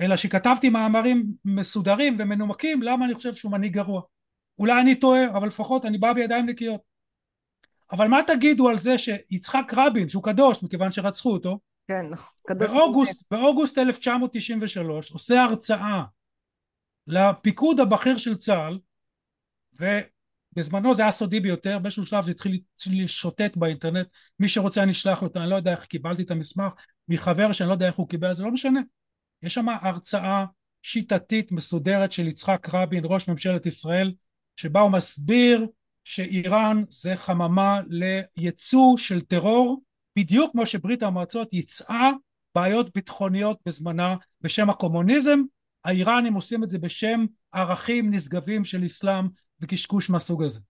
אלא 0.00 0.16
שכתבתי 0.16 0.68
מאמרים 0.68 1.26
מסודרים 1.44 2.16
ומנומקים 2.18 2.82
למה 2.82 3.04
אני 3.04 3.14
חושב 3.14 3.34
שהוא 3.34 3.52
מנהיג 3.52 3.72
גרוע. 3.72 4.02
אולי 4.58 4.80
אני 4.80 4.94
טועה 4.94 5.26
אבל 5.30 5.46
לפחות 5.46 5.84
אני 5.84 5.98
בא 5.98 6.12
בידיים 6.12 6.46
נקיות. 6.46 6.80
אבל 7.92 8.08
מה 8.08 8.20
תגידו 8.26 8.68
על 8.68 8.78
זה 8.78 8.98
שיצחק 8.98 9.72
רבין 9.76 10.08
שהוא 10.08 10.22
קדוש 10.22 10.62
מכיוון 10.62 10.92
שרצחו 10.92 11.32
אותו 11.32 11.58
כן 11.88 12.06
קדוש 12.46 12.70
באוגוסט, 12.70 13.22
באוגוסט 13.30 13.78
1993 13.78 15.10
עושה 15.10 15.42
הרצאה 15.42 16.02
לפיקוד 17.06 17.80
הבכיר 17.80 18.18
של 18.18 18.36
צה"ל 18.36 18.78
ובזמנו 19.72 20.94
זה 20.94 21.02
היה 21.02 21.12
סודי 21.12 21.40
ביותר 21.40 21.78
באיזשהו 21.78 22.06
שלב 22.06 22.24
זה 22.24 22.30
התחיל 22.30 22.60
לשוטט 22.86 23.56
באינטרנט 23.56 24.06
מי 24.40 24.48
שרוצה 24.48 24.82
אני 24.82 24.92
אשלח 24.92 25.22
אותו 25.22 25.40
אני 25.40 25.50
לא 25.50 25.56
יודע 25.56 25.70
איך 25.70 25.84
קיבלתי 25.84 26.22
את 26.22 26.30
המסמך 26.30 26.72
מחבר 27.08 27.52
שאני 27.52 27.68
לא 27.68 27.74
יודע 27.74 27.86
איך 27.86 27.96
הוא 27.96 28.08
קיבל 28.08 28.32
זה 28.32 28.44
לא 28.44 28.50
משנה. 28.50 28.80
יש 29.42 29.54
שם 29.54 29.68
הרצאה 29.68 30.44
שיטתית 30.82 31.52
מסודרת 31.52 32.12
של 32.12 32.28
יצחק 32.28 32.68
רבין 32.72 33.04
ראש 33.06 33.28
ממשלת 33.28 33.66
ישראל 33.66 34.14
שבה 34.56 34.80
הוא 34.80 34.92
מסביר 34.92 35.66
שאיראן 36.04 36.82
זה 36.90 37.16
חממה 37.16 37.80
לייצוא 37.88 38.96
של 38.96 39.20
טרור 39.20 39.82
בדיוק 40.18 40.52
כמו 40.52 40.66
שברית 40.66 41.02
המועצות 41.02 41.52
ייצאה 41.52 42.10
בעיות 42.54 42.94
ביטחוניות 42.94 43.58
בזמנה 43.66 44.16
בשם 44.40 44.70
הקומוניזם 44.70 45.40
האיראנים 45.84 46.34
עושים 46.34 46.64
את 46.64 46.68
זה 46.68 46.78
בשם 46.78 47.24
ערכים 47.52 48.14
נשגבים 48.14 48.64
של 48.64 48.84
אסלאם 48.84 49.28
וקשקוש 49.60 50.10
מהסוג 50.10 50.42
הזה. 50.42 50.60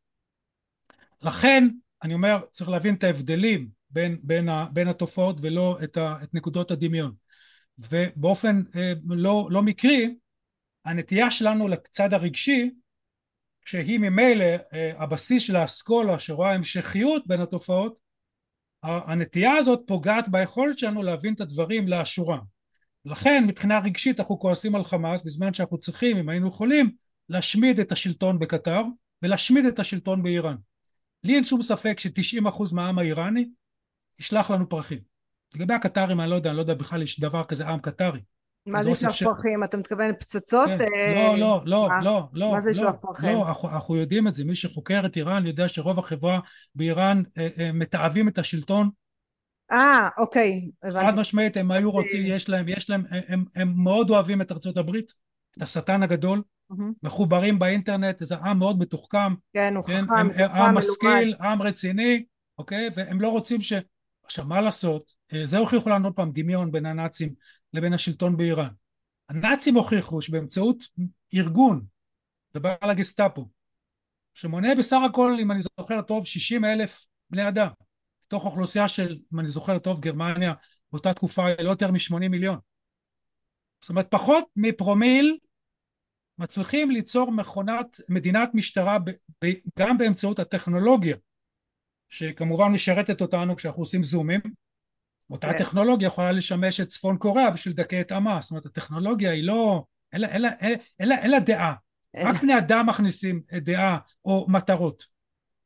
לכן 1.23 1.69
אני 2.03 2.15
אומר 2.15 2.41
צריך 2.51 2.71
להבין 2.71 2.95
את 2.95 3.05
ההבדלים 3.05 3.69
בין, 3.91 4.19
בין, 4.23 4.49
ה, 4.49 4.67
בין 4.73 4.89
התופעות 4.89 5.37
ולא 5.41 5.79
את, 5.85 5.97
ה, 5.97 6.17
את 6.23 6.35
נקודות 6.35 6.71
הדמיון. 6.71 7.15
ובאופן 7.79 8.63
אה, 8.77 8.93
לא, 9.09 9.49
לא 9.51 9.63
מקרי 9.63 10.15
הנטייה 10.85 11.31
שלנו 11.31 11.69
לצד 11.69 12.15
הרגשי 12.15 12.71
שהיא 13.65 13.99
ממילא 13.99 14.45
אה, 14.73 14.93
הבסיס 15.03 15.43
של 15.43 15.57
האסכולה 15.57 16.19
שרואה 16.19 16.55
המשכיות 16.55 17.27
בין 17.27 17.41
התופעות 17.41 18.08
הנטייה 18.83 19.57
הזאת 19.57 19.81
פוגעת 19.87 20.29
ביכולת 20.29 20.79
שלנו 20.79 21.03
להבין 21.03 21.35
את 21.35 21.41
הדברים 21.41 21.89
לאשורם. 21.89 22.41
לכן 23.05 23.45
מבחינה 23.47 23.79
רגשית 23.79 24.21
אנחנו 24.21 24.39
כועסים 24.39 24.75
על 24.75 24.85
חמאס 24.85 25.25
בזמן 25.25 25.55
שאנחנו 25.55 25.79
צריכים 25.79 26.17
אם 26.17 26.29
היינו 26.29 26.49
יכולים 26.49 26.91
להשמיד 27.29 27.81
את 27.81 27.93
השלטון 27.93 28.39
בקטר 28.39 28.83
ולהשמיד 29.23 29.65
את 29.65 29.79
השלטון 29.79 30.23
באיראן. 30.23 30.57
לי 31.25 31.35
אין 31.35 31.45
שום 31.45 31.63
ספק 31.63 32.01
ש-90% 32.01 32.75
מהעם 32.75 32.99
האיראני 32.99 33.49
ישלח 34.19 34.51
לנו 34.51 34.69
פרחים. 34.69 34.99
לגבי 35.55 35.75
הקטרים 35.75 36.21
אני 36.21 36.31
לא 36.31 36.35
יודע, 36.35 36.51
אני 36.51 36.57
לא 36.57 36.63
יודע 36.63 36.75
בכלל 36.75 37.03
יש 37.03 37.21
דבר 37.21 37.45
כזה 37.45 37.69
עם 37.69 37.81
קטרי 37.81 38.21
מה 38.71 38.83
זה 38.83 38.91
לשלוח 38.91 39.35
פרחים? 39.35 39.65
אתה 39.65 39.77
מתכוון 39.77 40.13
פצצות? 40.19 40.69
לא, 41.15 41.39
לא, 41.39 41.63
לא, 41.65 41.89
לא, 42.03 42.23
לא. 42.33 42.53
מה 42.53 42.61
זה 42.61 42.71
לשלוח 42.71 42.95
לא, 42.95 43.01
פרחים? 43.01 43.39
לא, 43.39 43.49
אנחנו 43.65 43.97
יודעים 43.97 44.29
את 44.29 44.35
זה, 44.35 44.45
מי 44.45 44.55
שחוקר 44.55 45.03
את 45.07 45.17
איראן 45.17 45.47
יודע 45.47 45.69
שרוב 45.69 45.99
החברה 45.99 46.41
באיראן 46.75 47.23
אה, 47.39 47.49
אה, 47.59 47.73
מתעבים 47.73 48.29
את 48.29 48.39
השלטון. 48.39 48.91
אה, 49.73 50.09
אוקיי. 50.19 50.71
חד 50.93 51.15
משמעית, 51.17 51.57
הם 51.57 51.71
היו 51.71 51.91
רוצים, 51.91 52.23
יש 52.27 52.49
להם, 52.49 52.69
יש 52.69 52.91
להם, 52.91 53.03
הם 53.57 53.73
מאוד 53.77 54.11
אוהבים 54.11 54.41
את 54.41 54.53
ארצות 54.53 54.77
הברית, 54.77 55.13
את 55.57 55.63
השטן 55.63 56.03
הגדול, 56.03 56.43
מחוברים 57.03 57.59
באינטרנט, 57.59 58.25
זה 58.25 58.37
עם 58.37 58.59
מאוד 58.59 58.79
מתוחכם. 58.79 59.35
כן, 59.53 59.77
הוא 59.77 59.85
כן, 59.85 60.03
חכם, 60.03 60.43
עם 60.55 60.79
משכיל, 60.79 61.35
עם 61.41 61.63
רציני, 61.63 62.25
אוקיי? 62.59 62.89
והם 62.97 63.21
לא 63.21 63.29
רוצים 63.29 63.61
ש... 63.61 63.73
עכשיו, 64.25 64.45
מה 64.45 64.61
לעשות? 64.61 65.13
זה 65.45 65.59
הוכיחו 65.59 65.91
לנו 65.91 66.07
עוד 66.07 66.15
פעם 66.15 66.31
דמיון 66.35 66.73
בין 66.73 66.87
הנאצים 66.87 67.35
לבין 67.73 67.93
השלטון 67.93 68.37
באיראן. 68.37 68.73
הנאצים 69.29 69.75
הוכיחו 69.75 70.23
שבאמצעות 70.23 70.85
ארגון, 71.35 71.85
דבר 72.55 72.75
על 72.81 72.91
הגסטאפו, 72.91 73.49
שמונה 74.35 74.75
בסך 74.75 74.99
הכל, 75.11 75.37
אם 75.43 75.51
אני 75.51 75.61
זוכר 75.63 76.03
טוב, 76.03 76.27
60 76.27 76.65
אלף 76.65 77.07
בני 77.31 77.49
אדם, 77.49 77.69
בתוך 78.25 78.45
אוכלוסייה 78.45 78.89
של, 78.89 79.19
אם 79.35 79.41
אני 79.41 79.49
זוכר 79.49 79.79
טוב, 79.79 80.01
גרמניה 80.01 80.55
באותה 80.93 81.15
תקופה 81.15 81.47
לא 81.63 81.71
יותר 81.71 81.91
מ-80 81.91 82.29
מיליון. 82.29 82.59
זאת 83.81 83.91
אומרת, 83.91 84.07
פחות 84.11 84.45
מפרומיל 84.57 85.39
מצליחים 86.39 86.91
ליצור 86.91 87.33
מכונת, 87.33 88.01
מדינת 88.09 88.51
משטרה 88.55 88.99
ב, 88.99 89.11
ב, 89.45 89.53
גם 89.79 89.99
באמצעות 89.99 90.39
הטכנולוגיה, 90.39 91.17
שכמובן 92.09 92.69
משרתת 92.69 93.21
אותנו 93.21 93.57
כשאנחנו 93.57 93.83
עושים 93.83 94.03
זומים, 94.03 94.41
אותה 95.31 95.53
כן. 95.53 95.59
טכנולוגיה 95.59 96.07
יכולה 96.07 96.33
לשמש 96.33 96.81
את 96.81 96.89
צפון 96.89 97.17
קוריאה 97.17 97.51
בשביל 97.51 97.75
לדכא 97.75 98.01
את 98.01 98.13
עמה, 98.13 98.39
זאת 98.41 98.51
אומרת 98.51 98.67
הטכנולוגיה 98.67 99.31
היא 99.31 99.45
לא, 99.45 99.85
אין 100.13 101.31
לה 101.31 101.41
דעה, 101.41 101.75
רק 102.17 102.43
בני 102.43 102.59
אדם 102.59 102.87
מכניסים 102.87 103.43
דעה 103.53 103.99
או 104.25 104.47
מטרות. 104.49 105.05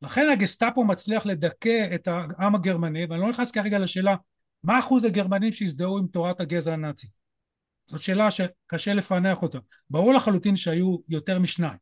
לכן 0.01 0.29
הגסטאפו 0.29 0.83
מצליח 0.83 1.25
לדכא 1.25 1.95
את 1.95 2.07
העם 2.07 2.55
הגרמני, 2.55 3.05
ואני 3.05 3.21
לא 3.21 3.29
נכנס 3.29 3.51
כרגע 3.51 3.79
לשאלה 3.79 4.15
מה 4.63 4.79
אחוז 4.79 5.03
הגרמנים 5.03 5.53
שהזדהו 5.53 5.97
עם 5.97 6.07
תורת 6.07 6.41
הגזע 6.41 6.73
הנאצי. 6.73 7.07
זאת 7.87 8.01
שאלה 8.01 8.31
שקשה 8.31 8.93
לפענח 8.93 9.41
אותה. 9.41 9.57
ברור 9.89 10.13
לחלוטין 10.13 10.55
שהיו 10.55 10.97
יותר 11.09 11.39
משניים. 11.39 11.77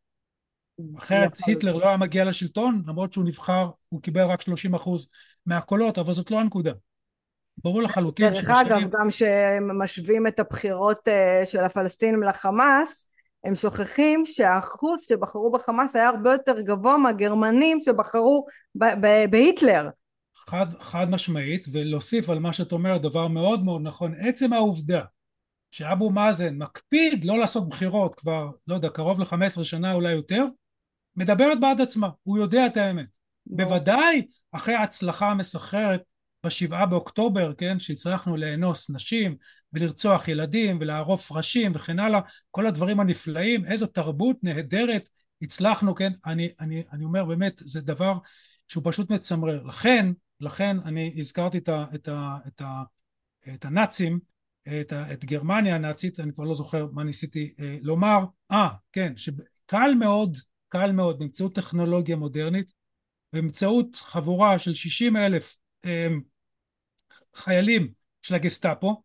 אחרת 0.97 1.37
היטלר 1.45 1.75
לא 1.75 1.87
היה 1.87 1.97
מגיע 1.97 2.25
לשלטון, 2.25 2.83
למרות 2.87 3.13
שהוא 3.13 3.25
נבחר, 3.25 3.69
הוא 3.89 4.01
קיבל 4.01 4.23
רק 4.23 4.41
30 4.41 4.75
אחוז 4.75 5.09
מהקולות, 5.45 5.97
אבל 5.97 6.13
זאת 6.13 6.31
לא 6.31 6.39
הנקודה. 6.39 6.71
ברור 7.57 7.81
לחלוטין 7.81 8.29
דרך 8.29 8.49
אגב, 8.49 8.79
גם 8.89 9.07
כשמשווים 9.09 10.27
את 10.27 10.39
הבחירות 10.39 11.07
אה, 11.07 11.41
של 11.45 11.59
הפלסטינים 11.59 12.23
לחמאס, 12.23 13.07
הם 13.43 13.55
שוכחים 13.55 14.25
שהאחוז 14.25 15.01
שבחרו 15.01 15.51
בחמאס 15.51 15.95
היה 15.95 16.09
הרבה 16.09 16.31
יותר 16.31 16.61
גבוה 16.61 16.97
מהגרמנים 16.97 17.79
שבחרו 17.79 18.45
בהיטלר. 19.29 19.89
חד, 20.35 20.65
חד 20.79 21.09
משמעית, 21.09 21.67
ולהוסיף 21.73 22.29
על 22.29 22.39
מה 22.39 22.53
שאת 22.53 22.71
אומרת 22.71 23.01
דבר 23.01 23.27
מאוד 23.27 23.63
מאוד 23.63 23.81
נכון, 23.83 24.13
עצם 24.19 24.53
העובדה 24.53 25.01
שאבו 25.71 26.09
מאזן 26.09 26.57
מקפיד 26.57 27.25
לא 27.25 27.37
לעשות 27.37 27.69
בחירות 27.69 28.15
כבר, 28.15 28.49
לא 28.67 28.75
יודע, 28.75 28.89
קרוב 28.89 29.19
ל-15 29.19 29.63
שנה 29.63 29.93
אולי 29.93 30.11
יותר, 30.11 30.45
מדברת 31.15 31.59
בעד 31.59 31.81
עצמה, 31.81 32.09
הוא 32.23 32.37
יודע 32.37 32.65
את 32.65 32.77
האמת. 32.77 33.05
בוודאי 33.45 34.27
אחרי 34.51 34.73
ההצלחה 34.73 35.27
המסחררת 35.27 36.01
בשבעה 36.45 36.85
באוקטובר, 36.85 37.53
כן, 37.57 37.79
שהצלחנו 37.79 38.37
לאנוס 38.37 38.89
נשים 38.89 39.35
ולרצוח 39.73 40.27
ילדים 40.27 40.77
ולערוף 40.81 41.31
ראשים 41.31 41.71
וכן 41.75 41.99
הלאה, 41.99 42.19
כל 42.51 42.67
הדברים 42.67 42.99
הנפלאים, 42.99 43.65
איזו 43.65 43.87
תרבות 43.87 44.37
נהדרת 44.43 45.09
הצלחנו, 45.41 45.95
כן, 45.95 46.13
אני, 46.25 46.49
אני, 46.59 46.83
אני 46.91 47.03
אומר 47.03 47.25
באמת, 47.25 47.61
זה 47.65 47.81
דבר 47.81 48.17
שהוא 48.67 48.83
פשוט 48.85 49.11
מצמרר. 49.11 49.63
לכן, 49.63 50.11
לכן 50.39 50.77
אני 50.85 51.13
הזכרתי 51.17 51.57
את, 51.57 51.69
ה, 51.69 51.85
את, 51.95 52.07
ה, 52.07 52.37
את, 52.47 52.61
ה, 52.61 52.83
את 53.53 53.65
הנאצים, 53.65 54.19
את, 54.81 54.91
ה, 54.91 55.13
את 55.13 55.25
גרמניה 55.25 55.75
הנאצית, 55.75 56.19
אני 56.19 56.33
כבר 56.33 56.43
לא 56.43 56.55
זוכר 56.55 56.87
מה 56.91 57.03
ניסיתי 57.03 57.53
אה, 57.59 57.77
לומר, 57.81 58.25
אה, 58.51 58.69
כן, 58.91 59.13
שקל 59.17 59.93
מאוד, 59.99 60.37
קל 60.67 60.91
מאוד, 60.91 61.19
באמצעות 61.19 61.55
טכנולוגיה 61.55 62.15
מודרנית, 62.15 62.73
באמצעות 63.33 63.95
חבורה 63.95 64.59
של 64.59 64.73
60 64.73 65.17
אלף 65.17 65.57
אמ, 65.85 66.21
חיילים 67.35 67.91
של 68.21 68.35
הגסטאפו 68.35 69.01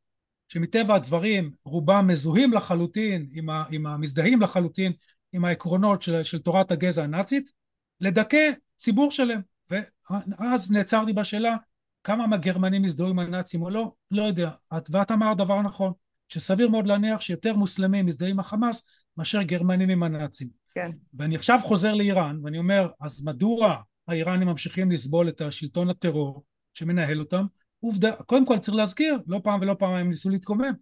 שמטבע 0.48 0.94
הדברים 0.94 1.50
רובם 1.64 2.06
מזוהים 2.06 2.52
לחלוטין 2.52 3.28
עם, 3.32 3.50
ה, 3.50 3.64
עם 3.70 3.86
המזדהים 3.86 4.42
לחלוטין 4.42 4.92
עם 5.32 5.44
העקרונות 5.44 6.02
של, 6.02 6.22
של 6.22 6.38
תורת 6.38 6.70
הגזע 6.72 7.04
הנאצית 7.04 7.52
לדכא 8.00 8.50
ציבור 8.76 9.10
שלם. 9.10 9.40
ואז 9.70 10.70
נעצרתי 10.70 11.12
בשאלה 11.12 11.56
כמה 12.04 12.26
מהגרמנים 12.26 12.84
הזדהו 12.84 13.08
עם 13.08 13.18
הנאצים 13.18 13.62
או 13.62 13.70
לא, 13.70 13.92
לא 14.10 14.22
יודע. 14.22 14.50
ואת 14.90 15.10
אמרת 15.10 15.36
דבר 15.36 15.62
נכון 15.62 15.92
שסביר 16.28 16.68
מאוד 16.68 16.86
להניח 16.86 17.20
שיותר 17.20 17.56
מוסלמים 17.56 18.06
מזדהים 18.06 18.30
עם 18.30 18.40
החמאס 18.40 18.86
מאשר 19.16 19.42
גרמנים 19.42 19.90
עם 19.90 20.02
הנאצים. 20.02 20.48
כן. 20.74 20.90
ואני 21.14 21.36
עכשיו 21.36 21.58
חוזר 21.62 21.94
לאיראן 21.94 22.38
ואני 22.44 22.58
אומר 22.58 22.88
אז 23.00 23.22
מדוע 23.22 23.82
האיראנים 24.08 24.48
ממשיכים 24.48 24.90
לסבול 24.90 25.28
את 25.28 25.40
השלטון 25.40 25.90
הטרור 25.90 26.44
שמנהל 26.74 27.20
אותם 27.20 27.46
עובדה, 27.80 28.12
קודם 28.12 28.46
כל 28.46 28.58
צריך 28.58 28.76
להזכיר, 28.76 29.18
לא 29.26 29.40
פעם 29.44 29.60
ולא 29.60 29.76
פעם 29.78 29.94
הם 29.94 30.08
ניסו 30.08 30.30
להתקומם. 30.30 30.72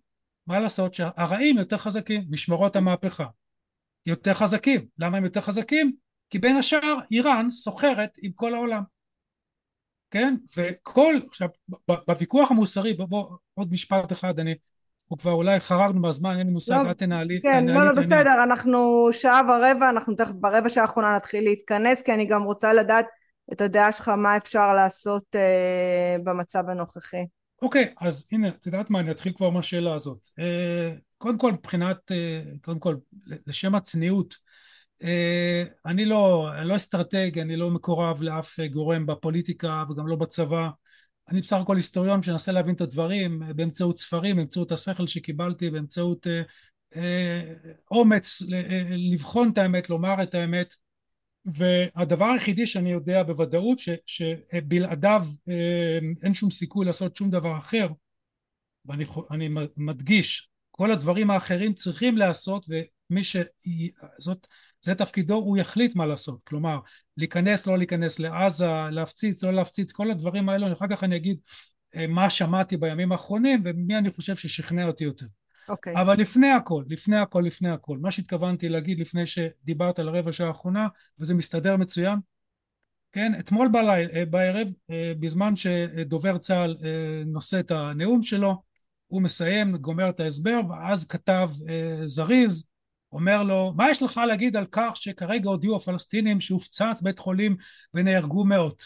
מה 0.47 0.61
לעשות 0.61 0.95
שהרעים 0.95 1.59
יותר 1.59 1.77
חזקים, 1.77 2.25
משמרות 2.31 2.77
המהפכה 2.77 3.27
יותר 4.07 4.35
חזקים. 4.35 4.87
למה 4.99 5.17
הם 5.17 5.25
יותר 5.25 5.41
חזקים? 5.41 5.93
כי 6.31 6.39
בין 6.39 6.57
השאר 6.57 6.99
איראן 7.11 7.51
סוחרת 7.51 8.11
עם 8.23 8.33
כל 8.33 8.55
העולם. 8.55 8.83
כן? 10.11 10.35
וכל, 10.57 11.15
עכשיו, 11.29 11.49
בוויכוח 12.09 12.51
המוסרי, 12.51 12.95
בוא, 12.95 13.07
בוא 13.07 13.37
עוד 13.55 13.73
משפט 13.73 14.13
אחד, 14.13 14.39
אני, 14.39 14.55
אנחנו 15.03 15.19
כבר 15.19 15.33
אולי 15.33 15.61
חרגנו 15.61 16.01
מהזמן, 16.01 16.39
אין 16.39 16.47
לי 16.47 16.53
מושג, 16.53 16.83
לא, 16.85 16.91
את 16.91 16.99
תנהלי. 16.99 17.41
כן, 17.43 17.65
לא, 17.67 17.87
לא, 17.87 17.93
בסדר, 17.93 18.43
אנחנו 18.43 19.09
שעה 19.13 19.43
ורבע, 19.49 19.91
אנחנו 19.91 20.15
תכף 20.15 20.35
ברבע 20.35 20.69
שעה 20.69 20.85
האחרונה 20.85 21.17
נתחיל 21.17 21.45
להתכנס, 21.45 22.03
כי 22.03 22.15
אני 22.15 22.27
גם 22.27 22.43
רוצה 22.43 22.73
לדעת 22.73 23.07
את 23.53 23.61
הדעה 23.61 23.93
שלך 23.93 24.09
מה 24.09 24.37
אפשר 24.37 24.73
לעשות 24.73 25.25
אה, 25.35 26.17
במצב 26.25 26.69
הנוכחי. 26.69 27.27
אוקיי, 27.63 27.85
okay, 27.85 28.07
אז 28.07 28.27
הנה, 28.33 28.49
את 28.49 28.67
יודעת 28.67 28.91
מה, 28.91 29.01
אני 29.01 29.11
אתחיל 29.11 29.33
כבר 29.33 29.51
מהשאלה 29.51 29.95
הזאת. 29.95 30.27
אה, 30.39 30.93
קודם 31.19 31.39
כל, 31.39 31.53
מבחינת, 31.53 32.13
אה, 32.13 32.43
קודם 32.63 32.79
כל, 32.79 32.97
לשם 33.47 33.75
הצניעות, 33.75 34.35
אה, 35.03 35.65
אני 35.87 36.05
לא, 36.05 36.51
לא 36.65 36.77
אסטרטג, 36.77 37.39
אני 37.39 37.57
לא 37.57 37.71
מקורב 37.71 38.23
לאף 38.23 38.61
גורם 38.73 39.07
בפוליטיקה 39.07 39.85
וגם 39.91 40.07
לא 40.07 40.17
בצבא. 40.17 40.69
אני 41.29 41.41
בסך 41.41 41.57
הכל 41.57 41.77
היסטוריון 41.77 42.23
שמנסה 42.23 42.53
להבין 42.53 42.75
את 42.75 42.81
הדברים 42.81 43.43
באמצעות 43.57 43.99
ספרים, 43.99 44.37
באמצעות 44.37 44.73
השכל 44.73 45.07
שקיבלתי, 45.07 45.71
באמצעות 45.71 46.27
אה, 46.27 46.43
אה, 46.97 47.53
אומץ 47.91 48.43
לבחון 49.13 49.51
את 49.53 49.59
האמת, 49.59 49.91
לומר 49.91 50.23
את 50.23 50.35
האמת. 50.35 50.75
והדבר 51.45 52.25
היחידי 52.25 52.67
שאני 52.67 52.93
יודע 52.93 53.23
בוודאות 53.23 53.79
ש, 53.79 53.89
שבלעדיו 54.07 55.27
אה, 55.49 55.99
אין 56.23 56.35
שום 56.35 56.51
סיכוי 56.51 56.87
לעשות 56.87 57.17
שום 57.17 57.31
דבר 57.31 57.59
אחר 57.59 57.89
ואני 58.85 59.49
מדגיש 59.77 60.51
כל 60.71 60.93
הדברים 60.93 61.31
האחרים 61.31 61.75
צריכים 61.75 62.19
להיעשות 62.19 62.67
ומי 62.69 63.23
שזאת 63.25 64.47
זה 64.81 64.95
תפקידו 64.95 65.35
הוא 65.35 65.57
יחליט 65.57 65.97
מה 65.97 66.07
לעשות. 66.07 66.41
כלומר 66.45 66.79
להיכנס 67.17 67.67
לא 67.67 67.79
להיכנס 67.79 68.19
לעזה 68.19 68.67
להפציץ 68.91 69.43
לא 69.43 69.53
להפציץ 69.53 69.93
כל 69.93 70.11
הדברים 70.11 70.49
האלו 70.49 70.73
אחר 70.73 70.87
כך 70.91 71.05
אני 71.05 71.17
אגיד 71.17 71.39
אה, 71.97 72.07
מה 72.07 72.31
שמעתי 72.31 72.77
בימים 72.77 73.13
האחרונים 73.13 73.63
ומי 73.65 73.97
אני 73.99 74.11
חושב 74.11 74.37
ששכנע 74.37 74.87
אותי 74.87 75.05
יותר 75.05 75.27
אוקיי. 75.69 76.01
אבל 76.01 76.19
לפני 76.19 76.51
הכל, 76.51 76.85
לפני 76.89 77.17
הכל, 77.17 77.43
לפני 77.47 77.71
הכל, 77.71 77.99
מה 77.99 78.11
שהתכוונתי 78.11 78.69
להגיד 78.69 79.01
לפני 79.01 79.27
שדיברת 79.27 79.99
על 79.99 80.09
הרבע 80.09 80.33
שעה 80.33 80.49
האחרונה, 80.49 80.89
וזה 81.19 81.35
מסתדר 81.35 81.77
מצוין, 81.77 82.19
כן, 83.15 83.33
אתמול 83.39 83.69
בליל, 83.69 84.11
אה, 84.15 84.25
בערב, 84.25 84.69
אה, 84.91 85.13
בזמן 85.21 85.57
שדובר 85.57 86.39
צה"ל 86.39 86.77
אה, 86.85 87.23
נושא 87.27 87.61
את 87.61 87.71
הנאום 87.71 88.23
שלו, 88.23 88.63
הוא 89.07 89.23
מסיים, 89.23 89.77
גומר 89.77 90.09
את 90.09 90.21
ההסבר, 90.21 90.61
ואז 90.71 91.07
כתב 91.07 91.51
זריז, 92.05 92.67
אומר 93.13 93.43
לו, 93.43 93.73
מה 93.77 93.91
יש 93.91 94.03
לך 94.03 94.21
להגיד 94.29 94.57
על 94.57 94.67
כך 94.73 94.97
שכרגע 94.97 95.49
הודיעו 95.49 95.77
הפלסטינים 95.77 96.41
שהופצץ 96.41 97.03
בית 97.03 97.19
חולים 97.19 97.57
ונהרגו 97.95 98.45
מאות? 98.45 98.83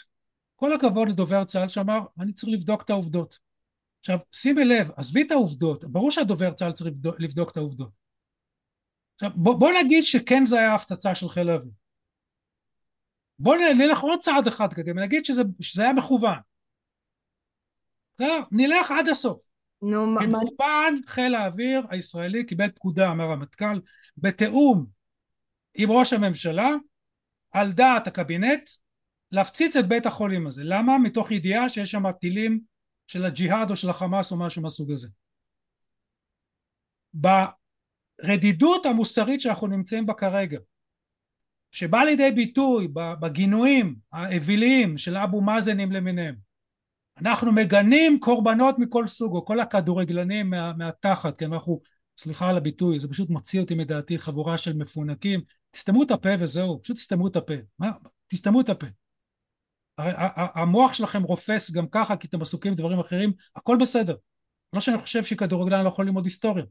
כל 0.57 0.73
הכבוד 0.73 1.09
לדובר 1.09 1.45
צה"ל 1.45 1.69
שאמר, 1.69 2.01
אני 2.21 2.33
צריך 2.33 2.53
לבדוק 2.53 2.83
את 2.83 2.91
העובדות. 2.91 3.39
עכשיו 4.01 4.19
שימי 4.33 4.65
לב, 4.65 4.91
עזבי 4.97 5.23
את 5.23 5.31
העובדות, 5.31 5.85
ברור 5.85 6.11
שהדובר 6.11 6.55
צה"ל 6.55 6.73
צריך 6.73 6.91
לבדוק, 7.19 7.51
את 7.51 7.57
העובדות. 7.57 7.91
עכשיו 9.15 9.31
בוא, 9.35 9.61
בוא 9.61 9.71
נגיד 9.85 10.03
שכן 10.05 10.45
זה 10.47 10.59
היה 10.59 10.75
הפצצה 10.75 11.15
של 11.15 11.29
חיל 11.29 11.49
האוויר. 11.49 11.73
בוא 13.39 13.57
נלך 13.57 14.01
עוד 14.01 14.21
צעד 14.21 14.47
אחד 14.47 14.73
קדימה, 14.75 15.03
נגיד 15.03 15.25
שזה, 15.25 15.43
שזה 15.61 15.83
היה 15.83 15.93
מכוון. 15.93 16.39
נלך 18.51 18.91
עד 18.91 19.09
הסוף. 19.09 19.47
נו, 19.83 20.07
מה... 20.07 20.21
מכוון 20.27 21.01
חיל 21.07 21.35
האוויר 21.35 21.83
הישראלי 21.91 22.47
קיבל 22.47 22.71
פקודה 22.71 23.15
מהרמטכ"ל 23.15 23.81
בתיאום 24.17 24.87
עם 25.75 25.91
ראש 25.91 26.13
הממשלה 26.13 26.69
על 27.51 27.73
דעת 27.73 28.07
הקבינט 28.07 28.71
להפציץ 29.33 29.77
את 29.77 29.89
בית 29.89 30.07
החולים 30.07 30.47
הזה. 30.47 30.63
למה? 30.65 30.99
מתוך 30.99 31.31
ידיעה 31.31 31.69
שיש 31.69 31.91
שם 31.91 32.13
טילים 32.13 32.61
של 33.09 33.25
הג'יהאד 33.25 33.71
או 33.71 33.77
של 33.77 33.91
החמאס 33.91 34.33
או 34.33 34.37
משהו 34.37 34.63
מהסוג 34.63 34.93
הזה. 34.93 35.09
ברדידות 37.15 38.87
המוסרית 38.87 39.41
שאנחנו 39.41 39.67
נמצאים 39.67 40.07
בה 40.07 40.15
כרגע 40.15 40.59
שבא 41.71 41.99
לידי 41.99 42.31
ביטוי 42.31 42.89
בגינויים 43.21 43.97
האוויליים 44.13 44.99
של 44.99 45.17
אבו 45.17 45.41
מאזנים 45.41 45.93
למיניהם 45.93 46.35
אנחנו 47.21 47.53
מגנים 47.53 48.21
קורבנות 48.21 48.79
מכל 48.79 49.07
סוג 49.07 49.35
או 49.35 49.45
כל 49.45 49.61
הכדורגלנים 49.61 50.51
מה, 50.51 50.73
מהתחת 50.73 51.39
כן 51.39 51.53
אנחנו 51.53 51.81
סליחה 52.19 52.49
על 52.49 52.57
הביטוי 52.57 53.01
זה 53.01 53.09
פשוט 53.09 53.31
מוציא 53.31 53.61
אותי 53.61 53.75
מדעתי 53.75 54.19
חבורה 54.19 54.59
של 54.59 54.73
מפונקים 54.73 55.41
תסתמו 55.71 56.03
את 56.03 56.11
הפה 56.11 56.29
וזהו 56.39 56.83
פשוט 56.83 56.97
תסתמו 56.97 57.29
את 57.29 57.37
הפה 57.37 57.55
מה? 57.79 57.91
תסתמו 58.27 58.61
את 58.61 58.69
הפה 58.69 58.87
הרי 59.99 60.13
המוח 60.55 60.95
שלכם 60.95 61.23
רופס 61.23 61.71
גם 61.71 61.87
ככה 61.91 62.17
כי 62.17 62.27
אתם 62.27 62.43
עסוקים 62.43 62.75
בדברים 62.75 62.99
אחרים, 62.99 63.33
הכל 63.57 63.77
בסדר. 63.77 64.15
לא 64.73 64.81
שאני 64.81 64.99
חושב 64.99 65.25
שכדורגלן 65.25 65.83
לא 65.83 65.89
יכול 65.89 66.05
ללמוד 66.05 66.25
היסטוריה. 66.25 66.65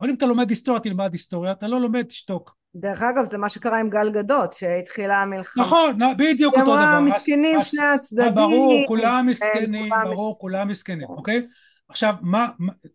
אבל 0.00 0.08
אם 0.08 0.14
אתה 0.14 0.26
לומד 0.26 0.50
היסטוריה 0.50 0.80
תלמד 0.80 1.12
היסטוריה, 1.12 1.52
אתה 1.52 1.68
לא 1.68 1.80
לומד 1.80 2.02
תשתוק. 2.02 2.56
דרך 2.76 3.02
אגב 3.02 3.24
זה 3.24 3.38
מה 3.38 3.48
שקרה 3.48 3.80
עם 3.80 3.90
גל 3.90 4.10
גדות 4.10 4.52
שהתחילה 4.52 5.22
המלחמה. 5.22 5.64
נכון, 5.64 5.98
בדיוק 6.18 6.54
אותו 6.54 6.72
דבר. 6.72 6.82
הם 6.82 7.04
מסכנים 7.04 7.62
שני 7.62 7.82
הצדדים. 7.82 8.34
ברור, 8.34 8.84
כולם 8.88 9.26
מסכנים, 9.26 9.92
ברור, 10.04 10.38
כולם 10.38 10.68
מסכנים, 10.68 11.08
אוקיי? 11.08 11.46
עכשיו 11.88 12.14
מה, 12.20 12.48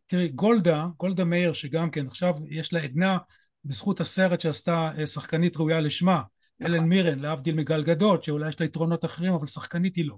תראי 0.07 0.27
גולדה, 0.27 0.87
גולדה 0.97 1.23
מאיר 1.23 1.53
שגם 1.53 1.89
כן 1.89 2.07
עכשיו 2.07 2.33
יש 2.49 2.73
לה 2.73 2.79
עדנה 2.79 3.17
בזכות 3.65 3.99
הסרט 3.99 4.41
שעשתה 4.41 4.89
אה, 4.97 5.07
שחקנית 5.07 5.57
ראויה 5.57 5.81
לשמה. 5.81 6.21
אלן 6.61 6.83
מירן, 6.83 7.19
להבדיל 7.19 7.55
מגל 7.55 7.83
גדות, 7.83 8.23
שאולי 8.23 8.49
יש 8.49 8.59
לה 8.59 8.65
יתרונות 8.65 9.05
אחרים, 9.05 9.33
אבל 9.33 9.47
שחקנית 9.47 9.95
היא 9.95 10.05
לא. 10.05 10.17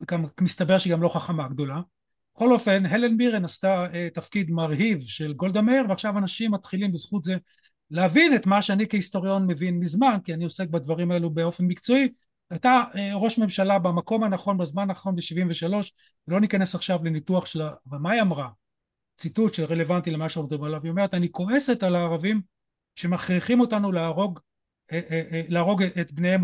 וגם 0.00 0.24
מסתבר 0.40 0.78
שהיא 0.78 0.92
גם 0.92 1.02
לא 1.02 1.08
חכמה 1.08 1.48
גדולה. 1.48 1.80
בכל 2.34 2.52
אופן, 2.52 2.86
הלן 2.86 3.14
מירן 3.14 3.44
עשתה 3.44 3.86
uh, 3.86 4.14
תפקיד 4.14 4.50
מרהיב 4.50 5.00
של 5.00 5.32
גולדה 5.32 5.62
מאיר, 5.62 5.84
ועכשיו 5.88 6.18
אנשים 6.18 6.50
מתחילים 6.50 6.92
בזכות 6.92 7.24
זה 7.24 7.36
להבין 7.90 8.34
את 8.34 8.46
מה 8.46 8.62
שאני 8.62 8.88
כהיסטוריון 8.88 9.46
מבין 9.46 9.78
מזמן, 9.78 10.18
כי 10.24 10.34
אני 10.34 10.44
עוסק 10.44 10.68
בדברים 10.68 11.10
האלו 11.10 11.30
באופן 11.30 11.64
מקצועי. 11.64 12.08
הייתה 12.50 12.82
uh, 12.92 12.96
ראש 13.14 13.38
ממשלה 13.38 13.78
במקום 13.78 14.24
הנכון, 14.24 14.58
בזמן 14.58 14.82
הנכון 14.82 15.16
ב-73, 15.16 15.72
ולא 16.28 16.40
ניכנס 16.40 16.74
עכשיו 16.74 17.04
לניתוח 17.04 17.46
שלה, 17.46 17.72
אבל 17.90 17.98
מה 17.98 18.10
היא 18.10 18.22
אמרה? 18.22 18.48
ציטוט 19.16 19.54
שרלוונטי 19.54 20.10
למה 20.10 20.28
שאנחנו 20.28 20.46
מדברים 20.46 20.64
עליו, 20.64 20.82
היא 20.82 20.90
אומרת, 20.90 21.14
אני 21.14 21.32
כועסת 21.32 21.82
על 21.82 21.96
הערבים 21.96 22.40
שמכריחים 22.94 23.60
אותנו 23.60 23.92
להרוג 23.92 24.38
אה, 24.38 24.42
אה, 24.42 24.44
אה, 24.44 24.47
להרוג 25.48 25.82
את 25.82 26.12
בניהם, 26.12 26.40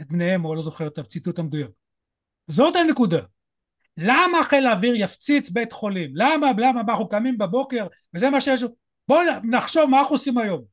את 0.00 0.08
בניהם 0.08 0.44
או 0.44 0.54
לא 0.54 0.62
זוכר 0.62 0.86
את 0.86 0.98
הציטוט 0.98 1.38
המדויק. 1.38 1.70
זאת 2.46 2.76
הנקודה. 2.76 3.22
למה 3.96 4.42
חיל 4.42 4.66
האוויר 4.66 4.94
יפציץ 4.96 5.50
בית 5.50 5.72
חולים? 5.72 6.10
למה, 6.14 6.46
למה 6.58 6.80
אנחנו 6.80 7.08
קמים 7.08 7.38
בבוקר 7.38 7.86
וזה 8.14 8.30
מה 8.30 8.40
שיש... 8.40 8.64
בואו 9.08 9.20
נחשוב 9.44 9.90
מה 9.90 10.00
אנחנו 10.00 10.14
עושים 10.14 10.38
היום. 10.38 10.64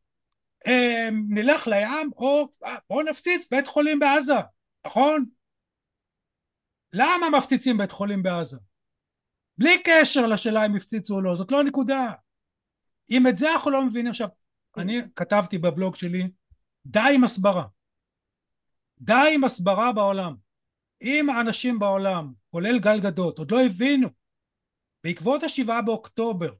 נלך 1.29 1.67
לים 1.67 2.11
או 2.15 2.47
בואו 2.89 3.01
נפציץ 3.01 3.47
בית 3.51 3.67
חולים 3.67 3.99
בעזה, 3.99 4.33
נכון? 4.85 5.25
למה 6.93 7.37
מפציצים 7.37 7.77
בית 7.77 7.91
חולים 7.91 8.23
בעזה? 8.23 8.57
בלי 9.57 9.77
קשר 9.83 10.27
לשאלה 10.27 10.65
אם 10.65 10.75
הפציצו 10.75 11.15
או 11.15 11.21
לא, 11.21 11.35
זאת 11.35 11.51
לא 11.51 11.59
הנקודה. 11.59 12.11
אם 13.09 13.27
את 13.27 13.37
זה 13.37 13.53
אנחנו 13.53 13.71
לא 13.71 13.85
מבינים 13.85 14.11
עכשיו, 14.11 14.27
אני 14.77 15.01
כתבתי 15.15 15.57
בבלוג 15.57 15.95
שלי 15.95 16.23
די 16.85 17.11
עם 17.15 17.23
הסברה. 17.23 17.65
די 18.99 19.31
עם 19.33 19.43
הסברה 19.43 19.93
בעולם. 19.93 20.35
אם 21.01 21.29
האנשים 21.29 21.79
בעולם, 21.79 22.33
כולל 22.51 22.79
גל 22.79 22.99
גדות, 22.99 23.39
עוד 23.39 23.51
לא 23.51 23.65
הבינו 23.65 24.09
בעקבות 25.03 25.43
השבעה 25.43 25.81
באוקטובר 25.81 26.53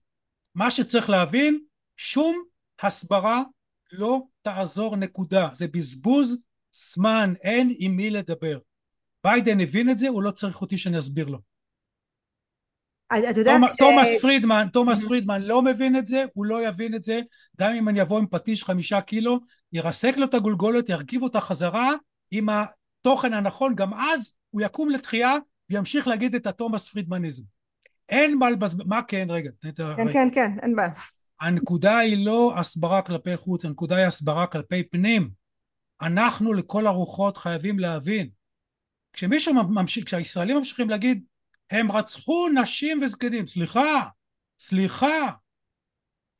מה 0.55 0.71
שצריך 0.71 1.09
להבין, 1.09 1.65
שום 1.97 2.43
הסברה 2.81 3.43
לא 3.91 4.21
תעזור 4.41 4.95
נקודה. 4.95 5.49
זה 5.53 5.67
בזבוז 5.67 6.43
זמן, 6.71 7.33
אין 7.41 7.73
עם 7.77 7.91
מי 7.91 8.09
לדבר. 8.09 8.59
ביידן 9.23 9.59
הבין 9.59 9.89
את 9.89 9.99
זה, 9.99 10.07
הוא 10.07 10.23
לא 10.23 10.31
צריך 10.31 10.61
אותי 10.61 10.77
שאני 10.77 10.99
אסביר 10.99 11.27
לו. 11.27 11.39
אתה 13.07 13.39
יודע 13.39 13.57
ש... 13.67 13.75
תומאס 13.77 14.07
פרידמן, 14.21 14.67
תומאס 14.73 15.03
mm-hmm. 15.03 15.07
פרידמן 15.07 15.41
לא 15.41 15.61
מבין 15.61 15.95
את 15.95 16.07
זה, 16.07 16.25
הוא 16.33 16.45
לא 16.45 16.67
יבין 16.67 16.95
את 16.95 17.03
זה, 17.03 17.21
גם 17.59 17.71
אם 17.71 17.89
אני 17.89 18.01
אבוא 18.01 18.19
עם 18.19 18.27
פטיש 18.27 18.63
חמישה 18.63 19.01
קילו, 19.01 19.39
ירסק 19.73 20.17
לו 20.17 20.25
את 20.25 20.33
הגולגולת, 20.33 20.89
ירכיב 20.89 21.23
אותה 21.23 21.39
חזרה 21.39 21.91
עם 22.31 22.49
התוכן 22.49 23.33
הנכון, 23.33 23.75
גם 23.75 23.93
אז 23.93 24.33
הוא 24.49 24.61
יקום 24.61 24.89
לתחייה 24.89 25.33
וימשיך 25.69 26.07
להגיד 26.07 26.35
את 26.35 26.47
התומאס 26.47 26.89
פרידמניזם. 26.89 27.43
אין 28.09 28.37
מה 28.37 28.49
לבזבז, 28.49 28.85
מה 28.85 29.01
כן, 29.01 29.27
רגע. 29.29 29.49
כן, 29.61 30.13
כן, 30.13 30.27
כן, 30.33 30.51
אין 30.61 30.75
בעיה. 30.75 30.89
הנקודה 31.41 31.97
היא 31.97 32.25
לא 32.25 32.53
הסברה 32.57 33.01
כלפי 33.01 33.37
חוץ, 33.37 33.65
הנקודה 33.65 33.95
היא 33.95 34.05
הסברה 34.05 34.47
כלפי 34.47 34.83
פנים. 34.83 35.29
אנחנו 36.01 36.53
לכל 36.53 36.87
הרוחות 36.87 37.37
חייבים 37.37 37.79
להבין. 37.79 38.29
כשמישהו 39.13 39.53
ממשיך, 39.53 40.05
כשהישראלים 40.05 40.57
ממשיכים 40.57 40.89
להגיד 40.89 41.23
הם 41.71 41.91
רצחו 41.91 42.47
נשים 42.49 42.99
וזקנים, 43.03 43.47
סליחה, 43.47 44.03
סליחה, 44.59 45.29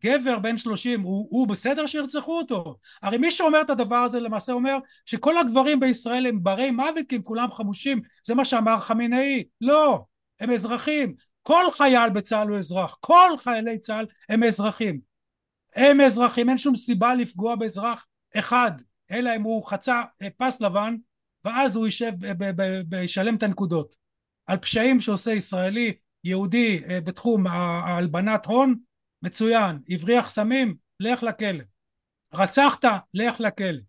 גבר 0.03 0.39
בן 0.39 0.57
שלושים, 0.57 1.01
הוא, 1.01 1.27
הוא 1.29 1.47
בסדר 1.47 1.85
שירצחו 1.85 2.37
אותו? 2.37 2.77
הרי 3.01 3.17
מי 3.17 3.31
שאומר 3.31 3.61
את 3.61 3.69
הדבר 3.69 3.95
הזה 3.95 4.19
למעשה 4.19 4.53
אומר 4.53 4.77
שכל 5.05 5.37
הגברים 5.37 5.79
בישראל 5.79 6.27
הם 6.27 6.43
ברי 6.43 6.71
מוות 6.71 7.05
כי 7.09 7.15
הם 7.15 7.21
כולם 7.21 7.51
חמושים, 7.51 8.01
זה 8.23 8.35
מה 8.35 8.45
שאמר 8.45 8.79
חמינאי, 8.79 9.43
לא, 9.61 10.05
הם 10.39 10.51
אזרחים, 10.51 11.13
כל 11.43 11.63
חייל 11.71 12.09
בצה"ל 12.09 12.47
הוא 12.47 12.57
אזרח, 12.57 12.97
כל 12.99 13.29
חיילי 13.37 13.79
צה"ל 13.79 14.05
הם 14.29 14.43
אזרחים, 14.43 14.99
הם 15.75 16.01
אזרחים, 16.01 16.49
אין 16.49 16.57
שום 16.57 16.75
סיבה 16.75 17.15
לפגוע 17.15 17.55
באזרח 17.55 18.07
אחד, 18.35 18.71
אלא 19.11 19.35
אם 19.35 19.41
הוא 19.41 19.67
חצה 19.67 20.03
אה, 20.21 20.27
פס 20.37 20.61
לבן 20.61 20.95
ואז 21.45 21.75
הוא 21.75 21.85
יישב, 21.85 22.11
וישלם 22.91 23.35
את 23.35 23.43
הנקודות. 23.43 24.04
על 24.47 24.57
פשעים 24.57 25.01
שעושה 25.01 25.31
ישראלי 25.31 25.93
יהודי 26.23 26.81
אה, 26.89 27.01
בתחום 27.01 27.47
הלבנת 27.47 28.45
הון 28.45 28.75
מצוין, 29.21 29.79
הבריח 29.89 30.29
סמים 30.29 30.75
לך 30.99 31.23
לכלא. 31.23 31.63
רצחת 32.33 32.85
לך 33.13 33.39
לכלא. 33.39 33.81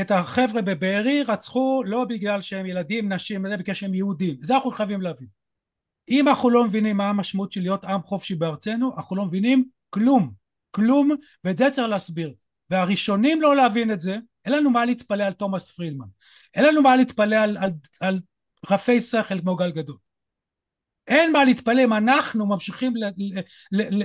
את 0.00 0.10
החבר'ה 0.10 0.62
בבארי 0.62 1.22
רצחו 1.22 1.82
לא 1.86 2.04
בגלל 2.04 2.40
שהם 2.40 2.66
ילדים 2.66 3.12
נשים 3.12 3.46
אלא 3.46 3.56
בגלל 3.56 3.74
שהם 3.74 3.94
יהודים. 3.94 4.36
זה 4.40 4.54
אנחנו 4.54 4.70
חייבים 4.70 5.00
להבין. 5.00 5.28
אם 6.08 6.28
אנחנו 6.28 6.50
לא 6.50 6.64
מבינים 6.64 6.96
מה 6.96 7.08
המשמעות 7.08 7.52
של 7.52 7.60
להיות 7.60 7.84
עם 7.84 8.02
חופשי 8.02 8.34
בארצנו 8.34 8.96
אנחנו 8.96 9.16
לא 9.16 9.24
מבינים 9.24 9.68
כלום. 9.90 10.32
כלום 10.70 11.10
ואת 11.44 11.58
זה 11.58 11.70
צריך 11.70 11.88
להסביר. 11.88 12.34
והראשונים 12.70 13.42
לא 13.42 13.56
להבין 13.56 13.92
את 13.92 14.00
זה 14.00 14.18
אין 14.44 14.52
לנו 14.52 14.70
מה 14.70 14.84
להתפלא 14.84 15.24
על 15.24 15.32
תומאס 15.32 15.70
פרידמן. 15.70 16.06
אין 16.54 16.64
לנו 16.64 16.82
מה 16.82 16.96
להתפלא 16.96 17.36
על, 17.36 17.56
על, 17.56 17.70
על 18.00 18.20
רפי 18.70 19.00
שכל 19.00 19.40
כמו 19.40 19.56
גל 19.56 19.70
גדול 19.70 19.96
אין 21.06 21.32
מה 21.32 21.44
להתפלא 21.44 21.84
אם 21.84 21.92
אנחנו 21.92 22.46
ממשיכים 22.46 22.94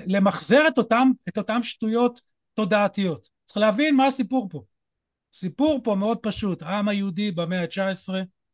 למחזר 0.07 0.67
את 0.67 0.77
אותם, 0.77 1.11
את 1.27 1.37
אותם 1.37 1.63
שטויות 1.63 2.21
תודעתיות 2.53 3.29
צריך 3.45 3.57
להבין 3.57 3.95
מה 3.95 4.05
הסיפור 4.05 4.49
פה 4.51 4.63
סיפור 5.33 5.81
פה 5.83 5.95
מאוד 5.95 6.17
פשוט 6.17 6.61
העם 6.61 6.87
היהודי 6.87 7.31
במאה 7.31 7.61
ה-19 7.61 8.13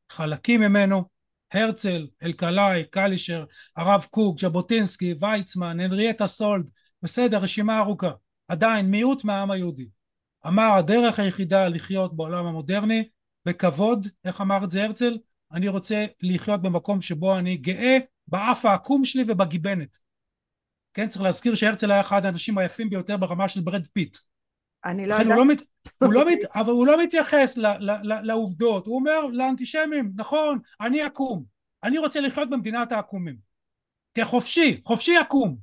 חלקים 0.10 0.62
ממנו 0.62 1.04
הרצל, 1.52 2.08
אלקלעי, 2.24 2.84
קלישר, 2.84 3.46
הרב 3.76 4.08
קוק, 4.12 4.40
ז'בוטינסקי, 4.40 5.16
ויצמן, 5.20 5.80
הנריאטה 5.80 6.28
סולד, 6.28 6.72
בסדר, 7.04 7.38
רשימה 7.38 7.80
ארוכה. 7.80 8.12
עדיין 8.48 8.92
מיעוט 8.92 9.24
מהעם 9.24 9.52
היהודי. 9.52 9.90
אמר 10.48 10.74
הדרך 10.78 11.20
היחידה 11.20 11.68
לחיות 11.68 12.16
בעולם 12.16 12.46
המודרני 12.46 13.10
בכבוד, 13.46 14.08
איך 14.26 14.42
אמר 14.42 14.64
את 14.64 14.72
זה 14.72 14.84
הרצל? 14.84 15.18
אני 15.52 15.68
רוצה 15.68 16.06
לחיות 16.22 16.62
במקום 16.62 17.02
שבו 17.02 17.38
אני 17.38 17.58
גאה 17.58 17.98
באף 18.28 18.66
העקום 18.66 19.06
שלי 19.06 19.24
ובגיבנת. 19.28 19.98
כן, 20.94 21.10
צריך 21.10 21.22
להזכיר 21.22 21.56
שהרצל 21.56 21.92
היה 21.92 22.02
אחד 22.02 22.26
האנשים 22.26 22.58
היפים 22.58 22.90
ביותר 22.90 23.18
ברמה 23.18 23.50
של 23.50 23.62
ברד 23.62 23.88
פיט. 23.94 24.18
אני 24.86 25.06
לא 25.06 25.16
יודעת. 25.16 25.38
לא 25.38 25.46
מת, 25.46 25.62
הוא 26.04 26.14
לא 26.14 26.26
מת, 26.26 26.40
אבל 26.56 26.72
הוא 26.72 26.88
לא 26.88 27.04
מתייחס 27.04 27.58
ל, 27.58 27.68
ל, 27.68 27.92
ל, 28.04 28.22
לעובדות, 28.22 28.86
הוא 28.86 28.96
אומר 28.96 29.22
לאנטישמים, 29.26 30.12
נכון, 30.16 30.60
אני 30.82 31.02
עקום, 31.02 31.44
אני 31.84 31.98
רוצה 31.98 32.22
לחיות 32.22 32.50
במדינת 32.50 32.92
העקומים. 32.92 33.38
כחופשי, 34.14 34.82
חופשי 34.86 35.18
עקום. 35.18 35.58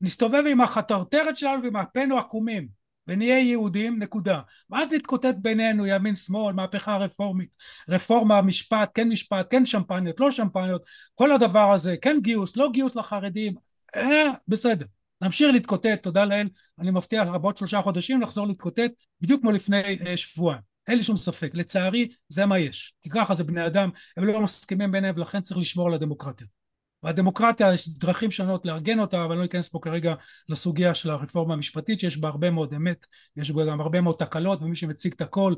נסתובב 0.00 0.42
עם 0.50 0.60
החטוטרת 0.60 1.36
שלנו 1.36 1.62
ועם 1.62 1.76
אפנו 1.76 2.18
עקומים. 2.18 2.68
ונהיה 3.08 3.40
יהודים 3.40 3.98
נקודה. 3.98 4.40
ואז 4.70 4.92
נתקוטט 4.92 5.34
בינינו 5.38 5.86
ימין 5.86 6.16
שמאל 6.16 6.54
מהפכה 6.54 6.96
רפורמית 6.96 7.50
רפורמה 7.88 8.42
משפט 8.42 8.90
כן 8.94 9.08
משפט 9.08 9.46
כן 9.50 9.66
שמפניות 9.66 10.20
לא 10.20 10.30
שמפניות 10.30 10.82
כל 11.14 11.32
הדבר 11.32 11.72
הזה 11.72 11.96
כן 12.02 12.18
גיוס 12.22 12.56
לא 12.56 12.70
גיוס 12.72 12.96
לחרדים 12.96 13.54
אה, 13.96 14.30
בסדר. 14.48 14.86
נמשיך 15.22 15.52
להתקוטט 15.52 16.02
תודה 16.02 16.24
לאל 16.24 16.48
אני 16.78 16.90
מבטיח 16.90 17.28
לך 17.28 17.36
בעוד 17.40 17.56
שלושה 17.56 17.82
חודשים 17.82 18.22
לחזור 18.22 18.46
להתקוטט 18.46 18.92
בדיוק 19.20 19.40
כמו 19.40 19.52
לפני 19.52 19.82
אה, 20.06 20.16
שבועיים. 20.16 20.76
אין 20.88 20.98
לי 20.98 21.04
שום 21.04 21.16
ספק. 21.16 21.50
לצערי 21.54 22.08
זה 22.28 22.46
מה 22.46 22.58
יש. 22.58 22.94
כי 23.02 23.10
ככה 23.10 23.34
זה 23.34 23.44
בני 23.44 23.66
אדם 23.66 23.90
הם 24.16 24.24
לא 24.24 24.40
מסכימים 24.40 24.92
ביניהם 24.92 25.14
ולכן 25.16 25.40
צריך 25.40 25.60
לשמור 25.60 25.88
על 25.88 25.94
הדמוקרטיה 25.94 26.46
והדמוקרטיה 27.06 27.74
יש 27.74 27.88
דרכים 27.88 28.30
שונות 28.30 28.66
לארגן 28.66 29.00
אותה 29.00 29.24
אבל 29.24 29.32
אני 29.32 29.40
לא 29.40 29.44
אכנס 29.44 29.68
פה 29.68 29.78
כרגע 29.82 30.14
לסוגיה 30.48 30.94
של 30.94 31.10
הרפורמה 31.10 31.54
המשפטית 31.54 32.00
שיש 32.00 32.16
בה 32.16 32.28
הרבה 32.28 32.50
מאוד 32.50 32.74
אמת 32.74 33.06
יש 33.36 33.50
בה 33.50 33.66
גם 33.66 33.80
הרבה 33.80 34.00
מאוד 34.00 34.16
תקלות 34.18 34.62
ומי 34.62 34.76
שמציג 34.76 35.12
את 35.12 35.20
הכל 35.20 35.54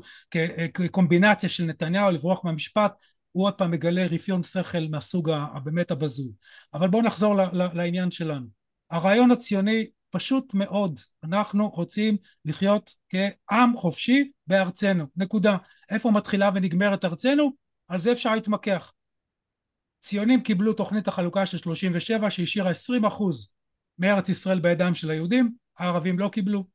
כקומבינציה 0.73 1.49
של 1.49 1.63
נתניהו 1.63 2.11
לברוח 2.11 2.45
מהמשפט 2.45 2.93
הוא 3.31 3.45
עוד 3.45 3.53
פעם 3.53 3.71
מגלה 3.71 4.05
רפיון 4.05 4.43
שכל 4.43 4.87
מהסוג 4.89 5.29
הבאמת 5.29 5.91
הבזוי. 5.91 6.31
אבל 6.73 6.87
בואו 6.87 7.03
נחזור 7.03 7.35
לעניין 7.53 8.11
שלנו. 8.11 8.45
הרעיון 8.91 9.31
הציוני 9.31 9.87
פשוט 10.09 10.53
מאוד. 10.53 10.99
אנחנו 11.23 11.69
רוצים 11.69 12.17
לחיות 12.45 12.95
כעם 13.09 13.77
חופשי 13.77 14.31
בארצנו. 14.47 15.05
נקודה. 15.15 15.57
איפה 15.89 16.11
מתחילה 16.11 16.49
ונגמרת 16.55 17.05
ארצנו? 17.05 17.51
על 17.87 18.01
זה 18.01 18.11
אפשר 18.11 18.35
להתמקח 18.35 18.93
ציונים 20.01 20.41
קיבלו 20.41 20.73
תוכנית 20.73 21.07
החלוקה 21.07 21.45
של 21.45 21.57
37 21.57 22.29
שהשאירה 22.29 22.69
20 22.69 23.05
אחוז 23.05 23.51
מארץ 23.99 24.29
ישראל 24.29 24.59
בידיים 24.59 24.95
של 24.95 25.11
היהודים, 25.11 25.53
הערבים 25.77 26.19
לא 26.19 26.29
קיבלו. 26.31 26.65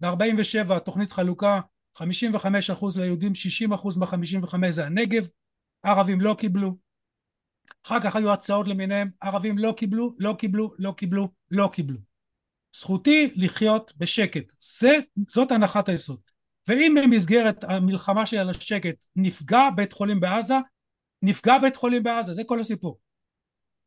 ב-47 0.00 0.78
תוכנית 0.78 1.12
חלוקה 1.12 1.60
55 1.94 2.70
אחוז 2.70 2.98
ליהודים, 2.98 3.34
60 3.34 3.72
אחוז 3.72 3.96
מה-55 3.96 4.70
זה 4.70 4.86
הנגב, 4.86 5.30
הערבים 5.84 6.20
לא 6.20 6.36
קיבלו. 6.38 6.76
אחר 7.86 8.00
כך 8.00 8.16
היו 8.16 8.32
הצעות 8.32 8.68
למיניהם, 8.68 9.10
ערבים 9.20 9.58
לא 9.58 9.74
קיבלו, 9.76 10.14
לא 10.18 10.34
קיבלו, 10.38 10.74
לא 10.78 10.92
קיבלו, 10.96 11.28
לא 11.50 11.70
קיבלו. 11.72 11.98
זכותי 12.76 13.32
לחיות 13.36 13.92
בשקט, 13.96 14.52
זה, 14.60 14.98
זאת 15.28 15.52
הנחת 15.52 15.88
היסוד. 15.88 16.20
ואם 16.68 16.94
במסגרת 17.02 17.64
המלחמה 17.64 18.26
שלי 18.26 18.38
על 18.38 18.50
השקט 18.50 19.06
נפגע 19.16 19.70
בית 19.76 19.92
חולים 19.92 20.20
בעזה, 20.20 20.54
נפגע 21.22 21.58
בית 21.58 21.76
חולים 21.76 22.02
בעזה, 22.02 22.32
זה 22.32 22.44
כל 22.44 22.60
הסיפור. 22.60 22.98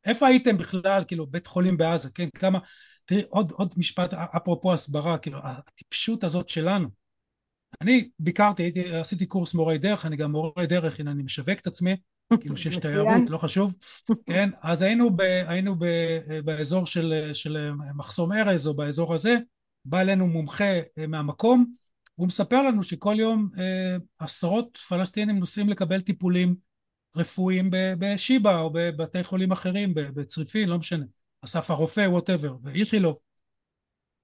איפה 0.06 0.28
הייתם 0.28 0.58
בכלל, 0.58 1.03
כאילו, 1.08 1.28
בית 1.28 1.48
חולים 1.48 1.78
בעזה, 1.78 2.10
כן? 2.16 2.30
כמה... 2.30 2.60
תראי, 3.06 3.24
עוד, 3.30 3.52
עוד 3.52 3.74
משפט, 3.78 4.14
אפרופו 4.14 4.74
הסברה, 4.74 5.18
כאילו, 5.18 5.40
הטיפשות 5.44 6.24
הזאת 6.24 6.49
שלנו. 6.49 6.88
אני 7.82 8.10
ביקרתי, 8.20 8.64
הייתי, 8.64 8.95
עשיתי 8.95 9.26
קורס 9.26 9.53
מורי 9.53 9.78
דרך, 9.78 10.06
אני 10.06 10.16
גם 10.16 10.32
מורה 10.32 10.66
דרך, 10.66 10.99
הנה 10.99 11.12
אני 11.12 11.24
משווק 11.24 11.60
את 11.60 11.68
עצמי, 11.68 11.95
כאילו 12.40 12.58
שיש 12.58 12.78
תיירות, 12.78 13.30
לא 13.30 13.38
חשוב, 13.38 13.74
כן? 14.26 14.49
אז 14.62 14.82
היינו, 14.82 15.16
ב, 15.16 15.22
היינו 15.22 15.76
ב, 15.80 15.86
באזור 16.45 16.86
של, 16.86 17.30
של 17.34 17.72
מחסום 17.95 18.34
ארז, 18.34 18.68
או 18.68 18.74
באזור 18.74 19.14
הזה, 19.14 19.38
בא 19.86 20.02
אלינו 20.02 20.28
מומחה 20.28 20.80
אה, 20.98 21.08
מהמקום, 21.08 21.72
הוא 22.16 22.28
מספר 22.28 22.62
לנו 22.62 22.84
שכל 22.84 23.16
יום 23.20 23.49
אה, 23.58 23.98
עשרות 24.20 24.78
פלסטינים 24.78 25.40
נוסעים 25.40 25.70
לקבל 25.70 26.02
טיפולים 26.02 26.56
רפואיים 27.15 27.69
בשיבא 27.71 28.59
או 28.59 28.69
בבתי 28.73 29.23
חולים 29.23 29.51
אחרים, 29.51 29.93
בצריפין, 29.93 30.69
לא 30.69 30.77
משנה, 30.77 31.05
אסף 31.45 31.71
הרופא, 31.71 32.01
whatever, 32.02 32.53
באיכילוב. 32.53 33.17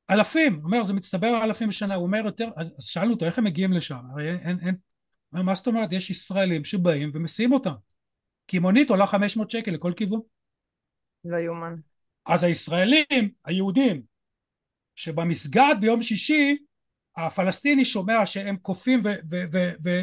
אלפים, 0.10 0.62
אומר, 0.64 0.84
זה 0.84 0.94
מצטבר 0.94 1.44
אלפים 1.44 1.68
בשנה, 1.70 1.96
הוא 1.96 2.06
אומר 2.06 2.22
יותר, 2.26 2.50
אז 2.56 2.68
שאלנו 2.80 3.14
אותו 3.14 3.26
איך 3.26 3.38
הם 3.38 3.44
מגיעים 3.44 3.74
לשם, 3.74 4.00
הרי 4.12 4.30
אין, 4.30 4.60
אין 4.60 4.76
אומר, 5.32 5.44
מה 5.44 5.56
זאת 5.56 5.68
אומרת, 5.68 5.92
יש 5.92 6.10
ישראלים 6.10 6.66
שבאים 6.66 7.12
ומסיעים 7.14 7.52
אותם, 7.52 7.74
כי 8.48 8.60
מונית 8.60 8.90
עולה 8.90 9.08
500 9.08 9.52
שקל 9.52 9.72
לכל 9.72 9.94
כיוון. 9.98 10.22
לא 11.26 11.38
יאומן. 11.38 11.76
אז 12.26 12.44
הישראלים, 12.44 13.32
היהודים, 13.46 14.02
שבמסגד 14.96 15.76
ביום 15.82 16.02
שישי 16.02 16.58
הפלסטיני 17.18 17.86
שומע 17.86 18.26
שהם 18.26 18.58
קופים 18.58 19.02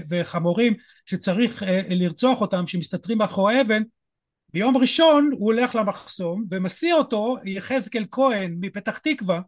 וחמורים 0.09 0.75
שצריך 1.07 1.63
אה, 1.63 1.81
לרצוח 1.89 2.41
אותם 2.41 2.67
שמסתתרים 2.67 3.19
מאחורי 3.19 3.61
אבן 3.61 3.83
ביום 4.53 4.77
ראשון 4.77 5.31
הוא 5.33 5.53
הולך 5.53 5.75
למחסום 5.75 6.45
ומסיע 6.51 6.95
אותו 6.95 7.37
יחזקאל 7.45 8.07
כהן 8.11 8.57
מפתח 8.61 8.99
תקווה 8.99 9.41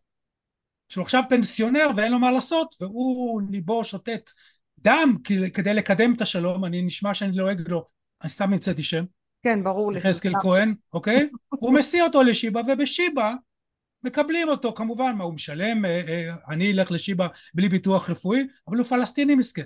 שהוא 0.88 1.02
עכשיו 1.02 1.22
פנסיונר 1.28 1.90
ואין 1.96 2.12
לו 2.12 2.18
מה 2.18 2.32
לעשות 2.32 2.74
והוא 2.80 3.42
ליבו 3.50 3.84
שוטט 3.84 4.30
אדם 4.82 5.16
כדי 5.54 5.74
לקדם 5.74 6.14
את 6.14 6.20
השלום 6.20 6.64
אני 6.64 6.82
נשמע 6.82 7.14
שאני 7.14 7.36
לועג 7.36 7.68
לו 7.68 7.84
אני 8.22 8.30
סתם 8.30 8.52
המצאתי 8.52 8.82
שם. 8.82 9.04
כן 9.42 9.64
ברור 9.64 9.92
לי. 9.92 9.98
יחזקאל 9.98 10.32
כהן 10.42 10.74
אוקיי? 10.92 11.28
הוא 11.60 11.74
מסיע 11.74 12.04
אותו 12.04 12.22
לשיבא 12.22 12.60
ובשיבא 12.68 13.34
מקבלים 14.06 14.48
אותו 14.48 14.74
כמובן 14.74 15.14
מה 15.16 15.24
הוא 15.24 15.34
משלם 15.34 15.84
אה, 15.84 16.02
אה, 16.08 16.34
אני 16.48 16.72
אלך 16.72 16.90
לשיבא 16.90 17.28
בלי 17.54 17.68
ביטוח 17.68 18.10
רפואי 18.10 18.46
אבל 18.68 18.76
הוא 18.76 18.86
פלסטיני 18.86 19.34
מסכן. 19.34 19.64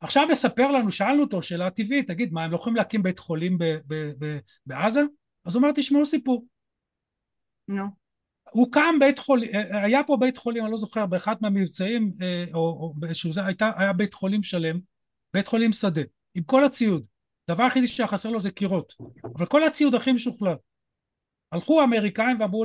עכשיו 0.00 0.26
מספר 0.30 0.70
לנו 0.70 0.92
שאלנו 0.92 1.22
אותו 1.22 1.42
שאלה 1.42 1.70
טבעית 1.70 2.08
תגיד 2.08 2.32
מה 2.32 2.44
הם 2.44 2.50
לא 2.50 2.56
יכולים 2.56 2.76
להקים 2.76 3.02
בית 3.02 3.18
חולים 3.18 3.58
ב- 3.58 3.78
ב- 3.86 4.12
ב- 4.18 4.38
בעזה? 4.66 5.02
אז 5.44 5.54
הוא 5.54 5.62
אומר 5.62 5.72
תשמעו 5.74 6.06
סיפור. 6.06 6.46
נו. 7.68 7.84
הוקם 8.50 8.94
בית 9.00 9.18
חולים, 9.18 9.50
היה 9.70 10.04
פה 10.04 10.16
בית 10.20 10.36
חולים, 10.36 10.64
אני 10.64 10.72
לא 10.72 10.78
זוכר, 10.78 11.06
באחד 11.06 11.36
מהמבצעים, 11.40 12.12
אה, 12.22 12.44
או, 12.54 12.58
או 12.58 12.94
באיזשהו 12.96 13.32
זה, 13.32 13.44
הייתה, 13.44 13.70
היה 13.76 13.92
בית 13.92 14.14
חולים 14.14 14.42
שלם, 14.42 14.80
בית 15.34 15.46
חולים 15.46 15.72
שדה, 15.72 16.02
עם 16.34 16.42
כל 16.42 16.64
הציוד. 16.64 17.04
הדבר 17.48 17.62
היחידי 17.62 17.88
שהיה 17.88 18.06
חסר 18.06 18.30
לו 18.30 18.40
זה 18.40 18.50
קירות, 18.50 18.92
אבל 19.36 19.46
כל 19.46 19.64
הציוד 19.64 19.94
הכי 19.94 20.12
משוכלל. 20.12 20.54
הלכו 21.52 21.80
האמריקאים 21.80 22.40
ואמרו 22.40 22.64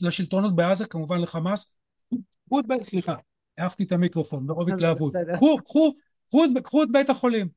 לשלטונות 0.00 0.56
בעזה, 0.56 0.86
כמובן 0.86 1.20
לחמאס, 1.20 1.76
קחו 2.46 2.60
את 2.60 2.66
בית, 2.66 2.82
סליחה, 2.82 3.14
העפתי 3.58 3.84
את 3.84 3.92
המיקרופון 3.92 4.46
מרוב 4.46 4.68
התלהבות, 4.68 5.12
קחו 6.64 6.82
את 6.82 6.88
בית 6.92 7.10
החולים. 7.10 7.48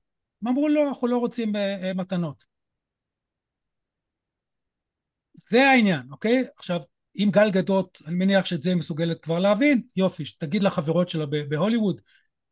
הם 0.41 0.47
אמרו 0.47 0.67
לא, 0.69 0.87
אנחנו 0.87 1.07
לא 1.07 1.17
רוצים 1.17 1.55
uh, 1.55 1.59
uh, 1.59 1.97
מתנות. 1.97 2.43
זה 5.33 5.69
העניין, 5.69 6.01
אוקיי? 6.11 6.45
עכשיו, 6.57 6.79
אם 7.17 7.29
גל 7.31 7.51
גדות, 7.51 8.01
אני 8.05 8.15
מניח 8.15 8.45
שאת 8.45 8.63
זה 8.63 8.69
היא 8.69 8.77
מסוגלת 8.77 9.23
כבר 9.23 9.39
להבין, 9.39 9.81
יופי, 9.97 10.23
תגיד 10.37 10.63
לחברות 10.63 11.09
שלה 11.09 11.25
בהוליווד, 11.25 12.01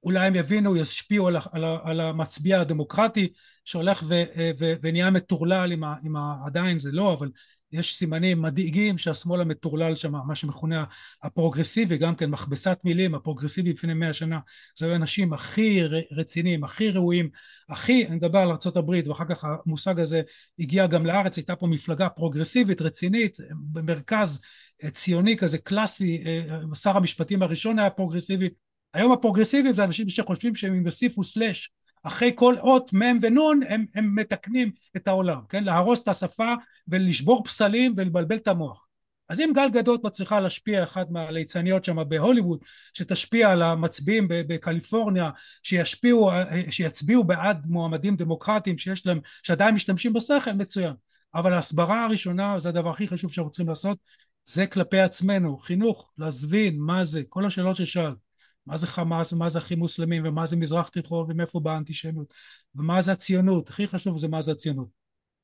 אולי 0.04 0.28
הם 0.28 0.36
יבינו, 0.36 0.76
ישפיעו 0.76 1.28
על, 1.28 1.38
על, 1.52 1.64
על 1.84 2.00
המצביע 2.00 2.62
הדמוקרטי 2.62 3.34
שהולך 3.66 4.04
ו, 4.08 4.24
ו, 4.60 4.74
ונהיה 4.82 5.10
מטורלל 5.10 5.72
עם, 5.72 5.84
ה, 5.84 5.96
עם 6.04 6.16
ה... 6.16 6.36
עדיין 6.46 6.80
זה 6.80 6.92
לא, 6.92 7.14
אבל 7.14 7.32
יש 7.72 7.96
סימנים 7.96 8.42
מדאיגים 8.42 8.98
שהשמאל 8.98 9.42
המטורלל 9.42 9.96
שם, 9.96 10.14
מה 10.28 10.36
שמכונה 10.36 10.84
הפרוגרסיבי, 11.24 11.98
גם 11.98 12.16
כן 12.16 12.30
מכבסת 12.30 12.80
מילים, 12.84 13.16
הפרוגרסיבי 13.16 13.74
לפני 13.74 13.94
מאה 13.94 14.14
שנה, 14.14 14.40
זה 14.78 14.94
האנשים 14.94 15.34
הכי 15.34 15.82
רציניים, 16.12 16.64
הכי 16.64 16.92
ראויים, 16.92 17.30
הכי, 17.70 18.08
אני 18.08 18.16
מדבר 18.16 18.40
על 18.40 18.50
ארה"ב 18.52 19.08
ואחר 19.08 19.26
כך 19.26 19.46
המושג 19.66 20.00
הזה 20.00 20.22
הגיע 20.60 20.88
גם 20.88 21.06
לארץ, 21.06 21.38
הייתה 21.38 21.56
פה 21.56 21.68
מפלגה 21.68 22.10
פרוגרסיבית, 22.10 22.82
רצינית, 22.82 23.38
במרכז 23.52 24.42
אה, 24.84 24.92
ציוני 24.92 25.38
כזה 25.38 25.58
קלאסי, 25.58 26.24
אה, 26.26 26.76
שר 26.76 26.98
המשפטים 26.98 27.42
הראשון 27.42 27.80
היה 27.80 27.90
פרוגרסיבי, 27.90 28.50
היום 28.94 29.12
הפרוגרסיביים 29.12 29.76
זה 29.76 29.84
אנשים 29.84 30.10
שחושבים 30.10 30.56
שהם 30.56 30.86
יוסיפו 30.86 31.24
סלאש 31.24 31.72
אחרי 32.08 32.32
כל 32.36 32.56
אות 32.60 32.94
מ' 32.94 33.20
ונ' 33.22 33.64
הם, 33.68 33.86
הם 33.96 34.16
מתקנים 34.16 34.72
את 34.96 35.08
העולם, 35.08 35.42
כן? 35.50 35.64
להרוס 35.64 36.04
את 36.04 36.08
השפה 36.08 36.54
ולשבור 36.88 37.44
פסלים 37.44 37.94
ולבלבל 37.98 38.36
את 38.36 38.48
המוח. 38.48 38.88
אז 39.30 39.40
אם 39.40 39.52
גל 39.56 39.70
גדות 39.70 40.04
מצליחה 40.04 40.40
להשפיע 40.40 40.84
אחת 40.84 41.10
מהליצניות 41.10 41.86
שם 41.86 42.10
בהוליווד, 42.10 42.60
שתשפיע 42.94 43.52
על 43.52 43.62
המצביעים 43.62 44.28
בקליפורניה, 44.30 45.30
שישפיעו, 45.64 46.32
שיצביעו 46.70 47.24
בעד 47.24 47.66
מועמדים 47.68 48.16
דמוקרטיים 48.16 48.78
שיש 48.78 49.06
להם, 49.06 49.20
שעדיין 49.44 49.76
משתמשים 49.76 50.14
בשכל, 50.14 50.52
מצוין. 50.52 50.94
אבל 51.36 51.54
ההסברה 51.54 52.06
הראשונה, 52.06 52.60
זה 52.60 52.70
הדבר 52.70 52.90
הכי 52.90 53.08
חשוב 53.08 53.32
שאנחנו 53.32 53.52
צריכים 53.52 53.70
לעשות, 53.70 53.98
זה 54.46 54.68
כלפי 54.68 55.00
עצמנו, 55.00 55.58
חינוך, 55.58 56.12
להזבין 56.18 56.80
מה 56.80 57.04
זה, 57.04 57.22
כל 57.30 57.46
השאלות 57.46 57.76
ששאלת. 57.76 58.25
מה 58.68 58.78
זה 58.78 58.88
חמאס 58.88 59.34
ומה 59.34 59.50
זה 59.50 59.60
אחים 59.60 59.80
מוסלמים 59.80 60.24
ומה 60.26 60.46
זה 60.46 60.56
מזרח 60.56 60.90
תיכון 60.90 61.26
ומאיפה 61.30 61.60
באה 61.60 61.74
האנטישמיות? 61.74 62.34
ומה 62.76 63.02
זה 63.02 63.12
הציונות, 63.12 63.70
הכי 63.70 63.88
חשוב 63.88 64.20
זה 64.20 64.28
מה 64.28 64.42
זה 64.42 64.52
הציונות. 64.52 64.88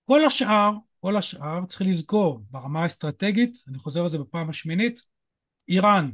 כל 0.05 0.25
השאר, 0.25 0.71
כל 0.99 1.17
השאר 1.17 1.65
צריך 1.65 1.81
לזכור 1.81 2.43
ברמה 2.51 2.83
האסטרטגית, 2.83 3.63
אני 3.67 3.77
חוזר 3.77 4.01
על 4.01 4.07
זה 4.07 4.17
בפעם 4.17 4.49
השמינית, 4.49 5.01
איראן 5.67 6.11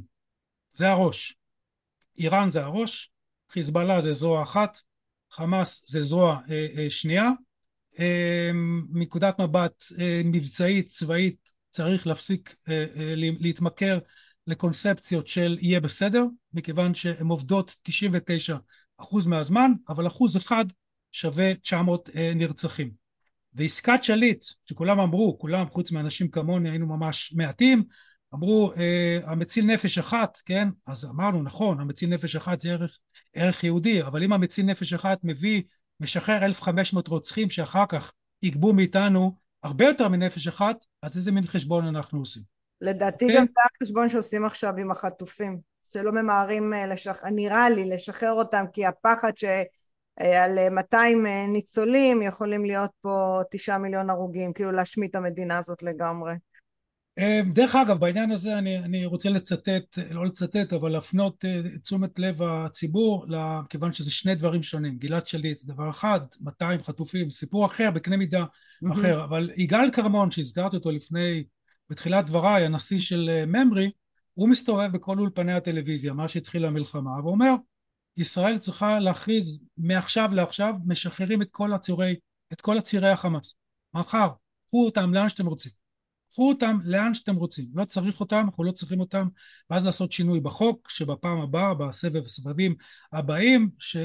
זה 0.74 0.90
הראש, 0.90 1.38
איראן 2.18 2.52
זה 2.52 2.64
הראש, 2.64 3.12
חיזבאללה 3.50 4.02
זה 4.02 4.12
זרוע 4.12 4.44
אחת, 4.44 4.78
חמאס 5.32 5.84
זה 5.88 6.02
זרוע 6.02 6.40
אה, 6.50 6.68
אה, 6.78 6.90
שנייה, 6.90 7.30
אה, 8.00 8.52
מנקודת 8.90 9.40
מבט 9.40 9.86
אה, 10.00 10.22
מבצעית 10.26 10.88
צבאית 10.90 11.52
צריך 11.70 12.08
להפסיק 12.08 12.56
אה, 12.70 12.86
אה, 12.96 13.14
להתמכר 13.16 14.00
לקונספציות 14.48 15.28
של 15.28 15.58
יהיה 15.62 15.80
בסדר, 15.80 16.26
מכיוון 16.54 16.94
שהן 16.94 17.28
עובדות 17.28 17.76
99% 17.90 19.28
מהזמן, 19.28 19.72
אבל 19.90 20.08
אחוז 20.08 20.38
אחד 20.38 20.66
שווה 21.12 21.56
900 21.56 22.10
אה, 22.16 22.32
נרצחים. 22.36 22.92
ועסקת 23.54 24.04
שליט, 24.04 24.46
שכולם 24.66 25.00
אמרו, 25.00 25.38
כולם 25.40 25.70
חוץ 25.70 25.92
מאנשים 25.92 26.28
כמוני 26.28 26.70
היינו 26.70 26.88
ממש 26.88 27.34
מעטים, 27.36 27.84
אמרו 28.34 28.74
אה, 28.78 29.20
המציל 29.24 29.66
נפש 29.66 29.98
אחת, 29.98 30.38
כן? 30.46 30.70
אז 30.86 31.06
אמרנו 31.06 31.44
נכון, 31.44 31.80
המציל 31.80 32.10
נפש 32.10 32.36
אחת 32.36 32.62
זה 32.62 32.72
ערך, 32.72 33.00
ערך 33.34 33.64
יהודי, 33.64 34.04
אבל 34.04 34.24
אם 34.24 34.34
המציל 34.34 34.66
נפש 34.66 34.94
אחת 34.94 35.20
מביא, 35.24 35.62
משחרר 36.00 36.46
1,500 36.46 37.08
רוצחים 37.08 37.50
שאחר 37.50 37.86
כך 37.90 38.12
יגבו 38.42 38.74
מאיתנו 38.74 39.36
הרבה 39.64 39.86
יותר 39.86 40.08
מנפש 40.08 40.48
אחת, 40.48 40.86
אז 41.02 41.18
איזה 41.18 41.32
מין 41.32 41.46
חשבון 41.46 41.88
אנחנו 41.88 42.20
עושים? 42.20 42.57
לדעתי 42.82 43.26
okay. 43.26 43.30
אוקיי. 43.30 43.40
גם 43.40 43.46
זה 43.46 43.62
החשבון 43.76 44.10
שעושים 44.10 44.46
עכשיו 44.46 44.74
עם 44.78 44.92
החטופים, 44.92 45.60
שלא 45.92 46.12
ממהרים, 46.12 46.74
אה, 46.74 46.86
לשח... 46.86 47.24
נראה 47.26 47.70
לי, 47.70 47.90
לשחרר 47.90 48.34
אותם, 48.34 48.66
כי 48.74 48.86
הפחד 48.86 49.32
שעל 49.38 50.70
200 50.70 51.26
אה, 51.26 51.32
אה, 51.32 51.48
ניצולים 51.48 52.22
יכולים 52.22 52.66
להיות 52.66 52.92
פה 53.02 53.42
תשעה 53.52 53.78
מיליון 53.78 54.10
הרוגים, 54.10 54.54
כאילו 54.54 54.72
להשמיט 54.72 55.10
את 55.10 55.16
המדינה 55.16 55.58
הזאת 55.58 55.84
לגמרי. 55.84 56.34
דרך 57.54 57.76
אגב, 57.76 58.00
בעניין 58.00 58.32
הזה 58.32 58.58
אני, 58.58 58.78
אני 58.78 59.06
רוצה 59.06 59.30
לצטט, 59.30 59.98
לא 60.10 60.26
לצטט, 60.26 60.74
אבל 60.74 60.92
להפנות 60.92 61.46
את 61.46 61.82
תשומת 61.82 62.20
לב 62.20 62.44
הציבור, 62.44 63.26
כיוון 63.70 63.94
שזה 63.94 64.12
שני 64.12 64.36
דברים 64.36 64.64
שונים. 64.64 64.98
גלעד 64.98 65.28
שליט 65.28 65.58
זה 65.58 65.74
דבר 65.74 65.90
אחד, 65.90 66.20
200 66.42 66.84
חטופים, 66.84 67.30
סיפור 67.30 67.66
אחר, 67.66 67.92
בקנה 67.92 68.18
מידה 68.18 68.44
mm-hmm. 68.44 68.94
אחר. 68.94 69.24
אבל 69.24 69.50
יגאל 69.56 69.92
כרמון, 69.92 70.32
שהזכרתי 70.32 70.76
אותו 70.76 70.92
לפני 70.92 71.44
בתחילת 71.90 72.26
דבריי, 72.26 72.66
הנשיא 72.66 73.00
של 73.00 73.30
אה, 73.30 73.46
ממרי, 73.46 73.92
הוא 74.34 74.50
מסתובב 74.50 74.92
בכל 74.92 75.20
אולפני 75.20 75.54
הטלוויזיה, 75.54 76.14
מה 76.14 76.28
שהתחיל 76.28 76.66
המלחמה, 76.66 77.12
ואומר, 77.24 77.56
ישראל 78.18 78.58
צריכה 78.58 79.00
להכריז 79.00 79.64
מעכשיו 79.78 80.30
לעכשיו, 80.34 80.74
משחררים 80.86 81.42
את 81.42 81.48
כל 81.52 81.74
הצירי, 81.74 82.16
את 82.54 82.62
כל 82.62 82.78
הצירי 82.78 83.10
החמאס. 83.10 83.54
מחר, 83.94 84.30
קחו 84.68 84.86
אותם 84.86 85.14
לאן 85.14 85.30
שאתם 85.30 85.46
רוצים. 85.46 85.72
קחו 86.30 86.50
אותם 86.50 86.78
לאן 86.84 87.14
שאתם 87.14 87.36
רוצים. 87.36 87.66
לא 87.74 87.86
צריך 87.86 88.20
אותם, 88.20 88.44
אנחנו 88.46 88.64
לא 88.64 88.72
צריכים 88.72 89.00
אותם, 89.00 89.28
ואז 89.70 89.86
לעשות 89.86 90.12
שינוי 90.12 90.40
בחוק, 90.40 90.90
שבפעם 90.90 91.40
הבאה, 91.40 91.74
בסבב 91.74 92.26
הסבבים 92.26 92.76
הבאים, 93.12 93.70
ש, 93.80 93.98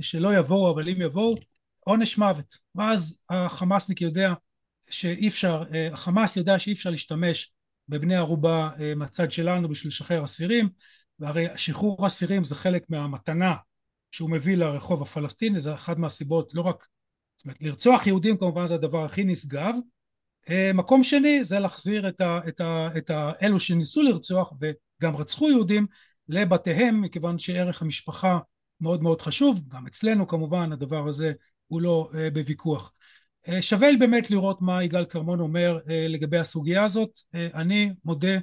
שלא 0.00 0.36
יבואו, 0.36 0.74
אבל 0.74 0.88
אם 0.88 1.02
יבואו, 1.02 1.34
עונש 1.80 2.18
מוות. 2.18 2.56
ואז 2.74 3.18
החמאסניק 3.30 4.00
יודע 4.00 4.34
שאי 4.90 5.28
אפשר, 5.28 5.62
אה, 5.74 5.88
החמאס 5.92 6.36
יודע 6.36 6.58
שאי 6.58 6.72
אפשר 6.72 6.90
להשתמש 6.90 7.52
בבני 7.88 8.16
ערובה 8.16 8.70
אה, 8.80 8.94
מהצד 8.94 9.30
שלנו 9.30 9.68
בשביל 9.68 9.88
לשחרר 9.88 10.24
אסירים 10.24 10.68
והרי 11.18 11.46
שחרור 11.56 12.06
אסירים 12.06 12.44
זה 12.44 12.54
חלק 12.54 12.84
מהמתנה 12.88 13.54
שהוא 14.10 14.30
מביא 14.30 14.56
לרחוב 14.56 15.02
הפלסטיני 15.02 15.60
זה 15.60 15.74
אחת 15.74 15.96
מהסיבות 15.98 16.54
לא 16.54 16.62
רק 16.62 16.86
זאת 17.36 17.44
אומרת 17.44 17.56
לרצוח 17.60 18.06
יהודים 18.06 18.36
כמובן 18.36 18.66
זה 18.66 18.74
הדבר 18.74 19.04
הכי 19.04 19.24
נשגב. 19.24 19.74
אה, 20.50 20.70
מקום 20.74 21.02
שני 21.02 21.44
זה 21.44 21.58
להחזיר 21.58 22.08
את, 22.08 22.20
ה, 22.20 22.40
את, 22.48 22.60
ה, 22.60 22.88
את 22.98 23.10
ה, 23.10 23.32
אלו 23.42 23.60
שניסו 23.60 24.02
לרצוח 24.02 24.52
וגם 24.60 25.16
רצחו 25.16 25.50
יהודים 25.50 25.86
לבתיהם 26.28 27.02
מכיוון 27.02 27.38
שערך 27.38 27.82
המשפחה 27.82 28.38
מאוד 28.80 29.02
מאוד 29.02 29.22
חשוב 29.22 29.62
גם 29.68 29.86
אצלנו 29.86 30.28
כמובן 30.28 30.72
הדבר 30.72 31.08
הזה 31.08 31.32
הוא 31.66 31.80
לא 31.80 32.10
בוויכוח 32.32 32.92
שווה 33.60 33.88
באמת 33.98 34.30
לראות 34.30 34.62
מה 34.62 34.84
יגאל 34.84 35.04
כרמון 35.04 35.40
אומר 35.40 35.78
אה, 35.88 36.06
לגבי 36.08 36.38
הסוגיה 36.38 36.84
הזאת. 36.84 37.20
אה, 37.34 37.48
אני 37.54 37.92
מודה, 38.04 38.38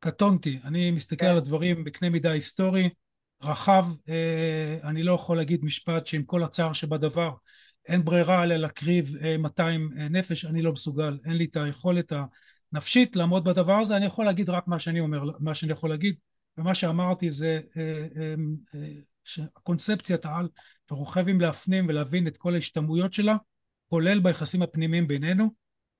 קטונתי, 0.00 0.58
אני 0.64 0.90
מסתכל 0.90 1.26
על 1.26 1.36
הדברים 1.36 1.84
בקנה 1.84 2.10
מידה 2.10 2.30
היסטורי, 2.30 2.88
רחב, 3.42 3.86
אני 4.84 5.02
לא 5.02 5.12
יכול 5.12 5.36
להגיד 5.36 5.64
משפט 5.64 6.06
שעם 6.06 6.22
כל 6.22 6.42
הצער 6.42 6.72
שבדבר 6.72 7.30
אין 7.88 8.04
ברירה 8.04 8.42
אלא 8.42 8.56
להקריב 8.56 9.16
200 9.38 9.90
נפש, 10.10 10.44
אני 10.44 10.62
לא 10.62 10.72
מסוגל, 10.72 11.18
אין 11.24 11.32
לי 11.32 11.44
את 11.44 11.56
היכולת 11.56 12.12
הנפשית 12.72 13.16
לעמוד 13.16 13.44
בדבר 13.44 13.74
הזה, 13.74 13.96
אני 13.96 14.06
יכול 14.06 14.26
להגיד 14.26 14.50
רק 14.50 14.68
מה 14.68 14.78
שאני 14.78 15.00
אומר, 15.00 15.24
מה 15.40 15.54
שאני 15.54 15.72
יכול 15.72 15.90
להגיד, 15.90 16.14
ומה 16.58 16.74
שאמרתי 16.74 17.30
זה 17.30 17.60
שהקונספציית 19.24 20.24
העל, 20.24 20.48
אנחנו 20.90 21.04
חייבים 21.04 21.40
להפנים 21.40 21.86
ולהבין 21.88 22.26
את 22.26 22.36
כל 22.36 22.54
ההשתמעויות 22.54 23.12
שלה 23.12 23.36
כולל 23.90 24.20
ביחסים 24.20 24.62
הפנימיים 24.62 25.08
בינינו, 25.08 25.50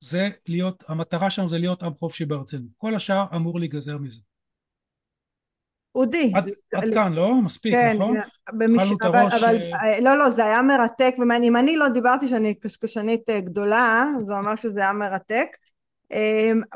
זה 0.01 0.29
להיות, 0.47 0.85
המטרה 0.89 1.31
שלנו 1.31 1.49
זה 1.49 1.59
להיות 1.59 1.83
עם 1.83 1.95
חופשי 1.95 2.25
בארצנו. 2.25 2.67
כל 2.77 2.95
השאר 2.95 3.27
אמור 3.35 3.59
להיגזר 3.59 3.99
מזה. 3.99 4.21
אודי. 5.95 6.33
עד, 6.35 6.51
עד 6.75 6.95
כאן, 6.95 7.13
לא? 7.13 7.43
מספיק, 7.43 7.75
כן, 7.75 7.97
נכון? 7.97 8.17
במש... 8.53 8.93
אבל, 9.03 9.17
הראש... 9.17 9.43
אבל 9.43 9.57
אה, 9.57 10.01
לא 10.01 10.19
לא 10.19 10.31
זה 10.31 10.45
היה 10.45 10.63
מרתק 10.63 11.15
ואם 11.19 11.57
אני 11.57 11.77
לא 11.77 11.89
דיברתי 11.89 12.29
שאני 12.29 12.55
קשקשנית 12.55 13.31
אה, 13.31 13.41
גדולה 13.41 14.05
זה 14.23 14.39
אומר 14.39 14.57
שזה 14.57 14.81
היה 14.81 14.93
מרתק 14.93 15.47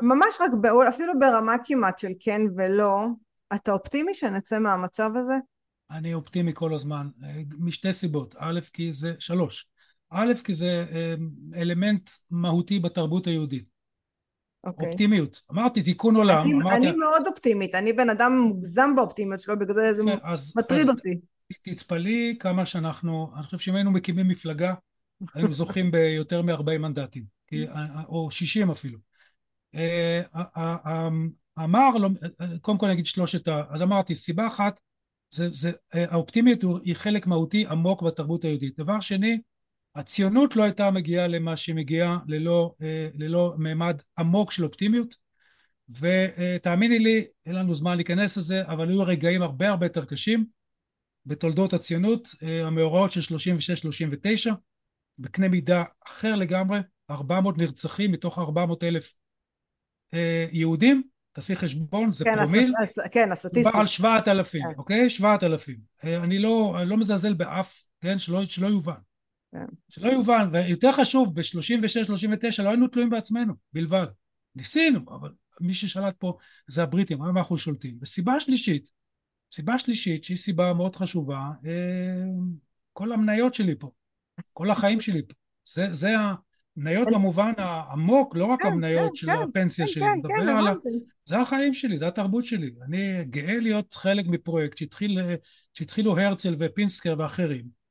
ממש 0.01 0.37
רק 0.39 0.51
אפילו 0.89 1.19
ברמה 1.19 1.55
כמעט 1.65 1.97
של 1.97 2.11
כן 2.19 2.41
ולא 2.57 3.07
אתה 3.55 3.71
אופטימי 3.71 4.13
שנצא 4.13 4.59
מהמצב 4.59 5.11
הזה? 5.15 5.33
אני 5.91 6.13
אופטימי 6.13 6.51
כל 6.53 6.73
הזמן 6.73 7.07
משתי 7.59 7.93
סיבות 7.93 8.35
א' 8.37 8.59
כי 8.73 8.93
זה 8.93 9.13
שלוש 9.19 9.67
א' 10.13 10.33
כי 10.43 10.53
זה 10.53 10.85
אלמנט 11.55 12.09
מהותי 12.31 12.79
בתרבות 12.79 13.27
היהודית 13.27 13.73
Okay. 14.63 14.69
אוקיי. 14.69 14.89
אופטימיות. 14.89 15.41
אמרתי 15.51 15.83
תיקון 15.83 16.15
עולם. 16.15 16.43
אני, 16.43 16.53
אמרתי... 16.53 16.75
אני 16.75 16.91
מאוד 16.91 17.27
אופטימית, 17.27 17.75
אני 17.75 17.93
בן 17.93 18.09
אדם 18.09 18.31
מוגזם 18.47 18.89
באופטימיות 18.95 19.39
שלו, 19.39 19.59
בגלל 19.59 19.75
זה 19.75 19.93
זה 19.93 20.01
אז, 20.23 20.53
מטריד 20.57 20.81
אז 20.81 20.89
אותי. 20.89 21.19
תתפלאי 21.63 22.35
כמה 22.39 22.65
שאנחנו, 22.65 23.31
אני 23.35 23.43
חושב 23.43 23.59
שאם 23.59 23.75
היינו 23.75 23.91
מקימים 23.91 24.27
מפלגה, 24.27 24.73
היינו 25.33 25.53
זוכים 25.53 25.91
ביותר 25.91 26.41
מ-40 26.41 26.77
מנדטים, 26.77 27.23
או 28.07 28.31
60 28.31 28.71
אפילו. 28.71 28.99
אה, 29.75 30.21
אמר, 31.59 31.89
קודם 32.61 32.77
כל 32.77 32.87
נגיד 32.87 33.05
שלושת 33.05 33.47
ה... 33.47 33.63
אז 33.69 33.81
אמרתי, 33.81 34.15
סיבה 34.15 34.47
אחת, 34.47 34.79
זה, 35.29 35.47
זה, 35.47 35.71
האופטימיות 35.93 36.59
היא 36.83 36.95
חלק 36.95 37.27
מהותי 37.27 37.65
עמוק 37.67 38.01
בתרבות 38.01 38.43
היהודית. 38.43 38.77
דבר 38.77 38.99
שני, 38.99 39.41
הציונות 39.95 40.55
לא 40.55 40.63
הייתה 40.63 40.91
מגיעה 40.91 41.27
למה 41.27 41.57
שהיא 41.57 41.75
מגיעה 41.75 42.19
ללא, 42.27 42.73
אה, 42.81 43.07
ללא 43.13 43.53
מימד 43.57 44.01
עמוק 44.17 44.51
של 44.51 44.63
אופטימיות. 44.63 45.23
ותאמיני 45.89 46.99
לי 46.99 47.25
אין 47.45 47.55
לנו 47.55 47.75
זמן 47.75 47.95
להיכנס 47.95 48.37
לזה 48.37 48.61
אבל 48.65 48.89
היו 48.89 49.03
רגעים 49.03 49.41
הרבה 49.41 49.69
הרבה 49.69 49.85
יותר 49.85 50.05
קשים 50.05 50.45
בתולדות 51.25 51.73
הציונות 51.73 52.35
אה, 52.43 52.67
המאורעות 52.67 53.11
של 53.11 53.35
36-39 54.49 54.53
בקנה 55.19 55.47
מידה 55.47 55.83
אחר 56.07 56.35
לגמרי 56.35 56.79
400 57.09 57.57
נרצחים 57.57 58.11
מתוך 58.11 58.39
400 58.39 58.83
אלף 58.83 59.13
אה, 60.13 60.45
יהודים. 60.51 61.03
תעשי 61.31 61.55
חשבון 61.55 62.13
זה 62.13 62.25
כן, 62.25 62.35
פרומיל. 62.35 62.73
הס... 62.83 62.99
כן 63.11 63.31
הסטטיסטיקה. 63.31 63.69
מדובר 63.69 63.79
על 63.79 63.87
7,000 63.87 64.61
כן. 64.61 64.73
אוקיי? 64.77 65.09
7,000 65.09 65.77
אני 66.03 66.39
לא, 66.39 66.75
לא 66.85 66.97
מזלזל 66.97 67.33
באף 67.33 67.83
כן? 68.01 68.19
שלא, 68.19 68.45
שלא 68.45 68.67
יובן. 68.67 68.93
שלא 69.89 70.09
יובן, 70.09 70.49
ויותר 70.51 70.91
חשוב, 70.91 71.35
ב-36-39 71.35 72.63
לא 72.63 72.69
היינו 72.69 72.87
תלויים 72.87 73.09
בעצמנו 73.09 73.53
בלבד. 73.73 74.07
ניסינו, 74.55 74.99
אבל 75.09 75.31
מי 75.61 75.73
ששלט 75.73 76.15
פה 76.17 76.37
זה 76.67 76.83
הבריטים, 76.83 77.23
היום 77.23 77.37
אנחנו 77.37 77.57
שולטים. 77.57 77.97
וסיבה 78.01 78.39
שלישית, 78.39 78.89
סיבה 79.51 79.77
שלישית, 79.77 80.23
שהיא 80.23 80.37
סיבה 80.37 80.73
מאוד 80.73 80.95
חשובה, 80.95 81.51
אה, 81.65 82.25
כל 82.93 83.11
המניות 83.11 83.53
שלי 83.53 83.75
פה, 83.79 83.91
כל 84.53 84.71
החיים 84.71 85.01
שלי 85.01 85.21
פה. 85.27 85.33
זה, 85.65 85.93
זה 85.93 86.09
המניות 86.77 87.07
כן. 87.07 87.13
במובן 87.13 87.51
העמוק, 87.57 88.35
לא 88.35 88.45
רק 88.45 88.61
כן, 88.61 88.67
המניות 88.67 89.15
של 89.15 89.29
הפנסיה 89.29 89.87
שלי, 89.87 90.05
אני 90.05 90.17
מדבר 90.17 90.51
על 90.51 90.67
ה... 90.67 90.73
זה 91.25 91.39
החיים 91.39 91.73
שלי, 91.73 91.97
זה 91.97 92.07
התרבות 92.07 92.45
שלי. 92.45 92.71
אני 92.87 93.25
גאה 93.25 93.59
להיות 93.59 93.93
חלק 93.93 94.25
מפרויקט 94.27 94.77
שהתחילו 95.73 96.19
הרצל 96.19 96.55
ופינסקר 96.59 97.15
ואחרים. 97.17 97.82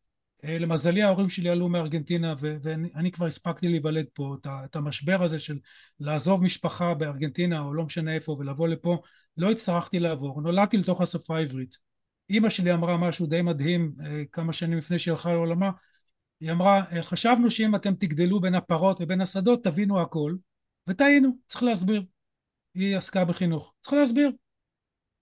אה, 0.45 0.59
למזלי 0.59 1.03
ההורים 1.03 1.31
שלי 1.31 1.49
עלו 1.49 1.69
מארגנטינה 1.69 2.35
ואני 2.41 3.13
כבר 3.13 3.27
הספקתי 3.27 3.69
להיוולד 3.69 4.07
פה. 4.15 4.37
את 4.47 4.77
המשבר 4.77 5.23
הזה 5.23 5.39
של 5.39 5.59
לעזוב 6.01 6.43
משפחה 6.43 6.95
בארגנטינה 6.95 7.61
או 7.61 7.75
לא 7.75 7.85
משנה 7.85 8.15
איפה 8.15 8.37
ולבוא 8.39 8.69
לפה 8.69 9.03
לא 9.37 9.51
הצטרכתי 9.51 9.99
לעבור. 9.99 10.43
נולדתי 10.43 10.77
לתוך 10.77 11.01
השפה 11.01 11.37
העברית. 11.37 11.77
אימא 12.31 12.51
שלי 12.51 12.73
אמרה 12.73 12.97
משהו 12.97 13.27
די 13.27 13.43
מדהים 13.43 13.93
אה, 14.05 14.23
כמה 14.33 14.53
שנים 14.53 14.79
לפני 14.79 14.99
שהיא 14.99 15.13
הלכה 15.13 15.33
לעולמה. 15.33 15.71
היא 16.41 16.53
אמרה 16.53 16.83
אה, 16.93 17.03
חשבנו 17.03 17.51
שאם 17.51 17.75
אתם 17.75 17.95
תגדלו 17.95 18.41
בין 18.41 18.55
הפרות 18.55 19.01
ובין 19.01 19.21
השדות 19.21 19.65
תבינו 19.65 20.01
הכל. 20.01 20.35
וטעינו 20.87 21.31
צריך 21.47 21.63
להסביר. 21.63 22.03
היא 22.75 22.97
עסקה 22.97 23.25
בחינוך. 23.25 23.75
צריך 23.83 23.95
להסביר. 23.95 24.31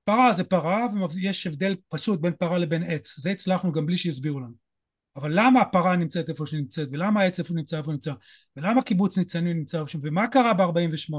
פרה 0.04 0.32
זה 0.32 0.44
פרה 0.44 0.86
ויש 1.14 1.46
הבדל 1.46 1.76
פשוט 1.88 2.20
בין 2.20 2.32
פרה 2.38 2.58
לבין 2.58 2.82
עץ. 2.82 3.20
זה 3.20 3.30
הצלחנו 3.30 3.72
גם 3.72 3.86
בלי 3.86 3.96
שהסבירו 3.96 4.40
לנו 4.40 4.69
אבל 5.16 5.30
למה 5.34 5.60
הפרה 5.60 5.96
נמצאת 5.96 6.28
איפה 6.28 6.46
שהיא 6.46 6.60
נמצאת, 6.60 6.88
ולמה 6.92 7.20
העץ 7.20 7.38
איפה 7.38 7.54
נמצא 7.54 7.78
איפה 7.78 7.92
נמצא, 7.92 8.12
ולמה 8.56 8.82
קיבוץ 8.82 9.18
ניצנים 9.18 9.56
נמצא 9.56 9.86
שם, 9.86 9.98
ומה 10.02 10.26
קרה 10.26 10.54
ב-48, 10.54 11.14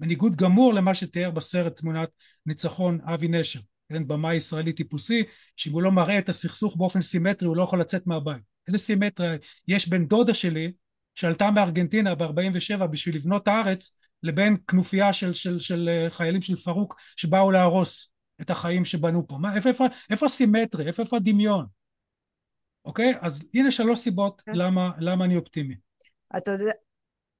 בניגוד 0.00 0.36
גמור 0.36 0.74
למה 0.74 0.94
שתיאר 0.94 1.30
בסרט 1.30 1.76
תמונת 1.76 2.08
ניצחון 2.46 2.98
אבי 3.04 3.28
נשר, 3.28 3.60
כן, 3.88 4.08
במאי 4.08 4.34
ישראלי 4.34 4.72
טיפוסי, 4.72 5.22
שאם 5.56 5.72
הוא 5.72 5.82
לא 5.82 5.92
מראה 5.92 6.18
את 6.18 6.28
הסכסוך 6.28 6.76
באופן 6.76 7.02
סימטרי 7.02 7.48
הוא 7.48 7.56
לא 7.56 7.62
יכול 7.62 7.80
לצאת 7.80 8.06
מהבית. 8.06 8.42
איזה 8.66 8.78
סימטריה 8.78 9.36
יש 9.68 9.88
בין 9.88 10.06
דודה 10.06 10.34
שלי 10.34 10.72
שעלתה 11.14 11.50
מארגנטינה 11.50 12.14
ב-47 12.14 12.86
בשביל 12.86 13.16
לבנות 13.16 13.42
את 13.42 13.48
הארץ 13.48 13.96
לבין 14.22 14.56
כנופיה 14.68 15.12
של, 15.12 15.34
של, 15.34 15.58
של 15.58 15.88
אה, 15.88 16.10
חיילים 16.10 16.42
של 16.42 16.56
פרוק 16.56 17.00
שבאו 17.16 17.50
להרוס 17.50 18.12
את 18.40 18.50
החיים 18.50 18.84
שבנו 18.84 19.26
פה. 19.28 19.38
מה, 19.38 19.56
איפה, 19.56 19.68
איפה, 19.68 19.86
איפה 20.10 20.26
הסימטריה? 20.26 20.88
איפה, 20.88 21.02
איפה 21.02 21.16
הדמיון? 21.16 21.77
אוקיי? 22.88 23.14
אז 23.20 23.44
הנה 23.54 23.70
שלוש 23.70 23.98
סיבות 23.98 24.42
כן. 24.46 24.52
למה, 24.54 24.90
למה 24.98 25.24
אני 25.24 25.36
אופטימי. 25.36 25.74
אתה 26.36 26.50
יודע, 26.50 26.70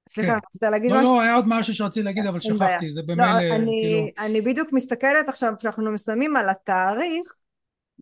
סליחה, 0.09 0.31
כן. 0.31 0.37
רצית 0.45 0.63
להגיד 0.63 0.91
לא, 0.91 0.97
משהו? 0.97 1.11
לא, 1.11 1.17
לא, 1.17 1.21
היה 1.21 1.35
עוד 1.35 1.45
משהו 1.47 1.73
שרציתי 1.73 2.03
להגיד, 2.03 2.25
אבל 2.25 2.39
שכחתי, 2.39 2.93
זה 2.93 3.01
באמת, 3.03 3.27
לא, 3.27 3.55
אני, 3.55 3.81
כאילו... 3.83 4.27
אני 4.27 4.41
בדיוק 4.41 4.73
מסתכלת 4.73 5.29
עכשיו, 5.29 5.53
כשאנחנו 5.57 5.91
מסיימים 5.91 6.35
על 6.35 6.49
התאריך, 6.49 7.33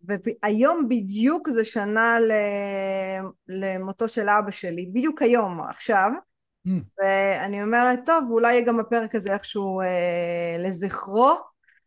והיום 0.04 0.88
בדיוק 0.88 1.48
זה 1.48 1.64
שנה 1.64 2.18
למותו 3.48 4.08
של 4.08 4.28
אבא 4.28 4.50
שלי, 4.50 4.86
בדיוק 4.86 5.22
היום, 5.22 5.60
עכשיו, 5.60 6.10
mm. 6.68 6.70
ואני 6.98 7.62
אומרת, 7.62 7.98
טוב, 8.06 8.24
אולי 8.30 8.52
יהיה 8.52 8.64
גם 8.64 8.80
הפרק 8.80 9.14
הזה 9.14 9.32
איכשהו 9.32 9.80
אה, 9.80 10.56
לזכרו, 10.58 11.36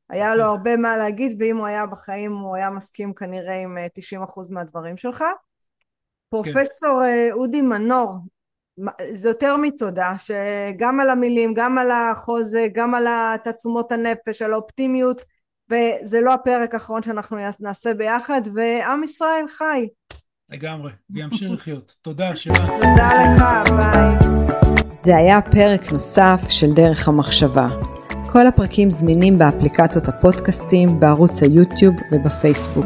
היה 0.09 0.35
לו 0.35 0.43
הרבה 0.43 0.77
מה 0.77 0.97
להגיד, 0.97 1.41
ואם 1.41 1.57
הוא 1.57 1.65
היה 1.65 1.85
בחיים 1.85 2.33
הוא 2.33 2.55
היה 2.55 2.69
מסכים 2.69 3.13
כנראה 3.13 3.61
עם 3.61 3.77
90% 3.77 4.11
אה, 4.19 4.25
מהדברים 4.49 4.97
שלך. 4.97 5.23
פרופסור 6.31 7.01
כן. 7.03 7.29
אודי 7.31 7.61
מנור, 7.61 8.17
זה 9.13 9.29
יותר 9.29 9.57
מתודה, 9.57 10.13
שגם 10.17 10.99
על 10.99 11.09
המילים, 11.09 11.53
גם 11.53 11.77
על 11.77 11.91
החוזה, 11.91 12.67
גם 12.73 12.95
על 12.95 13.07
תעצומות 13.43 13.91
הנפש, 13.91 14.41
על 14.41 14.53
האופטימיות, 14.53 15.21
וזה 15.69 16.21
לא 16.21 16.33
הפרק 16.33 16.73
האחרון 16.73 17.03
שאנחנו 17.03 17.37
נעשה 17.59 17.93
ביחד, 17.93 18.41
ועם 18.53 19.03
ישראל 19.03 19.45
חי. 19.57 19.87
לגמרי, 20.49 20.91
וימשיך 21.09 21.51
לחיות. 21.51 21.95
תודה, 22.01 22.35
שירה. 22.35 22.67
תודה 22.67 23.09
לך, 23.23 23.69
ביי. 23.69 24.31
זה 24.91 25.17
היה 25.17 25.41
פרק 25.41 25.91
נוסף 25.91 26.41
של 26.49 26.73
דרך 26.73 27.07
המחשבה. 27.07 27.67
כל 28.31 28.47
הפרקים 28.47 28.89
זמינים 28.89 29.37
באפליקציות 29.37 30.07
הפודקאסטים, 30.07 30.99
בערוץ 30.99 31.43
היוטיוב 31.43 31.95
ובפייסבוק. 32.11 32.85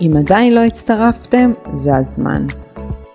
אם 0.00 0.10
עדיין 0.18 0.54
לא 0.54 0.60
הצטרפתם, 0.60 1.50
זה 1.72 1.96
הזמן. 1.96 2.61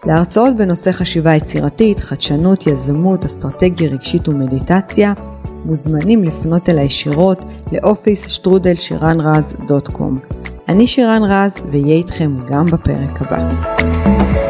להרצאות 0.07 0.55
בנושא 0.55 0.91
חשיבה 0.91 1.35
יצירתית, 1.35 1.99
חדשנות, 1.99 2.67
יזמות, 2.67 3.25
אסטרטגיה 3.25 3.89
רגשית 3.89 4.27
ומדיטציה, 4.27 5.13
מוזמנים 5.65 6.23
לפנות 6.23 6.69
אל 6.69 6.77
הישירות 6.77 7.45
לאופיס 7.71 8.27
שטרודל 8.27 8.75
שירן 8.75 9.21
רז 9.21 9.57
דוט 9.67 9.87
קום. 9.87 10.17
אני 10.69 10.87
שירן 10.87 11.21
רז 11.23 11.57
ואהיה 11.71 11.95
איתכם 11.95 12.35
גם 12.47 12.65
בפרק 12.65 13.21
הבא. 13.21 14.46